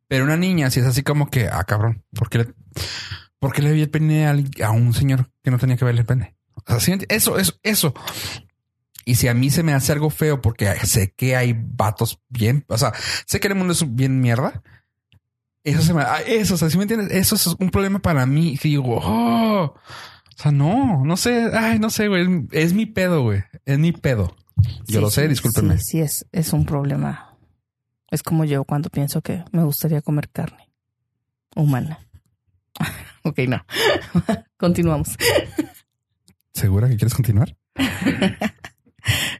Pero 0.07 0.23
una 0.23 0.37
niña, 0.37 0.69
si 0.69 0.79
es 0.79 0.85
así 0.85 1.03
como 1.03 1.29
que, 1.29 1.47
ah, 1.47 1.63
cabrón, 1.63 2.03
¿por 2.13 2.29
qué 2.29 2.37
le, 2.39 2.53
¿Por 3.39 3.57
vi 3.59 3.81
el 3.81 3.89
pene 3.89 4.27
a, 4.27 4.71
un 4.71 4.93
señor 4.93 5.31
que 5.43 5.49
no 5.49 5.57
tenía 5.57 5.77
que 5.77 5.85
verle 5.85 6.01
el 6.01 6.07
pene? 6.07 6.35
O 6.55 6.61
sea, 6.67 6.79
¿sí 6.79 6.91
enti- 6.91 7.05
eso, 7.09 7.37
eso, 7.39 7.53
eso. 7.63 7.93
Y 9.05 9.15
si 9.15 9.29
a 9.29 9.33
mí 9.33 9.49
se 9.49 9.63
me 9.63 9.73
hace 9.73 9.93
algo 9.93 10.09
feo 10.09 10.41
porque 10.41 10.69
sé 10.85 11.13
que 11.15 11.35
hay 11.35 11.55
vatos 11.57 12.19
bien, 12.27 12.65
o 12.67 12.77
sea, 12.77 12.93
sé 13.25 13.39
que 13.39 13.47
el 13.47 13.55
mundo 13.55 13.73
es 13.73 13.95
bien 13.95 14.19
mierda. 14.19 14.61
Eso 15.63 15.81
se 15.81 15.93
me, 15.93 16.01
ah, 16.01 16.21
eso, 16.25 16.55
o 16.55 16.57
sea, 16.57 16.69
si 16.69 16.77
me 16.77 16.83
entiendes, 16.83 17.11
eso 17.11 17.35
es 17.35 17.47
un 17.47 17.69
problema 17.69 17.99
para 17.99 18.25
mí. 18.25 18.53
Y 18.53 18.57
digo, 18.69 18.99
oh, 19.03 19.63
o 19.75 20.41
sea, 20.41 20.51
no, 20.51 21.03
no 21.03 21.17
sé, 21.17 21.49
ay, 21.53 21.79
no 21.79 21.89
sé, 21.89 22.07
güey, 22.07 22.47
es, 22.51 22.73
mi 22.73 22.85
pedo, 22.85 23.23
güey, 23.23 23.43
es 23.65 23.77
mi 23.79 23.91
pedo. 23.91 24.35
Yo 24.87 24.95
Sí, 24.95 24.99
lo 24.99 25.09
sé, 25.09 25.27
discúlpenme. 25.27 25.77
Sí, 25.77 25.83
sí, 25.91 25.99
es, 26.01 26.25
es 26.31 26.53
un 26.53 26.65
problema. 26.65 27.37
Es 28.11 28.23
como 28.23 28.43
yo 28.45 28.63
cuando 28.63 28.89
pienso 28.89 29.21
que 29.21 29.43
me 29.51 29.63
gustaría 29.63 30.01
comer 30.01 30.29
carne 30.29 30.69
humana. 31.55 31.99
ok, 33.23 33.39
no. 33.47 33.63
Continuamos. 34.57 35.15
¿Segura 36.53 36.87
que 36.89 36.95
quieres 36.97 37.13
continuar? 37.13 37.55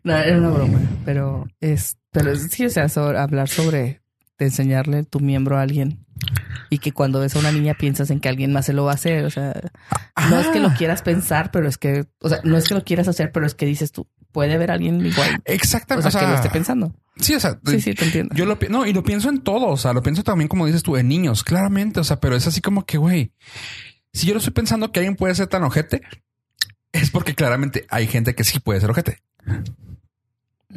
No, 0.03 0.15
era 0.15 0.37
una 0.37 0.49
broma, 0.49 0.79
pero 1.05 1.45
es, 1.59 1.97
pero 2.11 2.33
sí, 2.35 2.65
o 2.65 2.69
sea, 2.69 2.87
sobre- 2.87 3.19
hablar 3.19 3.49
sobre 3.49 4.01
de 4.39 4.45
enseñarle 4.45 5.03
tu 5.03 5.19
miembro 5.19 5.57
a 5.57 5.61
alguien 5.61 6.05
y 6.69 6.79
que 6.79 6.91
cuando 6.91 7.19
ves 7.19 7.35
a 7.35 7.39
una 7.39 7.51
niña 7.51 7.73
piensas 7.75 8.09
en 8.09 8.19
que 8.19 8.29
alguien 8.29 8.51
más 8.53 8.65
se 8.65 8.73
lo 8.73 8.85
va 8.85 8.91
a 8.91 8.95
hacer. 8.95 9.25
O 9.25 9.29
sea, 9.29 9.53
no 10.29 10.39
es 10.39 10.47
que 10.47 10.59
lo 10.59 10.69
Ah. 10.69 10.75
quieras 10.77 11.01
pensar, 11.01 11.51
pero 11.51 11.67
es 11.67 11.77
que, 11.77 12.05
o 12.21 12.29
sea, 12.29 12.39
no 12.43 12.57
es 12.57 12.67
que 12.67 12.73
lo 12.73 12.83
quieras 12.83 13.07
hacer, 13.07 13.31
pero 13.31 13.45
es 13.45 13.53
que 13.55 13.65
dices 13.65 13.91
tú, 13.91 14.07
puede 14.31 14.53
haber 14.53 14.71
alguien 14.71 15.05
igual. 15.05 15.35
O 15.37 15.41
Exactamente. 15.45 16.09
sea, 16.11 16.21
que 16.21 16.27
lo 16.27 16.35
esté 16.35 16.49
pensando. 16.49 16.93
sí, 17.17 17.35
o 17.35 17.39
sea, 17.39 17.59
Sí, 17.65 17.81
sí, 17.81 17.93
te 17.93 18.05
entiendo. 18.05 18.33
Yo 18.35 18.45
lo 18.45 18.57
no, 18.69 18.85
y 18.85 18.93
lo 18.93 19.03
pienso 19.03 19.29
en 19.29 19.41
todo. 19.41 19.67
O 19.67 19.77
sea, 19.77 19.93
lo 19.93 20.01
pienso 20.01 20.23
también, 20.23 20.47
como 20.47 20.65
dices 20.65 20.83
tú, 20.83 20.95
en 20.97 21.07
niños, 21.07 21.43
claramente. 21.43 21.99
O 21.99 22.03
sea, 22.03 22.19
pero 22.19 22.35
es 22.35 22.47
así 22.47 22.61
como 22.61 22.85
que, 22.85 22.97
güey, 22.97 23.33
si 24.13 24.25
yo 24.27 24.33
lo 24.33 24.39
estoy 24.39 24.53
pensando 24.53 24.91
que 24.91 24.99
alguien 24.99 25.15
puede 25.15 25.35
ser 25.35 25.47
tan 25.47 25.63
ojete, 25.63 26.01
es 26.91 27.11
porque 27.11 27.35
claramente 27.35 27.85
hay 27.89 28.07
gente 28.07 28.35
que 28.35 28.43
sí 28.43 28.59
puede 28.59 28.79
ser 28.81 28.89
ojete. 28.91 29.21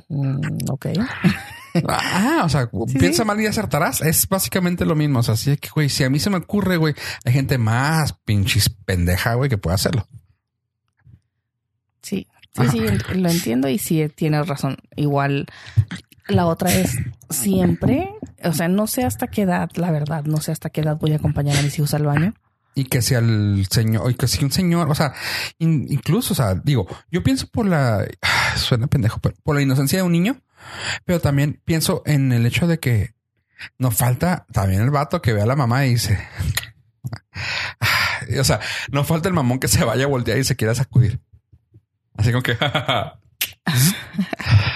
Mm, 0.08 0.40
ok. 0.70 0.86
Ah, 1.88 2.42
o 2.44 2.48
sea, 2.48 2.68
Sí, 2.88 2.98
piensa 2.98 3.22
sí. 3.22 3.26
mal 3.26 3.40
y 3.40 3.46
acertarás. 3.46 4.00
Es 4.02 4.28
básicamente 4.28 4.84
lo 4.84 4.94
mismo. 4.94 5.20
O 5.20 5.22
sea, 5.22 5.34
así 5.34 5.56
que, 5.56 5.68
güey, 5.74 5.88
si 5.88 6.04
a 6.04 6.10
mí 6.10 6.18
se 6.18 6.30
me 6.30 6.36
ocurre, 6.38 6.76
güey, 6.76 6.94
hay 7.24 7.32
gente 7.32 7.58
más 7.58 8.12
pinches 8.24 8.68
pendeja, 8.68 9.34
güey, 9.34 9.48
que 9.50 9.58
puede 9.58 9.74
hacerlo. 9.74 10.06
Sí, 12.02 12.26
sí, 12.54 12.62
Ajá. 12.62 12.70
sí, 12.72 12.78
ent- 12.80 13.14
lo 13.14 13.28
entiendo 13.30 13.68
y 13.68 13.78
sí 13.78 14.08
tienes 14.14 14.46
razón. 14.48 14.76
Igual 14.96 15.46
la 16.28 16.46
otra 16.46 16.72
es 16.74 16.96
siempre, 17.30 18.08
o 18.44 18.52
sea, 18.52 18.68
no 18.68 18.86
sé 18.86 19.04
hasta 19.04 19.26
qué 19.28 19.42
edad, 19.42 19.70
la 19.74 19.90
verdad, 19.90 20.24
no 20.24 20.38
sé 20.40 20.52
hasta 20.52 20.70
qué 20.70 20.80
edad 20.80 20.96
voy 20.98 21.12
a 21.12 21.16
acompañar 21.16 21.56
a 21.56 21.62
mis 21.62 21.78
hijos 21.78 21.94
al 21.94 22.04
baño. 22.04 22.34
Y 22.74 22.84
que 22.84 23.02
sea 23.02 23.18
el 23.18 23.66
señor, 23.70 24.10
y 24.10 24.14
que 24.14 24.26
sea 24.26 24.44
un 24.44 24.50
señor, 24.52 24.90
o 24.90 24.94
sea, 24.94 25.12
in- 25.58 25.86
incluso, 25.90 26.32
o 26.32 26.36
sea, 26.36 26.54
digo, 26.54 26.86
yo 27.10 27.22
pienso 27.22 27.46
por 27.48 27.66
la, 27.66 28.06
ah, 28.22 28.52
suena 28.56 28.86
pendejo, 28.86 29.18
pero 29.20 29.34
por 29.42 29.54
la 29.56 29.62
inocencia 29.62 29.98
de 29.98 30.02
un 30.04 30.12
niño, 30.12 30.40
pero 31.04 31.20
también 31.20 31.60
pienso 31.64 32.02
en 32.06 32.32
el 32.32 32.46
hecho 32.46 32.66
de 32.66 32.78
que 32.78 33.14
nos 33.78 33.96
falta 33.96 34.46
también 34.52 34.82
el 34.82 34.90
vato 34.90 35.22
que 35.22 35.32
ve 35.32 35.42
a 35.42 35.46
la 35.46 35.56
mamá 35.56 35.86
y 35.86 35.90
dice, 35.90 36.18
ah, 37.80 38.20
o 38.38 38.44
sea, 38.44 38.60
no 38.90 39.04
falta 39.04 39.28
el 39.28 39.34
mamón 39.34 39.58
que 39.58 39.68
se 39.68 39.84
vaya 39.84 40.04
a 40.04 40.08
voltear 40.08 40.38
y 40.38 40.44
se 40.44 40.56
quiera 40.56 40.74
sacudir. 40.74 41.20
Así 42.16 42.30
como 42.30 42.42
que, 42.42 42.56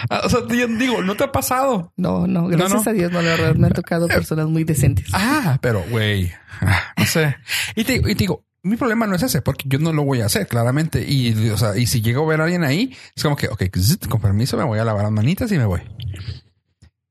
Ah, 0.09 0.23
o 0.25 0.29
sea, 0.29 0.41
digo, 0.43 1.03
no 1.03 1.17
te 1.17 1.25
ha 1.25 1.33
pasado. 1.33 1.93
No, 1.97 2.27
no, 2.27 2.47
gracias 2.47 2.85
no. 2.85 2.91
a 2.91 2.95
Dios, 2.95 3.11
no, 3.11 3.23
la 3.23 3.31
verdad, 3.31 3.55
me 3.57 3.67
han 3.67 3.73
tocado 3.73 4.07
personas 4.07 4.47
muy 4.47 4.65
decentes. 4.65 5.09
Ah, 5.13 5.59
pero 5.61 5.85
güey, 5.91 6.33
ah, 6.61 6.93
no 6.97 7.07
sé. 7.07 7.37
Y 7.75 7.85
te, 7.85 7.97
y 7.97 8.01
te 8.01 8.15
digo, 8.15 8.45
mi 8.67 8.77
problema 8.77 9.07
no 9.07 9.15
es 9.15 9.23
ese, 9.23 9.43
porque 9.43 9.69
yo 9.69 9.79
no 9.79 9.93
lo 9.93 10.05
voy 10.05 10.21
a 10.21 10.27
hacer, 10.27 10.47
claramente. 10.47 11.05
Y, 11.09 11.51
o 11.51 11.57
sea, 11.57 11.77
y 11.77 11.87
si 11.87 12.03
llego 12.03 12.25
a 12.25 12.27
ver 12.27 12.41
a 12.41 12.45
alguien 12.45 12.65
ahí, 12.65 12.95
es 13.15 13.23
como 13.23 13.37
que, 13.37 13.49
ok, 13.49 13.63
con 14.09 14.21
permiso, 14.21 14.57
me 14.57 14.65
voy 14.65 14.79
a 14.79 14.85
lavar 14.85 15.05
las 15.05 15.13
manitas 15.13 15.51
y 15.53 15.59
me 15.59 15.65
voy. 15.65 15.81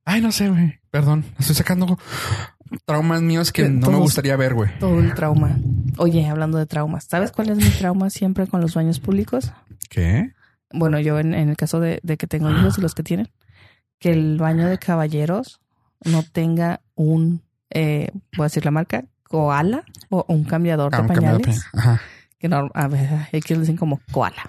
Ay, 0.03 0.21
no 0.21 0.31
sé, 0.31 0.49
güey. 0.49 0.79
Perdón, 0.91 1.25
estoy 1.39 1.55
sacando 1.55 1.97
traumas 2.85 3.21
míos 3.21 3.51
que 3.51 3.69
no 3.69 3.89
me 3.89 3.97
gustaría 3.97 4.35
ver, 4.35 4.53
güey. 4.53 4.69
Todo 4.79 4.99
el 4.99 5.13
trauma. 5.13 5.57
Oye, 5.97 6.27
hablando 6.27 6.57
de 6.57 6.65
traumas, 6.65 7.05
¿sabes 7.05 7.31
cuál 7.31 7.49
es 7.49 7.57
mi 7.57 7.69
trauma 7.69 8.09
siempre 8.09 8.47
con 8.47 8.61
los 8.61 8.75
baños 8.75 8.99
públicos? 8.99 9.51
¿Qué? 9.89 10.31
Bueno, 10.71 10.99
yo 10.99 11.19
en, 11.19 11.33
en 11.33 11.49
el 11.49 11.55
caso 11.55 11.79
de, 11.79 11.99
de 12.03 12.17
que 12.17 12.27
tengo 12.27 12.51
hijos 12.51 12.77
y 12.77 12.81
los 12.81 12.95
que 12.95 13.03
tienen, 13.03 13.29
que 13.99 14.11
el 14.11 14.37
baño 14.37 14.67
de 14.67 14.77
caballeros 14.77 15.61
no 16.03 16.23
tenga 16.23 16.81
un, 16.95 17.41
eh, 17.69 18.09
voy 18.35 18.43
a 18.43 18.47
decir 18.47 18.65
la 18.65 18.71
marca, 18.71 19.05
koala 19.27 19.83
o 20.09 20.25
un 20.27 20.43
cambiador 20.43 20.93
Ah, 20.93 20.97
de 20.97 21.01
un 21.03 21.07
cambiador 21.09 21.37
de 21.39 21.43
pañales. 21.45 21.65
pañal. 21.71 21.91
Ajá. 21.97 22.01
que 22.39 22.47
no, 22.49 22.69
a 22.73 22.87
ver, 22.87 23.09
aquí 23.33 23.53
lo 23.53 23.59
dicen 23.61 23.77
como 23.77 23.99
koala. 24.11 24.43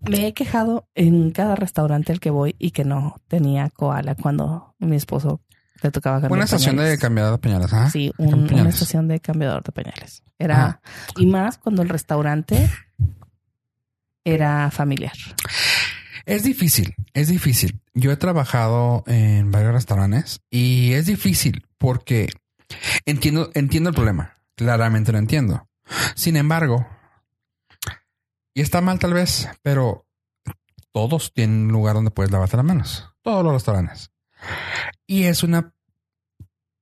Me 0.00 0.26
he 0.26 0.34
quejado 0.34 0.88
en 0.94 1.30
cada 1.30 1.54
restaurante 1.54 2.10
al 2.12 2.18
que 2.20 2.30
voy 2.30 2.56
y 2.58 2.72
que 2.72 2.84
no 2.84 3.20
tenía 3.28 3.70
koala 3.70 4.14
cuando 4.16 4.74
mi 4.80 4.96
esposo 4.96 5.40
le 5.82 5.90
tocaba 5.90 6.16
cambiar 6.16 6.32
Una 6.32 6.44
estación 6.44 6.76
de 6.76 6.98
cambiador 6.98 7.32
de 7.32 7.38
pañales. 7.38 7.70
Sí, 7.92 8.12
una 8.18 8.68
estación 8.68 9.06
de 9.08 9.20
cambiador 9.20 9.62
de 9.62 9.72
pañales. 9.72 10.22
Era 10.38 10.56
Ajá. 10.64 10.80
y 11.16 11.26
más 11.26 11.58
cuando 11.58 11.82
el 11.82 11.88
restaurante 11.88 12.68
era 14.24 14.70
familiar. 14.70 15.12
Es 16.24 16.44
difícil, 16.44 16.94
es 17.14 17.28
difícil. 17.28 17.80
Yo 17.94 18.12
he 18.12 18.16
trabajado 18.16 19.02
en 19.06 19.50
varios 19.50 19.72
restaurantes 19.72 20.40
y 20.50 20.92
es 20.92 21.06
difícil 21.06 21.66
porque 21.78 22.28
entiendo, 23.06 23.50
entiendo 23.54 23.90
el 23.90 23.94
problema. 23.94 24.38
Claramente 24.54 25.12
lo 25.12 25.18
entiendo. 25.18 25.68
Sin 26.14 26.36
embargo, 26.36 26.86
y 28.54 28.60
está 28.60 28.80
mal 28.80 28.98
tal 28.98 29.14
vez, 29.14 29.48
pero 29.62 30.06
todos 30.92 31.32
tienen 31.32 31.66
un 31.66 31.72
lugar 31.72 31.94
donde 31.94 32.10
puedes 32.10 32.30
lavarte 32.30 32.56
las 32.56 32.66
manos. 32.66 33.08
Todos 33.22 33.42
los 33.44 33.54
restaurantes. 33.54 34.10
Y 35.06 35.24
es 35.24 35.42
una 35.42 35.74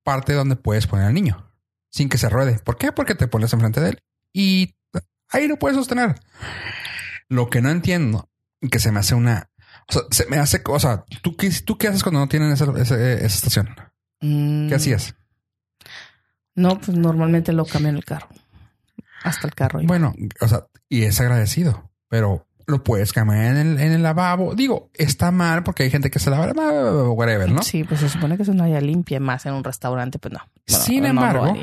parte 0.03 0.33
donde 0.33 0.55
puedes 0.55 0.87
poner 0.87 1.05
al 1.07 1.13
niño 1.13 1.51
sin 1.89 2.09
que 2.09 2.17
se 2.17 2.29
ruede. 2.29 2.59
¿Por 2.59 2.77
qué? 2.77 2.91
Porque 2.91 3.15
te 3.15 3.27
pones 3.27 3.53
enfrente 3.53 3.81
de 3.81 3.89
él 3.89 4.03
y 4.33 4.75
ahí 5.29 5.47
lo 5.47 5.57
puedes 5.57 5.77
sostener. 5.77 6.15
Lo 7.29 7.49
que 7.49 7.61
no 7.61 7.69
entiendo 7.69 8.29
que 8.69 8.79
se 8.79 8.91
me 8.91 8.99
hace 8.99 9.15
una, 9.15 9.49
o 9.87 9.93
sea, 9.93 10.01
se 10.11 10.25
me 10.27 10.37
hace, 10.37 10.61
o 10.65 10.79
sea, 10.79 11.05
¿tú 11.21 11.35
qué, 11.35 11.49
tú 11.65 11.77
qué 11.77 11.87
haces 11.87 12.03
cuando 12.03 12.19
no 12.19 12.27
tienen 12.27 12.51
esa, 12.51 12.65
esa, 12.77 12.95
esa 12.95 13.25
estación? 13.25 13.75
Mm, 14.21 14.69
¿Qué 14.69 14.75
hacías? 14.75 15.15
No, 16.61 16.79
pues 16.79 16.95
normalmente 16.95 17.53
lo 17.53 17.65
cambian 17.65 17.95
el 17.95 18.05
carro. 18.05 18.27
Hasta 19.23 19.47
el 19.47 19.55
carro. 19.55 19.79
Bueno, 19.83 20.13
o 20.39 20.47
sea, 20.47 20.67
y 20.87 21.03
es 21.03 21.19
agradecido, 21.19 21.89
pero 22.07 22.45
lo 22.67 22.83
puedes 22.83 23.13
cambiar 23.13 23.45
en 23.45 23.57
el, 23.57 23.79
en 23.79 23.91
el 23.93 24.03
lavabo. 24.03 24.53
Digo, 24.53 24.91
está 24.93 25.31
mal 25.31 25.63
porque 25.63 25.83
hay 25.83 25.89
gente 25.89 26.11
que 26.11 26.19
se 26.19 26.29
lava, 26.29 26.51
whatever, 27.09 27.51
¿no? 27.51 27.63
Sí, 27.63 27.83
pues 27.83 27.99
se 27.99 28.09
supone 28.09 28.37
que 28.37 28.43
es 28.43 28.49
una 28.49 28.65
área 28.65 28.79
limpia, 28.79 29.19
más 29.19 29.47
en 29.47 29.53
un 29.53 29.63
restaurante, 29.63 30.19
pues 30.19 30.33
no. 30.33 30.39
Sin 30.67 31.01
no 31.01 31.09
embargo, 31.09 31.55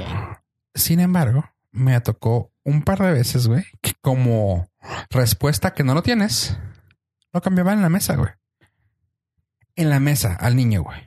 sin 0.74 0.98
embargo, 0.98 1.44
me 1.70 2.00
tocó 2.00 2.50
un 2.64 2.82
par 2.82 2.98
de 2.98 3.12
veces, 3.12 3.46
güey, 3.46 3.64
que 3.80 3.92
como 4.00 4.68
respuesta 5.10 5.74
que 5.74 5.84
no 5.84 5.94
lo 5.94 6.02
tienes, 6.02 6.58
lo 7.32 7.40
cambiaba 7.40 7.72
en 7.72 7.82
la 7.82 7.88
mesa, 7.88 8.16
güey. 8.16 8.32
En 9.76 9.90
la 9.90 10.00
mesa, 10.00 10.34
al 10.34 10.56
niño, 10.56 10.82
güey. 10.82 11.00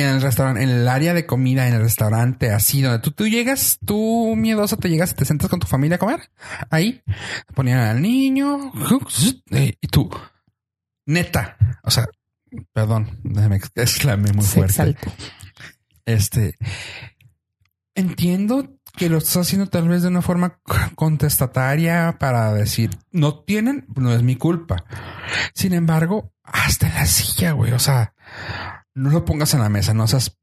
En 0.00 0.16
el 0.16 0.22
restaurante, 0.22 0.62
en 0.62 0.70
el 0.70 0.88
área 0.88 1.14
de 1.14 1.26
comida, 1.26 1.68
en 1.68 1.74
el 1.74 1.82
restaurante, 1.82 2.50
así 2.50 2.82
donde 2.82 3.00
tú, 3.00 3.12
tú 3.12 3.28
llegas, 3.28 3.78
tú 3.84 4.34
miedoso 4.36 4.76
te 4.76 4.88
llegas 4.88 5.14
te 5.14 5.24
sientas 5.24 5.48
con 5.48 5.60
tu 5.60 5.66
familia 5.66 5.96
a 5.96 5.98
comer. 5.98 6.30
Ahí 6.70 7.02
ponían 7.54 7.78
al 7.78 8.00
niño 8.00 8.72
y 9.52 9.86
tú, 9.88 10.10
neta, 11.06 11.56
o 11.82 11.90
sea, 11.90 12.06
perdón, 12.72 13.18
déjame 13.22 13.60
exclamé 13.74 14.32
muy 14.32 14.44
fuerte. 14.44 14.96
Este 16.04 16.56
entiendo 17.94 18.80
que 18.96 19.08
lo 19.08 19.18
estás 19.18 19.38
haciendo 19.38 19.68
tal 19.68 19.88
vez 19.88 20.02
de 20.02 20.08
una 20.08 20.22
forma 20.22 20.60
contestataria 20.94 22.16
para 22.18 22.52
decir 22.52 22.90
no 23.12 23.40
tienen, 23.40 23.86
no 23.94 24.12
es 24.12 24.22
mi 24.22 24.36
culpa. 24.36 24.84
Sin 25.54 25.72
embargo, 25.72 26.32
hasta 26.42 26.88
en 26.88 26.94
la 26.94 27.06
silla, 27.06 27.52
güey. 27.52 27.72
O 27.72 27.78
sea, 27.78 28.14
no 28.94 29.10
lo 29.10 29.24
pongas 29.24 29.54
en 29.54 29.60
la 29.60 29.68
mesa, 29.68 29.94
no 29.94 30.06
seas. 30.06 30.36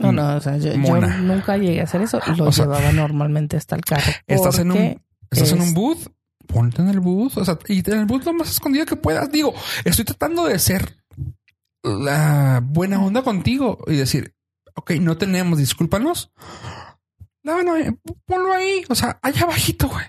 No, 0.00 0.12
no, 0.12 0.36
o 0.36 0.40
sea, 0.40 0.56
yo, 0.58 0.76
nunca 0.76 1.56
llegué 1.56 1.80
a 1.80 1.84
hacer 1.84 2.02
eso. 2.02 2.20
Lo 2.36 2.46
O 2.46 2.52
sea, 2.52 2.66
llevaba 2.66 2.92
normalmente 2.92 3.56
hasta 3.56 3.74
el 3.74 3.82
carro. 3.82 4.12
Estás 4.26 4.58
en 4.60 4.70
un, 4.70 5.02
estás 5.30 5.52
en 5.52 5.60
un 5.60 5.68
es- 5.68 5.74
booth, 5.74 6.06
ponte 6.46 6.80
en 6.82 6.88
el 6.88 7.00
booth. 7.00 7.36
O 7.36 7.44
sea, 7.44 7.58
y 7.66 7.78
en 7.90 7.98
el 7.98 8.06
booth 8.06 8.24
lo 8.24 8.32
más 8.32 8.50
escondido 8.50 8.86
que 8.86 8.94
puedas. 8.96 9.30
Digo, 9.32 9.52
estoy 9.84 10.04
tratando 10.04 10.46
de 10.46 10.58
ser 10.60 10.96
la 11.82 12.60
buena 12.64 13.02
onda 13.02 13.22
contigo 13.22 13.78
y 13.88 13.96
decir, 13.96 14.34
ok, 14.74 14.92
no 15.00 15.16
tenemos, 15.16 15.58
discúlpanos. 15.58 16.30
No, 17.42 17.62
no, 17.62 17.76
eh, 17.76 17.96
ponlo 18.24 18.52
ahí. 18.52 18.84
O 18.88 18.94
sea, 18.94 19.18
allá 19.22 19.42
abajito, 19.42 19.88
güey. 19.88 20.04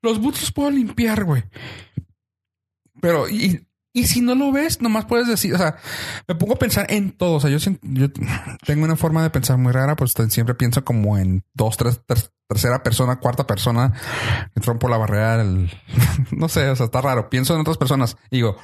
Los 0.00 0.20
boots 0.20 0.40
los 0.42 0.52
puedo 0.52 0.70
limpiar, 0.70 1.24
güey. 1.24 1.44
Pero, 3.00 3.28
y, 3.28 3.66
Y 3.96 4.08
si 4.08 4.20
no 4.20 4.34
lo 4.34 4.50
ves, 4.50 4.82
nomás 4.82 5.04
puedes 5.04 5.28
decir, 5.28 5.54
o 5.54 5.58
sea, 5.58 5.76
me 6.26 6.34
pongo 6.34 6.54
a 6.54 6.58
pensar 6.58 6.84
en 6.90 7.12
todo. 7.12 7.34
O 7.36 7.40
sea, 7.40 7.48
yo, 7.48 7.58
tengo 8.66 8.84
una 8.84 8.96
forma 8.96 9.22
de 9.22 9.30
pensar 9.30 9.56
muy 9.56 9.72
rara, 9.72 9.94
pues 9.94 10.14
siempre 10.30 10.56
pienso 10.56 10.84
como 10.84 11.16
en 11.16 11.44
dos, 11.54 11.76
tres, 11.76 12.00
tercera 12.48 12.82
persona, 12.82 13.20
cuarta 13.20 13.46
persona, 13.46 13.92
que 14.52 14.60
rompo 14.62 14.88
la 14.88 14.96
barrera, 14.96 15.40
el, 15.40 15.70
no 16.32 16.48
sé, 16.48 16.68
o 16.70 16.74
sea, 16.74 16.86
está 16.86 17.00
raro. 17.02 17.30
Pienso 17.30 17.54
en 17.54 17.60
otras 17.60 17.78
personas 17.78 18.16
digo, 18.32 18.56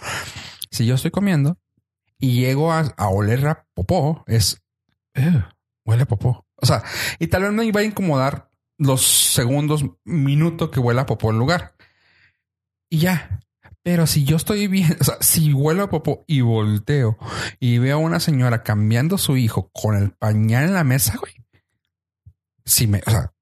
si 0.73 0.85
yo 0.85 0.97
estoy 0.97 1.13
comiendo 1.13 1.59
y 2.19 2.41
llego 2.41 2.73
a, 2.73 2.93
oler 2.99 3.47
a 3.47 3.69
popó, 3.73 4.25
es, 4.27 4.61
huele 5.85 6.03
a 6.03 6.07
popó. 6.07 6.45
O 6.57 6.67
sea, 6.67 6.83
y 7.21 7.29
tal 7.29 7.45
vez 7.45 7.53
me 7.53 7.65
iba 7.65 7.83
a 7.83 7.85
incomodar 7.85 8.51
los 8.79 9.07
segundos, 9.07 9.85
minuto 10.03 10.73
que 10.73 10.81
huela 10.81 11.03
a 11.03 11.07
popó 11.07 11.31
en 11.31 11.39
lugar. 11.39 11.77
Y 12.89 12.99
ya, 12.99 13.41
pero 13.83 14.07
si 14.07 14.25
yo 14.25 14.37
estoy 14.37 14.67
bien, 14.67 14.97
o 15.01 15.05
sea, 15.05 15.17
si 15.21 15.53
huelo 15.53 15.83
a 15.83 15.91
popó 15.91 16.25
y 16.27 16.43
volteo 16.43 17.17
y 17.59 17.79
veo 17.79 17.97
a 17.97 18.01
una 18.01 18.21
señora 18.21 18.63
cambiando 18.63 19.19
su 19.19 19.37
hijo 19.37 19.71
con 19.73 19.97
el 19.97 20.13
pañal 20.13 20.65
en 20.65 20.75
la 20.75 20.85
mesa, 20.85 21.17
güey, 21.19 21.35
sí 22.65 22.87
me, 22.87 23.03
o 23.07 23.11
sea, 23.11 23.33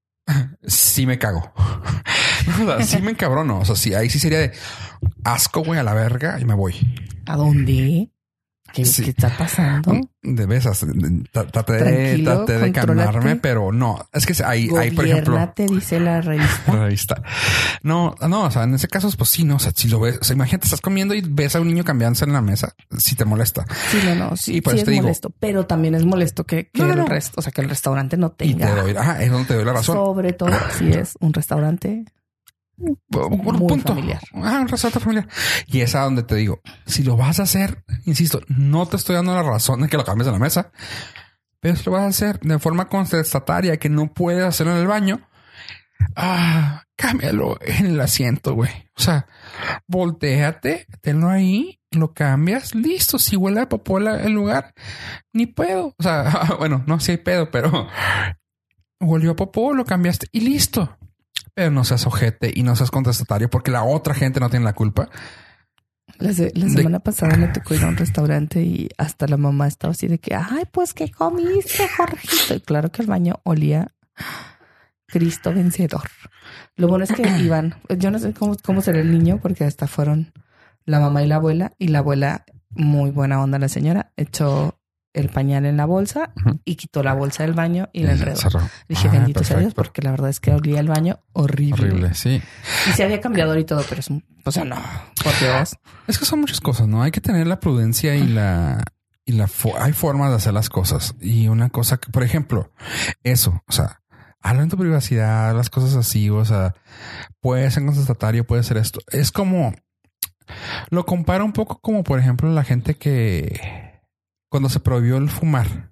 sí 0.66 1.06
me 1.06 1.18
cago. 1.18 1.52
o 2.62 2.64
sea, 2.64 2.82
sí 2.82 3.02
me 3.02 3.10
encabrono. 3.10 3.60
O 3.60 3.64
sea, 3.64 3.76
sí, 3.76 3.94
ahí 3.94 4.10
sí 4.10 4.18
sería 4.18 4.38
de 4.38 4.52
asco, 5.24 5.62
güey, 5.64 5.78
a 5.78 5.82
la 5.82 5.94
verga 5.94 6.38
y 6.40 6.44
me 6.44 6.54
voy. 6.54 6.74
¿A 7.26 7.36
dónde? 7.36 8.10
¿Qué, 8.72 8.82
está 8.82 9.30
pasando? 9.36 9.98
De 10.22 10.46
besas. 10.46 10.84
Traté 11.32 11.72
de, 11.72 12.18
de 12.18 12.72
calmarme, 12.72 13.36
pero 13.36 13.72
no. 13.72 13.98
Es 14.12 14.26
que 14.26 14.34
hay, 14.44 14.68
hay 14.76 14.90
por 14.90 15.06
ejemplo. 15.06 15.52
te 15.54 15.66
dice 15.66 15.98
la 16.00 16.20
revista. 16.22 16.72
La 16.72 16.84
revista. 16.84 17.22
No, 17.82 18.14
no, 18.28 18.44
o 18.44 18.50
sea, 18.50 18.64
en 18.64 18.74
ese 18.74 18.88
caso, 18.88 19.10
pues 19.16 19.30
sí, 19.30 19.44
no. 19.44 19.56
O 19.56 19.58
sea, 19.58 19.72
si 19.74 19.88
lo 19.88 20.00
ves, 20.00 20.18
o 20.20 20.24
sea, 20.24 20.34
imagínate, 20.34 20.66
estás 20.66 20.80
comiendo 20.80 21.14
y 21.14 21.22
ves 21.22 21.56
a 21.56 21.60
un 21.60 21.68
niño 21.68 21.84
cambiándose 21.84 22.24
en 22.24 22.32
la 22.32 22.42
mesa, 22.42 22.74
si 22.98 23.16
te 23.16 23.24
molesta. 23.24 23.64
Sí, 23.90 23.98
no, 24.04 24.14
no. 24.14 24.36
Sí, 24.36 24.62
sí 24.64 24.78
es 24.78 24.88
molesto, 24.88 25.30
pero 25.38 25.66
también 25.66 25.94
es 25.94 26.04
molesto 26.04 26.44
que, 26.44 26.70
el 26.74 27.06
resto, 27.06 27.40
o 27.40 27.42
sea, 27.42 27.52
que 27.52 27.60
el 27.60 27.68
restaurante 27.68 28.16
no 28.16 28.30
tenga. 28.30 28.70
Y 28.70 28.74
te 28.74 28.80
doy, 28.80 28.96
ajá, 28.96 29.22
es 29.22 29.30
donde 29.30 29.48
te 29.48 29.54
doy 29.54 29.64
la 29.64 29.72
razón. 29.72 29.96
Sobre 29.96 30.32
todo 30.32 30.50
si 30.78 30.92
es 30.92 31.14
un 31.20 31.32
restaurante 31.32 32.04
un 32.78 33.58
punto. 33.66 33.94
familiar. 33.94 34.20
Ah, 34.34 34.60
un 34.60 34.68
restaurante 34.68 35.00
familiar. 35.00 35.28
Y 35.66 35.80
es 35.80 35.94
a 35.94 36.00
donde 36.00 36.22
te 36.22 36.36
digo, 36.36 36.60
si 36.86 37.02
lo 37.02 37.16
vas 37.16 37.40
a 37.40 37.44
hacer, 37.44 37.84
insisto, 38.04 38.40
no 38.48 38.86
te 38.86 38.96
estoy 38.96 39.16
dando 39.16 39.34
la 39.34 39.42
razón 39.42 39.80
de 39.82 39.88
que 39.88 39.96
lo 39.96 40.04
cambies 40.04 40.28
en 40.28 40.34
la 40.34 40.38
mesa, 40.38 40.70
pero 41.60 41.76
si 41.76 41.84
lo 41.84 41.92
vas 41.92 42.02
a 42.02 42.08
hacer 42.08 42.38
de 42.40 42.58
forma 42.58 42.88
contestataria 42.88 43.78
que 43.78 43.88
no 43.88 44.12
puedes 44.12 44.44
hacerlo 44.44 44.72
en 44.74 44.78
el 44.78 44.86
baño, 44.86 45.28
ah, 46.14 46.84
cámbialo 46.96 47.58
en 47.60 47.86
el 47.86 48.00
asiento, 48.00 48.54
güey. 48.54 48.70
O 48.96 49.00
sea, 49.00 49.26
volteate, 49.86 50.86
tenlo 51.00 51.28
ahí, 51.28 51.80
lo 51.90 52.12
cambias, 52.12 52.74
listo. 52.74 53.18
Si 53.18 53.36
huele 53.36 53.60
a 53.60 53.68
popola 53.68 54.22
el 54.22 54.32
lugar, 54.32 54.74
ni 55.32 55.46
puedo. 55.46 55.94
O 55.98 56.02
sea, 56.02 56.54
bueno, 56.58 56.84
no, 56.86 57.00
si 57.00 57.12
hay 57.12 57.18
pedo, 57.18 57.50
pero 57.50 57.88
volvió 59.00 59.32
a 59.32 59.36
popó, 59.36 59.74
lo 59.74 59.84
cambiaste 59.84 60.28
y 60.32 60.40
listo. 60.40 60.97
Pero 61.54 61.70
no 61.70 61.84
seas 61.84 62.06
ojete 62.06 62.52
y 62.54 62.62
no 62.62 62.76
seas 62.76 62.90
contestatario 62.90 63.50
porque 63.50 63.70
la 63.70 63.82
otra 63.82 64.14
gente 64.14 64.40
no 64.40 64.50
tiene 64.50 64.64
la 64.64 64.74
culpa. 64.74 65.08
La, 66.18 66.32
semana 66.32 67.00
pasada 67.00 67.36
me 67.36 67.48
tocó 67.52 67.74
ir 67.74 67.84
a 67.84 67.88
un 67.88 67.96
restaurante 67.96 68.62
y 68.62 68.88
hasta 68.98 69.26
la 69.28 69.36
mamá 69.36 69.68
estaba 69.68 69.92
así 69.92 70.08
de 70.08 70.18
que, 70.18 70.34
ay, 70.34 70.64
pues 70.70 70.94
¿qué 70.94 71.10
comiste, 71.10 71.86
Jorgito? 71.96 72.54
Y 72.54 72.60
claro 72.60 72.90
que 72.90 73.02
el 73.02 73.08
baño 73.08 73.40
olía 73.44 73.92
Cristo 75.06 75.52
vencedor. 75.52 76.08
Lo 76.76 76.88
bueno 76.88 77.04
es 77.04 77.12
que 77.12 77.22
iban, 77.40 77.76
yo 77.98 78.10
no 78.10 78.18
sé 78.18 78.32
cómo, 78.32 78.56
cómo 78.64 78.80
será 78.80 79.00
el 79.00 79.10
niño 79.10 79.38
porque 79.40 79.64
hasta 79.64 79.86
fueron 79.86 80.32
la 80.84 81.00
mamá 81.00 81.22
y 81.22 81.26
la 81.26 81.36
abuela 81.36 81.72
y 81.78 81.88
la 81.88 82.00
abuela, 82.00 82.44
muy 82.70 83.10
buena 83.10 83.42
onda 83.42 83.58
la 83.58 83.68
señora, 83.68 84.12
echó 84.16 84.77
el 85.20 85.28
pañal 85.28 85.66
en 85.66 85.76
la 85.76 85.86
bolsa 85.86 86.32
y 86.64 86.76
quitó 86.76 87.02
la 87.02 87.14
bolsa 87.14 87.42
del 87.42 87.52
baño 87.52 87.88
y 87.92 88.02
la 88.02 88.12
enredó. 88.12 88.40
Dije, 88.88 89.08
ah, 89.08 89.12
bendito 89.12 89.44
sea 89.44 89.58
Dios, 89.58 89.74
porque 89.74 90.02
la 90.02 90.10
verdad 90.10 90.30
es 90.30 90.40
que 90.40 90.52
olía 90.52 90.80
el 90.80 90.88
baño 90.88 91.20
horrible. 91.32 91.86
Horrible, 91.86 92.14
sí. 92.14 92.42
Y 92.88 92.92
se 92.92 93.04
había 93.04 93.20
cambiado 93.20 93.56
y 93.58 93.64
todo, 93.64 93.84
pero 93.88 94.00
es 94.00 94.08
un, 94.08 94.24
o 94.44 94.52
sea, 94.52 94.64
no, 94.64 94.76
por 95.22 95.38
Dios. 95.38 95.76
Es 96.06 96.18
que 96.18 96.24
son 96.24 96.40
muchas 96.40 96.60
cosas, 96.60 96.88
¿no? 96.88 97.02
Hay 97.02 97.10
que 97.10 97.20
tener 97.20 97.46
la 97.46 97.60
prudencia 97.60 98.14
y 98.16 98.26
la, 98.26 98.82
y 99.24 99.32
la, 99.32 99.48
hay 99.80 99.92
formas 99.92 100.30
de 100.30 100.36
hacer 100.36 100.54
las 100.54 100.70
cosas. 100.70 101.14
Y 101.20 101.48
una 101.48 101.70
cosa 101.70 101.98
que, 101.98 102.10
por 102.10 102.22
ejemplo, 102.22 102.72
eso, 103.24 103.62
o 103.68 103.72
sea, 103.72 104.00
habla 104.40 104.62
en 104.62 104.68
tu 104.68 104.76
privacidad, 104.76 105.54
las 105.54 105.70
cosas 105.70 105.94
así, 105.94 106.30
o 106.30 106.44
sea, 106.44 106.74
puede 107.40 107.70
ser 107.70 107.84
contestatario, 107.84 108.46
puede 108.46 108.62
ser 108.62 108.76
esto. 108.78 109.00
Es 109.10 109.32
como, 109.32 109.74
lo 110.90 111.06
compara 111.06 111.44
un 111.44 111.52
poco 111.52 111.80
como, 111.80 112.04
por 112.04 112.18
ejemplo, 112.18 112.50
la 112.52 112.64
gente 112.64 112.94
que, 112.94 113.87
cuando 114.48 114.68
se 114.68 114.80
prohibió 114.80 115.16
el 115.16 115.30
fumar. 115.30 115.90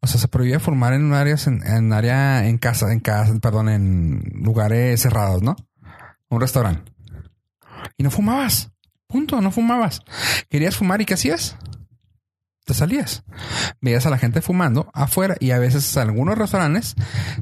O 0.00 0.06
sea, 0.06 0.20
se 0.20 0.28
prohibía 0.28 0.60
fumar 0.60 0.94
en 0.94 1.12
áreas, 1.12 1.46
en, 1.46 1.66
en 1.66 1.92
área, 1.92 2.46
en 2.46 2.58
casa, 2.58 2.90
en 2.92 3.00
casa, 3.00 3.38
perdón, 3.38 3.68
en 3.68 4.22
lugares 4.42 5.02
cerrados, 5.02 5.42
¿no? 5.42 5.56
Un 6.30 6.40
restaurante. 6.40 6.92
Y 7.96 8.02
no 8.02 8.10
fumabas. 8.10 8.72
Punto, 9.06 9.40
no 9.40 9.50
fumabas. 9.50 10.00
Querías 10.48 10.76
fumar 10.76 11.00
y 11.00 11.06
¿qué 11.06 11.14
hacías? 11.14 11.56
Te 12.64 12.74
salías. 12.74 13.24
Veías 13.80 14.04
a 14.06 14.10
la 14.10 14.18
gente 14.18 14.42
fumando 14.42 14.90
afuera 14.92 15.36
y 15.40 15.52
a 15.52 15.58
veces 15.58 15.96
algunos 15.96 16.36
restaurantes 16.36 16.94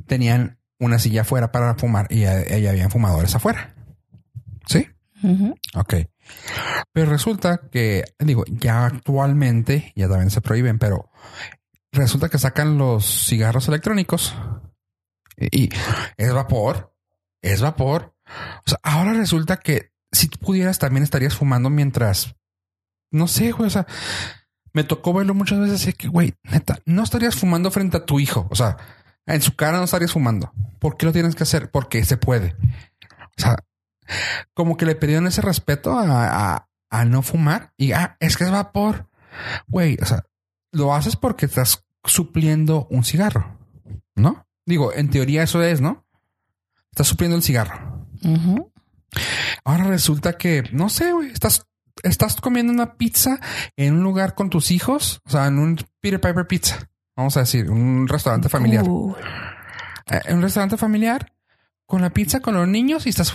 tenían 0.07 0.61
una 0.79 0.99
silla 0.99 1.23
afuera 1.23 1.51
para 1.51 1.75
fumar 1.75 2.07
y 2.11 2.25
ahí 2.25 2.67
habían 2.67 2.91
fumadores 2.91 3.35
afuera. 3.35 3.75
¿Sí? 4.67 4.89
Ok. 5.75 5.95
Pero 6.93 7.11
resulta 7.11 7.69
que, 7.71 8.05
digo, 8.19 8.45
ya 8.49 8.87
actualmente 8.87 9.93
ya 9.97 10.09
también 10.09 10.31
se 10.31 10.41
prohíben, 10.41 10.79
pero 10.79 11.11
resulta 11.93 12.29
que 12.29 12.39
sacan 12.39 12.79
los 12.79 13.27
cigarros 13.27 13.69
electrónicos 13.69 14.35
y, 15.39 15.69
es 16.17 16.33
vapor, 16.33 16.95
es 17.43 17.61
vapor. 17.61 18.15
O 18.67 18.71
sea, 18.71 18.79
ahora 18.83 19.13
resulta 19.13 19.59
que 19.59 19.93
si 20.13 20.29
tú 20.29 20.39
pudieras 20.39 20.79
también 20.79 21.05
estarías 21.05 21.37
fumando 21.37 21.71
mientras, 21.71 22.35
no 23.11 23.29
sé, 23.29 23.53
güey, 23.53 23.69
o 23.69 23.71
sea, 23.71 23.87
me 24.73 24.85
tocó 24.85 25.13
verlo 25.13 25.35
muchas 25.35 25.59
veces 25.59 25.87
y 25.87 25.93
que, 25.93 26.09
güey, 26.09 26.35
neta, 26.43 26.79
no 26.85 27.03
estarías 27.03 27.35
fumando 27.35 27.71
frente 27.71 27.97
a 27.97 28.05
tu 28.05 28.21
hijo. 28.21 28.47
O 28.51 28.55
sea, 28.55 28.77
en 29.27 29.43
su 29.43 29.57
cara 29.57 29.79
no 29.79 29.85
estarías 29.85 30.13
fumando. 30.13 30.53
¿Por 30.79 30.97
qué 30.97 31.07
lo 31.07 31.13
tienes 31.13 31.35
que 31.35 31.45
hacer? 31.45 31.71
Porque 31.71 32.05
se 32.05 32.17
puede. 32.17 32.57
O 33.39 33.41
sea, 33.41 33.57
como 34.55 34.77
que 34.77 34.87
le 34.87 34.95
pidieron 34.95 35.27
ese 35.27 35.43
respeto 35.43 35.99
a, 35.99 36.69
a, 36.91 37.05
no 37.05 37.23
fumar 37.23 37.73
y 37.77 37.93
ah, 37.93 38.17
es 38.21 38.37
que 38.37 38.45
es 38.45 38.51
vapor. 38.51 39.09
Güey, 39.67 39.99
o 40.01 40.07
sea, 40.07 40.25
lo 40.73 40.95
haces 40.95 41.17
porque 41.17 41.47
estás 41.47 41.85
supliendo 42.05 42.87
un 42.91 43.05
cigarro, 43.05 43.59
¿no? 44.15 44.47
Digo, 44.65 44.93
en 44.93 45.11
teoría 45.11 45.43
eso 45.43 45.63
es, 45.63 45.81
¿no? 45.81 46.07
Estás 46.91 47.09
supliendo 47.09 47.37
el 47.37 47.43
cigarro. 47.43 48.07
Ahora 49.65 49.85
resulta 49.85 50.39
que, 50.39 50.65
no 50.73 50.89
sé, 50.89 51.13
güey, 51.13 51.31
estás, 51.31 51.67
estás 52.03 52.41
comiendo 52.41 52.73
una 52.73 52.95
pizza 52.97 53.41
en 53.77 53.95
un 53.95 54.03
lugar 54.03 54.35
con 54.35 54.51
tus 54.51 54.71
hijos, 54.71 55.21
o 55.27 55.31
sea, 55.31 55.47
en 55.47 55.59
un 55.59 55.77
Peter 56.01 56.21
Piper 56.21 56.47
Pizza, 56.47 56.89
vamos 57.17 57.37
a 57.37 57.41
decir, 57.41 57.71
un 57.71 58.09
restaurante 58.09 58.49
familiar. 58.49 58.85
En 58.85 60.17
eh, 60.17 60.35
un 60.35 60.43
restaurante 60.43 60.77
familiar 60.77 61.33
con 61.87 62.03
la 62.03 62.11
pizza 62.11 62.41
con 62.41 62.55
los 62.55 62.69
niños 62.69 63.07
y 63.07 63.11
estás 63.11 63.35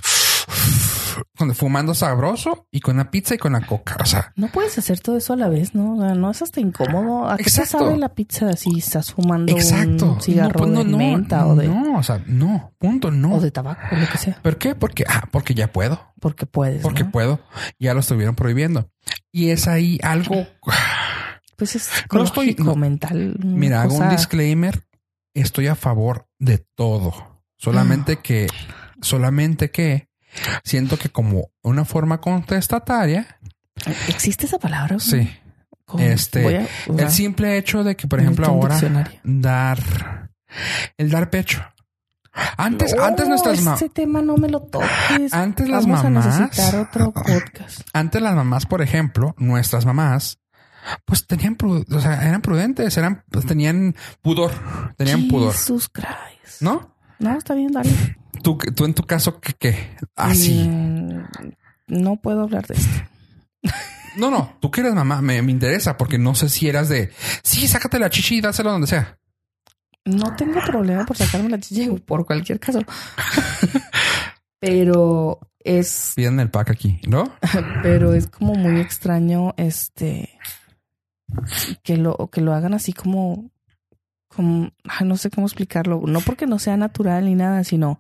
fumando 1.54 1.94
sabroso 1.94 2.68
y 2.72 2.80
con 2.80 2.98
la 2.98 3.10
pizza 3.12 3.36
y 3.36 3.38
con 3.38 3.54
la 3.54 3.62
coca. 3.62 3.98
O 4.00 4.06
sea, 4.06 4.34
no 4.36 4.48
puedes 4.48 4.78
hacer 4.78 5.00
todo 5.00 5.18
eso 5.18 5.34
a 5.34 5.36
la 5.36 5.50
vez, 5.50 5.74
¿no? 5.74 5.96
no 6.16 6.32
es 6.32 6.42
hasta 6.42 6.60
incómodo. 6.60 7.30
¿A 7.30 7.38
qué 7.38 7.44
te 7.46 7.66
sabe 7.66 7.98
la 7.98 8.10
pizza 8.10 8.56
si 8.56 8.78
estás 8.78 9.14
fumando 9.14 9.52
exacto. 9.52 10.14
un 10.14 10.22
cigarro 10.22 10.66
no, 10.66 10.74
pues 10.76 10.88
de 10.88 10.98
menta 10.98 11.48
o 11.48 11.56
de 11.56 11.68
no, 11.68 11.98
o 11.98 12.04
sea, 12.04 12.24
no, 12.28 12.74
punto, 12.78 13.12
no. 13.12 13.36
O 13.36 13.40
de 13.40 13.52
tabaco, 13.52 13.96
lo 13.96 14.08
que 14.08 14.18
sea. 14.18 14.40
¿Por 14.42 14.58
qué? 14.58 14.76
Porque 14.76 15.04
ah, 15.08 15.28
porque 15.32 15.54
ya 15.54 15.72
puedo. 15.72 16.14
Porque 16.20 16.46
puedes. 16.46 16.82
Porque 16.82 17.06
puedo. 17.06 17.40
Ya 17.80 17.94
lo 17.94 18.02
estuvieron 18.02 18.36
prohibiendo 18.36 18.90
y 19.32 19.50
es 19.50 19.68
ahí 19.68 20.00
algo. 20.04 20.48
Pues 21.58 21.76
es 21.76 21.90
no 22.12 22.24
estoy 22.24 22.56
mental. 22.76 23.36
Mira, 23.40 23.82
hago 23.82 23.96
un 23.96 24.10
disclaimer. 24.10 24.86
Estoy 25.34 25.68
a 25.68 25.76
favor 25.76 26.28
de 26.40 26.58
todo. 26.76 27.44
Solamente 27.58 28.18
que, 28.18 28.48
solamente 29.02 29.72
que 29.72 30.11
Siento 30.64 30.98
que 30.98 31.10
como 31.10 31.52
una 31.62 31.86
forma 31.86 32.22
contestataria. 32.22 33.40
¿Existe 34.08 34.46
esa 34.46 34.60
palabra? 34.60 35.00
Sí. 35.00 35.30
Este, 36.00 36.68
el 36.98 37.10
simple 37.10 37.58
hecho 37.58 37.84
de 37.84 37.96
que, 37.96 38.08
por 38.08 38.20
ejemplo, 38.20 38.48
ahora 38.48 38.80
dar 39.24 40.30
el 40.98 41.10
dar 41.10 41.30
pecho. 41.30 41.62
Antes, 42.58 42.94
antes 42.94 43.28
nuestras 43.28 43.62
mamás. 43.62 43.82
Ese 43.82 43.90
tema 43.90 44.22
no 44.22 44.38
me 44.38 44.48
lo 44.48 44.62
toques. 44.62 45.34
Antes 45.34 45.68
las 45.68 45.86
mamás. 45.86 46.26
A 46.26 46.40
necesitar 46.40 46.76
otro 46.78 47.12
podcast. 47.14 47.82
Antes 47.92 48.22
las 48.22 48.36
mamás, 48.36 48.66
por 48.66 48.82
ejemplo, 48.82 49.36
nuestras 49.38 49.86
mamás, 49.86 50.40
pues 51.06 51.28
tenían, 51.28 51.58
o 51.62 52.00
sea, 52.00 52.26
eran 52.28 52.42
prudentes, 52.42 52.98
eran, 52.98 53.24
pues 53.30 53.46
tenían 53.46 53.96
pudor, 54.22 54.52
tenían 54.96 55.28
pudor. 55.28 55.52
Jesús 55.54 55.90
Christ. 55.90 56.62
¿No? 56.62 56.96
No, 57.20 57.38
está 57.38 57.54
bien, 57.54 57.74
dale. 57.74 58.18
¿Tú, 58.44 58.58
tú 58.58 58.86
en 58.86 58.94
tu 58.94 59.04
caso, 59.04 59.40
¿qué? 59.40 59.54
qué? 59.54 59.98
Así. 60.16 60.68
Mm, 60.68 61.26
no 61.88 62.16
puedo 62.18 62.44
hablar 62.44 62.68
de 62.68 62.76
esto. 62.76 63.04
no, 64.18 64.32
no, 64.32 64.58
tú 64.60 64.72
que 64.72 64.82
eres 64.82 64.94
mamá, 64.94 65.22
me, 65.22 65.42
me 65.42 65.52
interesa 65.52 65.98
porque 65.98 66.18
no 66.18 66.36
sé 66.36 66.50
si 66.50 66.68
eras 66.68 66.90
de 66.90 67.12
sí, 67.44 67.68
sácate 67.68 68.00
la 68.00 68.10
chichi 68.10 68.38
y 68.38 68.42
dáselo 68.42 68.72
donde 68.72 68.88
sea. 68.88 69.18
No 70.06 70.36
tengo 70.36 70.60
problema 70.62 71.06
por 71.06 71.16
sacarme 71.16 71.50
la 71.50 71.60
chichi 71.60 71.88
por 72.00 72.26
cualquier 72.26 72.60
caso. 72.60 72.82
Pero 74.60 75.40
es, 75.64 76.14
Piden 76.16 76.40
el 76.40 76.50
pack 76.50 76.72
aquí, 76.72 77.00
¿no? 77.08 77.34
pero 77.84 78.14
es 78.14 78.28
como 78.28 78.54
muy 78.54 78.80
extraño 78.80 79.54
este 79.58 80.30
que 81.84 81.98
lo, 81.98 82.30
que 82.32 82.42
lo 82.42 82.54
hagan 82.54 82.74
así 82.74 82.94
como, 82.94 83.50
como, 84.28 84.72
ay, 84.88 85.08
no 85.08 85.18
sé 85.18 85.30
cómo 85.30 85.48
explicarlo. 85.48 86.02
No 86.06 86.22
porque 86.22 86.46
no 86.46 86.60
sea 86.60 86.78
natural 86.78 87.26
ni 87.26 87.36
nada, 87.36 87.64
sino 87.64 88.00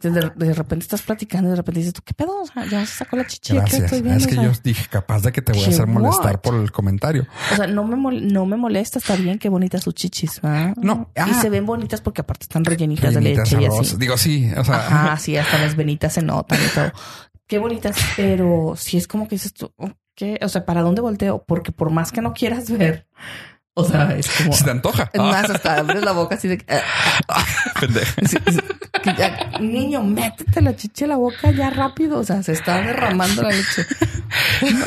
de, 0.00 0.30
de 0.36 0.52
repente 0.54 0.82
estás 0.84 1.02
platicando 1.02 1.48
y 1.48 1.50
de 1.50 1.56
repente 1.56 1.80
dices 1.80 1.94
tú, 1.94 2.02
¿qué 2.04 2.12
pedo? 2.14 2.42
O 2.42 2.46
sea, 2.46 2.64
ya 2.66 2.84
se 2.84 2.96
sacó 2.98 3.16
la 3.16 3.26
chichi, 3.26 3.54
¿qué 3.54 3.58
Gracias. 3.60 3.82
estoy 3.84 4.02
viendo? 4.02 4.20
Es 4.20 4.26
que 4.26 4.34
O 4.38 4.42
sea, 4.42 4.52
yo 4.52 4.60
dije 4.62 4.86
capaz 4.90 5.22
de 5.22 5.32
que 5.32 5.42
te 5.42 5.52
voy 5.52 5.62
a 5.62 5.64
¿qué 5.64 5.70
hacer 5.70 5.86
molestar 5.86 6.34
what? 6.34 6.40
por 6.40 6.54
el 6.56 6.70
comentario. 6.70 7.26
O 7.52 7.56
sea, 7.56 7.66
no 7.66 7.84
me, 7.84 7.96
mol- 7.96 8.20
no 8.32 8.44
me 8.46 8.56
molesta, 8.56 8.98
está 8.98 9.16
bien, 9.16 9.38
qué 9.38 9.48
bonitas 9.48 9.82
sus 9.82 9.94
chichis. 9.94 10.40
¿verdad? 10.42 10.74
No, 10.76 11.10
Y 11.16 11.20
ah. 11.20 11.40
se 11.40 11.48
ven 11.50 11.64
bonitas 11.66 12.00
porque 12.02 12.20
aparte 12.20 12.44
están 12.44 12.64
rellenitas 12.64 13.14
de 13.14 13.20
leche 13.20 13.56
y 13.60 13.64
así. 13.64 13.96
Digo, 13.96 14.16
sí, 14.18 14.50
o 14.56 14.64
sea, 14.64 14.76
Ajá, 14.76 15.16
sí, 15.16 15.36
hasta 15.36 15.58
las 15.58 15.76
venitas 15.76 16.12
se 16.12 16.22
notan 16.22 16.58
y 16.64 16.68
todo. 16.74 16.92
Qué 17.46 17.58
bonitas, 17.58 17.96
pero 18.16 18.74
si 18.76 18.96
es 18.96 19.06
como 19.08 19.28
que 19.28 19.36
dices 19.36 19.54
tú, 19.54 19.72
¿qué? 20.14 20.38
O 20.42 20.48
sea, 20.48 20.66
¿para 20.66 20.82
dónde 20.82 21.00
volteo? 21.00 21.44
Porque 21.46 21.72
por 21.72 21.90
más 21.90 22.10
que 22.12 22.20
no 22.20 22.34
quieras 22.34 22.68
ver, 22.70 23.06
o 23.74 23.84
sea, 23.84 24.16
es 24.16 24.28
como... 24.30 24.52
se 24.52 24.64
te 24.64 24.70
antoja. 24.72 25.10
Es 25.12 25.20
más, 25.20 25.48
hasta 25.48 25.76
abres 25.78 26.02
la 26.02 26.12
boca 26.12 26.34
así 26.34 26.48
de 26.48 26.58
que... 26.58 26.64
Pendeja. 27.80 28.14
sí, 28.26 28.36
que 29.14 29.14
ya, 29.16 29.58
niño, 29.60 30.02
métete 30.02 30.60
la 30.60 30.74
chicha 30.76 31.04
en 31.04 31.10
la 31.10 31.16
boca 31.16 31.50
ya 31.50 31.70
rápido. 31.70 32.18
O 32.20 32.24
sea, 32.24 32.42
se 32.42 32.52
está 32.52 32.80
derramando 32.80 33.42
la 33.42 33.50
leche. 33.50 33.86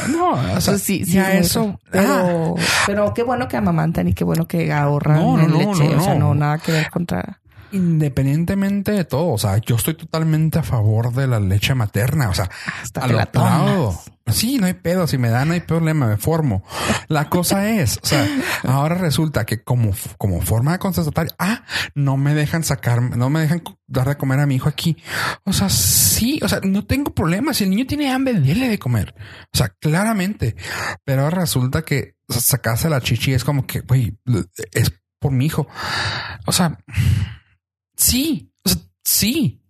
No, 0.10 0.36
no, 0.36 0.54
o 0.56 0.62
sea, 0.62 0.78
sí, 0.78 1.06
sí, 1.06 1.14
ya 1.14 1.34
eso. 1.34 1.80
feo. 1.92 2.02
ah, 2.02 2.22
Pero, 2.22 2.56
pero 2.86 3.14
qué 3.14 3.24
bueno 3.24 3.48
que 3.48 3.56
amamantan 3.58 4.08
y 4.10 4.14
qué 4.14 4.24
bueno 4.24 4.48
que 4.48 4.72
ahorran 4.74 5.18
No, 5.18 5.38
no, 5.38 5.44
en 5.44 5.58
leche. 5.58 5.90
no, 5.90 5.98
o 6.02 6.04
sea, 6.04 6.16
no. 6.16 6.36
nada 6.36 6.58
que 6.58 6.72
ver 6.72 6.90
contra. 6.90 7.40
independientemente 7.72 8.92
de 8.92 9.06
todo, 9.06 9.28
o 9.32 9.38
sea, 9.38 9.58
yo 9.58 9.76
estoy 9.76 9.94
totalmente 9.96 10.60
a 10.60 10.64
favor 10.64 11.14
de 11.14 11.28
la 11.28 11.40
leche 11.40 11.74
materna, 11.76 12.30
o 12.30 12.34
sea, 12.34 12.50
Hasta 12.84 13.04
a 13.04 13.08
te 13.08 13.14
la 13.14 13.26
tomas. 13.28 14.12
Sí, 14.32 14.58
no 14.58 14.68
hay 14.68 14.74
pedo, 14.74 15.08
si 15.08 15.18
me 15.18 15.30
da 15.30 15.46
no 15.46 15.54
hay 15.54 15.62
problema, 15.62 16.08
me 16.08 16.18
formo. 16.18 16.64
La 17.08 17.30
cosa 17.30 17.70
es, 17.70 18.00
o 18.02 18.06
sea, 18.06 18.28
ahora 18.64 18.96
resulta 18.96 19.46
que 19.46 19.64
como, 19.64 19.92
como 20.18 20.42
forma 20.42 20.74
de 20.74 20.80
contestataria, 20.80 21.36
ah, 21.40 21.64
no 21.96 22.18
me 22.18 22.34
dejan 22.34 22.64
sacar, 22.64 23.02
no 23.02 23.30
me 23.30 23.42
dejan 23.42 23.64
dar 23.88 24.08
de 24.08 24.18
comer 24.18 24.40
a 24.40 24.46
mi 24.46 24.56
hijo 24.56 24.70
aquí. 24.70 24.98
O 25.44 25.54
sea, 25.54 25.70
sí, 25.70 26.40
o 26.44 26.48
sea, 26.48 26.60
no 26.64 26.86
tengo 26.86 27.14
problema. 27.14 27.54
Si 27.54 27.64
el 27.64 27.70
niño 27.72 27.88
tiene 27.88 28.12
hambre, 28.12 28.40
dele 28.40 28.70
de 28.70 28.80
comer. 28.80 29.16
O 29.54 29.58
sea, 29.58 29.70
claramente. 29.80 30.56
Pero 31.04 31.24
ahora 31.24 31.42
resulta 31.42 31.84
que 31.84 32.16
sacarse 32.28 32.90
la 32.90 33.02
chichi 33.02 33.34
es 33.34 33.44
como 33.44 33.66
que, 33.66 33.82
güey, 33.82 34.18
es 34.72 34.92
por 35.20 35.32
mi 35.32 35.46
hijo. 35.46 35.68
O 36.46 36.52
sea, 36.52 36.80
sí, 37.96 38.54
o 38.64 38.70
sea, 38.70 38.82
sí. 39.04 39.62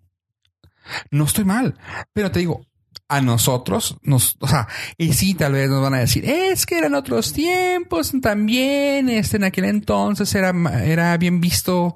No 1.11 1.25
estoy 1.25 1.45
mal, 1.45 1.77
pero 2.13 2.31
te 2.31 2.39
digo, 2.39 2.65
a 3.09 3.21
nosotros 3.21 3.97
nos, 4.03 4.37
o 4.39 4.47
sea, 4.47 4.67
y 4.97 5.13
sí, 5.13 5.33
tal 5.33 5.53
vez 5.53 5.69
nos 5.69 5.81
van 5.81 5.95
a 5.95 5.99
decir, 5.99 6.23
es 6.25 6.65
que 6.67 6.77
eran 6.77 6.93
otros 6.93 7.33
tiempos 7.33 8.13
también, 8.21 9.09
este, 9.09 9.37
en 9.37 9.45
aquel 9.45 9.65
entonces 9.65 10.33
era, 10.35 10.53
era 10.83 11.17
bien 11.17 11.41
visto, 11.41 11.95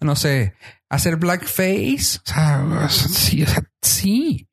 no 0.00 0.16
sé, 0.16 0.54
hacer 0.88 1.16
blackface. 1.16 2.18
O 2.18 2.22
sea, 2.24 2.88
sí, 2.88 3.42
o 3.42 3.46
sea, 3.46 3.62
sí. 3.82 4.48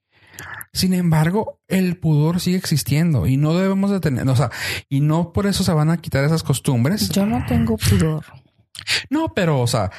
Sin 0.74 0.94
embargo, 0.94 1.62
el 1.68 1.98
pudor 1.98 2.40
sigue 2.40 2.58
existiendo 2.58 3.26
y 3.26 3.38
no 3.38 3.54
debemos 3.58 3.92
de 3.92 4.00
tener, 4.00 4.28
o 4.28 4.36
sea, 4.36 4.52
y 4.90 5.00
no 5.00 5.32
por 5.32 5.48
eso 5.48 5.64
se 5.64 5.74
van 5.74 5.90
a 5.90 5.98
quitar 5.98 6.24
esas 6.24 6.44
costumbres. 6.44 7.10
Yo 7.10 7.26
no 7.26 7.46
tengo 7.46 7.78
pudor. 7.78 8.26
No, 9.10 9.34
pero, 9.34 9.62
o 9.62 9.68
sea, 9.68 9.92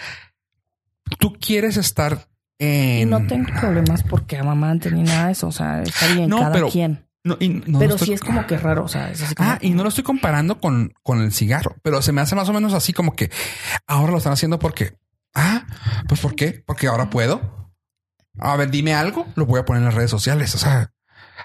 tú 1.19 1.35
quieres 1.35 1.77
estar 1.79 2.29
Y 2.63 3.05
no 3.07 3.27
tengo 3.27 3.49
problemas 3.61 4.03
porque 4.03 4.39
amamanten 4.39 4.95
ni 4.95 5.03
nada 5.03 5.27
de 5.27 5.33
eso. 5.33 5.49
O 5.49 5.53
sea, 5.53 5.83
está 5.83 6.07
bien, 6.15 6.29
No, 6.29 6.39
cada 6.39 6.53
pero- 6.53 6.69
quien. 6.69 7.07
No, 7.25 7.37
y 7.39 7.49
no 7.51 7.79
pero 7.79 7.95
estoy- 7.95 8.09
sí 8.09 8.13
es 8.15 8.21
como 8.21 8.47
que 8.49 8.57
raro. 8.59 8.85
O 8.85 8.89
sea, 8.89 9.11
es 9.11 9.23
así 9.23 9.35
como. 9.35 9.49
Ah, 9.51 9.59
y 9.61 9.71
no 9.71 9.83
lo 9.85 9.89
estoy 9.91 10.03
comparando 10.05 10.61
con, 10.61 10.93
con 11.03 11.21
el 11.21 11.33
cigarro, 11.33 11.77
pero 11.83 12.03
se 12.03 12.11
me 12.13 12.21
hace 12.21 12.35
más 12.35 12.49
o 12.49 12.53
menos 12.53 12.75
así 12.75 12.93
como 12.93 13.15
que 13.15 13.31
ahora 13.87 14.11
lo 14.13 14.19
están 14.19 14.33
haciendo 14.33 14.59
porque, 14.59 14.95
ah, 15.35 15.65
pues 16.09 16.21
¿por 16.21 16.35
qué? 16.35 16.63
Porque 16.67 16.89
ahora 16.89 17.11
puedo. 17.11 17.71
A 18.41 18.57
ver, 18.57 18.71
dime 18.71 18.95
algo, 18.95 19.27
lo 19.37 19.47
voy 19.47 19.61
a 19.61 19.65
poner 19.65 19.83
en 19.83 19.87
las 19.87 19.95
redes 19.95 20.11
sociales. 20.11 20.55
O 20.55 20.59
sea, 20.59 20.91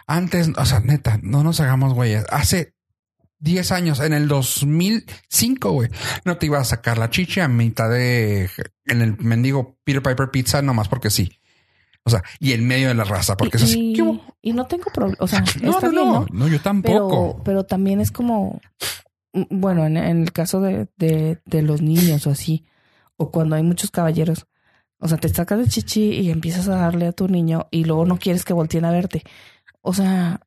antes, 0.08 0.50
o 0.58 0.66
sea, 0.66 0.80
neta, 0.80 1.20
no 1.22 1.44
nos 1.44 1.60
hagamos 1.60 1.94
güeyes. 1.94 2.26
Hace 2.32 2.74
10 3.40 3.72
años, 3.72 4.00
en 4.00 4.14
el 4.14 4.28
2005, 4.28 5.72
güey, 5.72 5.90
no 6.26 6.38
te 6.38 6.48
ibas 6.48 6.62
a 6.62 6.76
sacar 6.76 6.98
la 6.98 7.10
chicha 7.10 7.46
a 7.46 7.48
mitad 7.48 7.90
de 7.90 8.50
en 8.86 9.02
el 9.02 9.18
mendigo 9.20 9.78
Peter 9.84 10.02
Piper 10.02 10.32
Pizza 10.32 10.62
nomás 10.62 10.88
porque 10.88 11.10
sí. 11.10 11.40
O 12.04 12.10
sea, 12.10 12.24
y 12.40 12.54
en 12.54 12.66
medio 12.66 12.88
de 12.88 12.94
la 12.94 13.04
raza, 13.04 13.36
porque 13.36 13.58
y, 13.58 13.62
es 13.62 13.64
así. 13.64 13.94
y 14.42 14.54
no 14.54 14.66
tengo 14.66 14.86
problema. 14.94 15.18
O 15.20 15.28
sea, 15.28 15.44
No, 15.62 15.72
está 15.72 15.88
no, 15.88 15.92
bien, 15.92 16.06
no, 16.06 16.14
¿no? 16.22 16.28
no, 16.32 16.48
yo 16.48 16.62
tampoco. 16.62 17.34
Pero, 17.34 17.44
pero 17.44 17.66
también 17.66 18.00
es 18.00 18.12
como, 18.12 18.62
bueno, 19.34 19.86
en, 19.86 19.98
en 19.98 20.22
el 20.24 20.32
caso 20.32 20.62
de, 20.62 20.88
de, 20.96 21.40
de 21.46 21.62
los 21.62 21.82
niños 21.82 22.26
o 22.26 22.30
así, 22.32 22.66
o 23.18 23.30
cuando 23.30 23.58
hay 23.58 23.64
muchos 23.64 23.92
caballeros, 23.92 24.48
o 25.00 25.08
sea, 25.08 25.18
te 25.18 25.30
sacas 25.30 25.60
de 25.60 25.68
chichi 25.68 26.12
y 26.12 26.32
empiezas 26.32 26.68
a 26.70 26.76
darle 26.78 27.08
a 27.08 27.12
tu 27.12 27.28
niño 27.28 27.68
y 27.72 27.84
luego 27.84 28.06
no 28.06 28.18
quieres 28.18 28.46
que 28.46 28.54
volteen 28.54 28.86
a 28.86 28.92
verte. 28.92 29.24
O 29.82 29.94
sea, 29.94 30.40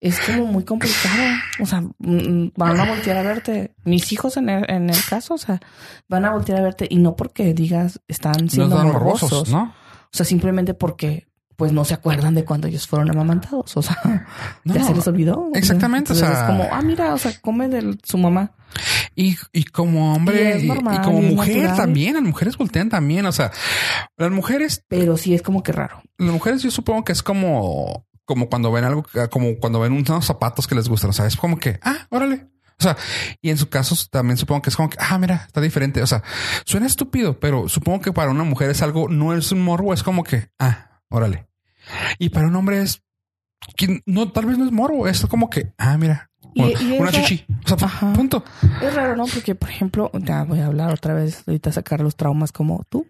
es 0.00 0.18
como 0.20 0.46
muy 0.46 0.64
complicado. 0.64 1.22
O 1.60 1.66
sea, 1.66 1.82
mm, 1.98 2.52
van 2.56 2.80
a 2.80 2.84
voltear 2.86 3.16
a 3.18 3.22
verte. 3.22 3.74
Mis 3.84 4.10
hijos 4.12 4.36
en 4.36 4.48
el, 4.48 4.70
en 4.70 4.88
el 4.90 5.04
caso, 5.08 5.34
o 5.34 5.38
sea, 5.38 5.60
van 6.08 6.24
a 6.24 6.32
voltear 6.32 6.58
a 6.58 6.62
verte 6.62 6.86
y 6.88 6.96
no 6.98 7.16
porque 7.16 7.52
digas 7.54 8.00
están 8.08 8.32
no 8.44 8.48
siendo 8.50 8.76
están 8.76 8.86
morbosos, 8.92 9.30
morbosos, 9.30 9.48
¿no? 9.52 9.62
o 9.64 10.08
sea, 10.16 10.24
simplemente 10.26 10.74
porque 10.74 11.28
pues 11.56 11.72
no 11.72 11.84
se 11.84 11.92
acuerdan 11.92 12.34
de 12.34 12.46
cuando 12.46 12.68
ellos 12.68 12.86
fueron 12.88 13.10
amamantados. 13.10 13.76
O 13.76 13.82
sea, 13.82 13.98
No, 14.64 14.74
ya 14.74 14.80
no. 14.80 14.86
se 14.86 14.94
les 14.94 15.06
olvidó. 15.06 15.50
Exactamente, 15.54 16.14
o 16.14 16.16
sea- 16.16 16.32
es 16.32 16.38
como, 16.44 16.66
ah, 16.72 16.80
mira, 16.80 17.12
o 17.12 17.18
sea, 17.18 17.32
come 17.42 17.68
de 17.68 17.98
su 18.02 18.16
mamá. 18.16 18.52
Y, 19.14 19.36
y 19.52 19.64
como 19.64 20.14
hombre 20.14 20.60
Y 20.62 20.66
normal, 20.68 21.02
como 21.02 21.20
y 21.22 21.34
mujer 21.34 21.56
natural. 21.56 21.76
también, 21.76 22.14
las 22.14 22.22
mujeres 22.22 22.56
voltean 22.56 22.88
también. 22.88 23.26
O 23.26 23.32
sea, 23.32 23.50
las 24.16 24.30
mujeres, 24.30 24.82
Pero 24.88 25.18
sí 25.18 25.34
es 25.34 25.42
como 25.42 25.62
que 25.62 25.72
raro. 25.72 26.00
las 26.16 26.32
mujeres 26.32 26.62
yo 26.62 26.70
supongo 26.70 27.04
que 27.04 27.12
es 27.12 27.22
como, 27.22 28.06
como 28.30 28.48
cuando 28.48 28.70
ven 28.70 28.84
algo, 28.84 29.04
como 29.30 29.56
cuando 29.58 29.80
ven 29.80 29.92
unos 29.92 30.24
zapatos 30.24 30.68
que 30.68 30.76
les 30.76 30.88
gustan. 30.88 31.10
O 31.10 31.12
sea, 31.12 31.26
es 31.26 31.34
como 31.36 31.58
que, 31.58 31.80
ah, 31.82 32.06
órale. 32.10 32.46
O 32.78 32.82
sea, 32.82 32.96
y 33.42 33.50
en 33.50 33.58
su 33.58 33.68
caso 33.68 33.96
también 34.08 34.36
supongo 34.36 34.62
que 34.62 34.70
es 34.70 34.76
como 34.76 34.88
que, 34.88 34.96
ah, 35.00 35.18
mira, 35.18 35.42
está 35.46 35.60
diferente. 35.60 36.00
O 36.00 36.06
sea, 36.06 36.22
suena 36.64 36.86
estúpido, 36.86 37.40
pero 37.40 37.68
supongo 37.68 38.00
que 38.00 38.12
para 38.12 38.30
una 38.30 38.44
mujer 38.44 38.70
es 38.70 38.82
algo, 38.82 39.08
no 39.08 39.34
es 39.34 39.50
un 39.50 39.62
morbo, 39.64 39.92
es 39.92 40.04
como 40.04 40.22
que, 40.22 40.48
ah, 40.60 41.00
órale. 41.08 41.48
Y 42.20 42.28
para 42.28 42.46
un 42.46 42.54
hombre 42.54 42.80
es, 42.80 43.02
que 43.76 44.00
no, 44.06 44.30
tal 44.30 44.46
vez 44.46 44.56
no 44.58 44.64
es 44.64 44.70
morbo, 44.72 45.08
es 45.08 45.26
como 45.26 45.50
que, 45.50 45.72
ah, 45.76 45.98
mira, 45.98 46.30
Y- 46.54 46.62
una, 46.62 46.80
y 46.80 46.98
una 46.98 47.10
esa- 47.10 47.22
chichi. 47.22 47.44
O 47.64 47.76
sea, 47.78 47.86
Ajá. 47.86 48.12
punto. 48.14 48.44
Es 48.80 48.94
raro, 48.94 49.14
¿no? 49.16 49.26
Porque, 49.26 49.54
por 49.54 49.68
ejemplo, 49.68 50.10
ya 50.14 50.44
voy 50.44 50.60
a 50.60 50.66
hablar 50.66 50.92
otra 50.94 51.12
vez, 51.14 51.42
ahorita 51.46 51.72
sacar 51.72 52.00
los 52.00 52.16
traumas 52.16 52.50
como 52.52 52.82
tú, 52.88 53.06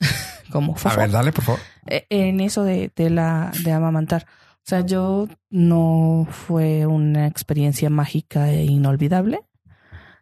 como 0.50 0.72
A 0.74 0.76
Fofo. 0.76 0.96
ver, 0.98 1.10
dale, 1.10 1.32
por 1.32 1.44
favor. 1.44 1.60
Eh, 1.86 2.06
en 2.10 2.40
eso 2.40 2.64
de, 2.64 2.90
de 2.96 3.10
la 3.10 3.52
de 3.62 3.72
amamantar. 3.72 4.26
O 4.64 4.64
sea, 4.64 4.86
yo 4.86 5.28
no 5.50 6.26
fue 6.30 6.86
una 6.86 7.26
experiencia 7.26 7.90
mágica 7.90 8.50
e 8.52 8.64
inolvidable. 8.64 9.42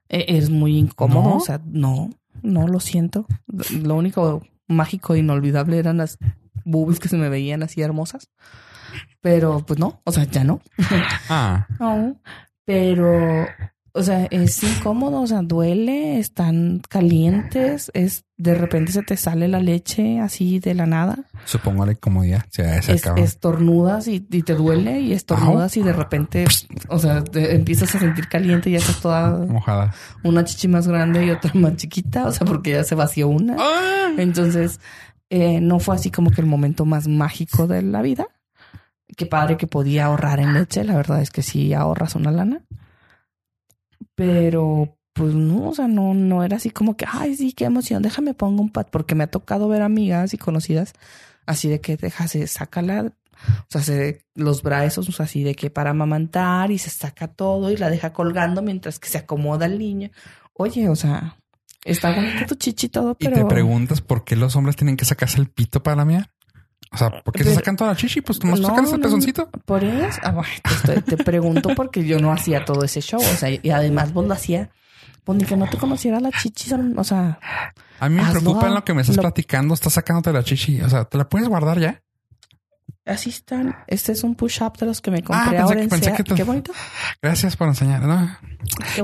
Eh, 0.08 0.24
es 0.28 0.48
muy 0.48 0.78
incómodo. 0.78 1.30
¿No? 1.30 1.36
O 1.36 1.40
sea, 1.40 1.60
no, 1.66 2.10
no 2.42 2.66
lo 2.66 2.80
siento. 2.80 3.26
Lo 3.82 3.96
único 3.96 4.42
mágico 4.66 5.14
e 5.14 5.18
inolvidable 5.18 5.78
eran 5.78 5.98
las 5.98 6.16
boobies 6.64 7.00
que 7.00 7.08
se 7.08 7.18
me 7.18 7.28
veían 7.28 7.62
así 7.62 7.82
hermosas. 7.82 8.30
Pero 9.20 9.60
pues 9.66 9.78
no, 9.78 10.00
o 10.04 10.12
sea, 10.12 10.24
ya 10.24 10.42
no. 10.42 10.60
Ah, 11.28 11.66
No. 11.78 12.16
Pero, 12.64 13.46
o 13.92 14.02
sea, 14.02 14.26
es 14.30 14.62
incómodo, 14.62 15.20
o 15.22 15.26
sea, 15.26 15.42
duele, 15.42 16.18
están 16.18 16.80
calientes, 16.88 17.90
es 17.94 18.24
de 18.36 18.54
repente 18.54 18.92
se 18.92 19.02
te 19.02 19.16
sale 19.16 19.48
la 19.48 19.60
leche 19.60 20.18
así 20.20 20.60
de 20.60 20.74
la 20.74 20.86
nada. 20.86 21.18
supongo 21.44 21.84
la 21.84 21.92
incomodidad. 21.92 22.44
Se, 22.50 22.82
se 22.82 22.94
Es, 22.94 23.04
estornudas 23.16 24.08
y, 24.08 24.26
y 24.30 24.42
te 24.42 24.54
duele 24.54 25.00
y 25.00 25.12
estornudas 25.12 25.76
y 25.76 25.82
de 25.82 25.92
repente, 25.92 26.46
o 26.88 26.98
sea, 26.98 27.22
te 27.22 27.54
empiezas 27.54 27.94
a 27.94 27.98
sentir 27.98 28.28
caliente 28.28 28.70
y 28.70 28.72
ya 28.74 28.78
estás 28.78 29.00
toda 29.00 29.44
mojada. 29.46 29.92
una 30.22 30.44
chichi 30.44 30.68
más 30.68 30.88
grande 30.88 31.26
y 31.26 31.30
otra 31.30 31.50
más 31.54 31.76
chiquita, 31.76 32.26
o 32.26 32.32
sea, 32.32 32.46
porque 32.46 32.70
ya 32.70 32.84
se 32.84 32.94
vació 32.94 33.28
una. 33.28 33.56
Ah. 33.58 34.12
Entonces, 34.16 34.80
eh, 35.28 35.60
no 35.60 35.78
fue 35.78 35.96
así 35.96 36.10
como 36.10 36.30
que 36.30 36.40
el 36.40 36.46
momento 36.46 36.84
más 36.84 37.08
mágico 37.08 37.66
de 37.66 37.82
la 37.82 38.02
vida. 38.02 38.26
Qué 39.16 39.26
padre 39.26 39.56
que 39.56 39.66
podía 39.66 40.06
ahorrar 40.06 40.40
en 40.40 40.54
leche. 40.54 40.84
La 40.84 40.94
verdad 40.96 41.20
es 41.20 41.30
que 41.30 41.42
sí 41.42 41.74
ahorras 41.74 42.14
una 42.14 42.30
lana. 42.30 42.62
Pero, 44.14 44.96
pues 45.12 45.34
no, 45.34 45.68
o 45.68 45.74
sea, 45.74 45.88
no, 45.88 46.14
no 46.14 46.44
era 46.44 46.56
así 46.56 46.70
como 46.70 46.96
que, 46.96 47.06
ay, 47.10 47.36
sí, 47.36 47.52
qué 47.52 47.64
emoción, 47.64 48.02
déjame 48.02 48.34
pongo 48.34 48.62
un 48.62 48.70
pad, 48.70 48.86
porque 48.90 49.14
me 49.14 49.24
ha 49.24 49.30
tocado 49.30 49.68
ver 49.68 49.82
amigas 49.82 50.34
y 50.34 50.38
conocidas 50.38 50.94
así 51.46 51.68
de 51.68 51.80
que 51.80 51.96
déjase, 51.96 52.46
sácala, 52.46 53.12
O 53.42 53.66
sea, 53.68 53.82
se, 53.82 54.24
los 54.34 54.62
brazos 54.62 55.20
así 55.20 55.42
de 55.42 55.54
que 55.54 55.70
para 55.70 55.90
amamantar 55.90 56.70
y 56.70 56.78
se 56.78 56.90
saca 56.90 57.28
todo 57.28 57.70
y 57.70 57.76
la 57.76 57.90
deja 57.90 58.12
colgando 58.12 58.62
mientras 58.62 58.98
que 58.98 59.08
se 59.08 59.18
acomoda 59.18 59.66
el 59.66 59.78
niño. 59.78 60.10
Oye, 60.54 60.88
o 60.88 60.96
sea, 60.96 61.36
está 61.84 62.14
bonito 62.14 62.46
tu 62.46 62.54
chichi 62.54 62.88
todo, 62.88 63.14
pero... 63.14 63.36
Y 63.36 63.40
te 63.40 63.46
preguntas 63.46 64.00
por 64.00 64.24
qué 64.24 64.36
los 64.36 64.56
hombres 64.56 64.76
tienen 64.76 64.96
que 64.96 65.04
sacarse 65.04 65.40
el 65.40 65.48
pito 65.48 65.82
para 65.82 65.96
la 65.96 66.04
mía. 66.04 66.30
O 66.92 66.96
sea, 66.96 67.10
¿por 67.22 67.32
qué 67.32 67.38
se 67.40 67.44
Pero- 67.44 67.54
sacan 67.56 67.76
toda 67.76 67.90
la 67.90 67.96
chichi? 67.96 68.20
Pues 68.20 68.42
nomás 68.42 68.60
No, 68.60 68.68
sacan 68.68 68.84
ese 68.84 68.96
no, 68.96 69.02
pezoncito. 69.02 69.48
Por 69.64 69.84
eso, 69.84 70.18
ah, 70.24 70.32
bueno, 70.32 70.48
te, 70.62 70.74
estoy- 70.74 71.02
te 71.16 71.22
pregunto 71.24 71.70
porque 71.76 72.04
yo 72.04 72.18
no 72.18 72.32
hacía 72.32 72.64
todo 72.64 72.82
ese 72.84 73.00
show. 73.00 73.20
O 73.20 73.36
sea, 73.36 73.48
y 73.50 73.70
además 73.70 74.12
vos 74.12 74.26
lo 74.26 74.34
hacía, 74.34 74.70
pues 75.24 75.38
ni 75.38 75.44
que 75.44 75.56
no 75.56 75.68
te 75.68 75.76
conociera 75.78 76.18
la 76.18 76.30
chichi, 76.32 76.70
o 76.96 77.04
sea, 77.04 77.38
A 78.00 78.08
mí 78.08 78.16
me 78.16 78.28
preocupa 78.30 78.66
en 78.66 78.74
lo 78.74 78.84
que 78.84 78.94
me 78.94 79.02
estás 79.02 79.16
Lo- 79.16 79.22
platicando. 79.22 79.74
Estás 79.74 79.92
sacándote 79.92 80.32
la 80.32 80.42
chichi. 80.42 80.80
O 80.80 80.88
sea, 80.90 81.04
¿te 81.04 81.16
la 81.18 81.28
puedes 81.28 81.48
guardar 81.48 81.78
ya? 81.78 82.02
así 83.06 83.30
están. 83.30 83.74
Este 83.88 84.12
es 84.12 84.22
un 84.22 84.36
push-up 84.36 84.76
de 84.78 84.86
los 84.86 85.00
que 85.00 85.10
me 85.10 85.22
compré 85.22 85.58
Ah, 85.58 85.62
ahora 85.62 85.76
que- 85.76 85.82
en 85.82 85.88
pensé 85.88 86.04
Sea- 86.06 86.16
que 86.16 86.22
te- 86.24 86.34
Qué 86.34 86.44
bonito. 86.44 86.72
Gracias 87.20 87.56
por 87.56 87.66
enseñar. 87.66 88.02
¿no? 88.02 88.36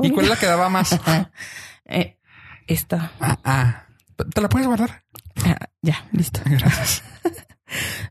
¿Y 0.02 0.10
cuál 0.12 0.26
es 0.26 0.30
la 0.30 0.36
que 0.36 0.46
daba 0.46 0.68
más? 0.68 0.90
Eh, 1.88 2.18
esta. 2.66 3.12
Ah, 3.20 3.38
ah. 3.44 3.82
¿Te 4.32 4.40
la 4.40 4.48
puedes 4.48 4.66
guardar? 4.66 5.04
Ah, 5.44 5.56
ya, 5.82 6.04
listo. 6.12 6.40
Gracias. 6.44 7.02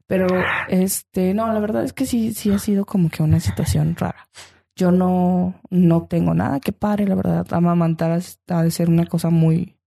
Pero, 0.08 0.28
este, 0.70 1.34
no, 1.34 1.52
la 1.52 1.60
verdad 1.60 1.84
es 1.84 1.94
que 1.94 2.06
sí, 2.06 2.34
sí 2.34 2.52
ha 2.52 2.60
sido 2.60 2.86
como 2.86 3.10
que 3.10 3.24
una 3.24 3.40
situación 3.40 3.96
rara. 3.98 4.28
Yo 4.76 4.92
no, 4.92 5.56
no 5.70 6.04
tengo 6.08 6.34
nada 6.34 6.60
que 6.60 6.74
pare, 6.74 7.08
la 7.08 7.16
verdad. 7.16 7.48
Amamantar 7.52 8.20
ha 8.50 8.64
de 8.64 8.72
ser 8.72 8.90
una 8.90 9.06
cosa 9.06 9.30
muy, 9.30 9.78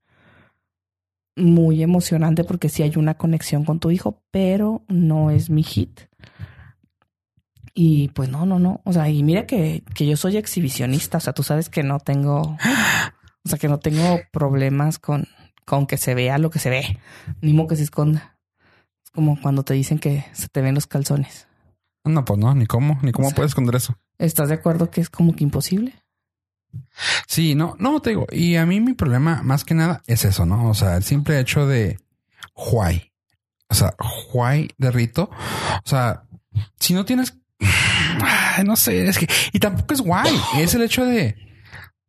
muy 1.36 1.82
emocionante 1.82 2.44
porque 2.44 2.68
sí 2.68 2.82
hay 2.82 2.96
una 2.96 3.14
conexión 3.14 3.64
con 3.64 3.80
tu 3.80 3.90
hijo, 3.90 4.22
pero 4.30 4.82
no 4.88 5.30
es 5.30 5.50
mi 5.50 5.62
hit. 5.62 6.00
Y 7.74 8.08
pues 8.08 8.28
no, 8.28 8.44
no, 8.44 8.58
no. 8.58 8.80
O 8.84 8.92
sea, 8.92 9.08
y 9.08 9.22
mira 9.22 9.46
que, 9.46 9.84
que 9.94 10.06
yo 10.06 10.16
soy 10.16 10.36
exhibicionista. 10.36 11.18
O 11.18 11.20
sea, 11.20 11.32
tú 11.32 11.44
sabes 11.44 11.68
que 11.68 11.84
no 11.84 12.00
tengo, 12.00 12.40
o 13.44 13.48
sea, 13.48 13.58
que 13.58 13.68
no 13.68 13.78
tengo 13.78 14.20
problemas 14.32 14.98
con, 14.98 15.28
con 15.64 15.86
que 15.86 15.96
se 15.96 16.14
vea 16.14 16.38
lo 16.38 16.50
que 16.50 16.58
se 16.58 16.70
ve, 16.70 16.98
ni 17.40 17.52
modo 17.52 17.68
que 17.68 17.76
se 17.76 17.84
esconda. 17.84 18.37
Es 19.08 19.12
como 19.14 19.40
cuando 19.40 19.62
te 19.62 19.72
dicen 19.72 19.98
que 19.98 20.26
se 20.34 20.48
te 20.48 20.60
ven 20.60 20.74
los 20.74 20.86
calzones. 20.86 21.48
No, 22.04 22.24
pues 22.26 22.38
no, 22.38 22.54
ni 22.54 22.66
cómo, 22.66 22.98
ni 23.02 23.10
cómo 23.12 23.28
O 23.28 23.30
sea- 23.30 23.36
puedes 23.36 23.52
esconder 23.52 23.74
eso. 23.76 23.96
¿Estás 24.18 24.48
de 24.50 24.54
acuerdo 24.56 24.90
que 24.90 25.00
es 25.00 25.08
como 25.08 25.34
que 25.34 25.44
imposible? 25.44 25.94
Sí, 27.26 27.54
no, 27.54 27.74
no 27.78 28.00
te 28.02 28.10
digo. 28.10 28.26
Y 28.30 28.56
a 28.56 28.66
mí 28.66 28.80
mi 28.80 28.92
problema 28.92 29.42
más 29.42 29.64
que 29.64 29.74
nada 29.74 30.02
es 30.06 30.24
eso, 30.26 30.44
¿no? 30.44 30.68
O 30.68 30.74
sea, 30.74 30.96
el 30.96 31.04
simple 31.04 31.40
hecho 31.40 31.66
de 31.66 31.98
why. 32.54 33.10
O 33.70 33.74
sea, 33.74 33.94
why 34.34 34.68
de 34.76 34.90
rito. 34.90 35.30
O 35.84 35.88
sea, 35.88 36.24
si 36.78 36.92
no 36.92 37.04
tienes, 37.06 37.38
no 38.66 38.76
sé, 38.76 39.08
es 39.08 39.18
que, 39.18 39.26
y 39.52 39.58
tampoco 39.58 39.94
es 39.94 40.00
guay. 40.02 40.34
Es 40.58 40.74
el 40.74 40.82
hecho 40.82 41.06
de 41.06 41.36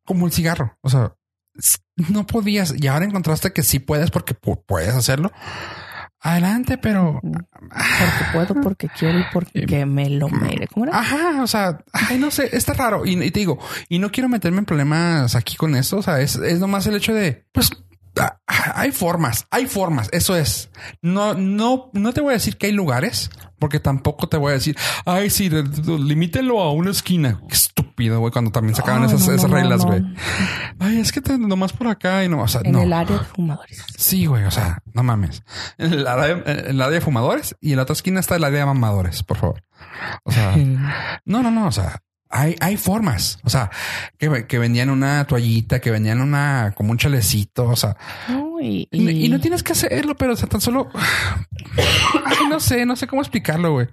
como 0.06 0.26
el 0.26 0.34
cigarro. 0.34 0.78
O 0.82 0.90
sea, 0.90 1.14
no 2.10 2.26
podías 2.28 2.74
y 2.78 2.88
ahora 2.88 3.06
encontraste 3.06 3.54
que 3.54 3.64
sí 3.64 3.80
puedes 3.80 4.12
porque 4.12 4.36
pu- 4.40 4.62
puedes 4.66 4.94
hacerlo. 4.96 5.32
Adelante, 6.22 6.78
pero 6.78 7.22
Porque 7.22 8.26
puedo, 8.34 8.62
porque 8.62 8.90
quiero 8.90 9.20
y 9.20 9.24
porque 9.32 9.86
me 9.86 10.10
lo 10.10 10.28
mere. 10.28 10.68
¿Cómo 10.68 10.86
era? 10.86 11.00
Ajá, 11.00 11.42
o 11.42 11.48
sea, 11.48 11.80
ay, 11.94 12.18
no 12.18 12.30
sé, 12.30 12.50
está 12.52 12.74
raro. 12.74 13.06
Y, 13.06 13.22
y 13.24 13.32
te 13.32 13.40
digo, 13.40 13.58
y 13.88 14.00
no 14.00 14.12
quiero 14.12 14.28
meterme 14.28 14.60
en 14.60 14.66
problemas 14.66 15.36
aquí 15.36 15.56
con 15.56 15.76
esto. 15.76 15.98
O 15.98 16.02
sea, 16.02 16.20
es, 16.20 16.36
es 16.36 16.60
nomás 16.60 16.86
el 16.88 16.96
hecho 16.96 17.14
de, 17.14 17.46
pues, 17.54 17.72
ah, 18.20 18.38
hay 18.76 18.92
formas, 18.92 19.48
hay 19.50 19.66
formas. 19.68 20.10
Eso 20.12 20.36
es. 20.36 20.70
No, 21.02 21.36
no, 21.36 21.90
no 21.94 22.14
te 22.14 22.20
voy 22.20 22.32
a 22.32 22.34
decir 22.34 22.58
que 22.58 22.68
hay 22.68 22.74
lugares, 22.74 23.30
porque 23.58 23.80
tampoco 23.80 24.28
te 24.28 24.36
voy 24.36 24.52
a 24.52 24.56
decir, 24.56 24.76
ay, 25.06 25.30
sí, 25.30 25.50
limítenlo 25.50 26.62
a 26.62 26.74
una 26.74 26.92
esquina. 26.92 27.42
Qué 27.48 27.56
estúpido, 28.00 28.20
güey, 28.20 28.32
cuando 28.32 28.52
también 28.52 28.76
sacaban 28.76 29.04
esas, 29.04 29.22
no, 29.22 29.28
no, 29.28 29.34
esas 29.36 29.50
no, 29.50 29.56
reglas, 29.56 29.82
no. 29.82 29.88
güey. 29.88 30.04
Ay, 30.80 31.00
es 31.00 31.12
que 31.12 31.22
te, 31.22 31.38
nomás 31.38 31.74
por 31.74 31.88
acá 31.88 32.24
y 32.24 32.30
no, 32.30 32.42
o 32.42 32.48
sea, 32.48 32.62
En 32.64 32.72
no. 32.72 32.82
el 32.82 32.94
área 32.94 33.18
de 33.18 33.24
fumadores. 33.26 33.84
Sí, 33.98 34.26
güey, 34.26 34.46
o 34.46 34.52
sea, 34.52 34.80
no 34.94 35.04
mames. 35.04 35.44
En 35.78 35.94
el 35.94 36.08
área, 36.08 36.42
en 36.46 36.68
el 36.70 36.82
área 36.82 36.94
de 36.96 37.02
fumadores 37.02 37.56
y 37.60 37.72
en 37.72 37.78
la 37.78 37.84
otra 37.84 37.94
esquina 37.94 38.20
está 38.20 38.36
el 38.36 38.44
área 38.44 38.60
de 38.62 38.66
mamadores, 38.66 39.24
por 39.24 39.38
favor. 39.38 39.64
O 40.24 40.32
sea, 40.32 40.56
no, 41.26 41.44
no, 41.44 41.52
no, 41.52 41.68
o 41.68 41.72
sea, 41.72 42.02
hay, 42.30 42.56
hay 42.62 42.78
formas, 42.78 43.40
o 43.44 43.50
sea, 43.50 43.70
que, 44.18 44.46
que 44.48 44.60
vendían 44.60 44.90
una 44.92 45.26
toallita, 45.26 45.80
que 45.82 45.90
vendían 45.92 46.22
una, 46.22 46.74
como 46.76 46.92
un 46.92 46.98
chalecito, 46.98 47.66
o 47.68 47.76
sea, 47.76 47.98
No, 48.28 48.60
y, 48.62 48.88
y, 48.92 49.10
y- 49.10 49.26
y 49.26 49.30
no 49.30 49.40
tienes 49.40 49.64
que 49.64 49.72
hacerlo, 49.74 50.16
pero 50.16 50.34
o 50.34 50.36
sea, 50.36 50.48
tan 50.48 50.62
solo, 50.62 50.90
ay, 52.26 52.38
no 52.50 52.60
sé, 52.60 52.86
no 52.86 52.96
sé 52.96 53.08
cómo 53.08 53.22
explicarlo, 53.22 53.72
güey. 53.74 53.88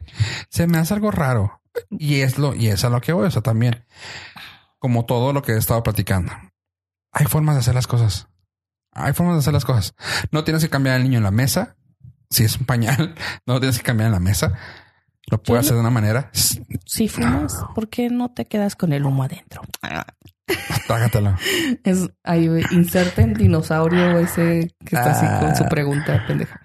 Se 0.50 0.66
me 0.66 0.78
hace 0.78 0.92
algo 0.94 1.10
raro 1.10 1.60
y 1.90 2.20
es 2.20 2.38
lo, 2.38 2.54
y 2.54 2.68
es 2.68 2.84
a 2.84 2.90
lo 2.90 3.00
que 3.00 3.12
voy, 3.12 3.26
o 3.26 3.30
sea, 3.30 3.42
también, 3.42 3.84
como 4.78 5.04
todo 5.06 5.32
lo 5.32 5.42
que 5.42 5.52
he 5.52 5.56
estado 5.58 5.82
platicando, 5.82 6.32
hay 7.12 7.26
formas 7.26 7.54
de 7.56 7.60
hacer 7.60 7.74
las 7.74 7.86
cosas. 7.86 8.28
Hay 8.92 9.12
formas 9.12 9.34
de 9.36 9.40
hacer 9.40 9.52
las 9.52 9.64
cosas. 9.64 9.94
No 10.30 10.44
tienes 10.44 10.62
que 10.62 10.70
cambiar 10.70 10.96
al 10.96 11.02
niño 11.02 11.18
en 11.18 11.24
la 11.24 11.30
mesa. 11.30 11.76
Si 12.30 12.44
es 12.44 12.56
un 12.58 12.64
pañal, 12.66 13.14
no 13.46 13.54
lo 13.54 13.60
tienes 13.60 13.76
que 13.78 13.84
cambiar 13.84 14.06
en 14.06 14.12
la 14.14 14.20
mesa. 14.20 14.54
Lo 15.30 15.42
puedes 15.42 15.64
hacer 15.66 15.74
de 15.74 15.80
una 15.80 15.90
manera. 15.90 16.30
si 16.32 17.08
fumas, 17.08 17.56
¿por 17.74 17.88
qué 17.88 18.10
no 18.10 18.32
te 18.32 18.44
quedas 18.46 18.76
con 18.76 18.92
el 18.92 19.04
humo 19.04 19.24
adentro? 19.24 19.60
Trágatelo. 20.86 21.34
Es 21.82 22.08
ahí, 22.22 22.48
inserten 22.70 23.34
dinosaurio 23.34 24.18
ese 24.20 24.72
que 24.84 24.94
está 24.96 25.10
así 25.10 25.26
con 25.44 25.56
su 25.56 25.64
Ah. 25.64 25.68
pregunta, 25.68 26.24
pendeja. 26.28 26.60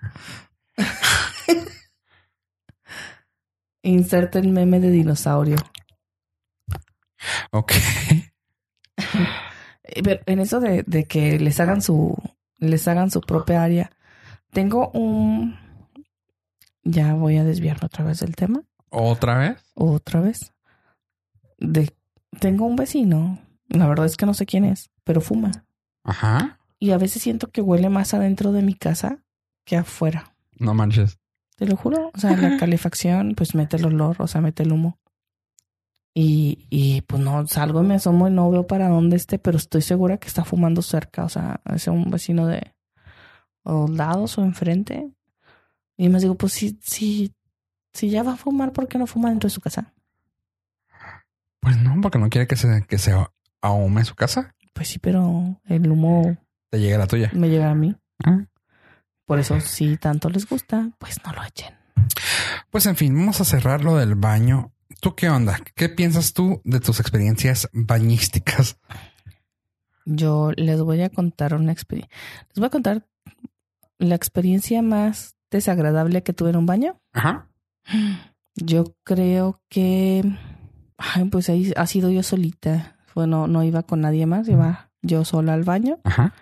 Inserten 3.84 4.54
meme 4.54 4.80
de 4.80 4.90
dinosaurio. 4.92 5.58
Ok. 7.52 7.74
Eh, 9.84 10.04
Pero 10.04 10.22
en 10.26 10.40
eso 10.40 10.60
de, 10.60 10.84
de 10.86 11.06
que 11.06 11.38
les 11.40 11.60
hagan 11.60 11.82
su, 11.82 12.16
les 12.60 12.88
hagan 12.88 13.12
su 13.12 13.20
propia 13.20 13.64
área, 13.64 13.92
tengo 14.52 14.90
un, 14.92 15.58
ya 16.84 17.14
voy 17.14 17.38
a 17.38 17.44
desviarme 17.44 17.88
otra 17.88 18.06
vez 18.06 18.20
del 18.20 18.36
tema, 18.36 18.62
Otra 18.90 19.38
vez. 19.38 19.58
otra 19.74 20.22
vez. 20.22 20.54
De, 21.58 21.94
tengo 22.40 22.66
un 22.66 22.76
vecino, 22.76 23.40
la 23.68 23.88
verdad 23.88 24.06
es 24.06 24.16
que 24.18 24.26
no 24.26 24.34
sé 24.34 24.46
quién 24.46 24.64
es, 24.66 24.92
pero 25.04 25.20
fuma. 25.20 25.52
Ajá. 26.04 26.60
Y 26.80 26.92
a 26.92 26.98
veces 26.98 27.22
siento 27.24 27.50
que 27.52 27.62
huele 27.62 27.90
más 27.90 28.14
adentro 28.14 28.52
de 28.54 28.62
mi 28.62 28.76
casa 28.76 29.20
que 29.66 29.76
afuera. 29.78 30.36
No 30.58 30.74
manches. 30.74 31.20
Te 31.62 31.68
lo 31.68 31.78
juro. 31.78 32.10
O 32.12 32.18
sea, 32.18 32.36
la 32.36 32.58
calefacción, 32.58 33.36
pues 33.38 33.54
mete 33.54 33.78
el 33.78 33.86
olor, 33.86 34.16
o 34.18 34.26
sea, 34.26 34.42
mete 34.42 34.64
el 34.64 34.72
humo. 34.72 34.98
Y, 36.16 36.66
y 36.72 37.02
pues 37.02 37.22
no, 37.22 37.46
salgo 37.46 37.84
y 37.84 37.86
me 37.86 37.94
asomo 37.94 38.28
y 38.28 38.32
no 38.32 38.50
veo 38.50 38.66
para 38.66 38.90
dónde 38.90 39.16
esté, 39.16 39.38
pero 39.38 39.58
estoy 39.58 39.84
segura 39.84 40.18
que 40.18 40.28
está 40.28 40.44
fumando 40.44 40.82
cerca. 40.82 41.24
O 41.24 41.30
sea, 41.30 41.62
es 41.72 41.86
un 41.86 42.10
vecino 42.10 42.48
de 42.48 42.74
o 43.62 43.88
lados 43.88 44.40
o 44.40 44.44
enfrente. 44.44 45.12
Y 45.98 46.10
me 46.10 46.18
digo, 46.20 46.34
pues 46.34 46.54
si, 46.54 46.80
si, 46.82 47.32
si 47.94 48.10
ya 48.10 48.24
va 48.24 48.34
a 48.34 48.38
fumar, 48.38 48.74
¿por 48.74 48.88
qué 48.88 48.98
no 48.98 49.06
fuma 49.06 49.30
dentro 49.30 49.48
de 49.48 49.54
su 49.54 49.62
casa? 49.62 49.94
Pues 51.60 51.78
no, 51.78 51.94
porque 52.02 52.18
no 52.18 52.32
quiere 52.32 52.48
que 52.48 52.56
se, 52.56 52.88
que 52.88 52.98
se 52.98 53.14
ahume 53.62 54.04
su 54.04 54.16
casa. 54.16 54.56
Pues 54.74 54.88
sí, 54.88 54.98
pero 54.98 55.60
el 55.66 55.92
humo 55.92 56.36
Te 56.72 56.80
llega 56.80 56.98
la 56.98 57.06
tuya. 57.06 57.30
me 57.36 57.50
llega 57.50 57.70
a 57.70 57.76
mí. 57.76 57.96
Ah. 58.26 58.46
Por 59.32 59.40
eso, 59.40 59.62
si 59.62 59.96
tanto 59.96 60.30
les 60.30 60.46
gusta, 60.46 60.90
pues 60.98 61.16
no 61.26 61.32
lo 61.32 61.42
echen. 61.46 61.74
Pues 62.70 62.86
en 62.86 62.98
fin, 62.98 63.16
vamos 63.16 63.40
a 63.40 63.46
cerrar 63.46 63.82
lo 63.82 63.96
del 63.96 64.16
baño. 64.16 64.74
¿Tú 65.00 65.16
qué 65.16 65.30
onda? 65.30 65.58
¿Qué 65.74 65.88
piensas 65.88 66.34
tú 66.34 66.60
de 66.66 66.82
tus 66.82 67.00
experiencias 67.00 67.70
bañísticas? 67.72 68.78
Yo 70.04 70.52
les 70.58 70.82
voy 70.82 71.02
a 71.02 71.10
contar 71.10 71.54
una 71.54 71.72
experiencia. 71.72 72.14
Les 72.50 72.58
voy 72.58 72.66
a 72.66 72.72
contar 72.72 73.08
la 74.00 74.16
experiencia 74.16 74.82
más 74.82 75.38
desagradable 75.50 76.24
que 76.24 76.34
tuve 76.34 76.50
en 76.50 76.58
un 76.58 76.66
baño. 76.66 77.00
Ajá. 77.14 77.48
Yo 78.56 78.98
creo 79.06 79.62
que, 79.70 80.26
ay, 80.98 81.24
pues 81.30 81.48
ahí 81.48 81.72
ha 81.78 81.88
sido 81.88 82.10
yo 82.10 82.22
solita. 82.22 82.98
Bueno, 83.16 83.48
no 83.48 83.64
iba 83.64 83.84
con 83.84 84.02
nadie 84.02 84.26
más, 84.26 84.50
iba 84.50 84.92
yo 85.02 85.26
sola 85.26 85.54
al 85.54 85.64
baño 85.64 86.00
Ajá. 86.04 86.34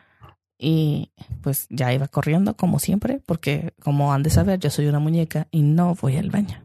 Y 0.62 1.12
pues 1.42 1.68
ya 1.70 1.94
iba 1.94 2.08
corriendo 2.10 2.56
como 2.58 2.80
siempre, 2.80 3.22
porque 3.26 3.74
como 3.82 4.14
han 4.14 4.22
de 4.24 4.30
saber, 4.30 4.60
yo 4.60 4.70
soy 4.70 4.88
una 4.88 5.00
muñeca 5.00 5.48
y 5.52 5.62
no 5.62 5.96
voy 5.96 6.18
al 6.18 6.30
baño. 6.30 6.62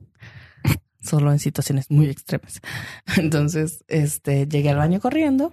Solo 1.00 1.30
en 1.32 1.38
situaciones 1.38 1.90
muy 1.90 2.06
extremas. 2.10 2.60
Entonces, 3.16 3.84
este, 3.88 4.46
llegué 4.48 4.70
al 4.70 4.78
baño 4.78 4.98
corriendo 5.00 5.52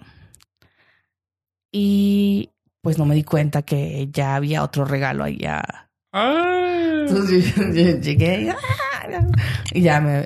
y 1.71 2.49
pues 2.81 2.97
no 2.97 3.05
me 3.05 3.15
di 3.15 3.23
cuenta 3.23 3.61
que 3.61 4.09
ya 4.11 4.35
había 4.35 4.63
otro 4.63 4.85
regalo 4.85 5.23
allá. 5.23 5.89
Entonces 6.13 7.55
yo- 7.55 7.63
yo 7.73 7.97
llegué 7.99 8.41
y, 8.43 8.49
¡ah! 8.49 9.27
y 9.73 9.81
ya 9.81 10.01
me... 10.01 10.25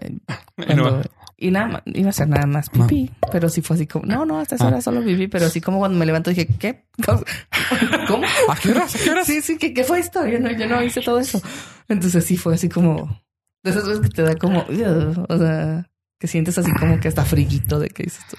cuando- 0.55 1.01
y 1.37 1.51
nada 1.51 1.67
más, 1.67 1.81
iba 1.85 2.07
a 2.07 2.09
hacer 2.09 2.27
nada 2.27 2.45
más 2.45 2.69
pipí, 2.69 3.11
pero 3.31 3.49
sí 3.49 3.61
fue 3.61 3.75
así 3.75 3.87
como, 3.87 4.05
no, 4.05 4.25
no, 4.25 4.39
hasta 4.39 4.55
esa 4.55 4.67
hora 4.67 4.81
solo 4.81 5.03
pipí, 5.03 5.27
pero 5.27 5.45
así 5.47 5.59
como 5.61 5.79
cuando 5.79 5.97
me 5.97 6.05
levanto 6.05 6.29
dije, 6.29 6.47
¿qué? 6.47 6.85
¿Cómo? 8.07 8.25
¿A 8.49 8.55
qué 8.55 8.71
horas? 8.71 8.95
¿A 8.95 8.99
qué 8.99 9.09
horas? 9.11 9.27
Sí, 9.27 9.41
sí, 9.41 9.57
¿qué, 9.57 9.73
qué 9.73 9.83
fue 9.83 9.99
esto? 9.99 10.25
Yo 10.25 10.39
no, 10.39 10.51
yo 10.51 10.67
no 10.67 10.81
hice 10.81 11.01
todo 11.01 11.19
eso. 11.19 11.41
Entonces 11.87 12.23
sí 12.25 12.37
fue 12.37 12.55
así 12.55 12.69
como, 12.69 13.21
De 13.63 13.71
esas 13.71 13.85
veces 13.87 14.01
que 14.01 14.09
te 14.09 14.21
da 14.21 14.35
como, 14.35 14.65
o 15.29 15.37
sea, 15.37 15.89
que 16.19 16.27
sientes 16.27 16.57
así 16.57 16.71
como 16.73 16.99
que 16.99 17.07
hasta 17.09 17.25
friguito 17.25 17.79
de 17.79 17.89
que 17.89 18.03
dices 18.03 18.23
tú. 18.29 18.37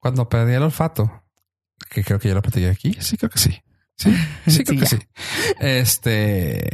Cuando 0.00 0.28
perdí 0.28 0.54
el 0.54 0.62
olfato, 0.62 1.22
que 1.88 2.02
creo 2.02 2.18
que 2.18 2.28
ya 2.28 2.34
lo 2.34 2.42
platiqué 2.42 2.68
aquí. 2.68 2.96
Sí, 2.98 3.16
creo 3.16 3.30
que 3.30 3.38
sí. 3.38 3.62
Sí, 3.96 4.12
sí, 4.48 4.64
creo 4.64 4.80
Sí, 4.80 4.80
que 4.80 4.86
sí. 4.86 4.98
Este 5.60 6.70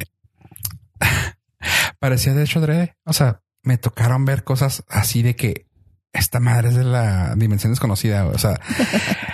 parecía 1.99 2.33
de 2.33 2.45
hecho 2.45 2.59
adrede. 2.61 2.97
O 3.05 3.13
sea, 3.13 3.43
me 3.69 3.77
tocaron 3.77 4.25
ver 4.25 4.45
cosas 4.45 4.83
así 4.89 5.23
de 5.23 5.37
que 5.37 5.67
esta 6.15 6.41
madre 6.41 6.71
es 6.71 6.75
de 6.75 6.85
la 6.85 7.35
dimensión 7.37 7.71
desconocida. 7.71 8.25
O 8.27 8.39
sea, 8.39 8.59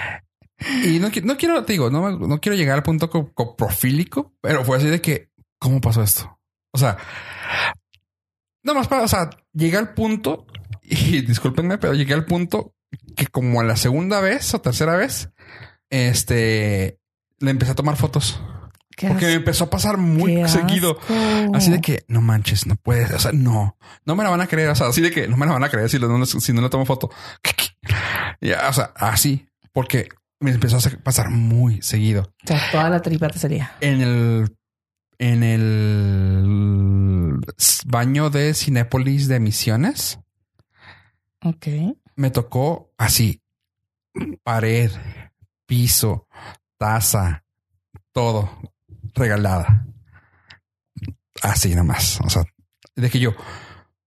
y 0.84 0.98
no, 0.98 1.08
no 1.22 1.36
quiero, 1.36 1.64
te 1.64 1.74
digo, 1.74 1.88
no, 1.88 2.18
no 2.18 2.40
quiero 2.40 2.56
llegar 2.56 2.74
al 2.74 2.82
punto 2.82 3.08
co- 3.08 3.32
coprofílico, 3.32 4.34
pero 4.40 4.64
fue 4.64 4.76
así 4.78 4.88
de 4.88 5.00
que, 5.00 5.30
¿cómo 5.60 5.80
pasó 5.80 6.02
esto? 6.02 6.40
O 6.72 6.78
sea, 6.78 6.96
no 8.64 8.74
más 8.74 8.88
para, 8.88 9.02
o 9.04 9.08
sea, 9.08 9.30
llegué 9.52 9.76
al 9.76 9.94
punto 9.94 10.46
y 10.82 11.20
discúlpenme, 11.26 11.78
pero 11.78 11.94
llegué 11.94 12.14
al 12.14 12.24
punto 12.24 12.74
que 13.16 13.28
como 13.28 13.60
a 13.60 13.64
la 13.64 13.76
segunda 13.76 14.20
vez 14.20 14.52
o 14.52 14.60
tercera 14.60 14.96
vez, 14.96 15.30
este, 15.90 16.98
le 17.38 17.50
empecé 17.52 17.70
a 17.70 17.76
tomar 17.76 17.96
fotos 17.96 18.42
porque 18.96 19.26
me 19.26 19.32
empezó 19.34 19.64
a 19.64 19.70
pasar 19.70 19.96
muy 19.98 20.48
seguido. 20.48 20.98
asco. 21.00 21.56
Así 21.56 21.70
de 21.70 21.80
que 21.80 22.04
no 22.08 22.20
manches, 22.20 22.66
no 22.66 22.76
puedes. 22.76 23.10
O 23.12 23.18
sea, 23.18 23.32
no, 23.32 23.76
no 24.04 24.14
me 24.16 24.24
la 24.24 24.30
van 24.30 24.40
a 24.40 24.46
creer. 24.46 24.68
O 24.70 24.74
sea, 24.74 24.88
así 24.88 25.00
de 25.00 25.10
que 25.10 25.26
no 25.28 25.36
me 25.36 25.46
la 25.46 25.52
van 25.52 25.64
a 25.64 25.68
creer 25.68 25.88
si, 25.90 25.98
no, 25.98 26.16
no- 26.18 26.26
si 26.26 26.52
no 26.52 26.60
le 26.62 26.68
tomo 26.70 26.86
foto. 26.86 27.10
Ya, 28.40 28.68
o 28.68 28.72
sea, 28.72 28.92
así, 28.96 29.46
porque 29.72 30.08
me 30.40 30.50
empezó 30.50 30.76
a 30.76 30.80
pasar 31.02 31.30
muy 31.30 31.80
seguido 31.80 32.32
O 32.44 32.46
sea, 32.46 32.60
toda 32.72 32.90
la 32.90 33.00
tripa 33.00 33.28
te 33.28 33.38
sería. 33.38 33.72
en 33.80 34.00
el 34.02 34.56
en 35.18 35.42
el 36.44 37.40
baño 37.86 38.28
de 38.30 38.52
Cinépolis 38.54 39.28
de 39.28 39.40
Misiones. 39.40 40.18
Ok. 41.42 41.66
Me 42.16 42.30
tocó 42.30 42.92
así 42.98 43.40
pared, 44.42 44.90
piso, 45.66 46.26
taza, 46.78 47.44
todo 48.12 48.50
regalada. 49.14 49.86
Así 51.42 51.74
nomás. 51.74 52.20
O 52.22 52.30
sea, 52.30 52.44
de 52.96 53.10
que 53.10 53.18
yo, 53.18 53.34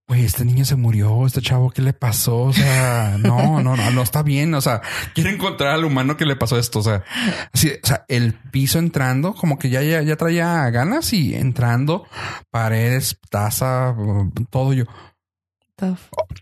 güey, 0.08 0.24
este 0.24 0.46
niño 0.46 0.66
se 0.66 0.76
murió, 0.76 1.26
este 1.26 1.42
chavo, 1.42 1.70
¿qué 1.70 1.82
le 1.82 1.94
pasó? 1.94 2.44
O 2.44 2.54
sea, 2.54 3.18
no, 3.20 3.62
no, 3.62 3.76
no, 3.76 3.92
no 3.92 4.02
está 4.02 4.24
bien. 4.24 4.54
O 4.54 4.62
sea, 4.62 4.82
quiero 5.14 5.30
encontrar 5.30 5.74
al 5.74 5.86
humano 5.86 6.18
que 6.18 6.26
le 6.26 6.36
pasó 6.36 6.58
esto. 6.58 6.80
O 6.80 6.84
sea, 6.84 7.04
así, 7.54 7.72
o 7.72 7.88
sea, 7.88 8.06
el 8.08 8.34
piso 8.34 8.80
entrando, 8.80 9.34
como 9.34 9.60
que 9.60 9.70
ya, 9.70 9.82
ya, 9.82 10.02
ya 10.02 10.16
traía 10.16 10.70
ganas 10.70 11.12
y 11.14 11.36
entrando, 11.36 12.08
paredes, 12.50 13.20
taza, 13.30 13.96
todo 14.50 14.74
yo. 14.74 14.86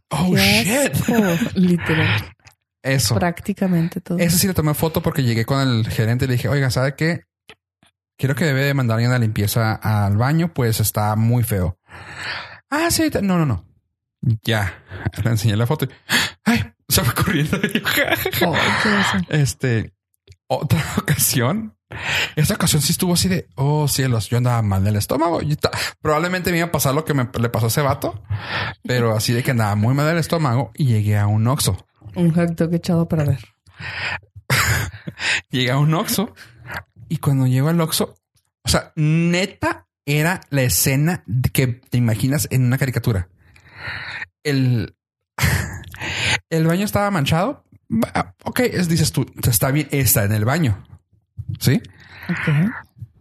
Oh 0.10 0.34
qué 0.34 0.64
shit. 0.64 1.56
Literal. 1.56 2.32
Eso. 2.82 3.16
Prácticamente 3.16 4.00
todo. 4.00 4.20
Eso 4.20 4.38
sí 4.38 4.48
le 4.48 4.54
tomé 4.54 4.74
foto 4.74 5.02
porque 5.02 5.24
llegué 5.24 5.46
con 5.46 5.60
el 5.60 5.88
gerente 5.90 6.26
y 6.26 6.28
le 6.28 6.36
dije, 6.36 6.48
oiga, 6.48 6.70
¿sabe 6.70 6.96
qué? 6.96 7.24
Quiero 8.18 8.36
que 8.36 8.46
debe 8.46 8.64
de 8.64 8.74
mandar 8.74 8.96
alguien 8.96 9.12
a 9.12 9.20
limpieza 9.20 9.74
al 9.74 10.18
baño, 10.18 10.54
pues 10.54 10.80
está 10.80 11.16
muy 11.16 11.44
feo. 11.44 11.78
Ah, 12.70 12.90
sí, 12.90 13.10
no, 13.22 13.38
no, 13.38 13.46
no. 13.46 13.66
Ya. 14.44 14.84
Le 15.24 15.30
enseñé 15.30 15.56
la 15.56 15.68
foto 15.68 15.86
y 15.86 15.90
ay, 16.46 16.74
se 16.88 17.04
fue 17.04 17.14
corriendo. 17.14 17.60
Oh. 18.46 18.56
Este, 19.30 19.94
otra 20.48 20.84
ocasión. 20.98 21.76
Esta 22.36 22.56
ocasión 22.56 22.82
sí 22.82 22.92
estuvo 22.92 23.14
así 23.14 23.30
de, 23.30 23.48
oh 23.56 23.88
cielos, 23.88 24.30
yo 24.30 24.38
andaba 24.38 24.62
mal 24.62 24.84
del 24.84 24.96
estómago. 24.96 25.40
Probablemente 26.02 26.52
me 26.52 26.58
iba 26.58 26.68
a 26.68 26.72
pasar 26.72 26.94
lo 26.96 27.06
que 27.06 27.14
me 27.14 27.30
le 27.40 27.50
pasó 27.50 27.68
a 27.68 27.70
ese 27.70 27.82
vato, 27.82 28.24
pero 28.84 29.16
así 29.16 29.34
de 29.34 29.44
que 29.44 29.52
andaba 29.52 29.76
muy 29.76 29.94
mal 29.94 30.08
del 30.08 30.18
estómago 30.18 30.72
y 30.74 30.86
llegué 30.86 31.18
a 31.18 31.28
un 31.28 31.48
Oxxo. 31.48 31.78
Un 32.16 32.34
hot 32.34 32.56
dog 32.56 32.74
echado 32.74 33.08
para 33.08 33.24
ver. 33.24 33.40
Llegué 35.52 35.72
a 35.72 35.78
un 35.78 35.94
Oxxo 35.94 36.34
y 37.10 37.18
cuando 37.18 37.48
llego 37.48 37.70
al 37.70 37.80
Oxxo, 37.82 38.16
o 38.64 38.70
sea, 38.70 38.92
neta 38.96 39.88
era 40.06 40.42
la 40.50 40.62
escena 40.64 41.24
que 41.54 41.68
te 41.68 41.98
imaginas 41.98 42.48
en 42.52 42.66
una 42.66 42.78
caricatura. 42.78 43.30
El, 44.44 44.96
el 46.50 46.66
baño 46.68 46.86
estaba 46.86 47.10
manchado. 47.12 47.64
Ok, 48.44 48.62
es, 48.62 48.88
dices 48.90 49.12
tú, 49.12 49.26
está 49.48 49.72
bien, 49.72 49.88
está 49.92 50.24
en 50.24 50.32
el 50.32 50.46
baño. 50.46 50.84
Sí, 51.60 51.82
Ok. 52.30 52.72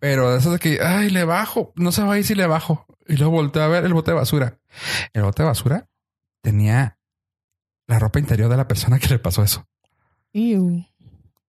pero 0.01 0.33
de 0.33 0.39
eso 0.39 0.53
de 0.53 0.59
que, 0.59 0.81
ay, 0.83 1.11
le 1.11 1.25
bajo, 1.25 1.73
no 1.77 1.93
se 1.93 2.03
va 2.03 2.15
a 2.15 2.19
ir 2.19 2.25
si 2.25 2.35
le 2.35 2.47
bajo. 2.47 2.87
Y 3.07 3.17
luego 3.17 3.33
volteé 3.33 3.63
a 3.63 3.67
ver 3.69 3.85
el 3.85 3.93
bote 3.93 4.13
de 4.13 4.17
basura. 4.17 4.59
El 5.13 5.23
bote 5.23 5.43
de 5.43 5.49
basura 5.49 5.89
tenía 6.41 6.99
la 7.87 7.99
ropa 7.99 8.19
interior 8.19 8.49
de 8.51 8.57
la 8.57 8.67
persona 8.67 8.99
que 8.99 9.09
le 9.09 9.19
pasó 9.19 9.43
eso. 9.43 9.67
Ew. 10.33 10.87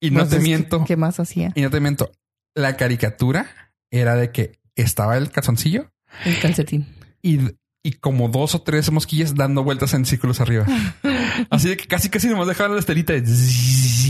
Y 0.01 0.11
no 0.11 0.21
Pues 0.21 0.31
te 0.31 0.41
miento. 0.41 0.85
¿Qué 0.85 0.97
más 0.97 1.21
hacía? 1.21 1.53
Y 1.55 1.63
no 1.63 1.71
te 1.71 1.81
miento, 1.81 2.11
la 2.55 2.77
caricatura 2.77 3.47
era 3.91 4.17
de 4.17 4.31
que 4.31 4.59
estaba 4.77 5.17
el 5.17 5.31
calzoncillo 5.31 5.91
El 6.25 6.39
calcetín. 6.41 6.87
y, 7.23 7.39
y 7.83 7.93
como 7.93 8.29
dos 8.29 8.55
o 8.55 8.63
tres 8.63 8.91
mosquillas 8.91 9.35
dando 9.35 9.63
vueltas 9.65 9.95
en 9.95 10.05
círculos 10.07 10.41
arriba. 10.41 10.67
Así 11.51 11.69
de 11.69 11.77
que 11.77 11.87
casi 11.87 12.09
casi 12.11 12.29
nos 12.29 12.47
dejaban 12.47 12.73
la 12.75 12.81
estelita 12.81 13.13
de 13.13 13.23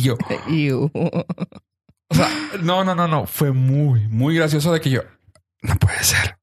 yo. 0.02 0.16
O 2.08 2.14
sea, 2.14 2.28
no, 2.62 2.84
no, 2.84 2.94
no, 2.94 3.08
no. 3.08 3.26
Fue 3.26 3.52
muy, 3.52 4.06
muy 4.08 4.36
gracioso 4.36 4.72
de 4.72 4.80
que 4.80 4.90
yo 4.90 5.00
no 5.62 5.76
puede 5.76 6.02
ser. 6.04 6.36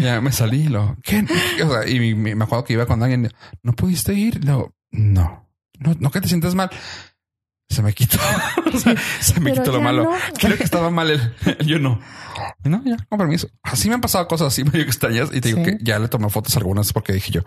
Ya 0.00 0.20
me 0.20 0.30
salí 0.32 0.62
y 0.62 0.68
lo 0.68 0.96
¿qué? 1.02 1.24
O 1.64 1.70
sea, 1.70 1.88
y 1.88 2.14
me 2.14 2.32
acuerdo 2.44 2.64
que 2.64 2.72
iba 2.74 2.86
con 2.86 3.02
alguien. 3.02 3.30
No 3.62 3.72
pudiste 3.72 4.14
ir. 4.14 4.44
Lo, 4.44 4.74
no, 4.92 5.48
no, 5.80 5.96
no 5.98 6.10
que 6.10 6.20
te 6.20 6.28
sientas 6.28 6.54
mal. 6.54 6.70
Se 7.72 7.82
me 7.82 7.92
quitó. 7.92 8.18
O 8.74 8.78
sea, 8.78 8.94
se 9.20 9.38
me 9.40 9.50
Pero 9.50 9.62
quitó 9.62 9.72
lo 9.76 9.82
malo. 9.82 10.04
no. 10.04 10.12
Creo 10.38 10.56
que 10.56 10.64
estaba 10.64 10.90
mal 10.90 11.10
él. 11.10 11.34
Yo 11.66 11.78
no. 11.78 12.00
No, 12.64 12.82
ya, 12.84 12.96
con 13.08 13.18
permiso. 13.18 13.48
Así 13.62 13.88
me 13.88 13.94
han 13.96 14.00
pasado 14.00 14.26
cosas 14.28 14.48
así 14.48 14.64
medio 14.72 14.82
extrañas 14.82 15.28
y 15.32 15.40
te 15.40 15.48
digo 15.48 15.64
Sí. 15.64 15.72
que 15.72 15.78
ya 15.82 15.98
le 15.98 16.08
tomé 16.08 16.30
fotos 16.30 16.56
algunas 16.56 16.92
porque 16.92 17.12
dije 17.12 17.30
yo, 17.32 17.42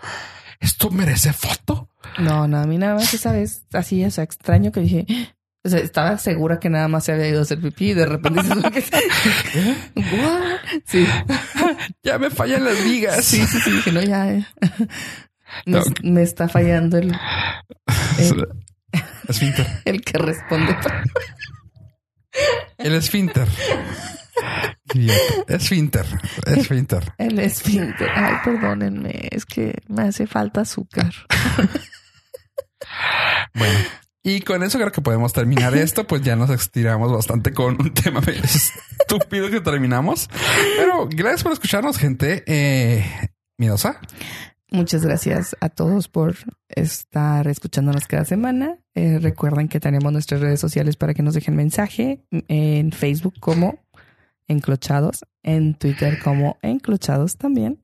¿esto 0.59 0.91
merece 0.91 1.33
foto? 1.33 1.89
No, 2.19 2.47
no, 2.47 2.57
a 2.59 2.65
mí 2.65 2.77
nada 2.77 2.95
más 2.95 3.13
esa 3.13 3.31
vez 3.31 3.63
así, 3.73 4.03
o 4.05 4.11
sea, 4.11 4.23
extraño 4.23 4.71
que 4.71 4.81
dije, 4.81 5.05
o 5.63 5.69
sea, 5.69 5.79
estaba 5.79 6.17
segura 6.19 6.59
que 6.59 6.69
nada 6.69 6.87
más 6.87 7.05
se 7.05 7.13
había 7.13 7.27
ido 7.27 7.39
a 7.39 7.43
hacer 7.43 7.59
pipí 7.59 7.91
y 7.91 7.93
de 7.93 8.05
repente. 8.05 8.41
Sí, 10.85 11.05
Ya 12.03 12.17
me 12.19 12.29
fallan 12.29 12.63
las 12.65 12.83
vigas. 12.83 13.23
sí, 13.25 13.45
sí, 13.47 13.59
sí, 13.63 13.71
dije, 13.71 13.91
no, 13.91 14.01
ya. 14.01 14.31
eh. 14.31 14.45
Me, 15.65 15.79
No. 15.79 15.83
me 16.03 16.21
está 16.23 16.47
fallando 16.49 16.97
el, 16.97 17.15
el, 18.19 18.47
Esfínter. 19.27 19.67
el 19.85 20.01
que 20.01 20.17
responde. 20.17 20.75
El 22.77 22.93
esfínter. 22.93 23.47
Esfínter. 25.47 26.05
Esfínter. 26.45 27.13
El 27.17 27.39
esfínter. 27.39 28.09
Ay, 28.13 28.35
perdónenme, 28.43 29.29
es 29.31 29.45
que 29.45 29.81
me 29.87 30.03
hace 30.03 30.27
falta 30.27 30.61
azúcar. 30.61 31.11
Bueno. 33.53 33.79
Y 34.23 34.41
con 34.41 34.63
eso 34.63 34.79
creo 34.79 34.91
que 34.91 35.01
podemos 35.01 35.33
terminar 35.33 35.75
esto, 35.75 36.07
pues 36.07 36.23
ya 36.23 36.35
nos 36.35 36.49
estiramos 36.49 37.11
bastante 37.11 37.53
con 37.53 37.79
un 37.79 37.93
tema 37.93 38.21
estúpido 38.99 39.51
que 39.51 39.61
terminamos. 39.61 40.29
Pero 40.77 41.07
gracias 41.09 41.43
por 41.43 41.51
escucharnos, 41.51 41.97
gente 41.97 42.43
eh, 42.47 43.05
miedosa. 43.57 43.99
Muchas 44.75 45.05
gracias 45.05 45.55
a 45.61 45.69
todos 45.69 46.07
por 46.07 46.35
estar 46.67 47.47
escuchándonos 47.47 48.07
cada 48.07 48.25
semana. 48.25 48.77
Eh, 48.93 49.19
recuerden 49.19 49.69
que 49.69 49.79
tenemos 49.79 50.11
nuestras 50.11 50.41
redes 50.41 50.59
sociales 50.59 50.97
para 50.97 51.13
que 51.13 51.23
nos 51.23 51.33
dejen 51.33 51.55
mensaje 51.55 52.25
en 52.29 52.91
Facebook 52.91 53.35
como 53.39 53.79
Enclochados, 54.47 55.25
en 55.43 55.75
Twitter 55.75 56.19
como 56.21 56.57
Enclochados 56.61 57.37
también 57.37 57.79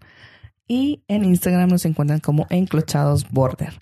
y 0.71 1.03
en 1.09 1.25
Instagram 1.25 1.67
nos 1.69 1.83
encuentran 1.83 2.21
como 2.21 2.47
Enclochados 2.49 3.29
Border. 3.29 3.73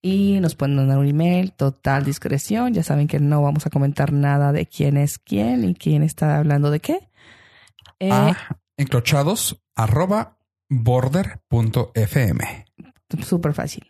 Y 0.00 0.38
nos 0.38 0.54
pueden 0.54 0.76
mandar 0.76 0.98
un 0.98 1.08
email, 1.08 1.50
total 1.52 2.04
discreción. 2.04 2.72
Ya 2.72 2.84
saben 2.84 3.08
que 3.08 3.18
no 3.18 3.42
vamos 3.42 3.66
a 3.66 3.70
comentar 3.70 4.12
nada 4.12 4.52
de 4.52 4.66
quién 4.66 4.96
es 4.96 5.18
quién 5.18 5.64
y 5.64 5.74
quién 5.74 6.04
está 6.04 6.38
hablando 6.38 6.70
de 6.70 6.78
qué. 6.78 7.10
Eh, 7.98 8.12
A 8.12 8.36
encrochados 8.76 9.60
arroba 9.74 10.35
border.fm. 10.68 12.64
súper 13.24 13.52
fácil. 13.54 13.84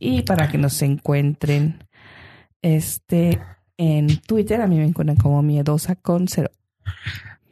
Y 0.00 0.22
para 0.22 0.48
que 0.48 0.58
nos 0.58 0.80
encuentren 0.82 1.84
este 2.62 3.40
en 3.76 4.20
Twitter, 4.20 4.60
a 4.60 4.66
mí 4.66 4.76
me 4.76 4.84
encuentran 4.84 5.16
como 5.16 5.42
miedosa 5.42 5.94
con 5.96 6.28
cero, 6.28 6.50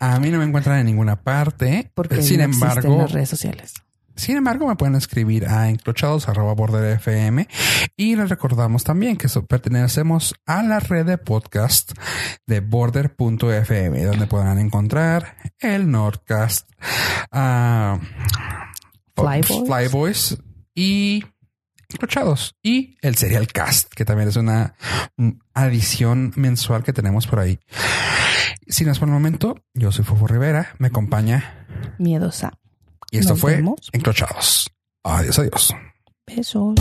A 0.01 0.19
mí 0.21 0.31
no 0.31 0.39
me 0.39 0.45
encuentran 0.45 0.79
en 0.81 0.87
ninguna 0.87 1.17
parte. 1.23 1.91
porque 1.95 2.23
sin 2.23 2.39
no 2.39 2.45
embargo, 2.45 2.99
las 2.99 3.13
redes 3.13 3.29
sociales. 3.29 3.75
Sin 4.17 4.37
embargo, 4.37 4.67
me 4.67 4.77
pueden 4.77 4.95
escribir 4.95 5.47
a 5.47 5.69
encrochados.borderfm 5.69 7.47
y 7.97 8.17
les 8.17 8.29
recordamos 8.29 8.83
también 8.83 9.17
que 9.17 9.29
pertenecemos 9.47 10.35
a 10.47 10.63
la 10.63 10.81
red 10.81 11.05
de 11.05 11.19
podcast 11.19 11.93
de 12.47 12.61
border.fm, 12.61 14.05
donde 14.05 14.27
podrán 14.27 14.59
encontrar 14.59 15.37
el 15.61 15.91
Nordcast, 15.91 16.69
ah, 17.31 18.01
Flyboys. 19.15 19.67
Flyboys 19.67 20.39
y 20.75 21.25
Encrochados. 21.89 22.57
Y 22.63 22.97
el 23.01 23.15
Serial 23.17 23.47
Cast, 23.47 23.93
que 23.95 24.05
también 24.05 24.29
es 24.29 24.37
una 24.37 24.75
mm, 25.17 25.31
adición 25.55 26.33
mensual 26.37 26.83
que 26.83 26.93
tenemos 26.93 27.27
por 27.27 27.39
ahí. 27.39 27.61
Sin 28.67 28.89
más 28.89 28.99
por 28.99 29.09
el 29.09 29.15
momento, 29.15 29.57
yo 29.75 29.93
soy 29.93 30.05
Fofo 30.05 30.27
Rivera, 30.27 30.75
me 30.79 30.89
acompaña 30.89 31.67
Miedosa. 31.99 32.53
Y 33.11 33.19
esto 33.19 33.33
Nos 33.35 33.41
fue 33.41 33.57
vemos. 33.57 33.89
Encrochados. 33.93 34.71
Adiós, 35.05 35.39
adiós. 35.39 35.75
Besos. 36.27 36.75